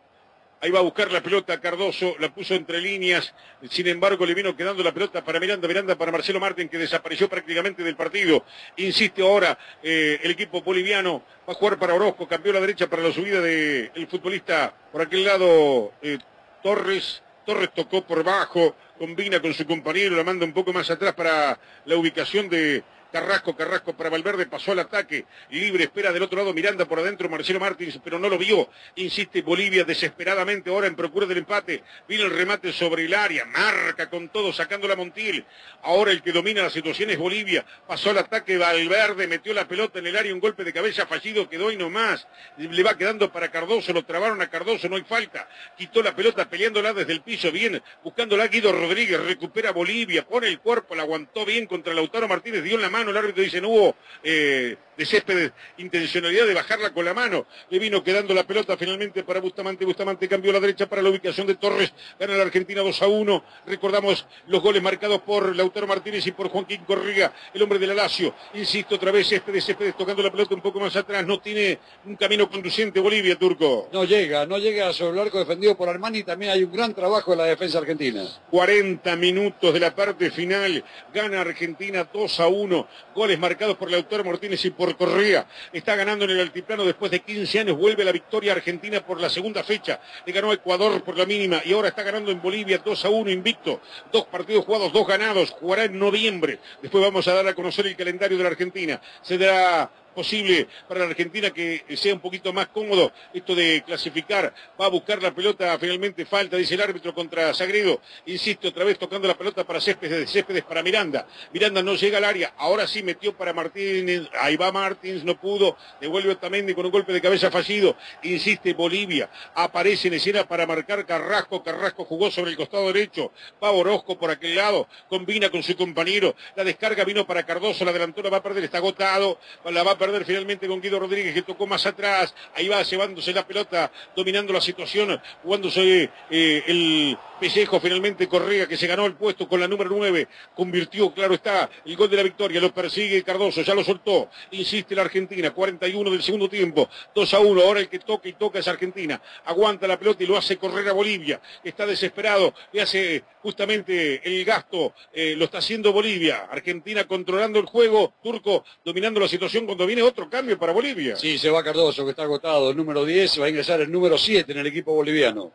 Ahí 0.60 0.72
va 0.72 0.80
a 0.80 0.82
buscar 0.82 1.12
la 1.12 1.22
pelota 1.22 1.60
Cardoso, 1.62 2.16
la 2.20 2.34
puso 2.34 2.56
entre 2.56 2.82
líneas. 2.82 3.32
Sin 3.70 3.88
embargo, 3.88 4.26
le 4.26 4.34
vino 4.34 4.56
quedando 4.56 4.82
la 4.82 4.92
pelota 4.92 5.24
para 5.24 5.40
Miranda, 5.40 5.68
Miranda 5.68 5.96
para 5.96 6.12
Marcelo 6.12 6.40
Martín, 6.40 6.68
que 6.68 6.80
desapareció 6.80 7.30
prácticamente 7.30 7.84
del 7.84 7.96
partido. 7.96 8.44
Insiste 8.78 9.22
ahora 9.22 9.56
eh, 9.84 10.20
el 10.24 10.32
equipo 10.32 10.64
boliviano. 10.64 11.22
Va 11.48 11.54
a 11.54 11.56
jugar 11.56 11.78
para 11.78 11.94
Orozco, 11.94 12.28
cambió 12.28 12.52
la 12.54 12.60
derecha 12.60 12.88
para 12.88 13.04
la 13.04 13.14
subida 13.14 13.40
del 13.40 14.08
futbolista 14.10 14.74
por 14.92 15.04
aquel 15.04 15.26
lado 15.26 15.94
eh, 16.02 16.18
Torres. 16.64 17.22
Torres 17.46 17.70
tocó 17.76 18.02
por 18.02 18.24
bajo, 18.24 18.76
combina 18.98 19.40
con 19.40 19.54
su 19.54 19.66
compañero, 19.66 20.16
la 20.16 20.24
manda 20.24 20.44
un 20.44 20.54
poco 20.54 20.74
más 20.74 20.90
atrás 20.90 21.14
para 21.14 21.58
la 21.86 21.96
ubicación 21.96 22.50
de 22.50 22.84
Carrasco, 23.12 23.56
Carrasco 23.56 23.96
para 23.96 24.10
Valverde, 24.10 24.46
pasó 24.46 24.74
al 24.74 24.80
ataque, 24.80 25.26
libre, 25.50 25.86
espera 25.86 26.12
del 26.12 26.24
otro 26.24 26.38
lado 26.38 26.54
Miranda 26.54 26.86
por 26.86 27.00
adentro, 27.00 27.30
Marcelo 27.30 27.60
Martins, 27.60 28.00
pero 28.04 28.20
no 28.20 28.30
lo 28.30 28.38
vio. 28.38 28.70
Insiste 28.96 29.42
Bolivia 29.42 29.84
desesperadamente 29.84 30.70
ahora 30.70 30.88
en 30.88 30.96
procura 30.96 31.26
del 31.26 31.40
empate. 31.40 31.84
Vino 32.08 32.26
el 32.26 32.32
remate 32.32 32.74
sobre 32.74 33.06
el 33.06 33.14
área, 33.14 33.46
marca 33.46 34.10
con 34.10 34.30
todo, 34.30 34.52
sacando 34.52 34.88
la 34.88 34.96
Montiel. 34.96 35.46
Ahora 35.84 36.12
el 36.12 36.22
que 36.22 36.32
domina 36.32 36.64
la 36.64 36.70
situación 36.70 37.10
es 37.10 37.18
Bolivia. 37.18 37.66
Pasó 37.88 38.10
al 38.10 38.18
ataque 38.18 38.58
Valverde, 38.58 39.28
metió 39.28 39.54
la 39.54 39.68
pelota 39.68 40.00
en 40.00 40.08
el 40.08 40.18
área, 40.18 40.34
un 40.34 40.40
golpe 40.40 40.64
de 40.64 40.74
cabeza 40.74 41.06
fallido, 41.06 41.50
quedó 41.50 41.72
y 41.72 41.78
no 41.78 41.90
más. 41.90 42.28
Le 42.58 42.84
va 42.84 42.98
quedando 42.98 43.32
para 43.32 43.50
Cardoso, 43.50 43.94
lo 43.94 44.04
trabaron 44.04 44.42
a 44.42 44.50
Cardoso, 44.50 44.90
no 44.90 44.98
hay 44.98 45.04
falta. 45.04 45.48
Quitó 45.78 46.02
la 46.02 46.16
pelota 46.16 46.50
peleándola 46.50 46.94
desde 46.94 47.14
el 47.14 47.22
piso, 47.22 47.52
bien, 47.52 47.82
buscándola 48.04 48.48
Guido 48.48 48.72
Rodríguez, 48.72 49.20
recupera 49.22 49.72
Bolivia, 49.72 50.26
pone 50.26 50.48
el 50.48 50.60
cuerpo, 50.60 50.96
la 50.96 51.04
aguantó 51.04 51.46
bien 51.46 51.68
contra 51.68 51.94
Lautaro 51.94 52.28
Martínez, 52.28 52.64
dio 52.64 52.76
en 52.76 52.82
la 52.82 52.90
el 53.02 53.18
árbitro 53.18 53.44
dice 53.44 53.62
no 53.62 53.70
hubo 53.70 53.96
eh, 54.24 54.76
de 54.98 55.06
Céspedes 55.06 55.52
intencionalidad 55.78 56.48
de 56.48 56.54
bajarla 56.54 56.92
con 56.92 57.06
la 57.06 57.14
mano. 57.14 57.46
Le 57.70 57.80
vino 57.80 58.04
quedando 58.04 58.34
la 58.34 58.46
pelota 58.46 58.76
finalmente 58.76 59.24
para 59.24 59.40
Bustamante. 59.40 59.86
Bustamante 59.86 60.28
cambió 60.28 60.52
la 60.52 60.60
derecha 60.60 60.88
para 60.88 61.02
la 61.02 61.10
ubicación 61.10 61.46
de 61.46 61.56
Torres. 61.56 61.94
Gana 62.20 62.36
la 62.36 62.44
Argentina 62.44 62.82
2 62.82 63.02
a 63.02 63.08
1. 63.08 63.44
Recordamos 63.68 64.26
los 64.48 64.62
goles 64.62 64.82
marcados 64.82 65.22
por 65.22 65.56
Lautaro 65.56 65.88
Martínez 65.88 66.26
y 66.26 66.32
por 66.32 66.50
Joaquín 66.50 66.84
Corriga, 66.86 67.34
el 67.54 67.62
hombre 67.62 67.80
de 67.80 67.88
la 67.88 67.94
Lazio. 67.94 68.34
Insisto 68.56 68.96
otra 68.96 69.12
vez, 69.12 69.28
Céspedes, 69.28 69.66
Céspedes 69.66 69.96
tocando 69.96 70.24
la 70.24 70.32
pelota 70.32 70.56
un 70.56 70.62
poco 70.62 70.80
más 70.80 70.96
atrás. 70.96 71.26
No 71.26 71.40
tiene 71.40 71.78
un 72.06 72.16
camino 72.16 72.50
conducente 72.50 73.00
Bolivia, 73.00 73.38
Turco. 73.38 73.90
No 73.94 74.04
llega, 74.04 74.46
no 74.46 74.58
llega 74.58 74.92
sobre 74.94 75.20
el 75.20 75.28
arco 75.28 75.40
defendido 75.40 75.78
por 75.78 75.90
Armani. 75.90 76.24
También 76.24 76.52
hay 76.52 76.64
un 76.64 76.72
gran 76.72 76.94
trabajo 76.94 77.34
en 77.34 77.40
la 77.40 77.46
defensa 77.46 77.78
argentina. 77.78 78.26
40 78.50 79.16
minutos 79.16 79.74
de 79.74 79.80
la 79.80 79.94
parte 79.94 80.32
final. 80.32 80.84
Gana 81.14 81.42
Argentina 81.42 82.08
2 82.12 82.40
a 82.40 82.48
1. 82.48 82.87
Goles 83.16 83.40
marcados 83.40 83.78
por 83.78 83.90
Lautaro 83.90 84.24
Martínez 84.24 84.64
y 84.66 84.70
por 84.72 84.96
Correa. 84.98 85.48
Está 85.72 85.96
ganando 85.96 86.26
en 86.26 86.32
el 86.32 86.40
altiplano 86.40 86.86
después 86.86 87.12
de 87.12 87.20
15 87.20 87.60
años. 87.60 87.78
Vuelve 87.78 88.04
la 88.04 88.12
victoria 88.12 88.54
argentina 88.54 89.06
por 89.06 89.20
la 89.20 89.30
segunda 89.30 89.64
fecha. 89.64 90.00
Le 90.26 90.34
ganó 90.34 90.52
a 90.52 90.56
Ecuador 90.56 91.04
por 91.04 91.18
la 91.18 91.26
mínima 91.26 91.62
y 91.66 91.74
ahora 91.74 91.90
está 91.90 92.04
ganando 92.04 92.32
en 92.32 92.42
Bolivia 92.42 92.82
2 92.84 93.06
a 93.06 93.10
1 93.10 93.30
invicto. 93.30 93.82
Dos 94.12 94.26
partidos 94.26 94.66
jugados, 94.66 94.92
dos 94.94 95.08
ganados. 95.08 95.52
Jugará 95.52 95.86
en 95.86 95.98
noviembre. 95.98 96.60
Después 96.82 97.04
vamos 97.04 97.28
a 97.28 97.34
dar 97.34 97.48
a 97.48 97.54
conocer 97.54 97.88
el 97.88 97.96
calendario 97.96 98.38
de 98.38 98.44
la 98.44 98.50
Argentina. 98.50 99.02
Se 99.22 99.38
dará 99.38 99.90
posible 100.18 100.68
para 100.88 101.02
la 101.02 101.06
Argentina 101.12 101.52
que 101.52 101.84
sea 101.96 102.12
un 102.12 102.20
poquito 102.20 102.52
más 102.52 102.70
cómodo 102.70 103.12
esto 103.36 103.54
de 103.54 103.84
clasificar. 103.86 104.52
Va 104.82 104.88
a 104.88 104.90
buscar 104.90 105.22
la 105.22 105.32
pelota, 105.32 105.78
finalmente 105.78 106.26
falta, 106.26 106.58
dice 106.58 106.74
el 106.74 106.82
árbitro 106.82 107.14
contra 107.14 107.54
Sagredo. 107.54 108.02
Insisto, 108.26 108.70
otra 108.70 108.84
vez 108.84 108.98
tocando 108.98 109.28
la 109.28 109.38
pelota 109.38 109.64
para 109.64 109.80
Céspedes, 109.80 110.32
Céspedes 110.32 110.64
para 110.64 110.82
Miranda. 110.82 111.28
Miranda 111.54 111.84
no 111.84 111.94
llega 111.94 112.18
al 112.18 112.24
área, 112.24 112.52
ahora 112.58 112.88
sí 112.88 113.04
metió 113.04 113.38
para 113.38 113.54
Martínez, 113.54 114.24
ahí 114.42 114.58
va 114.58 114.72
Martins, 114.72 115.24
no 115.24 115.40
pudo, 115.40 115.78
devuelve 116.02 116.32
Otamendi 116.32 116.74
con 116.74 116.88
un 116.88 116.92
golpe 116.92 117.14
de 117.14 117.22
cabeza 117.22 117.52
fallido. 117.52 117.96
Insiste 118.24 118.74
Bolivia, 118.74 119.30
aparece 119.54 120.08
en 120.08 120.16
escena 120.16 120.48
para 120.48 120.66
marcar 120.66 121.06
Carrasco, 121.06 121.62
Carrasco 121.62 122.06
jugó 122.06 122.32
sobre 122.32 122.50
el 122.50 122.58
costado 122.58 122.88
derecho, 122.92 123.32
va 123.64 123.70
Orozco 123.70 124.18
por 124.18 124.32
aquel 124.32 124.56
lado, 124.56 124.88
combina 125.10 125.52
con 125.52 125.62
su 125.62 125.78
compañero, 125.78 126.36
la 126.56 126.64
descarga 126.64 127.04
vino 127.04 127.28
para 127.28 127.46
Cardoso, 127.46 127.86
la 127.86 127.94
delantera 127.94 128.32
va 128.32 128.38
a 128.38 128.44
perder, 128.44 128.64
está 128.64 128.80
agotado, 128.80 129.40
la 129.64 129.84
va 129.84 129.92
a 129.92 129.98
perder 129.98 130.07
finalmente 130.26 130.68
con 130.68 130.82
Guido 130.82 131.00
Rodríguez 131.00 131.34
que 131.34 131.42
tocó 131.42 131.68
más 131.68 131.86
atrás. 131.86 132.34
Ahí 132.56 132.68
va 132.68 132.82
llevándose 132.84 133.34
la 133.34 133.46
pelota, 133.46 133.92
dominando 134.16 134.54
la 134.54 134.62
situación, 134.62 135.20
jugándose 135.44 136.10
eh, 136.30 136.64
el 136.68 137.18
pellejo 137.40 137.80
finalmente 137.80 138.28
Correa 138.28 138.68
que 138.68 138.78
se 138.78 138.88
ganó 138.88 139.06
el 139.06 139.14
puesto 139.14 139.48
con 139.48 139.60
la 139.60 139.68
número 139.68 139.90
9. 139.92 140.28
Convirtió, 140.56 141.14
claro 141.14 141.34
está, 141.34 141.70
el 141.86 141.96
gol 141.96 142.10
de 142.10 142.18
la 142.18 142.24
victoria. 142.24 142.60
Lo 142.60 142.74
persigue 142.74 143.24
Cardoso, 143.24 143.62
ya 143.62 143.74
lo 143.74 143.84
soltó. 143.84 144.30
Insiste 144.52 144.96
la 144.96 145.04
Argentina, 145.04 145.52
41 145.52 146.10
del 146.10 146.24
segundo 146.24 146.50
tiempo. 146.50 146.90
2 147.14 147.34
a 147.34 147.40
1. 147.40 147.62
Ahora 147.62 147.80
el 147.80 147.90
que 147.90 148.00
toca 148.00 148.28
y 148.28 148.34
toca 148.34 148.60
es 148.60 148.68
Argentina. 148.68 149.22
Aguanta 149.46 149.88
la 149.88 149.98
pelota 149.98 150.24
y 150.24 150.28
lo 150.28 150.38
hace 150.38 150.58
correr 150.58 150.88
a 150.90 150.94
Bolivia. 150.94 151.42
Está 151.64 151.86
desesperado. 151.86 152.54
Le 152.72 152.82
hace 152.82 153.24
justamente 153.42 154.22
el 154.24 154.44
gasto. 154.44 154.94
Eh, 155.14 155.36
lo 155.38 155.46
está 155.46 155.60
haciendo 155.60 155.94
Bolivia. 155.94 156.48
Argentina 156.50 157.06
controlando 157.06 157.60
el 157.60 157.66
juego. 157.66 158.14
Turco 158.24 158.66
dominando 158.84 159.20
la 159.20 159.28
situación 159.28 159.66
cuando 159.66 159.86
viene 159.88 160.04
otro 160.04 160.30
cambio 160.30 160.60
para 160.60 160.72
Bolivia. 160.72 161.16
Sí, 161.16 161.38
se 161.38 161.50
va 161.50 161.64
Cardoso, 161.64 162.04
que 162.06 162.12
está 162.12 162.24
agotado. 162.24 162.70
El 162.70 162.78
número 162.78 163.04
10 163.04 163.42
va 163.42 163.46
a 163.46 163.50
ingresar 163.50 163.82
el 163.82 163.92
número 163.92 164.18
7 164.18 164.52
en 164.52 164.60
el 164.60 164.68
equipo 164.68 164.94
boliviano. 164.94 165.52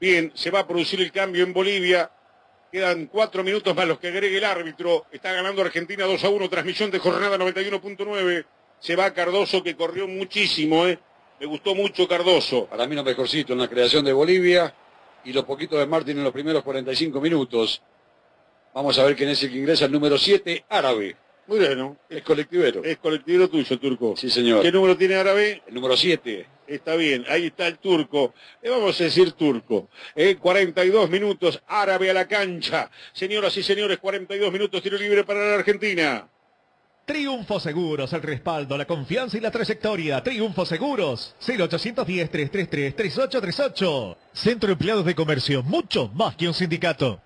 Bien, 0.00 0.30
se 0.34 0.50
va 0.50 0.60
a 0.60 0.66
producir 0.66 1.00
el 1.00 1.10
cambio 1.10 1.44
en 1.44 1.52
Bolivia. 1.52 2.10
Quedan 2.70 3.06
cuatro 3.06 3.44
minutos 3.44 3.74
más 3.74 3.86
los 3.86 3.98
que 3.98 4.08
agregue 4.08 4.38
el 4.38 4.44
árbitro. 4.44 5.06
Está 5.12 5.32
ganando 5.32 5.62
Argentina 5.62 6.04
2 6.04 6.24
a 6.24 6.28
1, 6.28 6.48
transmisión 6.48 6.90
de 6.90 6.98
jornada 6.98 7.36
91.9. 7.36 8.44
Se 8.78 8.96
va 8.96 9.12
Cardoso, 9.12 9.62
que 9.62 9.76
corrió 9.76 10.08
muchísimo, 10.08 10.86
¿eh? 10.86 10.98
Me 11.38 11.46
gustó 11.46 11.74
mucho 11.74 12.08
Cardoso. 12.08 12.66
Para 12.66 12.86
mí 12.86 12.94
lo 12.94 13.04
mejorcito 13.04 13.52
en 13.52 13.58
la 13.58 13.68
creación 13.68 14.04
de 14.04 14.12
Bolivia 14.12 14.74
y 15.24 15.32
lo 15.32 15.44
poquito 15.46 15.76
de 15.76 15.86
Martín 15.86 16.18
en 16.18 16.24
los 16.24 16.32
primeros 16.32 16.62
45 16.62 17.20
minutos. 17.20 17.82
Vamos 18.74 18.98
a 18.98 19.04
ver 19.04 19.14
quién 19.16 19.28
es 19.28 19.42
el 19.42 19.50
que 19.50 19.58
ingresa, 19.58 19.84
el 19.84 19.92
número 19.92 20.16
7, 20.16 20.64
árabe. 20.68 21.16
Muy 21.46 21.58
bueno. 21.58 21.96
Es 22.08 22.22
colectivero. 22.22 22.82
Es 22.84 22.98
colectivero 22.98 23.48
tuyo, 23.48 23.78
Turco. 23.78 24.14
Sí, 24.16 24.30
señor. 24.30 24.62
¿Qué 24.62 24.72
número 24.72 24.96
tiene 24.96 25.16
árabe? 25.16 25.62
El 25.66 25.74
número 25.74 25.96
7. 25.96 26.46
Está 26.66 26.96
bien, 26.96 27.24
ahí 27.28 27.46
está 27.46 27.66
el 27.66 27.78
turco. 27.78 28.32
Le 28.62 28.70
vamos 28.70 28.98
a 29.00 29.04
decir 29.04 29.32
turco. 29.32 29.88
Eh, 30.14 30.36
42 30.36 31.10
minutos, 31.10 31.60
árabe 31.66 32.08
a 32.08 32.14
la 32.14 32.26
cancha. 32.26 32.90
Señoras 33.12 33.54
y 33.56 33.62
señores, 33.62 33.98
42 33.98 34.50
minutos, 34.50 34.82
tiro 34.82 34.96
libre 34.96 35.24
para 35.24 35.46
la 35.46 35.56
Argentina. 35.56 36.26
Triunfo 37.04 37.58
Seguros, 37.58 38.12
el 38.12 38.22
respaldo, 38.22 38.78
la 38.78 38.86
confianza 38.86 39.36
y 39.36 39.40
la 39.40 39.50
trayectoria. 39.50 40.22
Triunfo 40.22 40.64
Seguros, 40.64 41.34
0810-333-3838. 41.44 44.16
Centro 44.32 44.68
de 44.68 44.72
Empleados 44.72 45.04
de 45.04 45.14
Comercio, 45.14 45.62
mucho 45.64 46.08
más 46.14 46.36
que 46.36 46.46
un 46.46 46.54
sindicato. 46.54 47.20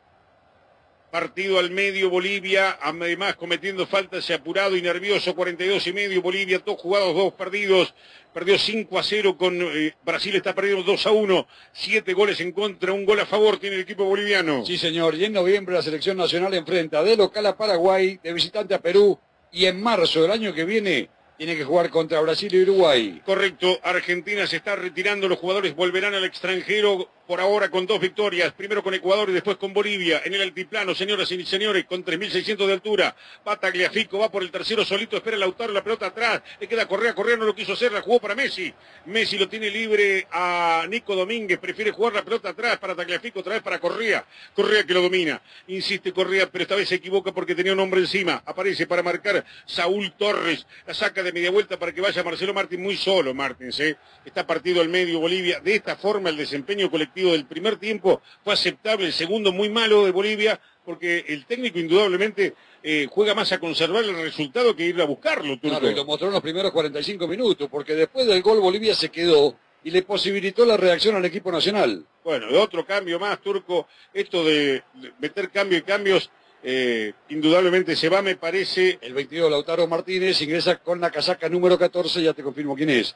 Partido 1.17 1.59
al 1.59 1.71
medio, 1.71 2.11
Bolivia, 2.11 2.77
además 2.79 3.37
cometiendo 3.37 3.87
faltas, 3.87 4.23
se 4.23 4.35
apurado 4.35 4.77
y 4.77 4.83
nervioso, 4.83 5.35
42 5.35 5.87
y 5.87 5.93
medio, 5.95 6.21
Bolivia, 6.21 6.59
dos 6.59 6.79
jugados, 6.79 7.15
dos 7.15 7.33
perdidos, 7.33 7.95
perdió 8.35 8.59
5 8.59 8.99
a 8.99 9.03
0 9.03 9.39
con 9.39 9.59
eh, 9.63 9.95
Brasil, 10.05 10.37
está 10.37 10.55
perdiendo 10.55 10.83
2 10.83 11.07
a 11.07 11.13
1, 11.13 11.49
siete 11.73 12.13
goles 12.13 12.39
en 12.41 12.53
contra, 12.53 12.93
un 12.93 13.07
gol 13.07 13.19
a 13.19 13.25
favor 13.25 13.57
tiene 13.57 13.77
el 13.77 13.83
equipo 13.83 14.05
boliviano. 14.05 14.67
Sí, 14.67 14.77
señor, 14.77 15.15
y 15.15 15.25
en 15.25 15.33
noviembre 15.33 15.75
la 15.75 15.81
selección 15.81 16.19
nacional 16.19 16.53
enfrenta 16.53 17.03
de 17.03 17.17
local 17.17 17.47
a 17.47 17.57
Paraguay, 17.57 18.21
de 18.23 18.35
visitante 18.35 18.75
a 18.75 18.83
Perú, 18.83 19.19
y 19.51 19.65
en 19.65 19.83
marzo 19.83 20.21
del 20.21 20.33
año 20.33 20.53
que 20.53 20.67
viene 20.67 21.09
tiene 21.39 21.57
que 21.57 21.65
jugar 21.65 21.89
contra 21.89 22.21
Brasil 22.21 22.55
y 22.55 22.61
Uruguay. 22.61 23.23
Correcto, 23.25 23.81
Argentina 23.83 24.47
se 24.47 24.57
está 24.57 24.77
retirando, 24.77 25.29
los 25.29 25.39
jugadores 25.39 25.75
volverán 25.75 26.13
al 26.13 26.27
extranjero 26.27 27.09
por 27.27 27.41
ahora 27.41 27.71
con 27.71 27.87
dos 27.87 28.01
victorias, 28.01 28.53
primero 28.53 28.83
con 28.83 28.95
Ecuador 28.95 29.29
y 29.29 29.33
después 29.33 29.57
con 29.57 29.73
Bolivia, 29.73 30.23
en 30.25 30.35
el 30.35 30.43
altiplano, 30.43 30.95
señoras 30.95 31.31
y 31.33 31.45
señores, 31.45 31.85
con 31.85 32.05
3.600 32.05 32.67
de 32.67 32.73
altura, 32.73 33.17
va 33.47 33.59
Tagliafico, 33.59 34.19
va 34.19 34.31
por 34.31 34.43
el 34.43 34.51
tercero 34.51 34.85
solito, 34.85 35.17
espera 35.17 35.37
el 35.37 35.43
autor, 35.43 35.71
la 35.71 35.83
pelota 35.83 36.07
atrás, 36.07 36.43
le 36.61 36.69
queda 36.69 36.87
Correa, 36.87 37.15
Correa 37.15 37.37
no 37.37 37.45
lo 37.45 37.55
quiso 37.55 37.73
hacer, 37.73 37.91
la 37.93 38.01
jugó 38.01 38.21
para 38.21 38.35
Messi, 38.35 38.73
Messi 39.07 39.39
lo 39.39 39.49
tiene 39.49 39.71
libre 39.71 40.27
a 40.31 40.87
Nico 40.89 41.17
Domínguez, 41.17 41.59
prefiere 41.59 41.91
jugar 41.91 42.15
la 42.15 42.23
pelota 42.23 42.51
atrás 42.51 42.79
para 42.79 42.95
Tagliafico, 42.95 43.41
otra 43.41 43.55
vez 43.55 43.63
para 43.63 43.81
Correa, 43.81 44.25
Correa 44.55 44.85
que 44.85 44.95
lo 44.95 45.03
domina, 45.03 45.43
insiste 45.67 46.13
Correa, 46.13 46.49
pero 46.51 46.63
esta 46.63 46.77
vez 46.77 46.89
se 46.89 46.95
equivoca 46.97 47.33
porque 47.33 47.57
tenía 47.57 47.73
un 47.73 47.81
hombre 47.81 48.01
encima, 48.01 48.43
aparece 48.47 48.87
para 48.87 49.03
marcar 49.03 49.45
Saúl 49.65 50.13
Torres, 50.17 50.65
la 50.87 50.95
saca 50.95 51.25
de 51.25 51.33
media 51.33 51.51
vuelta 51.51 51.77
para 51.77 51.93
que 51.93 52.01
vaya 52.01 52.23
Marcelo 52.23 52.55
Martín, 52.55 52.83
muy 52.83 52.97
solo 52.97 53.35
Martín, 53.35 53.71
¿eh? 53.79 53.97
está 54.25 54.47
partido 54.47 54.81
al 54.81 54.89
medio 54.89 55.19
Bolivia, 55.19 55.59
de 55.61 55.75
esta 55.75 55.97
forma 55.97 56.31
el 56.31 56.37
desempeño 56.37 56.89
colectivo 56.89 57.16
del 57.25 57.47
primer 57.47 57.77
tiempo 57.77 58.21
fue 58.45 58.55
aceptable, 58.55 59.07
el 59.07 59.13
segundo 59.13 59.53
muy 59.53 59.69
malo 59.69 60.05
de 60.05 60.13
Bolivia, 60.13 60.61
porque 60.85 61.25
el 61.29 61.47
técnico 61.47 61.79
indudablemente 61.79 62.55
eh, 62.83 63.07
juega 63.11 63.35
más 63.35 63.51
a 63.53 63.59
conservar 63.59 64.05
el 64.05 64.17
resultado 64.17 64.77
que 64.77 64.87
ir 64.87 65.01
a 65.01 65.05
buscarlo. 65.05 65.59
Turco. 65.59 65.69
Claro, 65.69 65.91
y 65.91 65.95
lo 65.95 66.05
mostró 66.05 66.29
en 66.29 66.35
los 66.35 66.43
primeros 66.43 66.71
45 66.71 67.27
minutos, 67.27 67.69
porque 67.71 67.95
después 67.95 68.27
del 68.27 68.43
gol 68.43 68.61
Bolivia 68.61 68.95
se 68.95 69.09
quedó 69.09 69.57
y 69.83 69.91
le 69.91 70.03
posibilitó 70.03 70.65
la 70.67 70.77
reacción 70.77 71.17
al 71.17 71.25
equipo 71.25 71.51
nacional. 71.51 72.05
Bueno, 72.25 72.47
otro 72.61 72.85
cambio 72.85 73.19
más, 73.19 73.41
Turco, 73.41 73.87
esto 74.13 74.45
de 74.45 74.83
meter 75.21 75.51
cambio 75.51 75.79
y 75.79 75.83
cambios, 75.83 76.31
eh, 76.63 77.13
indudablemente 77.29 77.95
se 77.95 78.09
va, 78.09 78.23
me 78.23 78.35
parece. 78.35 78.99
El 79.01 79.15
22, 79.15 79.49
Lautaro 79.51 79.87
Martínez, 79.87 80.41
ingresa 80.43 80.77
con 80.79 81.01
la 81.01 81.11
casaca 81.11 81.49
número 81.49 81.79
14, 81.79 82.23
ya 82.23 82.35
te 82.35 82.43
confirmo 82.43 82.75
quién 82.75 82.91
es. 82.91 83.15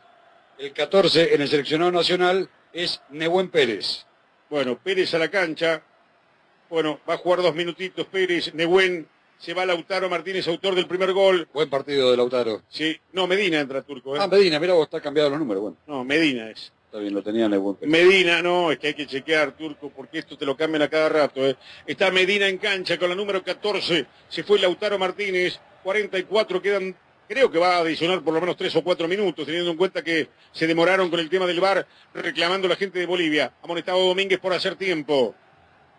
El 0.58 0.72
14 0.72 1.34
en 1.34 1.40
el 1.40 1.48
seleccionado 1.48 1.90
nacional 1.90 2.48
es 2.72 3.00
Nehuen 3.10 3.48
Pérez. 3.50 4.06
Bueno, 4.48 4.78
Pérez 4.78 5.12
a 5.14 5.18
la 5.18 5.30
cancha. 5.30 5.82
Bueno, 6.68 7.00
va 7.08 7.14
a 7.14 7.18
jugar 7.18 7.42
dos 7.42 7.54
minutitos 7.54 8.06
Pérez. 8.06 8.52
Nehuen 8.54 9.06
se 9.38 9.54
va 9.54 9.64
Lautaro 9.64 10.08
Martínez, 10.10 10.46
autor 10.48 10.74
del 10.74 10.86
primer 10.86 11.12
gol. 11.12 11.48
Buen 11.52 11.70
partido 11.70 12.10
de 12.10 12.16
Lautaro. 12.16 12.62
Sí, 12.68 12.98
no, 13.12 13.26
Medina 13.26 13.60
entra 13.60 13.82
turco. 13.82 14.14
¿eh? 14.14 14.18
Ah, 14.20 14.26
Medina, 14.28 14.58
mira 14.60 14.74
vos, 14.74 14.84
está 14.84 15.00
cambiado 15.00 15.30
los 15.30 15.38
números. 15.38 15.62
Bueno, 15.62 15.76
No, 15.86 16.04
Medina 16.04 16.50
es. 16.50 16.72
está 16.86 16.98
bien, 16.98 17.14
lo 17.14 17.22
tenía 17.22 17.48
Nehuen 17.48 17.76
Pérez. 17.76 17.90
Medina, 17.90 18.42
no, 18.42 18.70
es 18.70 18.78
que 18.78 18.88
hay 18.88 18.94
que 18.94 19.06
chequear, 19.06 19.56
Turco, 19.56 19.90
porque 19.94 20.18
esto 20.18 20.36
te 20.36 20.44
lo 20.44 20.56
cambian 20.56 20.82
a 20.82 20.88
cada 20.90 21.08
rato. 21.08 21.44
¿eh? 21.46 21.56
Está 21.86 22.10
Medina 22.10 22.46
en 22.48 22.58
cancha 22.58 22.98
con 22.98 23.08
la 23.08 23.14
número 23.14 23.42
14. 23.42 24.06
Se 24.28 24.42
fue 24.44 24.58
Lautaro 24.58 24.98
Martínez. 24.98 25.58
44 25.82 26.60
quedan. 26.60 26.94
Creo 27.30 27.48
que 27.48 27.60
va 27.60 27.76
a 27.76 27.78
adicionar 27.82 28.22
por 28.22 28.34
lo 28.34 28.40
menos 28.40 28.56
tres 28.56 28.74
o 28.74 28.82
cuatro 28.82 29.06
minutos, 29.06 29.46
teniendo 29.46 29.70
en 29.70 29.76
cuenta 29.76 30.02
que 30.02 30.30
se 30.50 30.66
demoraron 30.66 31.08
con 31.10 31.20
el 31.20 31.30
tema 31.30 31.46
del 31.46 31.60
VAR 31.60 31.86
reclamando 32.12 32.66
la 32.66 32.74
gente 32.74 32.98
de 32.98 33.06
Bolivia. 33.06 33.54
Amonestado 33.62 34.04
Domínguez 34.04 34.40
por 34.40 34.52
hacer 34.52 34.74
tiempo. 34.74 35.36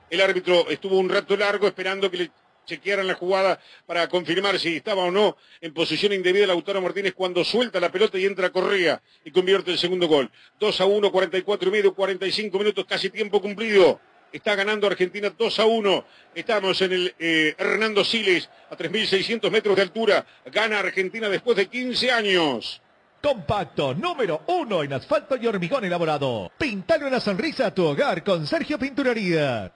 El 0.09 0.19
árbitro 0.19 0.69
estuvo 0.69 0.99
un 0.99 1.07
rato 1.07 1.37
largo 1.37 1.67
esperando 1.67 2.11
que 2.11 2.17
le 2.17 2.31
chequearan 2.65 3.07
la 3.07 3.13
jugada 3.13 3.61
para 3.85 4.09
confirmar 4.09 4.59
si 4.59 4.75
estaba 4.75 5.05
o 5.05 5.11
no 5.11 5.37
en 5.61 5.73
posición 5.73 6.11
indebida 6.11 6.47
Lautaro 6.47 6.81
Martínez 6.81 7.13
cuando 7.13 7.45
suelta 7.45 7.79
la 7.79 7.93
pelota 7.93 8.19
y 8.19 8.25
entra 8.25 8.49
Correa 8.49 9.01
y 9.23 9.31
convierte 9.31 9.71
el 9.71 9.77
segundo 9.77 10.09
gol. 10.09 10.29
2 10.59 10.81
a 10.81 10.85
1, 10.85 11.11
44 11.13 11.69
y 11.69 11.71
medio, 11.71 11.95
45 11.95 12.59
minutos, 12.59 12.83
casi 12.85 13.09
tiempo 13.09 13.41
cumplido. 13.41 14.01
Está 14.31 14.55
ganando 14.55 14.87
Argentina 14.87 15.29
2 15.37 15.59
a 15.59 15.65
1. 15.65 16.05
Estamos 16.35 16.81
en 16.81 16.93
el 16.93 17.15
eh, 17.19 17.53
Hernando 17.57 18.03
Siles 18.05 18.49
a 18.69 18.77
3.600 18.77 19.51
metros 19.51 19.75
de 19.75 19.81
altura. 19.81 20.25
Gana 20.45 20.79
Argentina 20.79 21.27
después 21.27 21.57
de 21.57 21.67
15 21.67 22.11
años. 22.11 22.81
Compacto 23.21 23.93
número 23.93 24.41
uno 24.47 24.83
en 24.83 24.93
asfalto 24.93 25.35
y 25.35 25.45
hormigón 25.45 25.83
elaborado. 25.83 26.51
Pintale 26.57 27.05
una 27.05 27.19
sonrisa 27.19 27.67
a 27.67 27.73
tu 27.73 27.85
hogar 27.85 28.23
con 28.23 28.47
Sergio 28.47 28.79
Pinturería. 28.79 29.71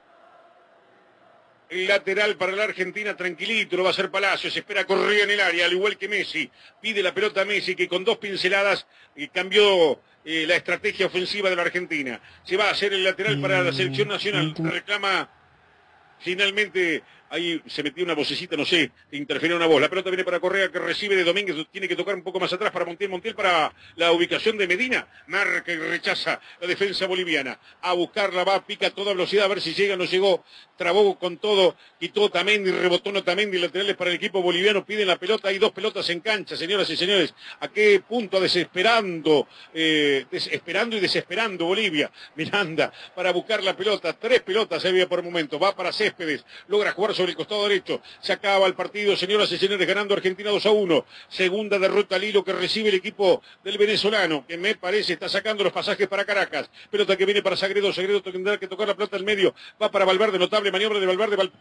El 1.68 1.88
lateral 1.88 2.38
para 2.38 2.54
la 2.54 2.64
Argentina, 2.64 3.16
tranquilito, 3.18 3.76
lo 3.76 3.84
va 3.84 3.90
a 3.90 3.92
hacer 3.92 4.10
Palacios, 4.10 4.56
espera 4.56 4.86
Correa 4.86 5.24
en 5.24 5.32
el 5.32 5.42
área, 5.42 5.66
al 5.66 5.74
igual 5.74 5.98
que 5.98 6.08
Messi. 6.08 6.50
Pide 6.80 7.04
la 7.04 7.14
pelota 7.14 7.42
a 7.42 7.46
Messi, 7.46 7.76
que 7.76 7.88
con 7.88 8.04
dos 8.04 8.18
pinceladas 8.18 8.86
eh, 9.16 9.30
cambió 9.34 10.00
eh, 10.26 10.46
la 10.48 10.56
estrategia 10.56 11.06
ofensiva 11.06 11.50
de 11.50 11.56
la 11.56 11.62
Argentina. 11.62 12.20
Se 12.44 12.58
va 12.58 12.68
a 12.68 12.72
hacer 12.72 12.94
el 12.94 13.04
lateral 13.04 13.40
para 13.40 13.62
la 13.62 13.72
selección 13.72 14.08
nacional. 14.08 14.56
Reclama 14.58 15.30
finalmente, 16.20 17.04
ahí 17.30 17.62
se 17.68 17.84
metió 17.84 18.04
una 18.04 18.14
vocecita, 18.14 18.56
no 18.56 18.66
sé, 18.66 18.92
interfiere 19.12 19.56
una 19.56 19.66
voz. 19.66 19.82
La 19.82 19.90
pelota 19.90 20.10
viene 20.10 20.24
para 20.24 20.40
Correa, 20.40 20.70
que 20.70 20.80
recibe 20.80 21.16
de 21.16 21.24
Domínguez, 21.24 21.56
tiene 21.72 21.88
que 21.88 21.96
tocar 21.96 22.16
un 22.16 22.24
poco 22.24 22.40
más 22.40 22.52
atrás 22.54 22.72
para 22.72 22.86
Montiel, 22.86 23.10
Montiel 23.10 23.36
para 23.36 23.74
la 23.96 24.12
ubicación 24.12 24.58
de 24.58 24.68
Medina. 24.68 25.08
Marca 25.28 25.72
y 25.72 25.78
rechaza 25.78 26.40
la 26.60 26.68
defensa 26.68 27.08
boliviana. 27.08 27.60
A 27.82 27.94
buscarla 27.94 28.44
va, 28.44 28.66
pica 28.66 28.88
a 28.88 28.92
toda 28.92 29.14
velocidad, 29.14 29.46
a 29.46 29.50
ver 29.50 29.62
si 29.62 29.74
llega, 29.74 29.96
no 29.96 30.06
llegó. 30.06 30.44
Trabó 30.78 31.18
con 31.18 31.38
todo, 31.38 31.78
quitó 31.98 32.30
Tamendi, 32.30 32.70
rebotó 32.70 33.12
no 33.12 33.24
Tamendi, 33.24 33.58
laterales 33.58 33.96
para 33.96 34.10
el 34.10 34.18
equipo 34.18 34.42
boliviano, 34.42 34.86
piden 34.86 35.08
la 35.08 35.16
pelota, 35.16 35.48
hay 35.48 35.58
dos 35.58 35.72
pelotas 35.72 36.10
en 36.10 36.20
cancha, 36.20 36.58
señoras 36.58 36.90
y 36.90 36.98
señores. 36.98 37.34
¿A 37.62 37.70
qué 37.70 38.02
punto 38.06 38.42
desesperando, 38.42 39.48
eh, 39.74 40.26
desesperando 40.30 40.98
y 40.98 41.00
desesperando 41.00 41.66
Bolivia? 41.66 42.12
Miranda, 42.36 42.92
para 43.16 43.32
buscar 43.32 43.64
la 43.64 43.76
pelota, 43.76 44.14
tres 44.14 44.42
pelotas 44.42 44.84
había 44.84 45.08
por 45.08 45.24
momento, 45.24 45.58
va 45.58 45.76
para 45.76 45.94
Céspedes, 45.94 46.46
logra 46.68 46.92
jugar 46.92 47.15
sobre 47.16 47.32
el 47.32 47.38
costado 47.38 47.64
derecho, 47.68 48.02
se 48.22 48.34
acaba 48.34 48.68
el 48.68 48.74
partido, 48.76 49.16
señoras 49.16 49.52
y 49.52 49.58
señores, 49.58 49.88
ganando 49.88 50.14
Argentina 50.14 50.52
2 50.52 50.66
a 50.66 50.72
1. 50.72 51.06
Segunda 51.30 51.80
derrota 51.80 52.18
al 52.18 52.24
hilo 52.24 52.44
que 52.44 52.54
recibe 52.54 52.90
el 52.90 52.96
equipo 52.96 53.42
del 53.64 53.78
venezolano, 53.78 54.46
que 54.48 54.58
me 54.58 54.76
parece 54.76 55.14
está 55.14 55.28
sacando 55.30 55.64
los 55.64 55.74
pasajes 55.74 56.08
para 56.08 56.26
Caracas. 56.26 56.70
Pelota 56.92 57.16
que 57.18 57.26
viene 57.26 57.42
para 57.42 57.56
Sagredo, 57.56 57.92
Sagredo 57.94 58.22
tendrá 58.22 58.58
que 58.60 58.68
tocar 58.68 58.88
la 58.88 58.94
pelota 58.96 59.16
al 59.18 59.24
medio, 59.24 59.56
va 59.82 59.90
para 59.90 60.06
Valverde, 60.06 60.38
notable 60.38 60.72
maniobra 60.72 61.00
de 61.00 61.06
Valverde, 61.08 61.36
Val- 61.36 61.52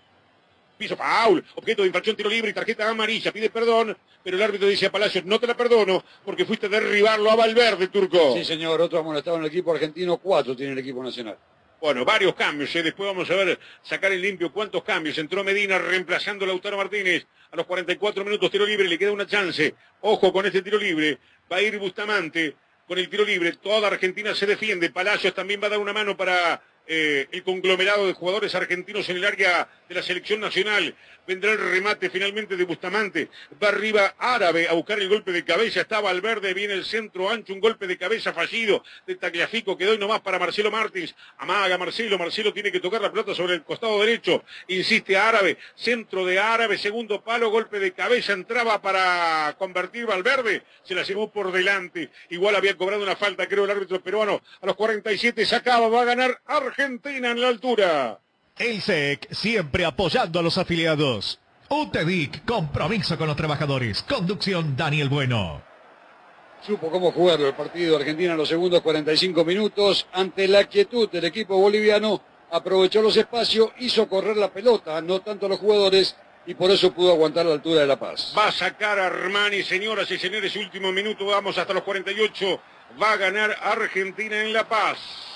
piso 0.77 0.97
Paul, 0.97 1.45
objeto 1.55 1.83
de 1.83 1.87
infracción, 1.89 2.17
tiro 2.17 2.29
libre 2.29 2.51
y 2.51 2.53
tarjeta 2.53 2.89
amarilla, 2.91 3.31
pide 3.31 3.49
perdón, 3.49 3.97
pero 4.25 4.37
el 4.37 4.43
árbitro 4.43 4.67
dice 4.67 4.87
a 4.87 4.91
Palacios, 4.93 5.25
no 5.25 5.39
te 5.39 5.47
la 5.47 5.57
perdono, 5.57 6.05
porque 6.25 6.45
fuiste 6.45 6.67
a 6.67 6.69
derribarlo 6.69 7.31
a 7.31 7.37
Valverde, 7.37 7.87
Turco. 7.89 8.35
Sí, 8.37 8.45
señor, 8.45 8.81
otro 8.81 8.99
amonestado 8.99 9.37
en 9.37 9.45
el 9.45 9.49
equipo 9.51 9.73
argentino, 9.73 10.17
cuatro 10.17 10.57
tiene 10.57 10.73
el 10.73 10.79
equipo 10.79 11.03
nacional. 11.03 11.37
Bueno, 11.85 12.03
varios 12.03 12.35
cambios, 12.35 12.75
¿eh? 12.77 12.83
después 12.83 13.07
vamos 13.07 13.31
a 13.31 13.35
ver, 13.35 13.59
sacar 13.83 14.11
en 14.11 14.23
limpio 14.23 14.51
cuántos 14.51 14.83
cambios. 14.83 15.19
Entró 15.19 15.45
Medina 15.45 15.79
reemplazando 15.79 16.47
a 16.47 16.49
Lautaro 16.49 16.79
Martínez. 16.79 17.27
A 17.51 17.57
los 17.57 17.67
44 17.67 18.25
minutos 18.25 18.51
tiro 18.51 18.65
libre, 18.65 18.89
le 18.89 18.99
queda 18.99 19.13
una 19.13 19.27
chance. 19.27 19.75
Ojo 20.01 20.33
con 20.33 20.47
este 20.47 20.63
tiro 20.63 20.79
libre. 20.79 21.19
Va 21.53 21.59
a 21.59 21.61
ir 21.61 21.79
Bustamante 21.79 22.57
con 22.89 22.99
el 22.99 23.11
tiro 23.11 23.23
libre. 23.23 23.53
Toda 23.63 23.89
Argentina 23.89 24.35
se 24.35 24.47
defiende. 24.47 24.89
Palacios 24.89 25.35
también 25.35 25.61
va 25.63 25.67
a 25.67 25.71
dar 25.71 25.79
una 25.79 25.93
mano 25.93 26.17
para 26.17 26.63
eh, 26.87 27.29
el 27.33 27.43
conglomerado 27.43 28.07
de 28.07 28.13
jugadores 28.13 28.55
argentinos 28.55 29.09
en 29.09 29.17
el 29.17 29.25
área 29.25 29.69
de 29.89 29.95
la 29.95 30.03
selección 30.03 30.41
nacional. 30.41 30.95
Vendrá 31.27 31.53
el 31.53 31.59
remate 31.59 32.11
finalmente 32.11 32.55
de 32.55 32.65
Bustamante. 32.65 33.31
Va 33.63 33.69
arriba 33.69 34.15
Árabe 34.19 34.69
a 34.69 34.75
buscar 34.75 35.01
el 35.01 35.09
golpe 35.09 35.33
de 35.33 35.43
cabeza. 35.43 35.81
Está 35.81 36.01
Valverde, 36.01 36.53
viene 36.53 36.75
el 36.75 36.85
centro 36.85 37.31
ancho, 37.31 37.55
un 37.55 37.61
golpe 37.61 37.87
de 37.87 37.97
cabeza 37.97 38.35
fallido 38.35 38.85
de 39.07 39.17
Tagliafico. 39.17 39.79
Quedó 39.79 39.95
y 39.95 39.99
nomás 39.99 40.21
para 40.21 40.39
Marcelo 40.39 40.71
Martins. 40.71 41.15
Amaga 41.39 41.79
Marcelo. 41.79 42.19
Marcelo 42.19 42.53
tiene 42.53 42.71
que 42.71 42.79
tocar 42.79 43.01
la 43.01 43.11
pelota 43.11 43.35
sobre 43.35 43.55
el 43.55 43.63
costado 43.63 43.99
derecho. 44.01 44.45
Insiste 44.69 45.17
Árabe. 45.17 45.57
Centro 45.75 46.27
de 46.27 46.39
Árabe. 46.39 46.77
Segundo 46.77 47.25
palo. 47.25 47.49
Golpe 47.49 47.79
de 47.79 47.93
cabeza. 47.93 48.35
Entraba 48.35 48.83
para 48.83 49.55
convertir 49.59 50.05
Valverde. 50.05 50.63
Se 50.83 50.95
la 50.95 51.05
llevó 51.05 51.33
por 51.33 51.53
delante. 51.53 52.11
Igual 52.29 52.55
había 52.55 52.77
cobrado 52.77 53.03
una 53.03 53.17
falta, 53.17 53.47
creo, 53.47 53.65
el 53.65 53.71
árbitro 53.71 54.03
peruano. 54.03 54.43
A 54.61 54.67
los 54.67 54.77
47 54.77 55.47
sacaba. 55.47 55.89
Va 55.89 56.03
a 56.03 56.05
ganar 56.05 56.39
en 56.79 57.41
la 57.41 57.49
altura. 57.49 58.19
El 58.57 58.81
SEC 58.81 59.33
siempre 59.33 59.85
apoyando 59.85 60.39
a 60.39 60.43
los 60.43 60.59
afiliados. 60.59 61.41
UTEDIC, 61.69 62.45
compromiso 62.45 63.17
con 63.17 63.27
los 63.27 63.37
trabajadores. 63.37 64.03
Conducción 64.03 64.77
Daniel 64.77 65.09
Bueno. 65.09 65.63
Supo 66.65 66.91
cómo 66.91 67.13
jugarlo 67.13 67.47
el 67.47 67.55
partido 67.55 67.97
Argentina 67.97 68.33
en 68.33 68.39
los 68.39 68.49
segundos 68.49 68.81
45 68.81 69.45
minutos. 69.45 70.07
Ante 70.13 70.49
la 70.49 70.65
quietud 70.65 71.11
del 71.11 71.25
equipo 71.25 71.59
boliviano, 71.59 72.23
aprovechó 72.51 73.03
los 73.03 73.17
espacios, 73.17 73.71
hizo 73.81 74.09
correr 74.09 74.37
la 74.37 74.53
pelota, 74.53 75.01
no 75.03 75.21
tanto 75.21 75.47
a 75.47 75.49
los 75.49 75.59
jugadores, 75.59 76.17
y 76.47 76.55
por 76.55 76.71
eso 76.71 76.93
pudo 76.93 77.13
aguantar 77.13 77.45
la 77.47 77.55
altura 77.55 77.81
de 77.81 77.87
La 77.87 77.99
Paz. 77.99 78.33
Va 78.37 78.49
a 78.49 78.53
sacar 78.53 78.99
a 78.99 79.07
Armani, 79.07 79.63
señoras 79.63 80.11
y 80.11 80.19
señores, 80.19 80.55
último 80.57 80.93
minuto, 80.93 81.27
vamos 81.27 81.59
hasta 81.59 81.75
los 81.75 81.83
48. 81.83 82.61
Va 83.03 83.13
a 83.13 83.17
ganar 83.17 83.57
Argentina 83.61 84.41
en 84.41 84.53
La 84.53 84.67
Paz. 84.69 85.34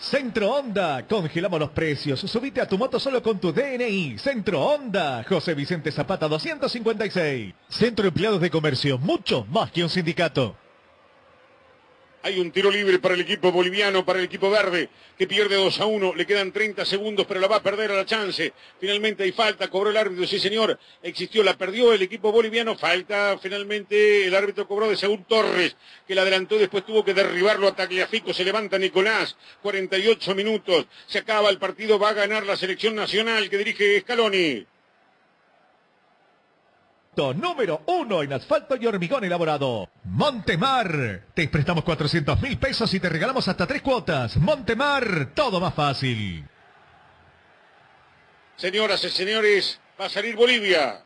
Centro 0.00 0.52
Honda, 0.52 1.04
congelamos 1.08 1.58
los 1.58 1.70
precios. 1.70 2.20
Subite 2.20 2.60
a 2.60 2.68
tu 2.68 2.78
moto 2.78 3.00
solo 3.00 3.20
con 3.22 3.40
tu 3.40 3.52
DNI. 3.52 4.16
Centro 4.18 4.60
Honda, 4.60 5.24
José 5.28 5.54
Vicente 5.54 5.90
Zapata 5.90 6.28
256. 6.28 7.54
Centro 7.68 8.06
Empleados 8.06 8.40
de 8.40 8.50
Comercio, 8.50 8.98
mucho 8.98 9.44
más 9.50 9.72
que 9.72 9.82
un 9.82 9.90
sindicato. 9.90 10.54
Hay 12.20 12.40
un 12.40 12.50
tiro 12.50 12.70
libre 12.70 12.98
para 12.98 13.14
el 13.14 13.20
equipo 13.20 13.52
boliviano, 13.52 14.04
para 14.04 14.18
el 14.18 14.24
equipo 14.24 14.50
verde, 14.50 14.88
que 15.16 15.28
pierde 15.28 15.54
2 15.54 15.80
a 15.80 15.86
1. 15.86 16.14
Le 16.16 16.26
quedan 16.26 16.50
30 16.50 16.84
segundos, 16.84 17.26
pero 17.26 17.38
la 17.38 17.46
va 17.46 17.56
a 17.56 17.62
perder 17.62 17.92
a 17.92 17.94
la 17.94 18.04
chance. 18.04 18.52
Finalmente 18.80 19.22
hay 19.22 19.30
falta, 19.30 19.68
cobró 19.68 19.90
el 19.90 19.96
árbitro, 19.96 20.26
sí 20.26 20.40
señor. 20.40 20.78
Existió, 21.00 21.44
la 21.44 21.56
perdió 21.56 21.92
el 21.92 22.02
equipo 22.02 22.32
boliviano. 22.32 22.76
Falta, 22.76 23.38
finalmente 23.40 24.26
el 24.26 24.34
árbitro 24.34 24.66
cobró 24.66 24.88
de 24.88 24.96
Saúl 24.96 25.24
Torres, 25.28 25.76
que 26.08 26.14
la 26.16 26.22
adelantó, 26.22 26.58
después 26.58 26.84
tuvo 26.84 27.04
que 27.04 27.14
derribarlo 27.14 27.68
a 27.68 27.76
Tagliafico. 27.76 28.34
Se 28.34 28.44
levanta 28.44 28.78
Nicolás, 28.78 29.36
48 29.62 30.34
minutos. 30.34 30.86
Se 31.06 31.18
acaba 31.18 31.50
el 31.50 31.58
partido, 31.58 32.00
va 32.00 32.10
a 32.10 32.14
ganar 32.14 32.44
la 32.44 32.56
selección 32.56 32.96
nacional 32.96 33.48
que 33.48 33.58
dirige 33.58 34.00
Scaloni. 34.00 34.66
Número 37.18 37.82
uno 37.86 38.22
en 38.22 38.32
asfalto 38.32 38.76
y 38.76 38.86
hormigón 38.86 39.24
elaborado. 39.24 39.90
Montemar. 40.04 41.24
Te 41.34 41.48
prestamos 41.48 41.82
400 41.82 42.40
mil 42.40 42.56
pesos 42.58 42.94
y 42.94 43.00
te 43.00 43.08
regalamos 43.08 43.48
hasta 43.48 43.66
tres 43.66 43.82
cuotas. 43.82 44.36
Montemar, 44.36 45.32
todo 45.34 45.58
más 45.58 45.74
fácil. 45.74 46.44
Señoras 48.56 49.02
y 49.02 49.10
señores, 49.10 49.80
va 50.00 50.06
a 50.06 50.08
salir 50.08 50.36
Bolivia. 50.36 51.02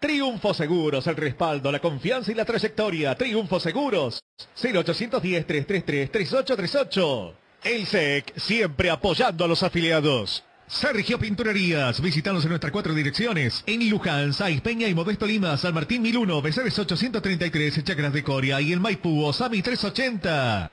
Triunfo 0.00 0.54
Seguros, 0.54 1.06
el 1.06 1.16
respaldo, 1.16 1.70
la 1.70 1.78
confianza 1.78 2.32
y 2.32 2.34
la 2.34 2.46
trayectoria. 2.46 3.14
Triunfo 3.14 3.60
Seguros. 3.60 4.24
0810-333-3838. 4.56 7.34
El 7.64 7.86
SEC, 7.86 8.32
siempre 8.38 8.88
apoyando 8.90 9.44
a 9.44 9.48
los 9.48 9.62
afiliados. 9.62 10.42
Sergio 10.72 11.18
Pinturerías, 11.18 12.00
visítanos 12.00 12.44
en 12.44 12.48
nuestras 12.48 12.72
cuatro 12.72 12.94
direcciones. 12.94 13.62
En 13.66 13.90
Luján, 13.90 14.32
Saiz 14.32 14.62
Peña 14.62 14.88
y 14.88 14.94
Modesto 14.94 15.26
Lima, 15.26 15.58
San 15.58 15.74
Martín 15.74 16.00
1001, 16.00 16.40
Becerres 16.40 16.78
833, 16.78 17.84
Chacras 17.84 18.12
de 18.12 18.22
Coria 18.22 18.58
y 18.58 18.72
el 18.72 18.80
Maipú, 18.80 19.22
Osami 19.22 19.60
380. 19.60 20.72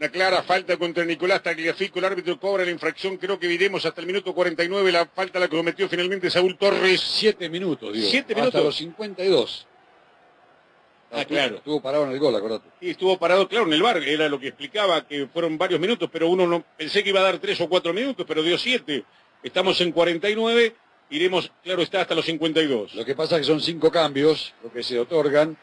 Una 0.00 0.08
clara 0.10 0.42
falta 0.42 0.76
contra 0.76 1.02
Nicolás 1.06 1.42
Tagliafico. 1.42 1.98
El 1.98 2.04
árbitro 2.04 2.38
cobra 2.38 2.62
la 2.64 2.70
infracción. 2.70 3.16
Creo 3.16 3.38
que 3.38 3.46
viremos 3.46 3.86
hasta 3.86 4.02
el 4.02 4.06
minuto 4.06 4.34
49. 4.34 4.92
La 4.92 5.06
falta 5.06 5.38
la 5.40 5.48
cometió 5.48 5.88
finalmente 5.88 6.28
Saúl 6.28 6.58
Torres. 6.58 7.00
Siete 7.00 7.48
minutos, 7.48 7.90
digo. 7.94 8.06
Siete 8.10 8.34
Hasta 8.34 8.42
minutos. 8.42 8.64
los 8.64 8.76
52. 8.76 9.66
Ah, 11.14 11.24
claro. 11.24 11.56
Estuvo 11.56 11.80
parado 11.80 12.04
en 12.04 12.12
el 12.12 12.18
gol, 12.18 12.34
acordate. 12.34 12.68
Sí, 12.80 12.90
estuvo 12.90 13.18
parado, 13.18 13.48
claro, 13.48 13.66
en 13.66 13.72
el 13.72 13.82
bar. 13.82 13.98
Era 13.98 14.28
lo 14.28 14.38
que 14.40 14.48
explicaba, 14.48 15.06
que 15.06 15.26
fueron 15.26 15.56
varios 15.56 15.80
minutos, 15.80 16.08
pero 16.12 16.28
uno 16.28 16.46
no 16.46 16.64
pensé 16.76 17.02
que 17.02 17.10
iba 17.10 17.20
a 17.20 17.24
dar 17.24 17.38
tres 17.38 17.60
o 17.60 17.68
cuatro 17.68 17.92
minutos, 17.92 18.24
pero 18.26 18.42
dio 18.42 18.58
siete. 18.58 19.04
Estamos 19.42 19.80
en 19.80 19.92
49, 19.92 20.74
iremos, 21.10 21.52
claro 21.62 21.82
está, 21.82 22.00
hasta 22.00 22.14
los 22.14 22.24
52. 22.24 22.94
Lo 22.94 23.04
que 23.04 23.14
pasa 23.14 23.36
es 23.36 23.42
que 23.42 23.46
son 23.46 23.60
cinco 23.60 23.90
cambios, 23.90 24.54
lo 24.62 24.72
que 24.72 24.82
se 24.82 24.98
otorgan. 24.98 25.56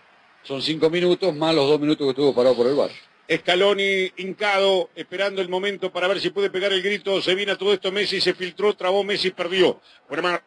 Son 0.43 0.61
cinco 0.61 0.89
minutos 0.89 1.35
más 1.35 1.53
los 1.53 1.67
dos 1.67 1.79
minutos 1.79 2.05
que 2.05 2.11
estuvo 2.11 2.33
parado 2.33 2.55
por 2.55 2.67
el 2.67 2.75
bar. 2.75 2.89
Scaloni 3.31 4.11
hincado, 4.17 4.89
esperando 4.95 5.41
el 5.41 5.47
momento 5.47 5.91
para 5.91 6.07
ver 6.07 6.19
si 6.19 6.31
puede 6.31 6.49
pegar 6.49 6.73
el 6.73 6.81
grito. 6.81 7.21
Se 7.21 7.35
viene 7.35 7.53
a 7.53 7.57
todo 7.57 7.73
esto 7.73 7.91
Messi, 7.91 8.19
se 8.19 8.33
filtró, 8.33 8.73
trabó 8.75 9.03
Messi, 9.03 9.31
perdió. 9.31 9.79
Buena 10.09 10.43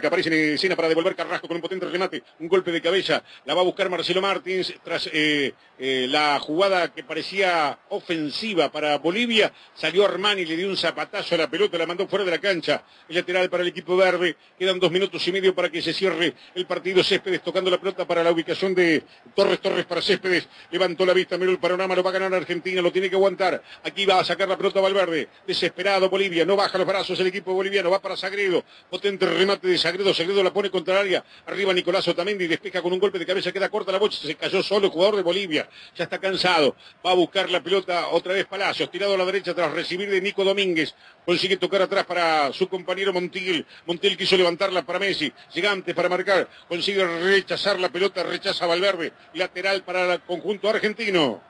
que 0.00 0.06
aparece 0.06 0.28
en 0.28 0.54
escena 0.54 0.76
para 0.76 0.88
devolver 0.88 1.14
Carrasco 1.14 1.46
con 1.46 1.56
un 1.56 1.62
potente 1.62 1.86
remate, 1.86 2.22
un 2.40 2.48
golpe 2.48 2.72
de 2.72 2.80
cabeza, 2.80 3.22
la 3.44 3.54
va 3.54 3.60
a 3.60 3.64
buscar 3.64 3.88
Marcelo 3.88 4.20
Martins 4.20 4.74
tras 4.82 5.08
eh, 5.12 5.54
eh, 5.78 6.06
la 6.08 6.38
jugada 6.40 6.92
que 6.92 7.04
parecía 7.04 7.78
ofensiva 7.90 8.70
para 8.70 8.98
Bolivia, 8.98 9.52
salió 9.74 10.04
Armani, 10.04 10.44
le 10.44 10.56
dio 10.56 10.68
un 10.68 10.76
zapatazo 10.76 11.34
a 11.34 11.38
la 11.38 11.50
pelota, 11.50 11.78
la 11.78 11.86
mandó 11.86 12.06
fuera 12.08 12.24
de 12.24 12.30
la 12.30 12.38
cancha, 12.38 12.82
el 13.08 13.16
lateral 13.16 13.48
para 13.48 13.62
el 13.62 13.68
equipo 13.68 13.96
verde, 13.96 14.36
quedan 14.58 14.80
dos 14.80 14.90
minutos 14.90 15.26
y 15.26 15.32
medio 15.32 15.54
para 15.54 15.70
que 15.70 15.80
se 15.80 15.92
cierre 15.92 16.34
el 16.54 16.66
partido 16.66 17.02
Céspedes 17.02 17.42
tocando 17.42 17.70
la 17.70 17.78
pelota 17.78 18.06
para 18.06 18.22
la 18.22 18.32
ubicación 18.32 18.74
de 18.74 19.02
Torres 19.34 19.60
Torres 19.60 19.84
para 19.84 20.02
Céspedes, 20.02 20.48
levantó 20.70 21.06
la 21.06 21.12
vista, 21.12 21.38
miró 21.38 21.52
el 21.52 21.58
panorama, 21.58 21.94
lo 21.94 22.02
va 22.02 22.10
a 22.10 22.14
ganar 22.14 22.34
Argentina, 22.34 22.82
lo 22.82 22.90
tiene 22.90 23.08
que 23.08 23.16
aguantar, 23.16 23.62
aquí 23.84 24.06
va 24.06 24.20
a 24.20 24.24
sacar 24.24 24.48
la 24.48 24.56
pelota 24.56 24.80
Valverde, 24.80 25.28
desesperado 25.46 26.10
Bolivia, 26.10 26.44
no 26.44 26.56
baja 26.56 26.78
los 26.78 26.86
brazos 26.86 27.18
el 27.20 27.26
equipo 27.28 27.54
boliviano, 27.54 27.90
va 27.90 28.00
para 28.00 28.16
Sagredo, 28.16 28.64
potente 28.90 29.26
remate 29.26 29.68
de 29.68 29.78
Sagredo, 29.84 30.14
Sagredo 30.14 30.42
la 30.42 30.50
pone 30.50 30.70
contra 30.70 30.94
el 30.94 31.00
área, 31.00 31.24
arriba 31.46 31.74
Nicolás 31.74 32.08
Otamendi, 32.08 32.46
despeja 32.46 32.80
con 32.80 32.90
un 32.94 32.98
golpe 32.98 33.18
de 33.18 33.26
cabeza, 33.26 33.52
queda 33.52 33.68
corta 33.68 33.92
la 33.92 33.98
bocha, 33.98 34.16
se 34.16 34.34
cayó 34.34 34.62
solo 34.62 34.86
el 34.86 34.90
jugador 34.90 35.16
de 35.16 35.22
Bolivia, 35.22 35.68
ya 35.94 36.04
está 36.04 36.18
cansado, 36.18 36.74
va 37.04 37.10
a 37.10 37.14
buscar 37.14 37.50
la 37.50 37.62
pelota 37.62 38.08
otra 38.08 38.32
vez 38.32 38.46
Palacios, 38.46 38.90
tirado 38.90 39.12
a 39.12 39.18
la 39.18 39.26
derecha 39.26 39.52
tras 39.52 39.70
recibir 39.72 40.08
de 40.08 40.22
Nico 40.22 40.42
Domínguez, 40.42 40.94
consigue 41.26 41.58
tocar 41.58 41.82
atrás 41.82 42.06
para 42.06 42.50
su 42.54 42.66
compañero 42.66 43.12
Montiel, 43.12 43.66
Montiel 43.84 44.16
quiso 44.16 44.38
levantarla 44.38 44.86
para 44.86 44.98
Messi, 44.98 45.30
gigante 45.50 45.94
para 45.94 46.08
marcar, 46.08 46.48
consigue 46.66 47.06
rechazar 47.06 47.78
la 47.78 47.90
pelota, 47.90 48.22
rechaza 48.22 48.64
Valverde, 48.64 49.12
lateral 49.34 49.82
para 49.82 50.14
el 50.14 50.20
conjunto 50.22 50.70
argentino. 50.70 51.42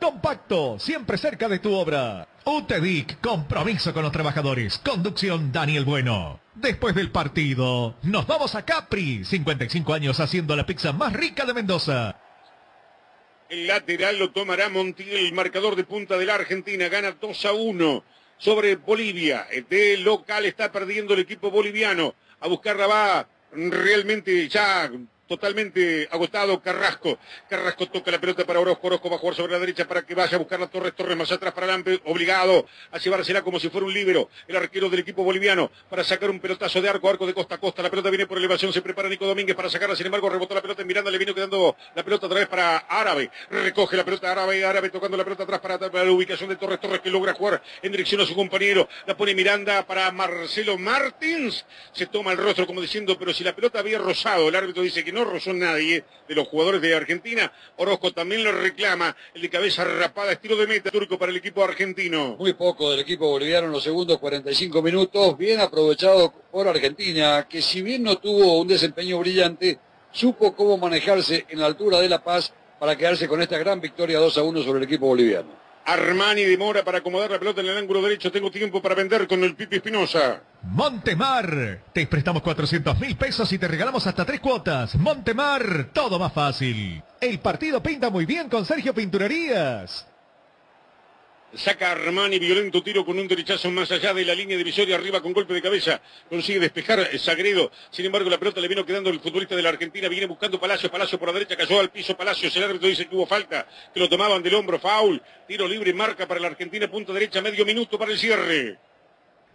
Compacto, 0.00 0.80
siempre 0.80 1.16
cerca 1.16 1.48
de 1.48 1.60
tu 1.60 1.72
obra. 1.72 2.26
UTEDIC, 2.44 3.20
compromiso 3.20 3.94
con 3.94 4.02
los 4.02 4.10
trabajadores. 4.10 4.78
Conducción 4.78 5.52
Daniel 5.52 5.84
Bueno. 5.84 6.40
Después 6.60 6.92
del 6.96 7.12
partido, 7.12 7.94
nos 8.02 8.26
vamos 8.26 8.56
a 8.56 8.64
Capri. 8.64 9.24
55 9.24 9.94
años 9.94 10.18
haciendo 10.18 10.56
la 10.56 10.66
pizza 10.66 10.92
más 10.92 11.12
rica 11.12 11.44
de 11.44 11.54
Mendoza. 11.54 12.16
El 13.48 13.68
lateral 13.68 14.18
lo 14.18 14.32
tomará 14.32 14.68
Montiel, 14.68 15.26
el 15.26 15.32
marcador 15.32 15.76
de 15.76 15.84
punta 15.84 16.18
de 16.18 16.26
la 16.26 16.34
Argentina. 16.34 16.88
Gana 16.88 17.12
2 17.12 17.44
a 17.44 17.52
1 17.52 18.04
sobre 18.38 18.74
Bolivia. 18.74 19.46
De 19.70 19.98
local 19.98 20.46
está 20.46 20.72
perdiendo 20.72 21.14
el 21.14 21.20
equipo 21.20 21.48
boliviano. 21.48 22.16
A 22.40 22.48
buscarla 22.48 22.88
va 22.88 23.28
realmente 23.52 24.48
ya 24.48 24.90
totalmente 25.28 26.08
agotado 26.10 26.60
Carrasco. 26.60 27.18
Carrasco 27.48 27.86
toca 27.86 28.10
la 28.10 28.18
pelota 28.18 28.44
para 28.44 28.58
Orozco. 28.58 28.86
Orozco 28.88 29.10
va 29.10 29.16
a 29.16 29.18
jugar 29.18 29.36
sobre 29.36 29.52
la 29.52 29.58
derecha 29.58 29.86
para 29.86 30.02
que 30.02 30.14
vaya 30.14 30.34
a 30.34 30.38
buscar 30.38 30.58
la 30.58 30.66
Torres. 30.66 30.94
Torres 30.94 31.16
más 31.16 31.30
atrás 31.30 31.52
para 31.52 31.66
Lampe, 31.66 32.00
obligado 32.06 32.66
a 32.90 32.98
llevársela 32.98 33.42
como 33.42 33.60
si 33.60 33.68
fuera 33.68 33.86
un 33.86 33.92
líbero. 33.92 34.30
El 34.48 34.56
arquero 34.56 34.88
del 34.88 35.00
equipo 35.00 35.22
boliviano 35.22 35.70
para 35.88 36.02
sacar 36.02 36.30
un 36.30 36.40
pelotazo 36.40 36.80
de 36.80 36.88
arco, 36.88 37.08
arco 37.08 37.26
de 37.26 37.34
costa 37.34 37.56
a 37.56 37.58
costa. 37.58 37.82
La 37.82 37.90
pelota 37.90 38.08
viene 38.10 38.26
por 38.26 38.38
elevación, 38.38 38.72
se 38.72 38.82
prepara 38.82 39.08
Nico 39.08 39.26
Domínguez 39.26 39.54
para 39.54 39.68
sacarla. 39.68 39.94
Sin 39.94 40.06
embargo, 40.06 40.28
rebotó 40.30 40.54
la 40.54 40.62
pelota 40.62 40.82
en 40.82 40.88
Miranda, 40.88 41.10
le 41.10 41.18
vino 41.18 41.34
quedando 41.34 41.76
la 41.94 42.02
pelota 42.02 42.26
otra 42.26 42.38
vez 42.38 42.48
para 42.48 42.78
Árabe. 42.78 43.30
Recoge 43.50 43.96
la 43.96 44.04
pelota 44.04 44.32
Árabe, 44.32 44.64
Árabe 44.64 44.88
tocando 44.90 45.16
la 45.16 45.24
pelota 45.24 45.42
atrás 45.44 45.60
para, 45.60 45.78
para 45.78 46.04
la 46.04 46.10
ubicación 46.10 46.48
de 46.48 46.56
Torres. 46.56 46.80
Torres 46.80 47.00
que 47.00 47.10
logra 47.10 47.34
jugar 47.34 47.62
en 47.82 47.92
dirección 47.92 48.20
a 48.22 48.26
su 48.26 48.34
compañero. 48.34 48.88
La 49.06 49.16
pone 49.16 49.34
Miranda 49.34 49.86
para 49.86 50.10
Marcelo 50.10 50.78
Martins. 50.78 51.64
Se 51.92 52.06
toma 52.06 52.32
el 52.32 52.38
rostro 52.38 52.66
como 52.66 52.80
diciendo, 52.80 53.18
pero 53.18 53.34
si 53.34 53.44
la 53.44 53.54
pelota 53.54 53.78
había 53.80 53.98
rozado, 53.98 54.48
el 54.48 54.56
árbitro 54.56 54.82
dice 54.82 55.04
que 55.04 55.12
no 55.12 55.17
rozó 55.24 55.52
nadie 55.52 56.04
de 56.28 56.34
los 56.34 56.48
jugadores 56.48 56.80
de 56.80 56.94
Argentina. 56.94 57.52
Orozco 57.76 58.12
también 58.12 58.44
lo 58.44 58.52
reclama, 58.52 59.16
el 59.34 59.42
de 59.42 59.50
cabeza 59.50 59.84
rapada, 59.84 60.32
estilo 60.32 60.56
de 60.56 60.66
meta 60.66 60.90
turco 60.90 61.18
para 61.18 61.30
el 61.30 61.38
equipo 61.38 61.64
argentino. 61.64 62.36
Muy 62.38 62.54
poco 62.54 62.90
del 62.90 63.00
equipo 63.00 63.28
boliviano 63.28 63.66
en 63.66 63.72
los 63.72 63.84
segundos 63.84 64.18
45 64.18 64.82
minutos, 64.82 65.38
bien 65.38 65.60
aprovechado 65.60 66.32
por 66.50 66.68
Argentina, 66.68 67.46
que 67.48 67.62
si 67.62 67.82
bien 67.82 68.02
no 68.02 68.18
tuvo 68.18 68.60
un 68.60 68.68
desempeño 68.68 69.18
brillante, 69.18 69.78
supo 70.12 70.54
cómo 70.54 70.76
manejarse 70.78 71.46
en 71.48 71.60
la 71.60 71.66
altura 71.66 72.00
de 72.00 72.08
La 72.08 72.22
Paz 72.22 72.52
para 72.78 72.96
quedarse 72.96 73.28
con 73.28 73.42
esta 73.42 73.58
gran 73.58 73.80
victoria 73.80 74.18
2 74.18 74.38
a 74.38 74.42
1 74.42 74.62
sobre 74.62 74.78
el 74.78 74.84
equipo 74.84 75.06
boliviano. 75.06 75.67
Armani 75.88 76.44
demora 76.44 76.84
para 76.84 76.98
acomodar 76.98 77.30
la 77.30 77.38
pelota 77.38 77.62
en 77.62 77.68
el 77.68 77.78
ángulo 77.78 78.02
derecho. 78.02 78.30
Tengo 78.30 78.50
tiempo 78.50 78.82
para 78.82 78.94
vender 78.94 79.26
con 79.26 79.42
el 79.42 79.54
Pipi 79.54 79.76
Espinosa. 79.76 80.42
Montemar, 80.62 81.80
te 81.94 82.06
prestamos 82.06 82.42
400 82.42 83.00
mil 83.00 83.16
pesos 83.16 83.50
y 83.54 83.58
te 83.58 83.66
regalamos 83.66 84.06
hasta 84.06 84.26
tres 84.26 84.40
cuotas. 84.40 84.96
Montemar, 84.96 85.88
todo 85.94 86.18
más 86.18 86.34
fácil. 86.34 87.02
El 87.18 87.38
partido 87.38 87.82
pinta 87.82 88.10
muy 88.10 88.26
bien 88.26 88.50
con 88.50 88.66
Sergio 88.66 88.92
Pinturerías. 88.92 90.06
Saca 91.54 91.92
Armani, 91.92 92.38
violento 92.38 92.82
tiro 92.82 93.06
con 93.06 93.18
un 93.18 93.26
derechazo 93.26 93.70
más 93.70 93.90
allá 93.90 94.12
de 94.12 94.22
la 94.22 94.34
línea 94.34 94.56
divisoria, 94.56 94.96
arriba 94.96 95.22
con 95.22 95.32
golpe 95.32 95.54
de 95.54 95.62
cabeza. 95.62 96.00
Consigue 96.28 96.60
despejar 96.60 97.08
Sagredo. 97.18 97.72
Sin 97.90 98.04
embargo, 98.04 98.28
la 98.28 98.38
pelota 98.38 98.60
le 98.60 98.68
vino 98.68 98.84
quedando 98.84 99.08
el 99.08 99.18
futbolista 99.18 99.56
de 99.56 99.62
la 99.62 99.70
Argentina. 99.70 100.08
Viene 100.08 100.26
buscando 100.26 100.60
Palacio. 100.60 100.90
Palacio 100.90 101.18
por 101.18 101.28
la 101.28 101.34
derecha, 101.34 101.56
cayó 101.56 101.80
al 101.80 101.90
piso. 101.90 102.14
Palacio, 102.16 102.50
el 102.54 102.62
árbitro 102.62 102.88
dice 102.88 103.06
que 103.06 103.16
hubo 103.16 103.26
falta, 103.26 103.66
que 103.94 103.98
lo 103.98 104.10
tomaban 104.10 104.42
del 104.42 104.54
hombro. 104.54 104.78
Foul. 104.78 105.22
Tiro 105.46 105.66
libre, 105.66 105.94
marca 105.94 106.28
para 106.28 106.38
la 106.38 106.48
Argentina, 106.48 106.86
punta 106.90 107.14
derecha, 107.14 107.40
medio 107.40 107.64
minuto 107.64 107.98
para 107.98 108.12
el 108.12 108.18
cierre. 108.18 108.78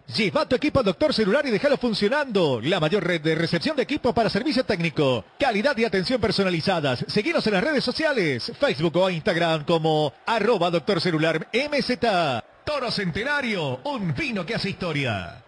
Lleva 0.08 0.48
tu 0.48 0.56
equipo 0.56 0.80
a 0.80 0.84
Doctor 0.84 1.14
Celular 1.14 1.46
y 1.46 1.52
déjalo 1.52 1.78
funcionando. 1.78 2.60
La 2.62 2.80
mayor 2.80 3.06
red 3.06 3.22
de 3.22 3.36
recepción 3.36 3.76
de 3.76 3.84
equipo 3.84 4.14
para 4.14 4.30
servicio 4.30 4.64
técnico. 4.64 5.24
Calidad 5.40 5.78
y 5.78 5.86
atención 5.86 6.20
personalizadas. 6.20 7.06
Seguinos 7.08 7.46
en 7.48 7.54
las 7.54 7.64
redes 7.64 7.84
sociales. 7.84 8.52
Facebook 8.60 8.98
o 8.98 9.10
Instagram 9.10 9.64
como 9.64 10.14
arroba 10.26 10.70
Doctor 10.70 11.02
Celular 11.02 11.48
MZ. 11.54 11.98
Toro 12.66 12.92
Centenario. 12.92 13.80
Un 13.86 14.14
vino 14.14 14.46
que 14.46 14.56
hace 14.56 14.70
historia. 14.72 15.43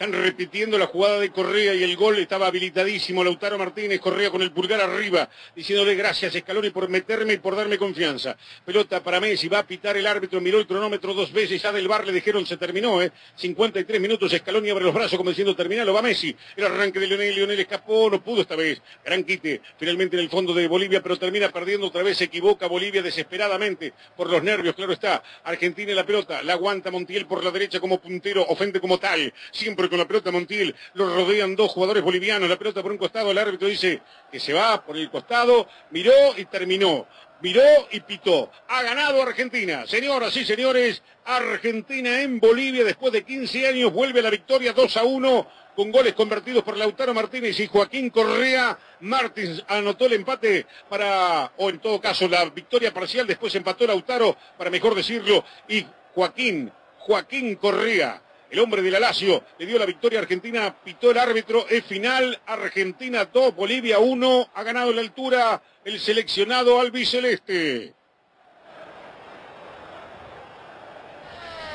Están 0.00 0.14
repitiendo 0.14 0.78
la 0.78 0.86
jugada 0.86 1.20
de 1.20 1.28
Correa 1.28 1.74
y 1.74 1.82
el 1.82 1.94
gol 1.94 2.18
estaba 2.18 2.46
habilitadísimo. 2.46 3.22
Lautaro 3.22 3.58
Martínez, 3.58 4.00
Correa 4.00 4.30
con 4.30 4.40
el 4.40 4.50
pulgar 4.50 4.80
arriba, 4.80 5.28
diciéndole 5.54 5.94
gracias 5.94 6.34
Escaloni 6.34 6.70
por 6.70 6.88
meterme 6.88 7.34
y 7.34 7.36
por 7.36 7.54
darme 7.54 7.76
confianza. 7.76 8.34
Pelota 8.64 9.02
para 9.02 9.20
Messi, 9.20 9.48
va 9.48 9.58
a 9.58 9.66
pitar 9.66 9.98
el 9.98 10.06
árbitro, 10.06 10.40
miró 10.40 10.58
el 10.58 10.66
cronómetro 10.66 11.12
dos 11.12 11.30
veces, 11.30 11.60
ya 11.60 11.70
del 11.70 11.86
bar 11.86 12.06
le 12.06 12.14
dijeron 12.14 12.46
se 12.46 12.56
terminó, 12.56 13.02
¿eh? 13.02 13.12
53 13.36 14.00
minutos, 14.00 14.32
Escaloni 14.32 14.70
abre 14.70 14.84
los 14.84 14.94
brazos 14.94 15.18
como 15.18 15.28
diciendo 15.28 15.54
terminalo, 15.54 15.92
va 15.92 16.00
Messi. 16.00 16.34
El 16.56 16.64
arranque 16.64 16.98
de 16.98 17.06
Lionel, 17.06 17.34
Lionel 17.34 17.60
escapó, 17.60 18.08
no 18.08 18.24
pudo 18.24 18.40
esta 18.40 18.56
vez. 18.56 18.80
Gran 19.04 19.22
quite, 19.22 19.60
finalmente 19.78 20.16
en 20.16 20.22
el 20.22 20.30
fondo 20.30 20.54
de 20.54 20.66
Bolivia, 20.66 21.02
pero 21.02 21.18
termina 21.18 21.50
perdiendo 21.50 21.88
otra 21.88 22.02
vez, 22.02 22.16
se 22.16 22.24
equivoca 22.24 22.68
Bolivia 22.68 23.02
desesperadamente 23.02 23.92
por 24.16 24.30
los 24.30 24.42
nervios, 24.42 24.74
claro 24.74 24.94
está. 24.94 25.22
Argentina 25.44 25.90
en 25.90 25.96
la 25.96 26.06
pelota, 26.06 26.42
la 26.42 26.54
aguanta 26.54 26.90
Montiel 26.90 27.26
por 27.26 27.44
la 27.44 27.50
derecha 27.50 27.80
como 27.80 28.00
puntero, 28.00 28.46
ofende 28.48 28.80
como 28.80 28.96
tal, 28.96 29.30
siempre 29.50 29.89
con 29.90 29.98
la 29.98 30.08
pelota 30.08 30.30
Montiel, 30.30 30.74
lo 30.94 31.14
rodean 31.14 31.54
dos 31.54 31.72
jugadores 31.72 32.02
bolivianos, 32.02 32.48
la 32.48 32.56
pelota 32.56 32.82
por 32.82 32.92
un 32.92 32.98
costado, 32.98 33.30
el 33.30 33.38
árbitro 33.38 33.68
dice 33.68 34.00
que 34.32 34.40
se 34.40 34.52
va 34.54 34.82
por 34.82 34.96
el 34.96 35.10
costado, 35.10 35.68
miró 35.90 36.12
y 36.36 36.46
terminó. 36.46 37.06
Miró 37.42 37.62
y 37.90 38.00
pitó. 38.00 38.50
Ha 38.68 38.82
ganado 38.82 39.22
Argentina. 39.22 39.86
Señoras 39.86 40.36
y 40.36 40.44
señores, 40.44 41.02
Argentina 41.24 42.20
en 42.20 42.38
Bolivia 42.38 42.84
después 42.84 43.14
de 43.14 43.24
15 43.24 43.66
años 43.66 43.92
vuelve 43.92 44.20
a 44.20 44.24
la 44.24 44.30
victoria 44.30 44.74
2 44.74 44.96
a 44.98 45.04
1 45.04 45.46
con 45.74 45.90
goles 45.90 46.12
convertidos 46.12 46.62
por 46.62 46.76
Lautaro 46.76 47.14
Martínez 47.14 47.58
y 47.58 47.66
Joaquín 47.66 48.10
Correa. 48.10 48.78
Martins 49.00 49.64
anotó 49.68 50.04
el 50.04 50.14
empate 50.14 50.66
para, 50.90 51.52
o 51.56 51.70
en 51.70 51.78
todo 51.78 51.98
caso 51.98 52.28
la 52.28 52.44
victoria 52.44 52.92
parcial, 52.92 53.26
después 53.26 53.54
empató 53.54 53.86
Lautaro, 53.86 54.36
para 54.58 54.68
mejor 54.68 54.94
decirlo, 54.94 55.42
y 55.66 55.86
Joaquín, 56.14 56.70
Joaquín 56.98 57.56
Correa 57.56 58.20
el 58.50 58.58
hombre 58.58 58.82
de 58.82 58.90
la 58.90 59.00
Lazio 59.00 59.42
le 59.58 59.66
dio 59.66 59.78
la 59.78 59.86
victoria 59.86 60.18
a 60.18 60.22
Argentina, 60.22 60.74
pitó 60.84 61.10
el 61.10 61.18
árbitro, 61.18 61.66
es 61.68 61.84
final, 61.84 62.40
Argentina 62.46 63.24
2, 63.24 63.54
Bolivia 63.54 63.98
1, 63.98 64.50
ha 64.54 64.62
ganado 64.62 64.92
la 64.92 65.00
altura 65.00 65.62
el 65.84 65.98
seleccionado 65.98 66.80
albiceleste. 66.80 67.94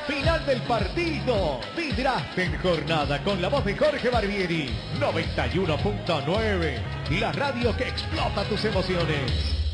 Final 0.06 0.46
del 0.46 0.62
partido. 0.62 1.60
Vidraste 1.76 2.44
en 2.44 2.56
jornada 2.60 3.20
con 3.24 3.42
la 3.42 3.48
voz 3.48 3.64
de 3.64 3.76
Jorge 3.76 4.08
Barbieri. 4.08 4.70
91.9. 5.00 7.18
La 7.18 7.32
radio 7.32 7.76
que 7.76 7.88
explota 7.88 8.44
tus 8.44 8.64
emociones. 8.66 9.65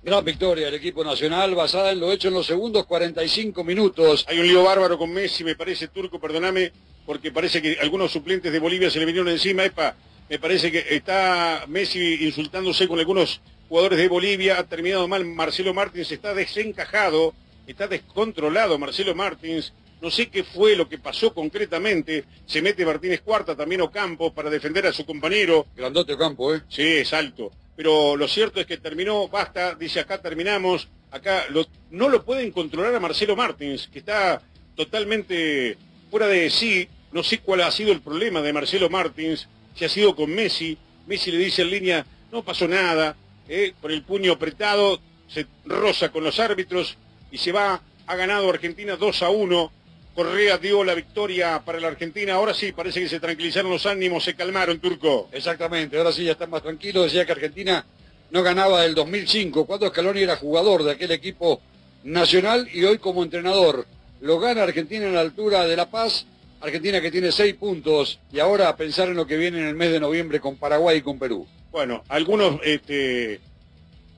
Gran 0.00 0.24
victoria 0.24 0.66
del 0.66 0.76
equipo 0.76 1.02
nacional 1.02 1.56
basada 1.56 1.90
en 1.90 1.98
lo 1.98 2.12
hecho 2.12 2.28
en 2.28 2.34
los 2.34 2.46
segundos 2.46 2.86
45 2.86 3.64
minutos. 3.64 4.24
Hay 4.28 4.38
un 4.38 4.46
lío 4.46 4.62
bárbaro 4.62 4.96
con 4.96 5.12
Messi, 5.12 5.42
me 5.42 5.56
parece 5.56 5.88
turco, 5.88 6.20
perdóname, 6.20 6.70
porque 7.04 7.32
parece 7.32 7.60
que 7.60 7.78
algunos 7.80 8.12
suplentes 8.12 8.52
de 8.52 8.60
Bolivia 8.60 8.90
se 8.90 9.00
le 9.00 9.06
vinieron 9.06 9.28
encima. 9.28 9.64
Epa, 9.64 9.96
Me 10.30 10.38
parece 10.38 10.70
que 10.70 10.84
está 10.90 11.64
Messi 11.66 12.26
insultándose 12.26 12.86
con 12.86 13.00
algunos 13.00 13.40
jugadores 13.68 13.98
de 13.98 14.06
Bolivia. 14.06 14.58
Ha 14.60 14.64
terminado 14.64 15.08
mal. 15.08 15.24
Marcelo 15.24 15.74
Martins 15.74 16.12
está 16.12 16.32
desencajado, 16.32 17.34
está 17.66 17.88
descontrolado 17.88 18.78
Marcelo 18.78 19.16
Martins. 19.16 19.72
No 20.00 20.12
sé 20.12 20.28
qué 20.28 20.44
fue 20.44 20.76
lo 20.76 20.88
que 20.88 20.98
pasó 20.98 21.34
concretamente. 21.34 22.24
Se 22.46 22.62
mete 22.62 22.86
Martínez 22.86 23.20
Cuarta, 23.22 23.56
también 23.56 23.80
Ocampo, 23.80 24.32
para 24.32 24.48
defender 24.48 24.86
a 24.86 24.92
su 24.92 25.04
compañero. 25.04 25.66
Grandote 25.76 26.12
Ocampo, 26.12 26.54
¿eh? 26.54 26.62
Sí, 26.68 26.82
es 26.82 27.12
alto. 27.12 27.50
Pero 27.78 28.16
lo 28.16 28.26
cierto 28.26 28.58
es 28.58 28.66
que 28.66 28.78
terminó, 28.78 29.28
basta, 29.28 29.76
dice 29.76 30.00
acá 30.00 30.20
terminamos. 30.20 30.88
Acá 31.12 31.44
no 31.92 32.08
lo 32.08 32.24
pueden 32.24 32.50
controlar 32.50 32.92
a 32.92 32.98
Marcelo 32.98 33.36
Martins, 33.36 33.86
que 33.86 34.00
está 34.00 34.42
totalmente 34.74 35.78
fuera 36.10 36.26
de 36.26 36.50
sí. 36.50 36.88
No 37.12 37.22
sé 37.22 37.38
cuál 37.38 37.60
ha 37.60 37.70
sido 37.70 37.92
el 37.92 38.00
problema 38.00 38.42
de 38.42 38.52
Marcelo 38.52 38.90
Martins 38.90 39.46
si 39.76 39.84
ha 39.84 39.88
sido 39.88 40.16
con 40.16 40.28
Messi. 40.28 40.76
Messi 41.06 41.30
le 41.30 41.38
dice 41.38 41.62
en 41.62 41.70
línea, 41.70 42.06
no 42.32 42.42
pasó 42.42 42.66
nada, 42.66 43.14
eh, 43.48 43.72
por 43.80 43.92
el 43.92 44.02
puño 44.02 44.32
apretado, 44.32 45.00
se 45.28 45.46
roza 45.64 46.08
con 46.08 46.24
los 46.24 46.40
árbitros 46.40 46.98
y 47.30 47.38
se 47.38 47.52
va, 47.52 47.80
ha 48.08 48.16
ganado 48.16 48.50
Argentina 48.50 48.96
2 48.96 49.22
a 49.22 49.30
1. 49.30 49.72
Correa 50.18 50.58
dio 50.58 50.82
la 50.82 50.96
victoria 50.96 51.62
para 51.64 51.78
la 51.78 51.86
Argentina. 51.86 52.34
Ahora 52.34 52.52
sí, 52.52 52.72
parece 52.72 53.00
que 53.00 53.08
se 53.08 53.20
tranquilizaron 53.20 53.70
los 53.70 53.86
ánimos, 53.86 54.24
se 54.24 54.34
calmaron, 54.34 54.80
Turco. 54.80 55.28
Exactamente, 55.30 55.96
ahora 55.96 56.10
sí 56.10 56.24
ya 56.24 56.32
están 56.32 56.50
más 56.50 56.60
tranquilos. 56.60 57.04
Decía 57.04 57.24
que 57.24 57.30
Argentina 57.30 57.86
no 58.32 58.42
ganaba 58.42 58.82
del 58.82 58.96
2005, 58.96 59.64
cuando 59.64 59.86
Scaloni 59.86 60.22
era 60.22 60.34
jugador 60.34 60.82
de 60.82 60.90
aquel 60.90 61.12
equipo 61.12 61.60
nacional 62.02 62.68
y 62.74 62.82
hoy 62.82 62.98
como 62.98 63.22
entrenador. 63.22 63.86
Lo 64.20 64.40
gana 64.40 64.64
Argentina 64.64 65.06
en 65.06 65.14
la 65.14 65.20
altura 65.20 65.68
de 65.68 65.76
La 65.76 65.88
Paz 65.88 66.26
Argentina 66.60 67.00
que 67.00 67.12
tiene 67.12 67.30
seis 67.30 67.54
puntos 67.54 68.18
y 68.32 68.40
ahora 68.40 68.70
a 68.70 68.76
pensar 68.76 69.06
en 69.06 69.14
lo 69.14 69.24
que 69.24 69.36
viene 69.36 69.58
en 69.58 69.68
el 69.68 69.76
mes 69.76 69.92
de 69.92 70.00
noviembre 70.00 70.40
con 70.40 70.56
Paraguay 70.56 70.98
y 70.98 71.02
con 71.02 71.20
Perú. 71.20 71.46
Bueno, 71.70 72.02
algunos 72.08 72.58
este, 72.64 73.38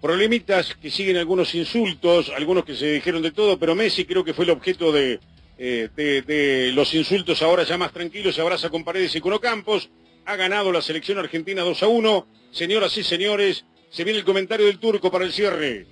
problemitas 0.00 0.74
que 0.76 0.90
siguen 0.90 1.18
algunos 1.18 1.54
insultos, 1.54 2.32
algunos 2.34 2.64
que 2.64 2.74
se 2.74 2.90
dijeron 2.92 3.20
de 3.20 3.32
todo, 3.32 3.58
pero 3.58 3.74
Messi 3.74 4.06
creo 4.06 4.24
que 4.24 4.32
fue 4.32 4.46
el 4.46 4.52
objeto 4.52 4.92
de, 4.92 5.20
eh, 5.62 5.90
de, 5.94 6.72
los 6.72 6.94
insultos 6.94 7.42
ahora 7.42 7.64
ya 7.64 7.76
más 7.76 7.92
tranquilos, 7.92 8.34
se 8.34 8.40
abraza 8.40 8.70
con 8.70 8.82
Paredes 8.82 9.14
y 9.14 9.20
con 9.20 9.34
Ocampos, 9.34 9.90
ha 10.24 10.34
ganado 10.34 10.72
la 10.72 10.80
selección 10.80 11.18
argentina 11.18 11.60
2 11.60 11.82
a 11.82 11.86
1. 11.86 12.26
Señoras 12.50 12.96
y 12.96 13.04
señores, 13.04 13.66
se 13.90 14.02
viene 14.04 14.20
el 14.20 14.24
comentario 14.24 14.64
del 14.64 14.78
turco 14.78 15.10
para 15.10 15.26
el 15.26 15.34
cierre. 15.34 15.86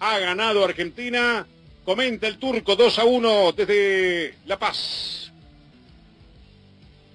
Ha 0.00 0.18
ganado 0.18 0.62
Argentina, 0.62 1.46
comenta 1.86 2.26
el 2.26 2.36
turco 2.36 2.76
2 2.76 2.98
a 2.98 3.04
1 3.04 3.52
desde 3.52 4.34
La 4.44 4.58
Paz. 4.58 5.32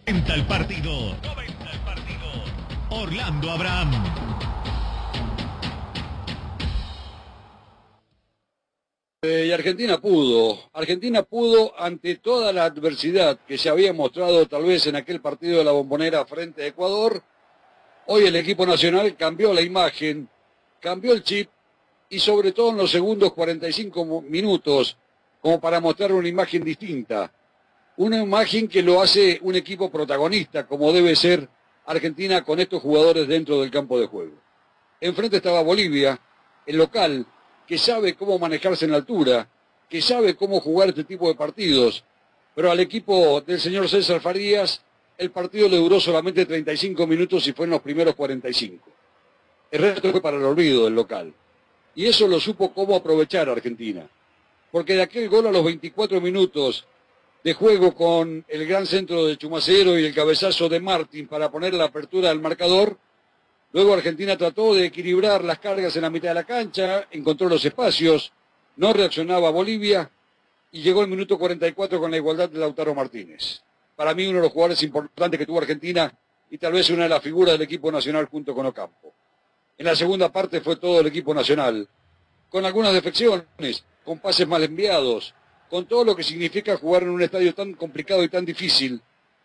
Comenta 0.04 0.34
el 0.34 0.46
partido. 0.46 1.16
Comenta 1.22 1.72
el 1.72 1.80
partido. 1.82 2.44
Orlando 2.90 3.52
Abraham. 3.52 4.39
Eh, 9.22 9.48
y 9.48 9.52
Argentina 9.52 10.00
pudo, 10.00 10.70
Argentina 10.72 11.24
pudo 11.24 11.74
ante 11.78 12.16
toda 12.16 12.54
la 12.54 12.64
adversidad 12.64 13.38
que 13.46 13.58
se 13.58 13.68
había 13.70 13.92
mostrado 13.92 14.48
tal 14.48 14.64
vez 14.64 14.88
en 14.88 14.96
aquel 14.96 15.20
partido 15.20 15.58
de 15.58 15.66
la 15.66 15.72
bombonera 15.72 16.26
frente 16.26 16.64
a 16.64 16.68
Ecuador. 16.68 17.22
Hoy 18.08 18.24
el 18.26 18.36
equipo 18.38 18.66
nacional 18.66 19.18
cambió 19.18 19.54
la 19.54 19.62
imagen, 19.62 20.30
cambió 20.80 21.14
el 21.14 21.24
chip 21.24 21.50
y 22.10 22.20
sobre 22.20 22.54
todo 22.54 22.70
en 22.70 22.78
los 22.78 22.92
segundos 22.92 23.34
45 23.34 24.22
minutos 24.22 24.98
como 25.42 25.60
para 25.60 25.80
mostrar 25.80 26.14
una 26.14 26.28
imagen 26.28 26.64
distinta 26.64 27.32
una 28.00 28.18
imagen 28.24 28.70
que 28.70 28.82
lo 28.82 29.02
hace 29.02 29.40
un 29.42 29.56
equipo 29.56 29.92
protagonista, 29.92 30.66
como 30.66 30.94
debe 30.94 31.18
ser 31.18 31.50
Argentina 31.86 32.46
con 32.46 32.58
estos 32.62 32.82
jugadores 32.82 33.28
dentro 33.28 33.60
del 33.60 33.70
campo 33.70 34.00
de 34.00 34.08
juego. 34.08 34.36
Enfrente 35.02 35.36
estaba 35.36 35.62
Bolivia, 35.62 36.18
el 36.66 36.78
local, 36.78 37.26
que 37.70 37.78
sabe 37.78 38.16
cómo 38.16 38.40
manejarse 38.40 38.86
en 38.86 38.92
la 38.92 38.98
altura, 38.98 39.48
que 39.88 40.02
sabe 40.02 40.36
cómo 40.36 40.60
jugar 40.60 40.90
este 40.90 41.04
tipo 41.04 41.28
de 41.28 41.36
partidos, 41.36 42.04
pero 42.56 42.72
al 42.72 42.80
equipo 42.80 43.42
del 43.42 43.62
señor 43.62 43.88
César 43.88 44.20
Farías 44.22 44.82
el 45.20 45.30
partido 45.30 45.70
le 45.70 45.78
duró 45.78 46.00
solamente 46.00 46.48
35 46.48 47.06
minutos 47.06 47.46
y 47.46 47.54
fue 47.54 47.66
en 47.66 47.72
los 47.72 47.82
primeros 47.82 48.16
45. 48.16 48.84
El 49.70 49.82
resto 49.82 50.10
fue 50.10 50.20
para 50.20 50.38
el 50.38 50.46
olvido 50.46 50.86
del 50.86 50.96
local. 50.96 51.32
Y 51.94 52.08
eso 52.08 52.28
lo 52.28 52.40
supo 52.40 52.74
cómo 52.74 52.96
aprovechar 52.96 53.48
Argentina. 53.48 54.10
Porque 54.72 54.96
de 54.96 55.04
aquel 55.04 55.30
gol 55.30 55.46
a 55.46 55.52
los 55.52 55.64
24 55.64 56.20
minutos 56.22 56.88
de 57.44 57.54
juego 57.54 57.94
con 57.94 58.46
el 58.48 58.66
gran 58.66 58.88
centro 58.88 59.28
de 59.28 59.38
Chumacero 59.38 60.00
y 60.00 60.06
el 60.06 60.16
cabezazo 60.16 60.70
de 60.70 60.80
Martín 60.80 61.28
para 61.28 61.52
poner 61.52 61.76
la 61.76 61.86
apertura 61.86 62.30
del 62.30 62.40
marcador. 62.40 62.98
Luego 63.72 63.94
Argentina 63.94 64.36
trató 64.36 64.74
de 64.74 64.86
equilibrar 64.86 65.44
las 65.44 65.60
cargas 65.60 65.96
en 65.96 66.02
la 66.02 66.10
mitad 66.10 66.30
de 66.30 66.36
la 66.36 66.44
cancha, 66.44 67.08
encontró 67.12 67.48
los 67.48 67.64
espacios, 67.64 68.32
no 68.78 68.94
reaccionaba 68.94 69.52
Bolivia 69.52 70.10
y 70.72 70.82
llegó 70.82 71.04
el 71.04 71.08
minuto 71.08 71.38
44 71.38 72.00
con 72.00 72.10
la 72.10 72.18
igualdad 72.18 72.50
de 72.50 72.58
Lautaro 72.58 72.96
Martínez. 72.96 73.62
Para 73.96 74.16
mí 74.16 74.26
uno 74.26 74.38
de 74.38 74.44
los 74.44 74.54
jugadores 74.54 74.82
importantes 74.82 75.38
que 75.38 75.46
tuvo 75.46 75.60
Argentina 75.60 76.12
y 76.50 76.58
tal 76.58 76.74
vez 76.74 76.90
una 76.90 77.04
de 77.04 77.10
las 77.10 77.22
figuras 77.22 77.54
del 77.54 77.62
equipo 77.62 77.92
nacional 77.92 78.26
junto 78.26 78.56
con 78.56 78.66
Ocampo. 78.66 79.14
En 79.78 79.86
la 79.86 79.96
segunda 79.96 80.32
parte 80.32 80.62
fue 80.62 80.78
todo 80.78 81.02
el 81.02 81.08
equipo 81.08 81.34
nacional, 81.34 81.88
con 82.50 82.66
algunas 82.66 82.92
defecciones, 82.94 83.86
con 84.04 84.20
pases 84.20 84.48
mal 84.48 84.64
enviados, 84.64 85.36
con 85.70 85.86
todo 85.86 86.04
lo 86.04 86.16
que 86.16 86.24
significa 86.24 86.76
jugar 86.78 87.04
en 87.04 87.10
un 87.10 87.22
estadio 87.22 87.54
tan 87.54 87.74
complicado 87.74 88.24
y 88.24 88.30
tan 88.30 88.46
difícil, 88.46 89.00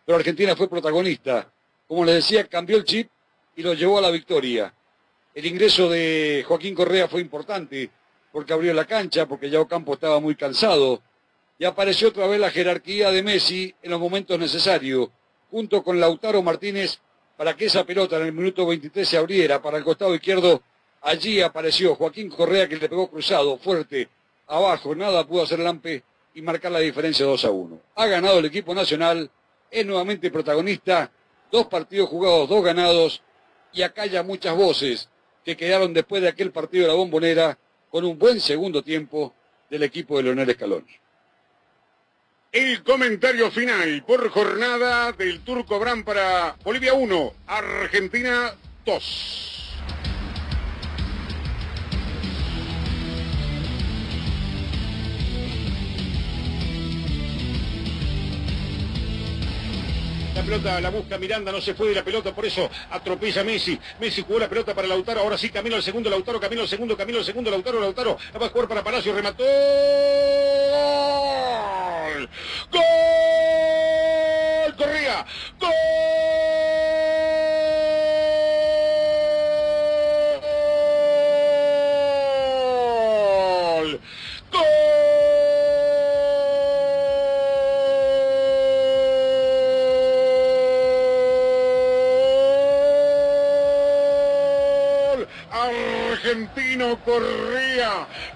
pero 0.06 0.16
Argentina 0.16 0.56
fue 0.56 0.68
protagonista. 0.68 1.52
Como 1.86 2.06
les 2.06 2.16
decía, 2.16 2.46
cambió 2.46 2.78
el 2.78 2.84
chip 2.84 3.10
y 3.56 3.62
lo 3.62 3.74
llevó 3.74 3.98
a 3.98 4.02
la 4.02 4.10
victoria. 4.10 4.72
El 5.34 5.46
ingreso 5.46 5.88
de 5.88 6.44
Joaquín 6.46 6.74
Correa 6.74 7.08
fue 7.08 7.20
importante 7.20 7.90
porque 8.32 8.52
abrió 8.52 8.74
la 8.74 8.84
cancha, 8.84 9.26
porque 9.26 9.48
ya 9.50 9.60
Ocampo 9.60 9.94
estaba 9.94 10.20
muy 10.20 10.34
cansado. 10.34 11.02
Y 11.58 11.64
apareció 11.64 12.08
otra 12.08 12.26
vez 12.26 12.40
la 12.40 12.50
jerarquía 12.50 13.10
de 13.10 13.22
Messi 13.22 13.74
en 13.82 13.92
los 13.92 14.00
momentos 14.00 14.38
necesarios, 14.38 15.08
junto 15.50 15.82
con 15.84 16.00
Lautaro 16.00 16.42
Martínez, 16.42 16.98
para 17.36 17.56
que 17.56 17.66
esa 17.66 17.84
pelota 17.84 18.16
en 18.16 18.26
el 18.26 18.32
minuto 18.32 18.66
23 18.66 19.08
se 19.08 19.16
abriera 19.16 19.62
para 19.62 19.78
el 19.78 19.84
costado 19.84 20.14
izquierdo. 20.14 20.62
Allí 21.02 21.40
apareció 21.40 21.94
Joaquín 21.94 22.28
Correa 22.28 22.68
que 22.68 22.76
le 22.76 22.88
pegó 22.88 23.08
cruzado, 23.08 23.58
fuerte, 23.58 24.08
abajo, 24.46 24.94
nada 24.94 25.26
pudo 25.26 25.42
hacer 25.42 25.58
Lampe 25.58 26.02
y 26.34 26.42
marcar 26.42 26.72
la 26.72 26.80
diferencia 26.80 27.24
2 27.26 27.44
a 27.44 27.50
1. 27.50 27.80
Ha 27.94 28.06
ganado 28.06 28.38
el 28.38 28.46
equipo 28.46 28.74
nacional, 28.74 29.30
es 29.70 29.86
nuevamente 29.86 30.30
protagonista, 30.30 31.10
dos 31.50 31.66
partidos 31.66 32.08
jugados, 32.08 32.48
dos 32.48 32.64
ganados, 32.64 33.22
y 33.74 33.82
acá 33.82 34.06
ya 34.06 34.22
muchas 34.22 34.56
voces 34.56 35.08
que 35.44 35.56
quedaron 35.56 35.92
después 35.92 36.22
de 36.22 36.28
aquel 36.28 36.52
partido 36.52 36.84
de 36.84 36.88
la 36.88 36.94
bombonera 36.94 37.58
con 37.90 38.04
un 38.04 38.18
buen 38.18 38.40
segundo 38.40 38.82
tiempo 38.82 39.34
del 39.68 39.82
equipo 39.82 40.16
de 40.16 40.24
Leonel 40.24 40.52
Scaloni. 40.52 40.92
El 42.52 42.84
comentario 42.84 43.50
final 43.50 44.04
por 44.06 44.28
jornada 44.30 45.12
del 45.12 45.40
Turco 45.40 45.80
Bran 45.80 46.04
para 46.04 46.56
Bolivia 46.62 46.94
1, 46.94 47.32
Argentina 47.46 48.54
2. 48.84 49.63
La 60.34 60.42
pelota 60.42 60.80
la 60.80 60.90
busca 60.90 61.16
Miranda, 61.16 61.52
no 61.52 61.60
se 61.60 61.74
fue 61.74 61.88
de 61.88 61.94
la 61.94 62.02
pelota, 62.02 62.34
por 62.34 62.44
eso 62.44 62.68
atropella 62.90 63.42
a 63.42 63.44
Messi. 63.44 63.78
Messi 64.00 64.22
jugó 64.22 64.40
la 64.40 64.48
pelota 64.48 64.74
para 64.74 64.88
Lautaro, 64.88 65.20
ahora 65.20 65.38
sí 65.38 65.48
camino 65.48 65.76
al 65.76 65.82
segundo 65.82 66.10
Lautaro, 66.10 66.40
camino 66.40 66.62
al 66.62 66.68
segundo, 66.68 66.96
camino 66.96 67.18
al 67.18 67.24
segundo 67.24 67.50
Lautaro, 67.50 67.80
Lautaro. 67.80 68.18
La 68.32 68.40
va 68.40 68.46
a 68.46 68.48
jugar 68.48 68.68
para 68.68 68.82
Palacio, 68.82 69.14
remató. 69.14 69.44
¡Gol! 72.72 72.84
Corría. 74.76 75.24
¡Gol! 75.60 77.53
Argentino 96.84 96.96
Correa. 97.04 97.53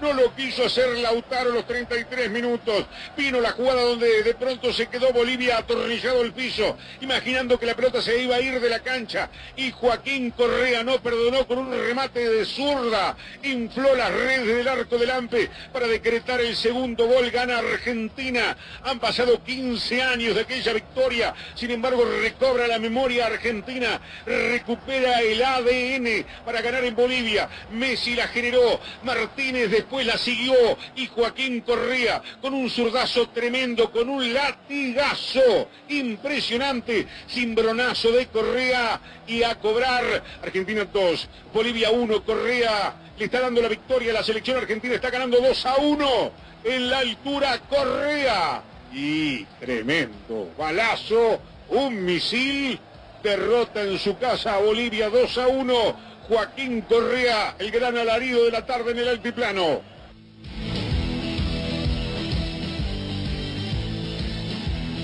No 0.01 0.13
lo 0.13 0.33
quiso 0.33 0.65
hacer 0.65 0.97
Lautaro 0.99 1.51
los 1.51 1.67
33 1.67 2.29
minutos. 2.29 2.85
Vino 3.17 3.41
la 3.41 3.51
jugada 3.51 3.81
donde 3.83 4.23
de 4.23 4.33
pronto 4.33 4.71
se 4.71 4.87
quedó 4.87 5.11
Bolivia 5.11 5.57
atornillado 5.57 6.21
el 6.21 6.31
piso, 6.31 6.77
imaginando 7.01 7.59
que 7.59 7.65
la 7.65 7.75
pelota 7.75 8.01
se 8.01 8.21
iba 8.21 8.37
a 8.37 8.41
ir 8.41 8.61
de 8.61 8.69
la 8.69 8.79
cancha. 8.79 9.29
Y 9.57 9.71
Joaquín 9.71 10.31
Correa 10.31 10.83
no 10.83 11.01
perdonó 11.01 11.45
con 11.45 11.57
un 11.57 11.71
remate 11.71 12.29
de 12.29 12.45
zurda. 12.45 13.17
Infló 13.43 13.93
las 13.95 14.11
redes 14.13 14.47
del 14.47 14.67
arco 14.67 14.97
del 14.97 15.11
Ampe 15.11 15.49
para 15.73 15.87
decretar 15.87 16.39
el 16.39 16.55
segundo 16.55 17.05
gol. 17.07 17.29
Gana 17.29 17.59
Argentina. 17.59 18.55
Han 18.83 18.99
pasado 18.99 19.43
15 19.43 20.01
años 20.01 20.35
de 20.35 20.41
aquella 20.41 20.73
victoria. 20.73 21.33
Sin 21.55 21.71
embargo, 21.71 22.05
recobra 22.21 22.67
la 22.67 22.79
memoria 22.79 23.25
argentina. 23.25 23.99
Recupera 24.25 25.21
el 25.21 25.43
ADN 25.43 26.25
para 26.45 26.61
ganar 26.61 26.85
en 26.85 26.95
Bolivia. 26.95 27.49
Messi 27.71 28.15
la 28.15 28.27
generó. 28.29 28.79
Martínez 29.03 29.69
después 29.89 30.05
la 30.05 30.17
siguió. 30.19 30.53
Y 30.95 31.07
Joaquín 31.07 31.61
Correa 31.61 32.21
con 32.41 32.53
un 32.53 32.69
zurdazo 32.69 33.29
tremendo, 33.29 33.91
con 33.91 34.07
un 34.07 34.31
latigazo 34.33 35.67
impresionante. 35.89 37.07
Cimbronazo 37.27 38.11
de 38.11 38.27
Correa 38.27 39.01
y 39.27 39.41
a 39.41 39.55
cobrar. 39.55 40.23
Argentina 40.43 40.85
2, 40.85 41.27
Bolivia 41.51 41.89
1, 41.89 42.23
Correa 42.23 42.93
le 43.17 43.25
está 43.25 43.41
dando 43.41 43.61
la 43.61 43.67
victoria 43.67 44.11
a 44.11 44.13
la 44.13 44.23
selección 44.23 44.57
argentina, 44.57 44.95
está 44.95 45.09
ganando 45.09 45.41
2 45.41 45.65
a 45.65 45.75
1 45.77 46.31
en 46.63 46.89
la 46.89 46.99
altura 46.99 47.59
Correa. 47.67 48.61
Y 48.93 49.43
tremendo 49.59 50.51
balazo, 50.57 51.41
un 51.69 52.05
misil, 52.05 52.79
derrota 53.23 53.81
en 53.81 53.97
su 53.99 54.17
casa 54.17 54.55
a 54.55 54.59
Bolivia 54.59 55.09
2 55.09 55.37
a 55.37 55.47
1. 55.47 56.08
Joaquín 56.29 56.81
Correa, 56.81 57.55
el 57.59 57.71
gran 57.71 57.97
alarido 57.97 58.45
de 58.45 58.51
la 58.51 58.65
tarde 58.65 58.91
en 58.91 58.99
el 58.99 59.07
altiplano. 59.09 59.81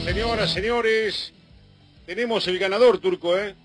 Señoras, 0.03 0.51
señores, 0.53 1.33
tenemos 2.05 2.47
el 2.47 2.59
ganador, 2.59 2.99
Turco, 2.99 3.37
¿eh? 3.37 3.55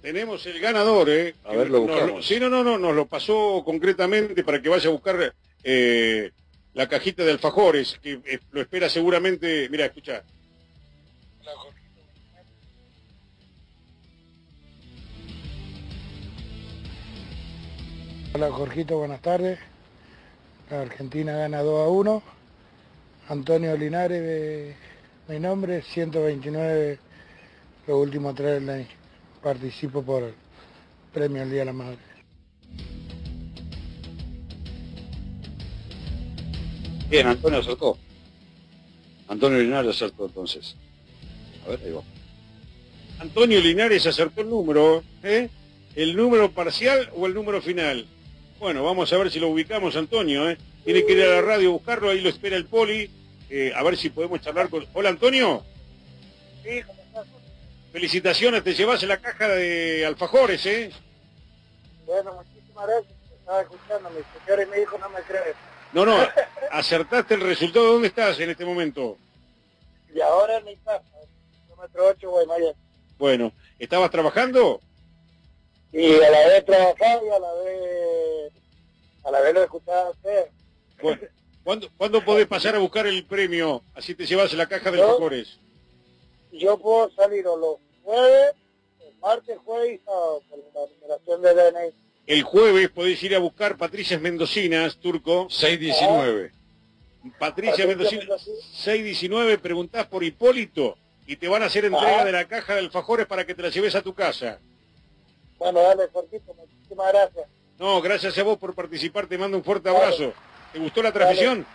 Tenemos 0.00 0.46
el 0.46 0.60
ganador, 0.60 1.10
¿eh? 1.10 1.34
A 1.44 1.52
ver, 1.54 1.68
lo 1.70 1.80
Nos- 1.80 1.88
buscamos. 1.90 2.26
sí, 2.26 2.40
no, 2.40 2.48
no, 2.48 2.64
no, 2.64 2.78
nos 2.78 2.94
lo 2.94 3.06
pasó 3.06 3.62
concretamente 3.64 4.42
para 4.44 4.62
que 4.62 4.68
vaya 4.68 4.88
a 4.88 4.92
buscar 4.92 5.34
eh, 5.64 6.30
la 6.72 6.88
cajita 6.88 7.24
de 7.24 7.32
alfajores, 7.32 7.98
que 8.02 8.20
eh, 8.24 8.38
lo 8.52 8.60
espera 8.62 8.88
seguramente. 8.88 9.68
Mira, 9.70 9.86
escucha. 9.86 10.22
Hola 18.34 18.52
Jorgito, 18.52 18.98
buenas 18.98 19.22
tardes. 19.22 19.58
La 20.70 20.82
Argentina 20.82 21.32
gana 21.32 21.62
2 21.62 21.86
a 21.86 21.88
1. 21.88 22.22
Antonio 23.30 23.74
Linares, 23.74 24.76
mi 25.28 25.40
nombre, 25.40 25.80
129, 25.80 26.98
los 27.86 27.98
últimos 27.98 28.34
tres. 28.34 28.62
Participo 29.42 30.02
por 30.02 30.24
el 30.24 30.34
premio 31.12 31.40
al 31.42 31.50
Día 31.50 31.60
de 31.60 31.64
la 31.64 31.72
Madre. 31.72 31.98
Bien, 37.08 37.28
Antonio 37.28 37.60
acertó. 37.60 37.96
Antonio 39.28 39.58
Linares 39.58 39.96
acertó 39.96 40.26
entonces. 40.26 40.76
A 41.66 41.70
ver, 41.70 41.80
ahí 41.82 41.92
va. 41.92 42.02
Antonio 43.20 43.58
Linares 43.58 44.06
acertó 44.06 44.42
el 44.42 44.50
número, 44.50 45.02
¿eh? 45.22 45.48
¿El 45.96 46.14
número 46.14 46.52
parcial 46.52 47.10
o 47.16 47.26
el 47.26 47.32
número 47.32 47.62
final? 47.62 48.06
Bueno, 48.58 48.82
vamos 48.82 49.12
a 49.12 49.18
ver 49.18 49.30
si 49.30 49.38
lo 49.38 49.48
ubicamos, 49.48 49.94
Antonio, 49.94 50.50
¿eh? 50.50 50.58
Tiene 50.84 51.04
que 51.04 51.12
ir 51.12 51.22
a 51.22 51.36
la 51.36 51.42
radio 51.42 51.68
a 51.68 51.72
buscarlo, 51.72 52.10
ahí 52.10 52.20
lo 52.20 52.28
espera 52.28 52.56
el 52.56 52.66
poli, 52.66 53.08
eh, 53.48 53.72
a 53.74 53.82
ver 53.84 53.96
si 53.96 54.10
podemos 54.10 54.40
charlar 54.40 54.68
con... 54.68 54.84
Hola, 54.94 55.10
Antonio. 55.10 55.64
Sí, 56.64 56.82
¿cómo 56.82 57.00
estás? 57.00 57.26
Felicitaciones, 57.92 58.64
te 58.64 58.74
llevas 58.74 59.02
la 59.04 59.18
caja 59.18 59.48
de 59.48 60.04
alfajores, 60.04 60.66
¿eh? 60.66 60.90
Bueno, 62.04 62.34
muchísimas 62.34 62.86
gracias. 62.86 63.14
Estaba 63.38 63.60
escuchando, 63.62 64.10
mi 64.10 64.20
señor 64.40 64.62
y 64.66 64.76
mi 64.76 64.82
hijo 64.82 64.98
no 64.98 65.08
me 65.10 65.20
creen. 65.20 65.54
No, 65.92 66.04
no, 66.04 66.16
acertaste 66.72 67.34
el 67.34 67.42
resultado. 67.42 67.92
¿Dónde 67.92 68.08
estás 68.08 68.40
en 68.40 68.50
este 68.50 68.64
momento? 68.64 69.18
Y 70.12 70.20
ahora 70.20 70.56
en 70.56 70.64
mi 70.64 70.76
casa, 70.78 71.04
kilómetro 71.64 72.08
8, 72.08 72.28
Guaymallén. 72.28 72.74
Bueno, 73.18 73.52
¿estabas 73.78 74.10
trabajando? 74.10 74.80
Y 75.92 76.14
a 76.22 76.30
la 76.30 76.46
vez 76.48 76.64
trabajaba 76.64 77.22
y 77.24 77.28
a 77.30 77.38
la 77.38 77.52
vez, 77.64 78.52
a 79.24 79.30
la 79.30 79.40
vez 79.40 79.54
lo 79.54 79.62
escuchaba 79.64 80.10
usted. 80.10 80.46
Bueno, 81.02 81.20
¿cuándo, 81.64 81.88
¿cuándo 81.96 82.24
podés 82.24 82.46
pasar 82.46 82.74
a 82.74 82.78
buscar 82.78 83.06
el 83.06 83.24
premio? 83.24 83.82
Así 83.94 84.14
te 84.14 84.26
llevas 84.26 84.52
la 84.54 84.66
caja 84.66 84.90
de 84.90 85.00
alfajores. 85.00 85.58
Yo 86.52 86.78
puedo 86.78 87.10
salir 87.12 87.46
o 87.46 87.56
los 87.56 87.76
jueves, 88.02 88.52
el 89.06 89.14
martes, 89.18 89.56
jueves 89.64 90.00
y 90.00 90.04
sábado, 90.04 90.42
por 90.48 90.58
la 90.58 90.80
numeración 90.94 91.42
de 91.42 91.54
DNI. 91.54 91.94
El 92.26 92.42
jueves 92.42 92.90
podés 92.90 93.22
ir 93.22 93.34
a 93.34 93.38
buscar 93.38 93.76
Patricias 93.78 94.20
Mendocinas, 94.20 94.96
Turco. 94.98 95.48
619. 95.48 96.52
Patricia 97.38 97.86
Mendocinas, 97.86 98.42
619, 98.74 99.58
preguntás 99.58 100.06
por 100.06 100.22
Hipólito 100.24 100.96
y 101.26 101.36
te 101.36 101.48
van 101.48 101.62
a 101.62 101.66
hacer 101.66 101.84
entrega 101.84 102.22
Ah. 102.22 102.24
de 102.24 102.32
la 102.32 102.46
caja 102.46 102.74
de 102.74 102.80
alfajores 102.80 103.26
para 103.26 103.44
que 103.46 103.54
te 103.54 103.62
la 103.62 103.68
lleves 103.70 103.94
a 103.94 104.02
tu 104.02 104.14
casa. 104.14 104.60
Bueno, 105.58 105.80
dale, 105.80 106.08
Jorgito, 106.12 106.54
muchísimas 106.54 107.12
gracias. 107.12 107.46
No, 107.78 108.00
gracias 108.00 108.36
a 108.38 108.42
vos 108.42 108.58
por 108.58 108.74
participar, 108.74 109.26
te 109.26 109.38
mando 109.38 109.56
un 109.56 109.64
fuerte 109.64 109.88
abrazo. 109.88 110.32
¿Te 110.72 110.78
gustó 110.78 111.02
la 111.02 111.12
transmisión? 111.12 111.66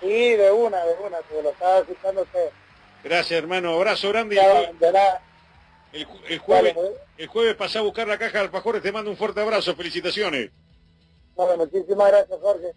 Sí, 0.00 0.08
de 0.08 0.50
una, 0.50 0.84
de 0.84 0.94
una, 1.04 1.18
que 1.28 1.42
lo 1.42 1.50
estaba 1.50 1.78
escuchando 1.80 2.22
usted. 2.22 2.48
Gracias, 3.04 3.38
hermano. 3.38 3.74
Abrazo 3.74 4.08
grande. 4.08 4.34
y 4.34 4.38
Ya, 4.38 4.72
nada. 4.92 5.22
El, 5.92 6.06
el 6.28 6.38
jueves, 6.38 6.74
Dale, 6.74 6.90
el 7.18 7.26
jueves 7.26 7.54
pasá 7.56 7.80
a 7.80 7.82
buscar 7.82 8.06
la 8.06 8.18
caja 8.18 8.38
de 8.38 8.44
alfajores, 8.44 8.82
te 8.82 8.92
mando 8.92 9.10
un 9.10 9.16
fuerte 9.16 9.40
abrazo. 9.40 9.74
Felicitaciones. 9.74 10.50
Bueno, 11.34 11.56
muchísimas 11.58 12.08
gracias, 12.08 12.38
Jorge. 12.40 12.72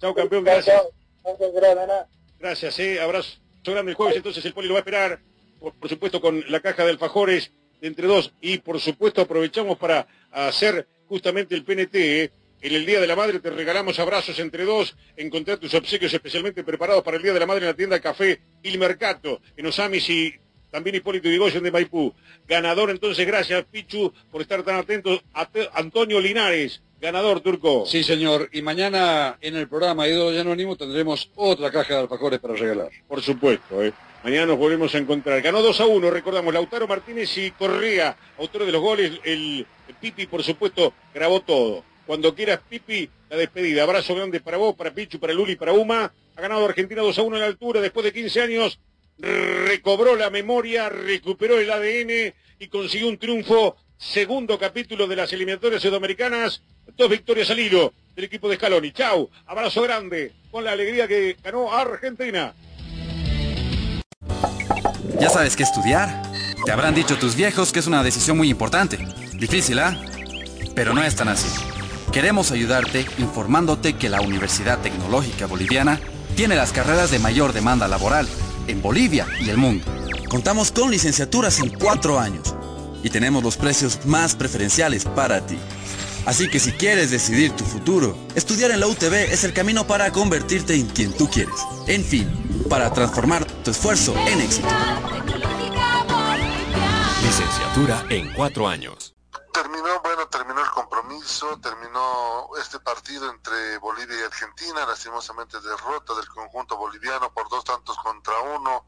Chao, 0.00 0.14
campeón. 0.14 0.44
Gracias. 0.44 0.82
Gracias, 1.22 1.52
gracias. 1.54 2.06
Gracias, 2.38 2.78
eh. 2.78 3.00
Abrazo 3.00 3.38
grande 3.72 3.90
el 3.92 3.96
jueves, 3.96 4.16
entonces 4.16 4.44
el 4.44 4.54
poli 4.54 4.68
lo 4.68 4.74
va 4.74 4.78
a 4.78 4.82
esperar, 4.82 5.20
por, 5.58 5.74
por 5.74 5.88
supuesto, 5.88 6.20
con 6.20 6.44
la 6.48 6.60
caja 6.60 6.84
de 6.84 6.90
alfajores 6.90 7.52
entre 7.80 8.06
dos. 8.06 8.32
Y 8.40 8.58
por 8.58 8.80
supuesto 8.80 9.20
aprovechamos 9.22 9.78
para 9.78 10.06
hacer 10.32 10.86
justamente 11.08 11.54
el 11.54 11.64
PNT, 11.64 11.94
eh. 11.94 12.30
En 12.62 12.74
el 12.74 12.86
Día 12.86 13.00
de 13.00 13.06
la 13.06 13.14
Madre 13.14 13.38
te 13.38 13.50
regalamos 13.50 13.98
abrazos 13.98 14.38
entre 14.38 14.64
dos. 14.64 14.96
Encontré 15.16 15.58
tus 15.58 15.74
obsequios 15.74 16.12
especialmente 16.12 16.64
preparados 16.64 17.04
para 17.04 17.18
el 17.18 17.22
Día 17.22 17.34
de 17.34 17.38
la 17.40 17.46
Madre 17.46 17.60
en 17.60 17.66
la 17.68 17.74
tienda 17.76 18.00
Café 18.00 18.40
Il 18.62 18.78
Mercato, 18.78 19.40
en 19.56 19.66
Osamis 19.66 20.08
y 20.08 20.34
también 20.70 20.96
Hipólito 20.96 21.28
Yrigoyen 21.28 21.62
de 21.62 21.70
Maipú. 21.70 22.14
Ganador 22.48 22.90
entonces, 22.90 23.26
gracias 23.26 23.62
Pichu 23.70 24.12
por 24.32 24.40
estar 24.40 24.62
tan 24.62 24.76
atentos. 24.76 25.20
Ate- 25.34 25.68
Antonio 25.74 26.18
Linares, 26.18 26.82
ganador 26.98 27.40
turco. 27.40 27.84
Sí, 27.86 28.02
señor. 28.02 28.48
Y 28.50 28.62
mañana 28.62 29.36
en 29.42 29.54
el 29.56 29.68
programa 29.68 30.08
Ídolo 30.08 30.40
Anónimo 30.40 30.76
tendremos 30.76 31.30
otra 31.36 31.70
caja 31.70 31.94
de 31.94 32.00
alfajores 32.00 32.40
para 32.40 32.54
regalar. 32.54 32.88
Por 33.06 33.22
supuesto, 33.22 33.84
¿eh? 33.84 33.92
Mañana 34.26 34.46
nos 34.46 34.58
volvemos 34.58 34.92
a 34.92 34.98
encontrar. 34.98 35.40
Ganó 35.40 35.62
2 35.62 35.80
a 35.82 35.86
1, 35.86 36.10
recordamos, 36.10 36.52
Lautaro 36.52 36.88
Martínez 36.88 37.38
y 37.38 37.52
Correa, 37.52 38.16
autores 38.38 38.66
de 38.66 38.72
los 38.72 38.82
goles. 38.82 39.20
El, 39.22 39.64
el 39.86 39.94
Pipi, 40.00 40.26
por 40.26 40.42
supuesto, 40.42 40.92
grabó 41.14 41.42
todo. 41.42 41.84
Cuando 42.08 42.34
quieras, 42.34 42.58
Pipi, 42.68 43.08
la 43.30 43.36
despedida. 43.36 43.84
Abrazo 43.84 44.16
grande 44.16 44.40
para 44.40 44.56
vos, 44.56 44.74
para 44.74 44.92
Pichu, 44.92 45.20
para 45.20 45.32
Luli, 45.32 45.54
para 45.54 45.74
Uma. 45.74 46.12
Ha 46.34 46.40
ganado 46.40 46.64
Argentina 46.64 47.02
2 47.02 47.16
a 47.16 47.22
1 47.22 47.36
en 47.36 47.40
la 47.40 47.46
altura 47.46 47.80
después 47.80 48.02
de 48.02 48.12
15 48.12 48.40
años. 48.42 48.80
Recobró 49.16 50.16
la 50.16 50.28
memoria, 50.28 50.88
recuperó 50.88 51.60
el 51.60 51.70
ADN 51.70 52.34
y 52.58 52.66
consiguió 52.66 53.06
un 53.06 53.18
triunfo. 53.18 53.76
Segundo 53.96 54.58
capítulo 54.58 55.06
de 55.06 55.14
las 55.14 55.32
eliminatorias 55.32 55.82
sudamericanas. 55.82 56.62
Dos 56.96 57.08
victorias 57.08 57.48
al 57.50 57.60
hilo 57.60 57.92
del 58.16 58.24
equipo 58.24 58.48
de 58.48 58.56
Scaloni. 58.56 58.90
Chau, 58.90 59.30
abrazo 59.46 59.82
grande 59.82 60.32
con 60.50 60.64
la 60.64 60.72
alegría 60.72 61.06
que 61.06 61.36
ganó 61.40 61.72
Argentina. 61.72 62.56
¿Ya 65.20 65.30
sabes 65.30 65.56
qué 65.56 65.62
estudiar? 65.62 66.22
Te 66.64 66.72
habrán 66.72 66.94
dicho 66.94 67.16
tus 67.16 67.36
viejos 67.36 67.72
que 67.72 67.78
es 67.78 67.86
una 67.86 68.02
decisión 68.02 68.36
muy 68.36 68.50
importante. 68.50 68.98
Difícil, 69.34 69.78
¿ah? 69.78 69.98
Pero 70.74 70.92
no 70.92 71.02
es 71.02 71.16
tan 71.16 71.28
así. 71.28 71.48
Queremos 72.12 72.50
ayudarte 72.50 73.06
informándote 73.18 73.94
que 73.94 74.10
la 74.10 74.20
Universidad 74.20 74.78
Tecnológica 74.80 75.46
Boliviana 75.46 76.00
tiene 76.34 76.54
las 76.54 76.72
carreras 76.72 77.10
de 77.10 77.18
mayor 77.18 77.54
demanda 77.54 77.88
laboral 77.88 78.28
en 78.68 78.82
Bolivia 78.82 79.26
y 79.40 79.48
el 79.48 79.56
mundo. 79.56 79.86
Contamos 80.28 80.70
con 80.70 80.90
licenciaturas 80.90 81.60
en 81.60 81.70
cuatro 81.70 82.20
años 82.20 82.54
y 83.02 83.08
tenemos 83.08 83.42
los 83.42 83.56
precios 83.56 84.04
más 84.04 84.34
preferenciales 84.34 85.04
para 85.04 85.40
ti. 85.46 85.56
Así 86.26 86.50
que 86.50 86.58
si 86.58 86.72
quieres 86.72 87.12
decidir 87.12 87.54
tu 87.54 87.64
futuro, 87.64 88.18
estudiar 88.34 88.72
en 88.72 88.80
la 88.80 88.88
UTB 88.88 89.14
es 89.30 89.44
el 89.44 89.54
camino 89.54 89.86
para 89.86 90.10
convertirte 90.10 90.74
en 90.74 90.88
quien 90.88 91.16
tú 91.16 91.30
quieres. 91.30 91.54
En 91.86 92.04
fin, 92.04 92.66
para 92.68 92.92
transformar 92.92 93.44
tu 93.62 93.70
esfuerzo 93.70 94.12
en 94.26 94.40
éxito. 94.40 94.66
Licenciatura 97.22 98.04
en 98.10 98.32
cuatro 98.34 98.66
años. 98.66 99.14
Terminó, 99.52 100.00
bueno, 100.02 100.26
terminó 100.26 100.60
el 100.60 100.70
compromiso. 100.70 101.60
terminó 101.60 102.48
este 102.60 102.80
partido 102.80 103.30
entre 103.30 103.78
Bolivia 103.78 104.18
y 104.20 104.24
Argentina, 104.24 104.84
lastimosamente 104.84 105.60
derrota 105.60 106.12
del 106.16 106.28
conjunto 106.28 106.76
boliviano 106.76 107.32
por 107.32 107.48
dos 107.48 107.62
tantos 107.62 107.96
contra 107.98 108.34
uno 108.40 108.84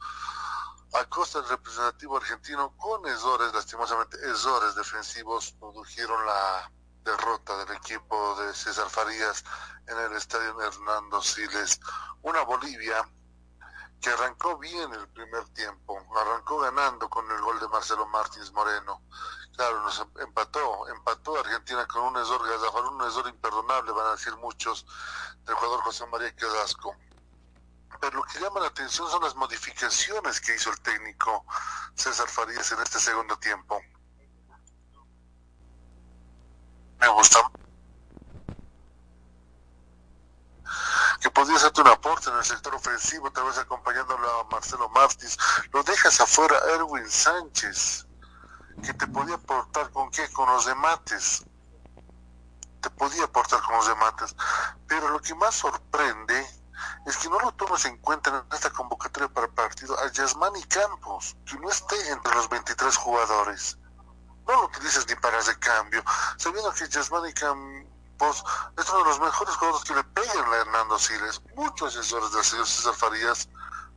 a 0.95 1.05
costa 1.05 1.41
del 1.41 1.51
representativo 1.51 2.17
argentino 2.17 2.75
con 2.77 3.07
errores, 3.07 3.53
lastimosamente 3.55 4.17
errores 4.25 4.75
defensivos 4.75 5.55
produjeron 5.61 6.25
la 6.27 6.73
derrota 7.09 7.57
del 7.65 7.77
equipo 7.77 8.37
de 8.41 8.53
César 8.53 8.89
Farías 8.91 9.45
en 9.87 9.99
el 9.99 10.13
estadio 10.13 10.61
Hernando 10.61 11.23
Siles. 11.23 11.81
Una 12.23 12.43
Bolivia 12.43 13.09
que 14.01 14.11
arrancó 14.11 14.59
bien 14.59 14.93
el 14.93 15.09
primer 15.09 15.49
tiempo, 15.51 15.99
arrancó 16.17 16.59
ganando 16.59 17.09
con 17.09 17.29
el 17.31 17.41
gol 17.41 17.59
de 17.61 17.69
Marcelo 17.69 18.07
Martins 18.07 18.53
Moreno. 18.53 19.03
Claro, 19.57 19.83
nos 19.83 20.07
empató, 20.21 20.87
empató 20.89 21.39
Argentina 21.39 21.87
con 21.87 22.03
un 22.05 22.17
error, 22.17 22.43
un 22.93 23.03
error 23.03 23.29
imperdonable, 23.29 23.93
van 23.93 24.07
a 24.07 24.13
decir 24.13 24.37
muchos, 24.37 24.87
del 25.45 25.55
jugador 25.55 25.81
José 25.83 26.07
María 26.07 26.35
Quedasco 26.37 26.95
pero 28.01 28.19
lo 28.19 28.23
que 28.25 28.39
llama 28.39 28.61
la 28.61 28.69
atención 28.69 29.11
son 29.11 29.23
las 29.23 29.35
modificaciones 29.35 30.41
que 30.41 30.55
hizo 30.55 30.71
el 30.71 30.81
técnico 30.81 31.45
César 31.95 32.29
Farías 32.29 32.71
en 32.71 32.81
este 32.81 33.01
segundo 33.01 33.37
tiempo. 33.39 33.81
Me 37.01 37.09
gusta 37.09 37.41
que 41.21 41.31
podía 41.31 41.57
hacerte 41.57 41.81
un 41.81 41.89
aporte 41.89 42.31
en 42.31 42.37
el 42.37 42.45
sector 42.45 42.75
ofensivo, 42.75 43.31
tal 43.33 43.45
vez 43.45 43.59
acompañándolo 43.59 44.41
a 44.41 44.45
Marcelo 44.45 44.89
Martins. 44.91 45.37
Lo 45.73 45.83
dejas 45.83 46.21
afuera 46.21 46.57
Erwin 46.75 47.09
Sánchez, 47.09 48.07
que 48.83 48.95
te 48.95 49.07
podía 49.09 49.35
aportar 49.35 49.91
con 49.91 50.11
qué, 50.11 50.31
con 50.31 50.49
los 50.49 50.67
demates. 50.67 51.45
Te 52.81 52.91
podía 52.91 53.25
aportar 53.25 53.61
con 53.63 53.77
los 53.77 53.89
demates. 53.89 54.37
Pero 54.87 55.09
lo 55.11 55.21
que 55.21 55.35
más 55.35 55.57
sorprende 55.57 56.47
es 57.07 57.17
que 57.17 57.29
no 57.29 57.41
lo 57.41 57.53
tomas 57.53 57.85
en 57.87 57.99
cuenta 57.99 58.31
en 58.31 58.57
esta 58.57 58.71
convocatoria 58.71 59.29
para 59.29 59.49
partido 59.49 59.99
a 59.99 60.13
Yasmani 60.13 60.63
Campos, 60.65 61.37
que 61.45 61.59
no 61.59 61.69
esté 61.69 61.97
entre 62.11 62.35
los 62.35 62.49
23 62.49 62.97
jugadores. 62.97 63.77
No 64.49 64.55
lo 64.55 64.65
utilices 64.65 65.07
ni 65.07 65.15
para 65.17 65.41
recambio, 65.43 66.03
sabiendo 66.39 66.73
que 66.73 66.89
Yasmani 66.89 67.35
Campos 67.35 68.43
es 68.79 68.89
uno 68.89 68.99
de 68.99 69.05
los 69.05 69.21
mejores 69.21 69.55
jugadores 69.57 69.85
que 69.85 69.95
le 69.95 70.05
pegan 70.05 70.53
a 70.53 70.57
Hernando 70.57 70.99
Siles. 70.99 71.43
Muchos 71.55 71.95
asesores 71.95 72.33
del 72.33 72.43
señor 72.43 72.67
César 72.67 72.95
Farías 72.95 73.49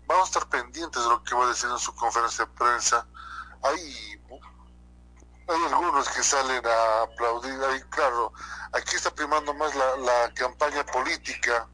vamos 0.07 0.23
a 0.23 0.31
estar 0.31 0.49
pendientes 0.49 1.01
de 1.01 1.09
lo 1.09 1.23
que 1.23 1.35
va 1.35 1.45
a 1.45 1.47
decir 1.47 1.69
en 1.69 1.79
su 1.79 1.95
conferencia 1.95 2.43
de 2.45 2.51
prensa. 2.51 3.07
Hay, 3.63 4.21
hay 5.47 5.65
algunos 5.71 6.09
que 6.09 6.21
salen 6.21 6.65
a 6.67 7.03
aplaudir, 7.03 7.57
ahí 7.63 7.81
claro, 7.89 8.33
aquí 8.73 8.97
está 8.97 9.09
primando 9.15 9.53
más 9.53 9.73
la, 9.73 10.33
campaña 10.33 10.85
política 10.85 11.65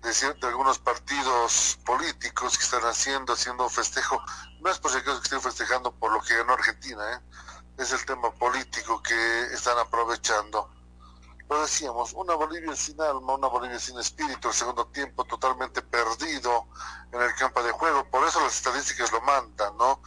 de, 0.00 0.10
de, 0.10 0.46
algunos 0.46 0.78
partidos 0.78 1.78
políticos 1.84 2.56
que 2.56 2.64
están 2.64 2.84
haciendo, 2.86 3.34
haciendo 3.34 3.68
festejo, 3.68 4.22
no 4.60 4.70
es 4.70 4.78
por 4.78 4.90
si 4.90 4.98
acaso 4.98 5.18
que 5.18 5.24
estén 5.24 5.42
festejando 5.42 5.92
por 5.92 6.12
lo 6.12 6.22
que 6.22 6.34
ganó 6.34 6.54
Argentina, 6.54 7.12
¿eh? 7.12 7.20
Es 7.78 7.92
el 7.92 8.04
tema 8.04 8.30
político 8.30 9.02
que 9.02 9.44
están 9.52 9.78
aprovechando. 9.78 10.70
Lo 11.48 11.60
decíamos, 11.62 12.12
una 12.14 12.34
Bolivia 12.34 12.74
sin 12.74 13.00
alma, 13.00 13.34
una 13.34 13.48
Bolivia 13.48 13.78
sin 13.78 13.98
espíritu, 13.98 14.48
el 14.48 14.54
segundo 14.54 14.86
tiempo 14.86 15.24
totalmente 15.24 15.82
perdido 15.82 16.66
en 17.12 17.20
el 17.20 17.34
campo 17.34 17.62
de 17.62 17.72
juego, 17.72 18.04
por 18.08 18.26
eso 18.26 18.40
las 18.40 18.56
estadísticas 18.56 19.12
lo 19.12 19.20
mandan, 19.20 19.76
¿no? 19.76 20.00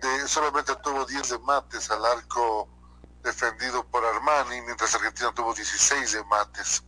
De, 0.00 0.28
solamente 0.28 0.74
tuvo 0.76 1.04
10 1.04 1.28
de 1.30 1.38
mates 1.40 1.90
al 1.90 2.04
arco 2.04 2.68
defendido 3.22 3.84
por 3.84 4.04
Armani, 4.04 4.60
mientras 4.62 4.94
Argentina 4.94 5.32
tuvo 5.32 5.54
16 5.54 6.12
de 6.12 6.24
mates 6.24 6.82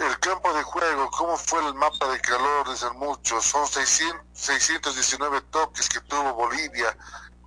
el 0.00 0.18
campo 0.18 0.52
de 0.54 0.62
juego, 0.62 1.10
cómo 1.10 1.36
fue 1.36 1.60
el 1.66 1.74
mapa 1.74 2.10
de 2.10 2.20
calor, 2.20 2.70
dicen 2.70 2.98
muchos, 2.98 3.44
son 3.44 3.66
600, 3.66 4.26
619 4.32 5.42
toques 5.50 5.88
que 5.90 6.00
tuvo 6.00 6.32
Bolivia 6.32 6.96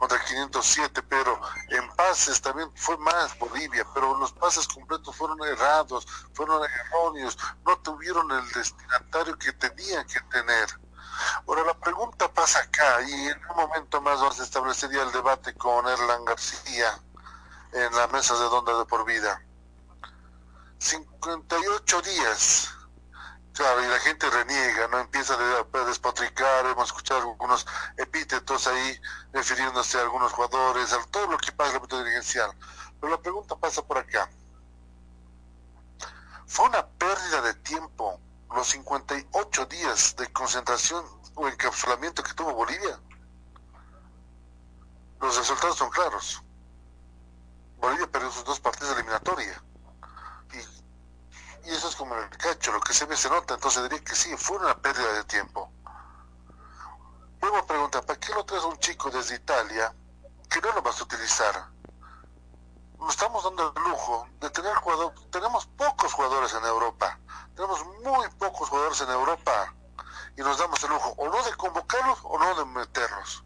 contra 0.03 0.19
507, 0.25 1.01
pero 1.03 1.39
en 1.69 1.89
pases 1.95 2.41
también 2.41 2.69
fue 2.75 2.97
más 2.97 3.37
Bolivia, 3.39 3.87
pero 3.93 4.17
los 4.17 4.33
pases 4.33 4.67
completos 4.67 5.15
fueron 5.15 5.41
errados, 5.45 6.05
fueron 6.33 6.61
erróneos, 6.69 7.37
no 7.65 7.77
tuvieron 7.77 8.29
el 8.31 8.51
destinatario 8.51 9.37
que 9.37 9.53
tenían 9.53 10.05
que 10.07 10.19
tener. 10.29 10.67
Ahora 11.47 11.63
la 11.63 11.73
pregunta 11.79 12.27
pasa 12.33 12.59
acá 12.59 13.01
y 13.03 13.13
en 13.13 13.39
un 13.49 13.55
momento 13.55 14.01
más 14.01 14.19
a 14.21 14.43
establecería 14.43 15.03
el 15.03 15.11
debate 15.13 15.53
con 15.53 15.87
Erlan 15.87 16.25
García 16.25 16.99
en 17.71 17.95
la 17.95 18.07
mesa 18.07 18.33
de 18.33 18.43
Donda 18.43 18.77
de 18.77 18.85
por 18.85 19.05
vida 19.05 19.41
58 20.79 22.01
días. 22.01 22.75
Claro, 23.53 23.83
y 23.83 23.87
la 23.87 23.99
gente 23.99 24.27
reniega, 24.31 24.87
no 24.87 24.99
empieza 24.99 25.35
a 25.35 25.85
despotricar, 25.85 26.65
hemos 26.65 26.87
escuchado 26.87 27.21
algunos 27.21 27.67
epítetos 27.97 28.65
ahí 28.65 28.99
refiriéndose 29.31 29.99
a 29.99 30.01
algunos 30.01 30.33
jugadores, 30.33 30.91
a 30.91 31.05
todo 31.11 31.27
lo 31.27 31.37
que 31.37 31.51
pasa 31.51 31.69
en 31.69 31.75
el 31.75 31.81
ámbito 31.81 31.99
dirigencial. 31.99 32.51
Pero 32.99 33.11
la 33.11 33.21
pregunta 33.21 33.55
pasa 33.55 33.83
por 33.83 33.99
acá. 33.99 34.27
¿Fue 36.47 36.65
una 36.65 36.83
pérdida 36.87 37.41
de 37.43 37.53
tiempo 37.55 38.19
los 38.55 38.67
58 38.69 39.65
días 39.67 40.15
de 40.15 40.33
concentración 40.33 41.05
o 41.35 41.47
encapsulamiento 41.47 42.23
que 42.23 42.33
tuvo 42.33 42.55
Bolivia? 42.55 42.99
Los 45.21 45.37
resultados 45.37 45.77
son 45.77 45.91
claros. 45.91 46.41
Bolivia 47.77 48.07
perdió 48.07 48.31
sus 48.31 48.45
dos 48.45 48.59
partidos 48.59 48.89
de 48.89 49.01
eliminatoria 49.01 49.63
eso 51.71 51.87
es 51.87 51.95
como 51.95 52.15
el 52.15 52.29
cacho, 52.29 52.71
lo 52.71 52.81
que 52.81 52.93
se 52.93 53.05
ve 53.05 53.15
se 53.15 53.29
nota, 53.29 53.53
entonces 53.53 53.83
diría 53.83 54.03
que 54.03 54.15
sí, 54.15 54.35
fue 54.37 54.57
una 54.57 54.77
pérdida 54.77 55.13
de 55.13 55.23
tiempo. 55.23 55.71
Vuelvo 57.39 57.57
a 57.57 57.65
preguntar, 57.65 58.05
¿para 58.05 58.19
qué 58.19 58.33
lo 58.33 58.43
traes 58.45 58.63
un 58.63 58.77
chico 58.79 59.09
desde 59.09 59.35
Italia 59.35 59.93
que 60.49 60.61
no 60.61 60.73
lo 60.73 60.81
vas 60.81 60.99
a 60.99 61.03
utilizar? 61.03 61.69
Nos 62.99 63.09
estamos 63.09 63.43
dando 63.43 63.73
el 63.75 63.83
lujo 63.83 64.27
de 64.39 64.49
tener 64.49 64.73
jugadores, 64.75 65.29
tenemos 65.29 65.65
pocos 65.67 66.13
jugadores 66.13 66.53
en 66.53 66.65
Europa, 66.65 67.19
tenemos 67.55 67.85
muy 68.03 68.27
pocos 68.39 68.69
jugadores 68.69 69.01
en 69.01 69.09
Europa 69.09 69.73
y 70.37 70.41
nos 70.41 70.57
damos 70.57 70.83
el 70.83 70.89
lujo 70.89 71.13
o 71.17 71.29
no 71.29 71.43
de 71.43 71.53
convocarlos 71.55 72.19
o 72.23 72.39
no 72.39 72.55
de 72.55 72.65
meterlos. 72.65 73.43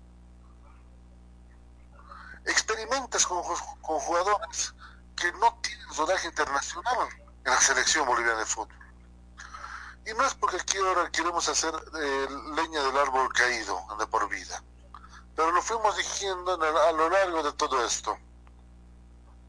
Experimentas 2.45 3.27
con, 3.27 3.43
con 3.81 3.99
jugadores 3.99 4.73
que 5.15 5.31
no 5.33 5.59
tienen 5.61 5.87
rodaje 5.95 6.27
internacional 6.27 7.26
en 7.47 7.53
la 7.53 7.61
selección 7.61 8.05
boliviana 8.05 8.39
de 8.39 8.45
fútbol. 8.45 8.75
Y 10.05 10.09
es 10.09 10.33
porque 10.35 10.57
aquí 10.57 10.77
ahora 10.77 11.09
queremos 11.09 11.47
hacer 11.47 11.73
eh, 11.99 12.27
leña 12.55 12.83
del 12.83 12.97
árbol 12.97 13.31
caído 13.33 13.85
de 13.97 14.07
por 14.07 14.27
vida, 14.27 14.61
pero 15.35 15.51
lo 15.51 15.61
fuimos 15.61 15.95
diciendo 15.95 16.53
a 16.53 16.91
lo 16.91 17.09
largo 17.09 17.43
de 17.43 17.53
todo 17.53 17.83
esto. 17.85 18.17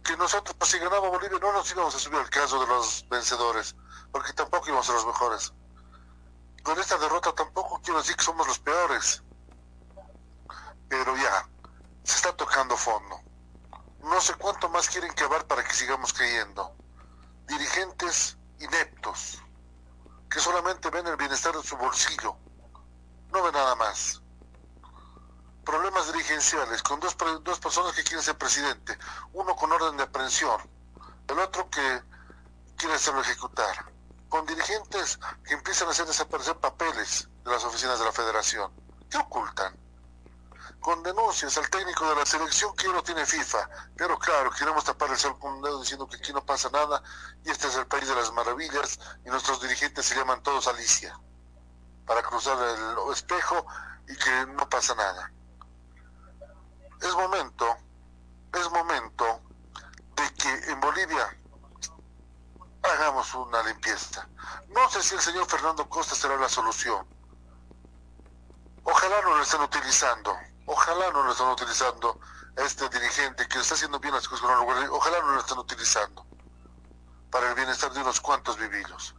Que 0.05 0.17
nosotros, 0.17 0.55
pues, 0.59 0.71
si 0.71 0.79
ganaba 0.79 1.09
Bolivia, 1.09 1.39
no 1.41 1.53
nos 1.53 1.71
íbamos 1.73 1.95
a 1.95 1.99
subir 1.99 2.19
al 2.19 2.31
caso 2.31 2.61
de 2.61 2.67
los 2.67 3.05
vencedores, 3.09 3.75
porque 4.13 4.33
tampoco 4.33 4.69
íbamos 4.69 4.89
a 4.91 4.93
los 4.93 5.07
mejores. 5.07 5.53
Con 6.63 6.79
esta 6.79 6.99
derrota 6.99 7.35
tampoco 7.35 7.81
quiero 7.83 7.99
decir 7.99 8.17
que 8.17 8.25
somos 8.25 8.47
los 8.47 8.59
peores, 8.61 9.23
pero 10.89 11.17
ya, 11.17 11.49
se 12.05 12.17
está 12.17 12.33
tocando 12.37 12.77
fondo. 12.77 13.21
No 14.01 14.21
sé 14.21 14.35
cuánto 14.35 14.69
más 14.69 14.89
quieren 14.89 15.13
quebrar 15.15 15.47
para 15.47 15.65
que 15.65 15.75
sigamos 15.75 16.13
cayendo 16.13 16.75
dirigentes 17.49 18.37
ineptos 18.61 19.43
que 20.31 20.39
solamente 20.39 20.91
ven 20.91 21.07
el 21.07 21.17
bienestar 21.17 21.57
de 21.57 21.63
su 21.63 21.77
bolsillo, 21.77 22.37
no 23.33 23.43
ven 23.43 23.53
nada 23.53 23.75
más. 23.75 24.23
Problemas 25.65 26.13
dirigenciales 26.13 26.83
con 26.83 27.01
dos, 27.01 27.17
dos 27.43 27.59
personas 27.59 27.95
que 27.95 28.05
quieren 28.05 28.23
ser 28.23 28.37
presidente, 28.37 28.99
uno 29.33 29.57
con 29.57 29.73
orden 29.73 29.97
de 29.97 30.03
aprehensión, 30.03 30.61
el 31.27 31.39
otro 31.39 31.69
que 31.71 32.03
quiere 32.77 32.95
hacerlo 32.95 33.23
ejecutar, 33.23 33.93
con 34.29 34.47
dirigentes 34.47 35.19
que 35.45 35.55
empiezan 35.55 35.89
a 35.89 35.93
hacer 35.93 36.07
desaparecer 36.07 36.57
papeles 36.59 37.29
de 37.45 37.51
las 37.51 37.65
oficinas 37.65 37.99
de 37.99 38.05
la 38.05 38.13
federación. 38.13 38.71
¿Qué 39.11 39.17
ocultan? 39.17 39.75
Con 40.81 41.03
denuncias 41.03 41.57
al 41.59 41.69
técnico 41.69 42.09
de 42.09 42.17
la 42.17 42.27
selección 42.27 42.75
que 42.77 42.89
no 42.89 43.03
tiene 43.03 43.27
FIFA. 43.27 43.69
Pero 43.97 44.19
claro, 44.19 44.51
queremos 44.51 44.85
tapar 44.85 45.11
el 45.11 45.19
sol 45.19 45.39
con 45.39 45.55
un 45.55 45.63
dedo 45.63 45.81
diciendo 45.81 46.07
que 46.09 46.17
aquí 46.17 46.33
no 46.33 46.45
pasa 46.45 46.71
nada 46.71 47.03
y 47.45 47.51
este 47.51 47.69
es 47.69 47.77
el 47.77 47.87
país 47.87 48.09
de 48.09 48.15
las 48.15 48.33
maravillas 48.33 48.99
y 49.25 49.29
nuestros 49.29 49.61
dirigentes 49.61 50.07
se 50.07 50.15
llaman 50.15 50.43
todos 50.43 50.67
Alicia 50.69 51.19
para 52.07 52.23
cruzar 52.23 52.57
el 52.59 53.13
espejo 53.13 53.67
y 54.09 54.17
que 54.17 54.47
no 54.47 54.69
pasa 54.69 54.95
nada. 54.95 55.33
Es 57.01 57.15
momento, 57.15 57.77
es 58.53 58.71
momento 58.71 59.43
de 60.17 60.35
que 60.35 60.73
en 60.73 60.81
Bolivia 60.81 61.39
hagamos 62.83 63.35
una 63.35 63.63
limpieza. 63.63 64.27
No 64.69 64.89
sé 64.89 65.03
si 65.03 65.15
el 65.15 65.21
señor 65.21 65.47
Fernando 65.47 65.89
Costa 65.89 66.15
será 66.15 66.37
la 66.37 66.49
solución. 66.49 67.07
Ojalá 68.85 69.21
no 69.23 69.37
lo 69.37 69.43
estén 69.43 69.61
utilizando 69.61 70.35
Ojalá 70.71 71.11
no 71.13 71.23
lo 71.23 71.33
estén 71.33 71.49
utilizando 71.49 72.21
este 72.55 72.91
dirigente 72.91 73.49
que 73.49 73.59
está 73.59 73.75
haciendo 73.75 73.99
bien 74.01 74.13
las 74.13 74.29
cosas 74.29 74.47
con 74.47 74.69
ojalá 74.91 75.21
no 75.21 75.33
lo 75.33 75.41
estén 75.41 75.57
utilizando. 75.57 76.27
para 77.31 77.49
el 77.49 77.55
bienestar 77.55 77.91
de 77.91 78.01
unos 78.03 78.21
cuantos 78.21 78.59
vivillos. 78.59 79.15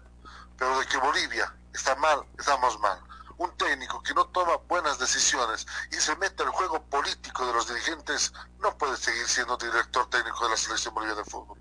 Pero 0.58 0.78
de 0.80 0.86
que 0.86 0.98
Bolivia 0.98 1.52
está 1.74 1.96
mal, 1.96 2.24
estamos 2.38 2.80
mal. 2.80 3.02
Un 3.38 3.56
técnico 3.58 4.02
que 4.04 4.14
no 4.14 4.28
toma 4.28 4.58
buenas 4.68 5.00
decisiones 5.00 5.66
y 5.92 5.96
se 5.96 6.16
mete 6.18 6.44
al 6.44 6.50
juego 6.50 6.84
político 6.84 7.46
de 7.48 7.54
los 7.54 7.68
dirigentes 7.68 8.32
no 8.60 8.78
puede 8.78 8.96
seguir 8.98 9.28
siendo 9.28 9.58
director 9.58 10.08
técnico 10.08 10.44
de 10.44 10.52
la 10.52 10.58
selección 10.58 10.94
boliviana 10.94 11.24
de 11.24 11.30
fútbol. 11.32 11.60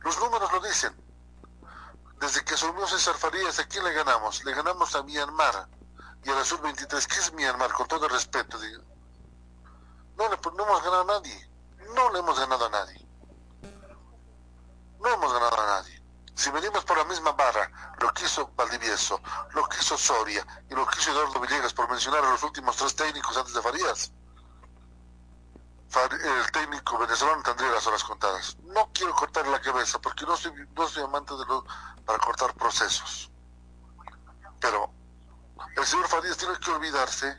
Los 0.00 0.18
números 0.18 0.50
lo 0.50 0.60
dicen. 0.60 0.92
Desde 2.18 2.44
que 2.44 2.54
asumió 2.54 2.84
César 2.88 3.16
Farías, 3.16 3.60
¿a 3.60 3.66
quién 3.68 3.84
le 3.84 3.92
ganamos? 3.92 4.44
Le 4.44 4.52
ganamos 4.54 4.94
a 4.96 5.04
Myanmar 5.04 5.68
y 6.22 6.30
a 6.30 6.34
la 6.34 6.44
Sub-23. 6.44 7.06
¿Qué 7.06 7.18
es 7.18 7.32
Myanmar? 7.32 7.72
Con 7.72 7.86
todo 7.88 8.06
el 8.06 8.12
respeto. 8.12 8.58
No, 10.16 10.28
le, 10.28 10.34
hemos 10.34 10.82
ganado 10.82 11.00
a 11.00 11.04
nadie. 11.04 11.50
No 11.94 12.12
le 12.12 12.18
hemos 12.18 12.38
ganado 12.38 12.66
a 12.66 12.70
nadie. 12.70 13.06
No 15.00 15.08
hemos 15.08 15.32
ganado 15.32 15.60
a 15.60 15.66
nadie. 15.66 16.02
Si 16.34 16.50
venimos 16.50 16.84
por 16.84 16.96
la 16.96 17.04
misma 17.04 17.32
barra, 17.32 17.70
lo 17.98 18.12
que 18.12 18.24
hizo 18.24 18.50
Valdivieso, 18.56 19.20
lo 19.52 19.66
que 19.66 19.78
hizo 19.78 19.96
Soria 19.96 20.46
y 20.70 20.74
lo 20.74 20.86
que 20.86 20.98
hizo 20.98 21.10
Eduardo 21.10 21.40
Villegas, 21.40 21.72
por 21.72 21.88
mencionar 21.88 22.24
a 22.24 22.30
los 22.30 22.42
últimos 22.42 22.76
tres 22.76 22.94
técnicos 22.94 23.36
antes 23.36 23.52
de 23.54 23.62
Farías, 23.62 24.12
el 25.96 26.52
técnico 26.52 26.98
venezolano 26.98 27.42
tendría 27.42 27.72
las 27.72 27.86
horas 27.86 28.04
contadas. 28.04 28.56
No 28.62 28.90
quiero 28.92 29.14
cortar 29.14 29.46
la 29.48 29.60
cabeza 29.60 29.98
porque 30.00 30.24
no 30.24 30.36
soy, 30.36 30.52
no 30.74 30.88
soy 30.88 31.02
amante 31.02 31.34
de 31.34 31.44
lo, 31.46 31.64
para 32.04 32.18
cortar 32.18 32.54
procesos. 32.54 33.30
Pero 34.60 34.92
el 35.76 35.86
señor 35.86 36.08
Farías 36.08 36.36
tiene 36.36 36.58
que 36.58 36.70
olvidarse 36.70 37.36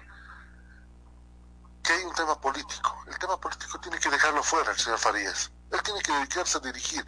que 1.83 1.93
hay 1.93 2.03
un 2.03 2.13
tema 2.13 2.39
político. 2.39 3.03
El 3.07 3.17
tema 3.17 3.39
político 3.39 3.79
tiene 3.79 3.99
que 3.99 4.09
dejarlo 4.09 4.43
fuera 4.43 4.71
el 4.71 4.77
señor 4.77 4.99
Farías. 4.99 5.51
Él 5.71 5.81
tiene 5.83 6.01
que 6.01 6.11
dedicarse 6.11 6.57
a 6.57 6.61
dirigir. 6.61 7.05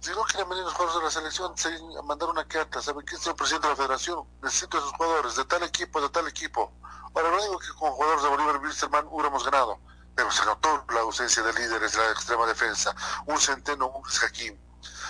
Si 0.00 0.10
no 0.10 0.22
quieren 0.24 0.48
venir 0.48 0.64
los 0.64 0.74
jugadores 0.74 0.98
de 0.98 1.04
la 1.04 1.10
selección, 1.10 1.56
se 1.56 1.70
mandar 2.04 2.28
una 2.28 2.46
carta. 2.46 2.82
¿Sabe 2.82 3.04
quién 3.04 3.20
es 3.20 3.26
el 3.26 3.34
presidente 3.34 3.68
de 3.68 3.72
la 3.72 3.76
federación? 3.76 4.26
Necesito 4.42 4.76
a 4.76 4.80
esos 4.80 4.92
jugadores, 4.92 5.36
de 5.36 5.44
tal 5.44 5.62
equipo, 5.62 6.00
de 6.00 6.08
tal 6.08 6.28
equipo. 6.28 6.72
Ahora, 7.14 7.30
no 7.30 7.42
digo 7.42 7.58
que 7.58 7.68
con 7.78 7.92
jugadores 7.92 8.22
de 8.22 8.28
Bolívar 8.28 8.56
Wilstermann 8.58 9.06
hubiéramos 9.10 9.44
ganado, 9.44 9.80
pero 10.14 10.30
se 10.30 10.44
notó 10.44 10.84
la 10.92 11.00
ausencia 11.00 11.42
de 11.42 11.52
líderes 11.52 11.92
de 11.92 11.98
la 11.98 12.10
extrema 12.10 12.46
defensa. 12.46 12.94
Un 13.26 13.38
Centeno, 13.38 13.88
un 13.88 14.02
Jaquín. 14.02 14.60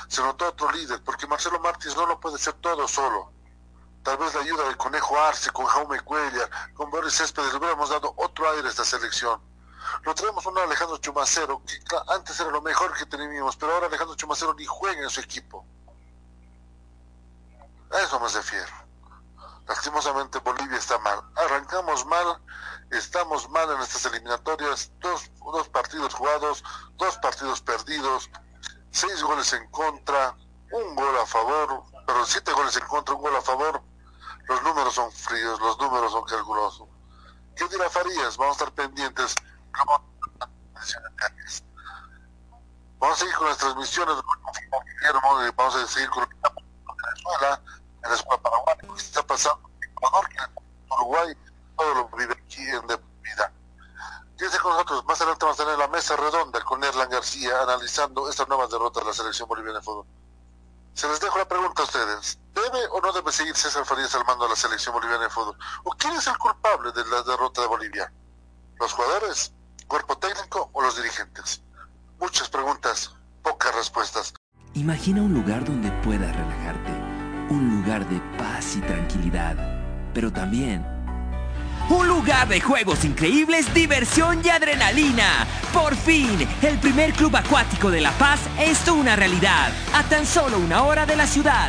Se 0.08 0.20
notó 0.20 0.48
otro 0.48 0.70
líder, 0.70 1.02
porque 1.02 1.26
Marcelo 1.26 1.58
Martins 1.60 1.96
no 1.96 2.06
lo 2.06 2.20
puede 2.20 2.36
hacer 2.36 2.54
todo 2.54 2.86
solo. 2.86 3.32
Tal 4.02 4.16
vez 4.18 4.34
la 4.34 4.40
ayuda 4.40 4.64
del 4.64 4.76
Conejo 4.76 5.16
Arce, 5.18 5.50
con 5.50 5.64
Jaume 5.66 6.00
Cuellar, 6.00 6.50
con 6.74 6.90
Boris 6.90 7.14
Céspedes, 7.14 7.52
le 7.52 7.58
hubiéramos 7.58 7.90
dado 7.90 8.12
otro 8.16 8.50
aire 8.50 8.66
a 8.66 8.70
esta 8.70 8.84
selección. 8.84 9.40
Lo 10.02 10.14
traemos 10.14 10.44
un 10.46 10.58
Alejandro 10.58 10.96
Chumacero, 10.98 11.62
que 11.64 11.78
antes 12.08 12.38
era 12.40 12.50
lo 12.50 12.62
mejor 12.62 12.92
que 12.94 13.06
teníamos, 13.06 13.56
pero 13.56 13.74
ahora 13.74 13.86
Alejandro 13.86 14.16
Chumacero 14.16 14.54
ni 14.54 14.64
juega 14.64 15.02
en 15.02 15.10
su 15.10 15.20
equipo. 15.20 15.64
A 17.92 18.00
eso 18.00 18.18
me 18.18 18.28
refiero. 18.28 18.72
Lastimosamente 19.66 20.38
Bolivia 20.40 20.78
está 20.78 20.98
mal. 20.98 21.22
Arrancamos 21.36 22.04
mal, 22.06 22.42
estamos 22.90 23.48
mal 23.50 23.70
en 23.70 23.80
estas 23.80 24.04
eliminatorias. 24.06 24.90
Dos, 24.98 25.30
dos 25.38 25.68
partidos 25.68 26.14
jugados, 26.14 26.64
dos 26.96 27.16
partidos 27.18 27.60
perdidos, 27.60 28.30
seis 28.90 29.22
goles 29.22 29.52
en 29.52 29.70
contra, 29.70 30.36
un 30.72 30.94
gol 30.96 31.16
a 31.18 31.26
favor, 31.26 31.84
pero 32.06 32.26
siete 32.26 32.52
goles 32.52 32.76
en 32.76 32.86
contra, 32.86 33.14
un 33.14 33.22
gol 33.22 33.36
a 33.36 33.42
favor. 33.42 33.82
Los 34.48 34.62
números 34.62 34.94
son 34.94 35.10
fríos, 35.12 35.60
los 35.60 35.78
números 35.78 36.12
son 36.12 36.24
calculosos. 36.24 36.88
¿Qué 37.56 37.68
dirá 37.68 37.88
Farías? 37.90 38.36
Vamos 38.36 38.60
a 38.60 38.64
estar 38.64 38.74
pendientes. 38.74 39.34
Vamos 42.98 43.16
a 43.16 43.16
seguir 43.16 43.34
con 43.34 43.48
las 43.48 43.58
transmisiones. 43.58 44.16
Vamos 45.56 45.76
a 45.76 45.86
seguir 45.86 46.10
con 46.10 46.26
Venezuela, 47.02 47.60
en 48.02 48.10
la 48.10 48.14
escuela 48.16 48.42
paraguaya, 48.42 48.80
¿qué 48.80 48.94
está 48.96 49.22
pasando 49.22 49.70
en 49.82 49.90
Ecuador, 49.90 50.28
en 50.32 50.62
Uruguay, 50.90 51.36
todo 51.76 51.94
lo 51.94 52.08
vive 52.16 52.34
aquí 52.34 52.62
en 52.62 52.86
de 52.86 52.96
vida. 53.22 53.52
Quédense 54.38 54.58
con 54.58 54.72
nosotros, 54.72 55.04
más 55.04 55.20
adelante 55.20 55.44
vamos 55.44 55.60
a 55.60 55.64
tener 55.64 55.78
la 55.78 55.88
mesa 55.88 56.16
redonda 56.16 56.60
con 56.64 56.82
Erlan 56.82 57.10
García 57.10 57.62
analizando 57.62 58.28
estas 58.28 58.48
nuevas 58.48 58.70
derrotas 58.70 59.02
de 59.02 59.08
la 59.08 59.14
selección 59.14 59.48
boliviana 59.48 59.78
de 59.78 59.84
fútbol. 59.84 60.06
Se 60.94 61.08
les 61.08 61.20
dejo 61.20 61.38
la 61.38 61.48
pregunta 61.48 61.82
a 61.82 61.84
ustedes. 61.84 62.38
¿Debe 62.54 62.86
o 62.90 63.00
no 63.00 63.12
debe 63.12 63.32
seguir 63.32 63.56
César 63.56 63.84
Farías 63.84 64.14
al 64.14 64.24
mando 64.26 64.44
de 64.44 64.50
la 64.50 64.56
selección 64.56 64.94
boliviana 64.94 65.24
de 65.24 65.30
fútbol? 65.30 65.56
¿O 65.84 65.90
quién 65.92 66.14
es 66.14 66.26
el 66.26 66.36
culpable 66.36 66.92
de 66.92 67.04
la 67.06 67.22
derrota 67.22 67.62
de 67.62 67.66
Bolivia? 67.66 68.12
¿Los 68.78 68.92
jugadores, 68.92 69.52
cuerpo 69.86 70.18
técnico 70.18 70.68
o 70.72 70.82
los 70.82 70.96
dirigentes? 70.96 71.62
Muchas 72.20 72.50
preguntas, 72.50 73.14
pocas 73.42 73.74
respuestas. 73.74 74.34
Imagina 74.74 75.22
un 75.22 75.32
lugar 75.32 75.64
donde 75.64 75.90
puedas 76.02 76.34
relajarte, 76.34 76.92
un 77.50 77.80
lugar 77.80 78.06
de 78.08 78.20
paz 78.36 78.76
y 78.76 78.80
tranquilidad, 78.82 79.56
pero 80.12 80.32
también 80.32 80.86
un 81.88 82.06
lugar 82.06 82.48
de 82.48 82.60
juegos 82.60 83.04
increíbles, 83.04 83.72
diversión 83.74 84.40
y 84.44 84.48
adrenalina. 84.48 85.46
Por 85.72 85.94
fin, 85.96 86.48
el 86.62 86.78
primer 86.78 87.12
club 87.12 87.36
acuático 87.36 87.90
de 87.90 88.00
La 88.00 88.12
Paz 88.12 88.40
es 88.58 88.88
una 88.88 89.16
realidad, 89.16 89.72
a 89.92 90.02
tan 90.04 90.24
solo 90.24 90.58
una 90.58 90.84
hora 90.84 91.06
de 91.06 91.16
la 91.16 91.26
ciudad 91.26 91.68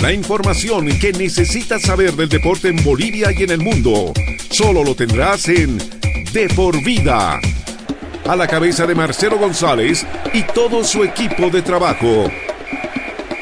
La 0.00 0.12
información 0.12 0.88
que 0.98 1.12
necesitas 1.12 1.82
saber 1.82 2.14
del 2.14 2.28
deporte 2.28 2.68
en 2.68 2.82
Bolivia 2.82 3.30
y 3.30 3.44
en 3.44 3.50
el 3.50 3.60
mundo, 3.60 4.12
solo 4.50 4.82
lo 4.82 4.96
tendrás 4.96 5.48
en 5.48 5.78
De 6.32 6.48
por 6.56 6.82
Vida. 6.82 7.38
A 8.26 8.36
la 8.36 8.48
cabeza 8.48 8.86
de 8.86 8.94
Marcelo 8.94 9.38
González 9.38 10.04
y 10.32 10.42
todo 10.42 10.82
su 10.82 11.04
equipo 11.04 11.50
de 11.50 11.62
trabajo. 11.62 12.28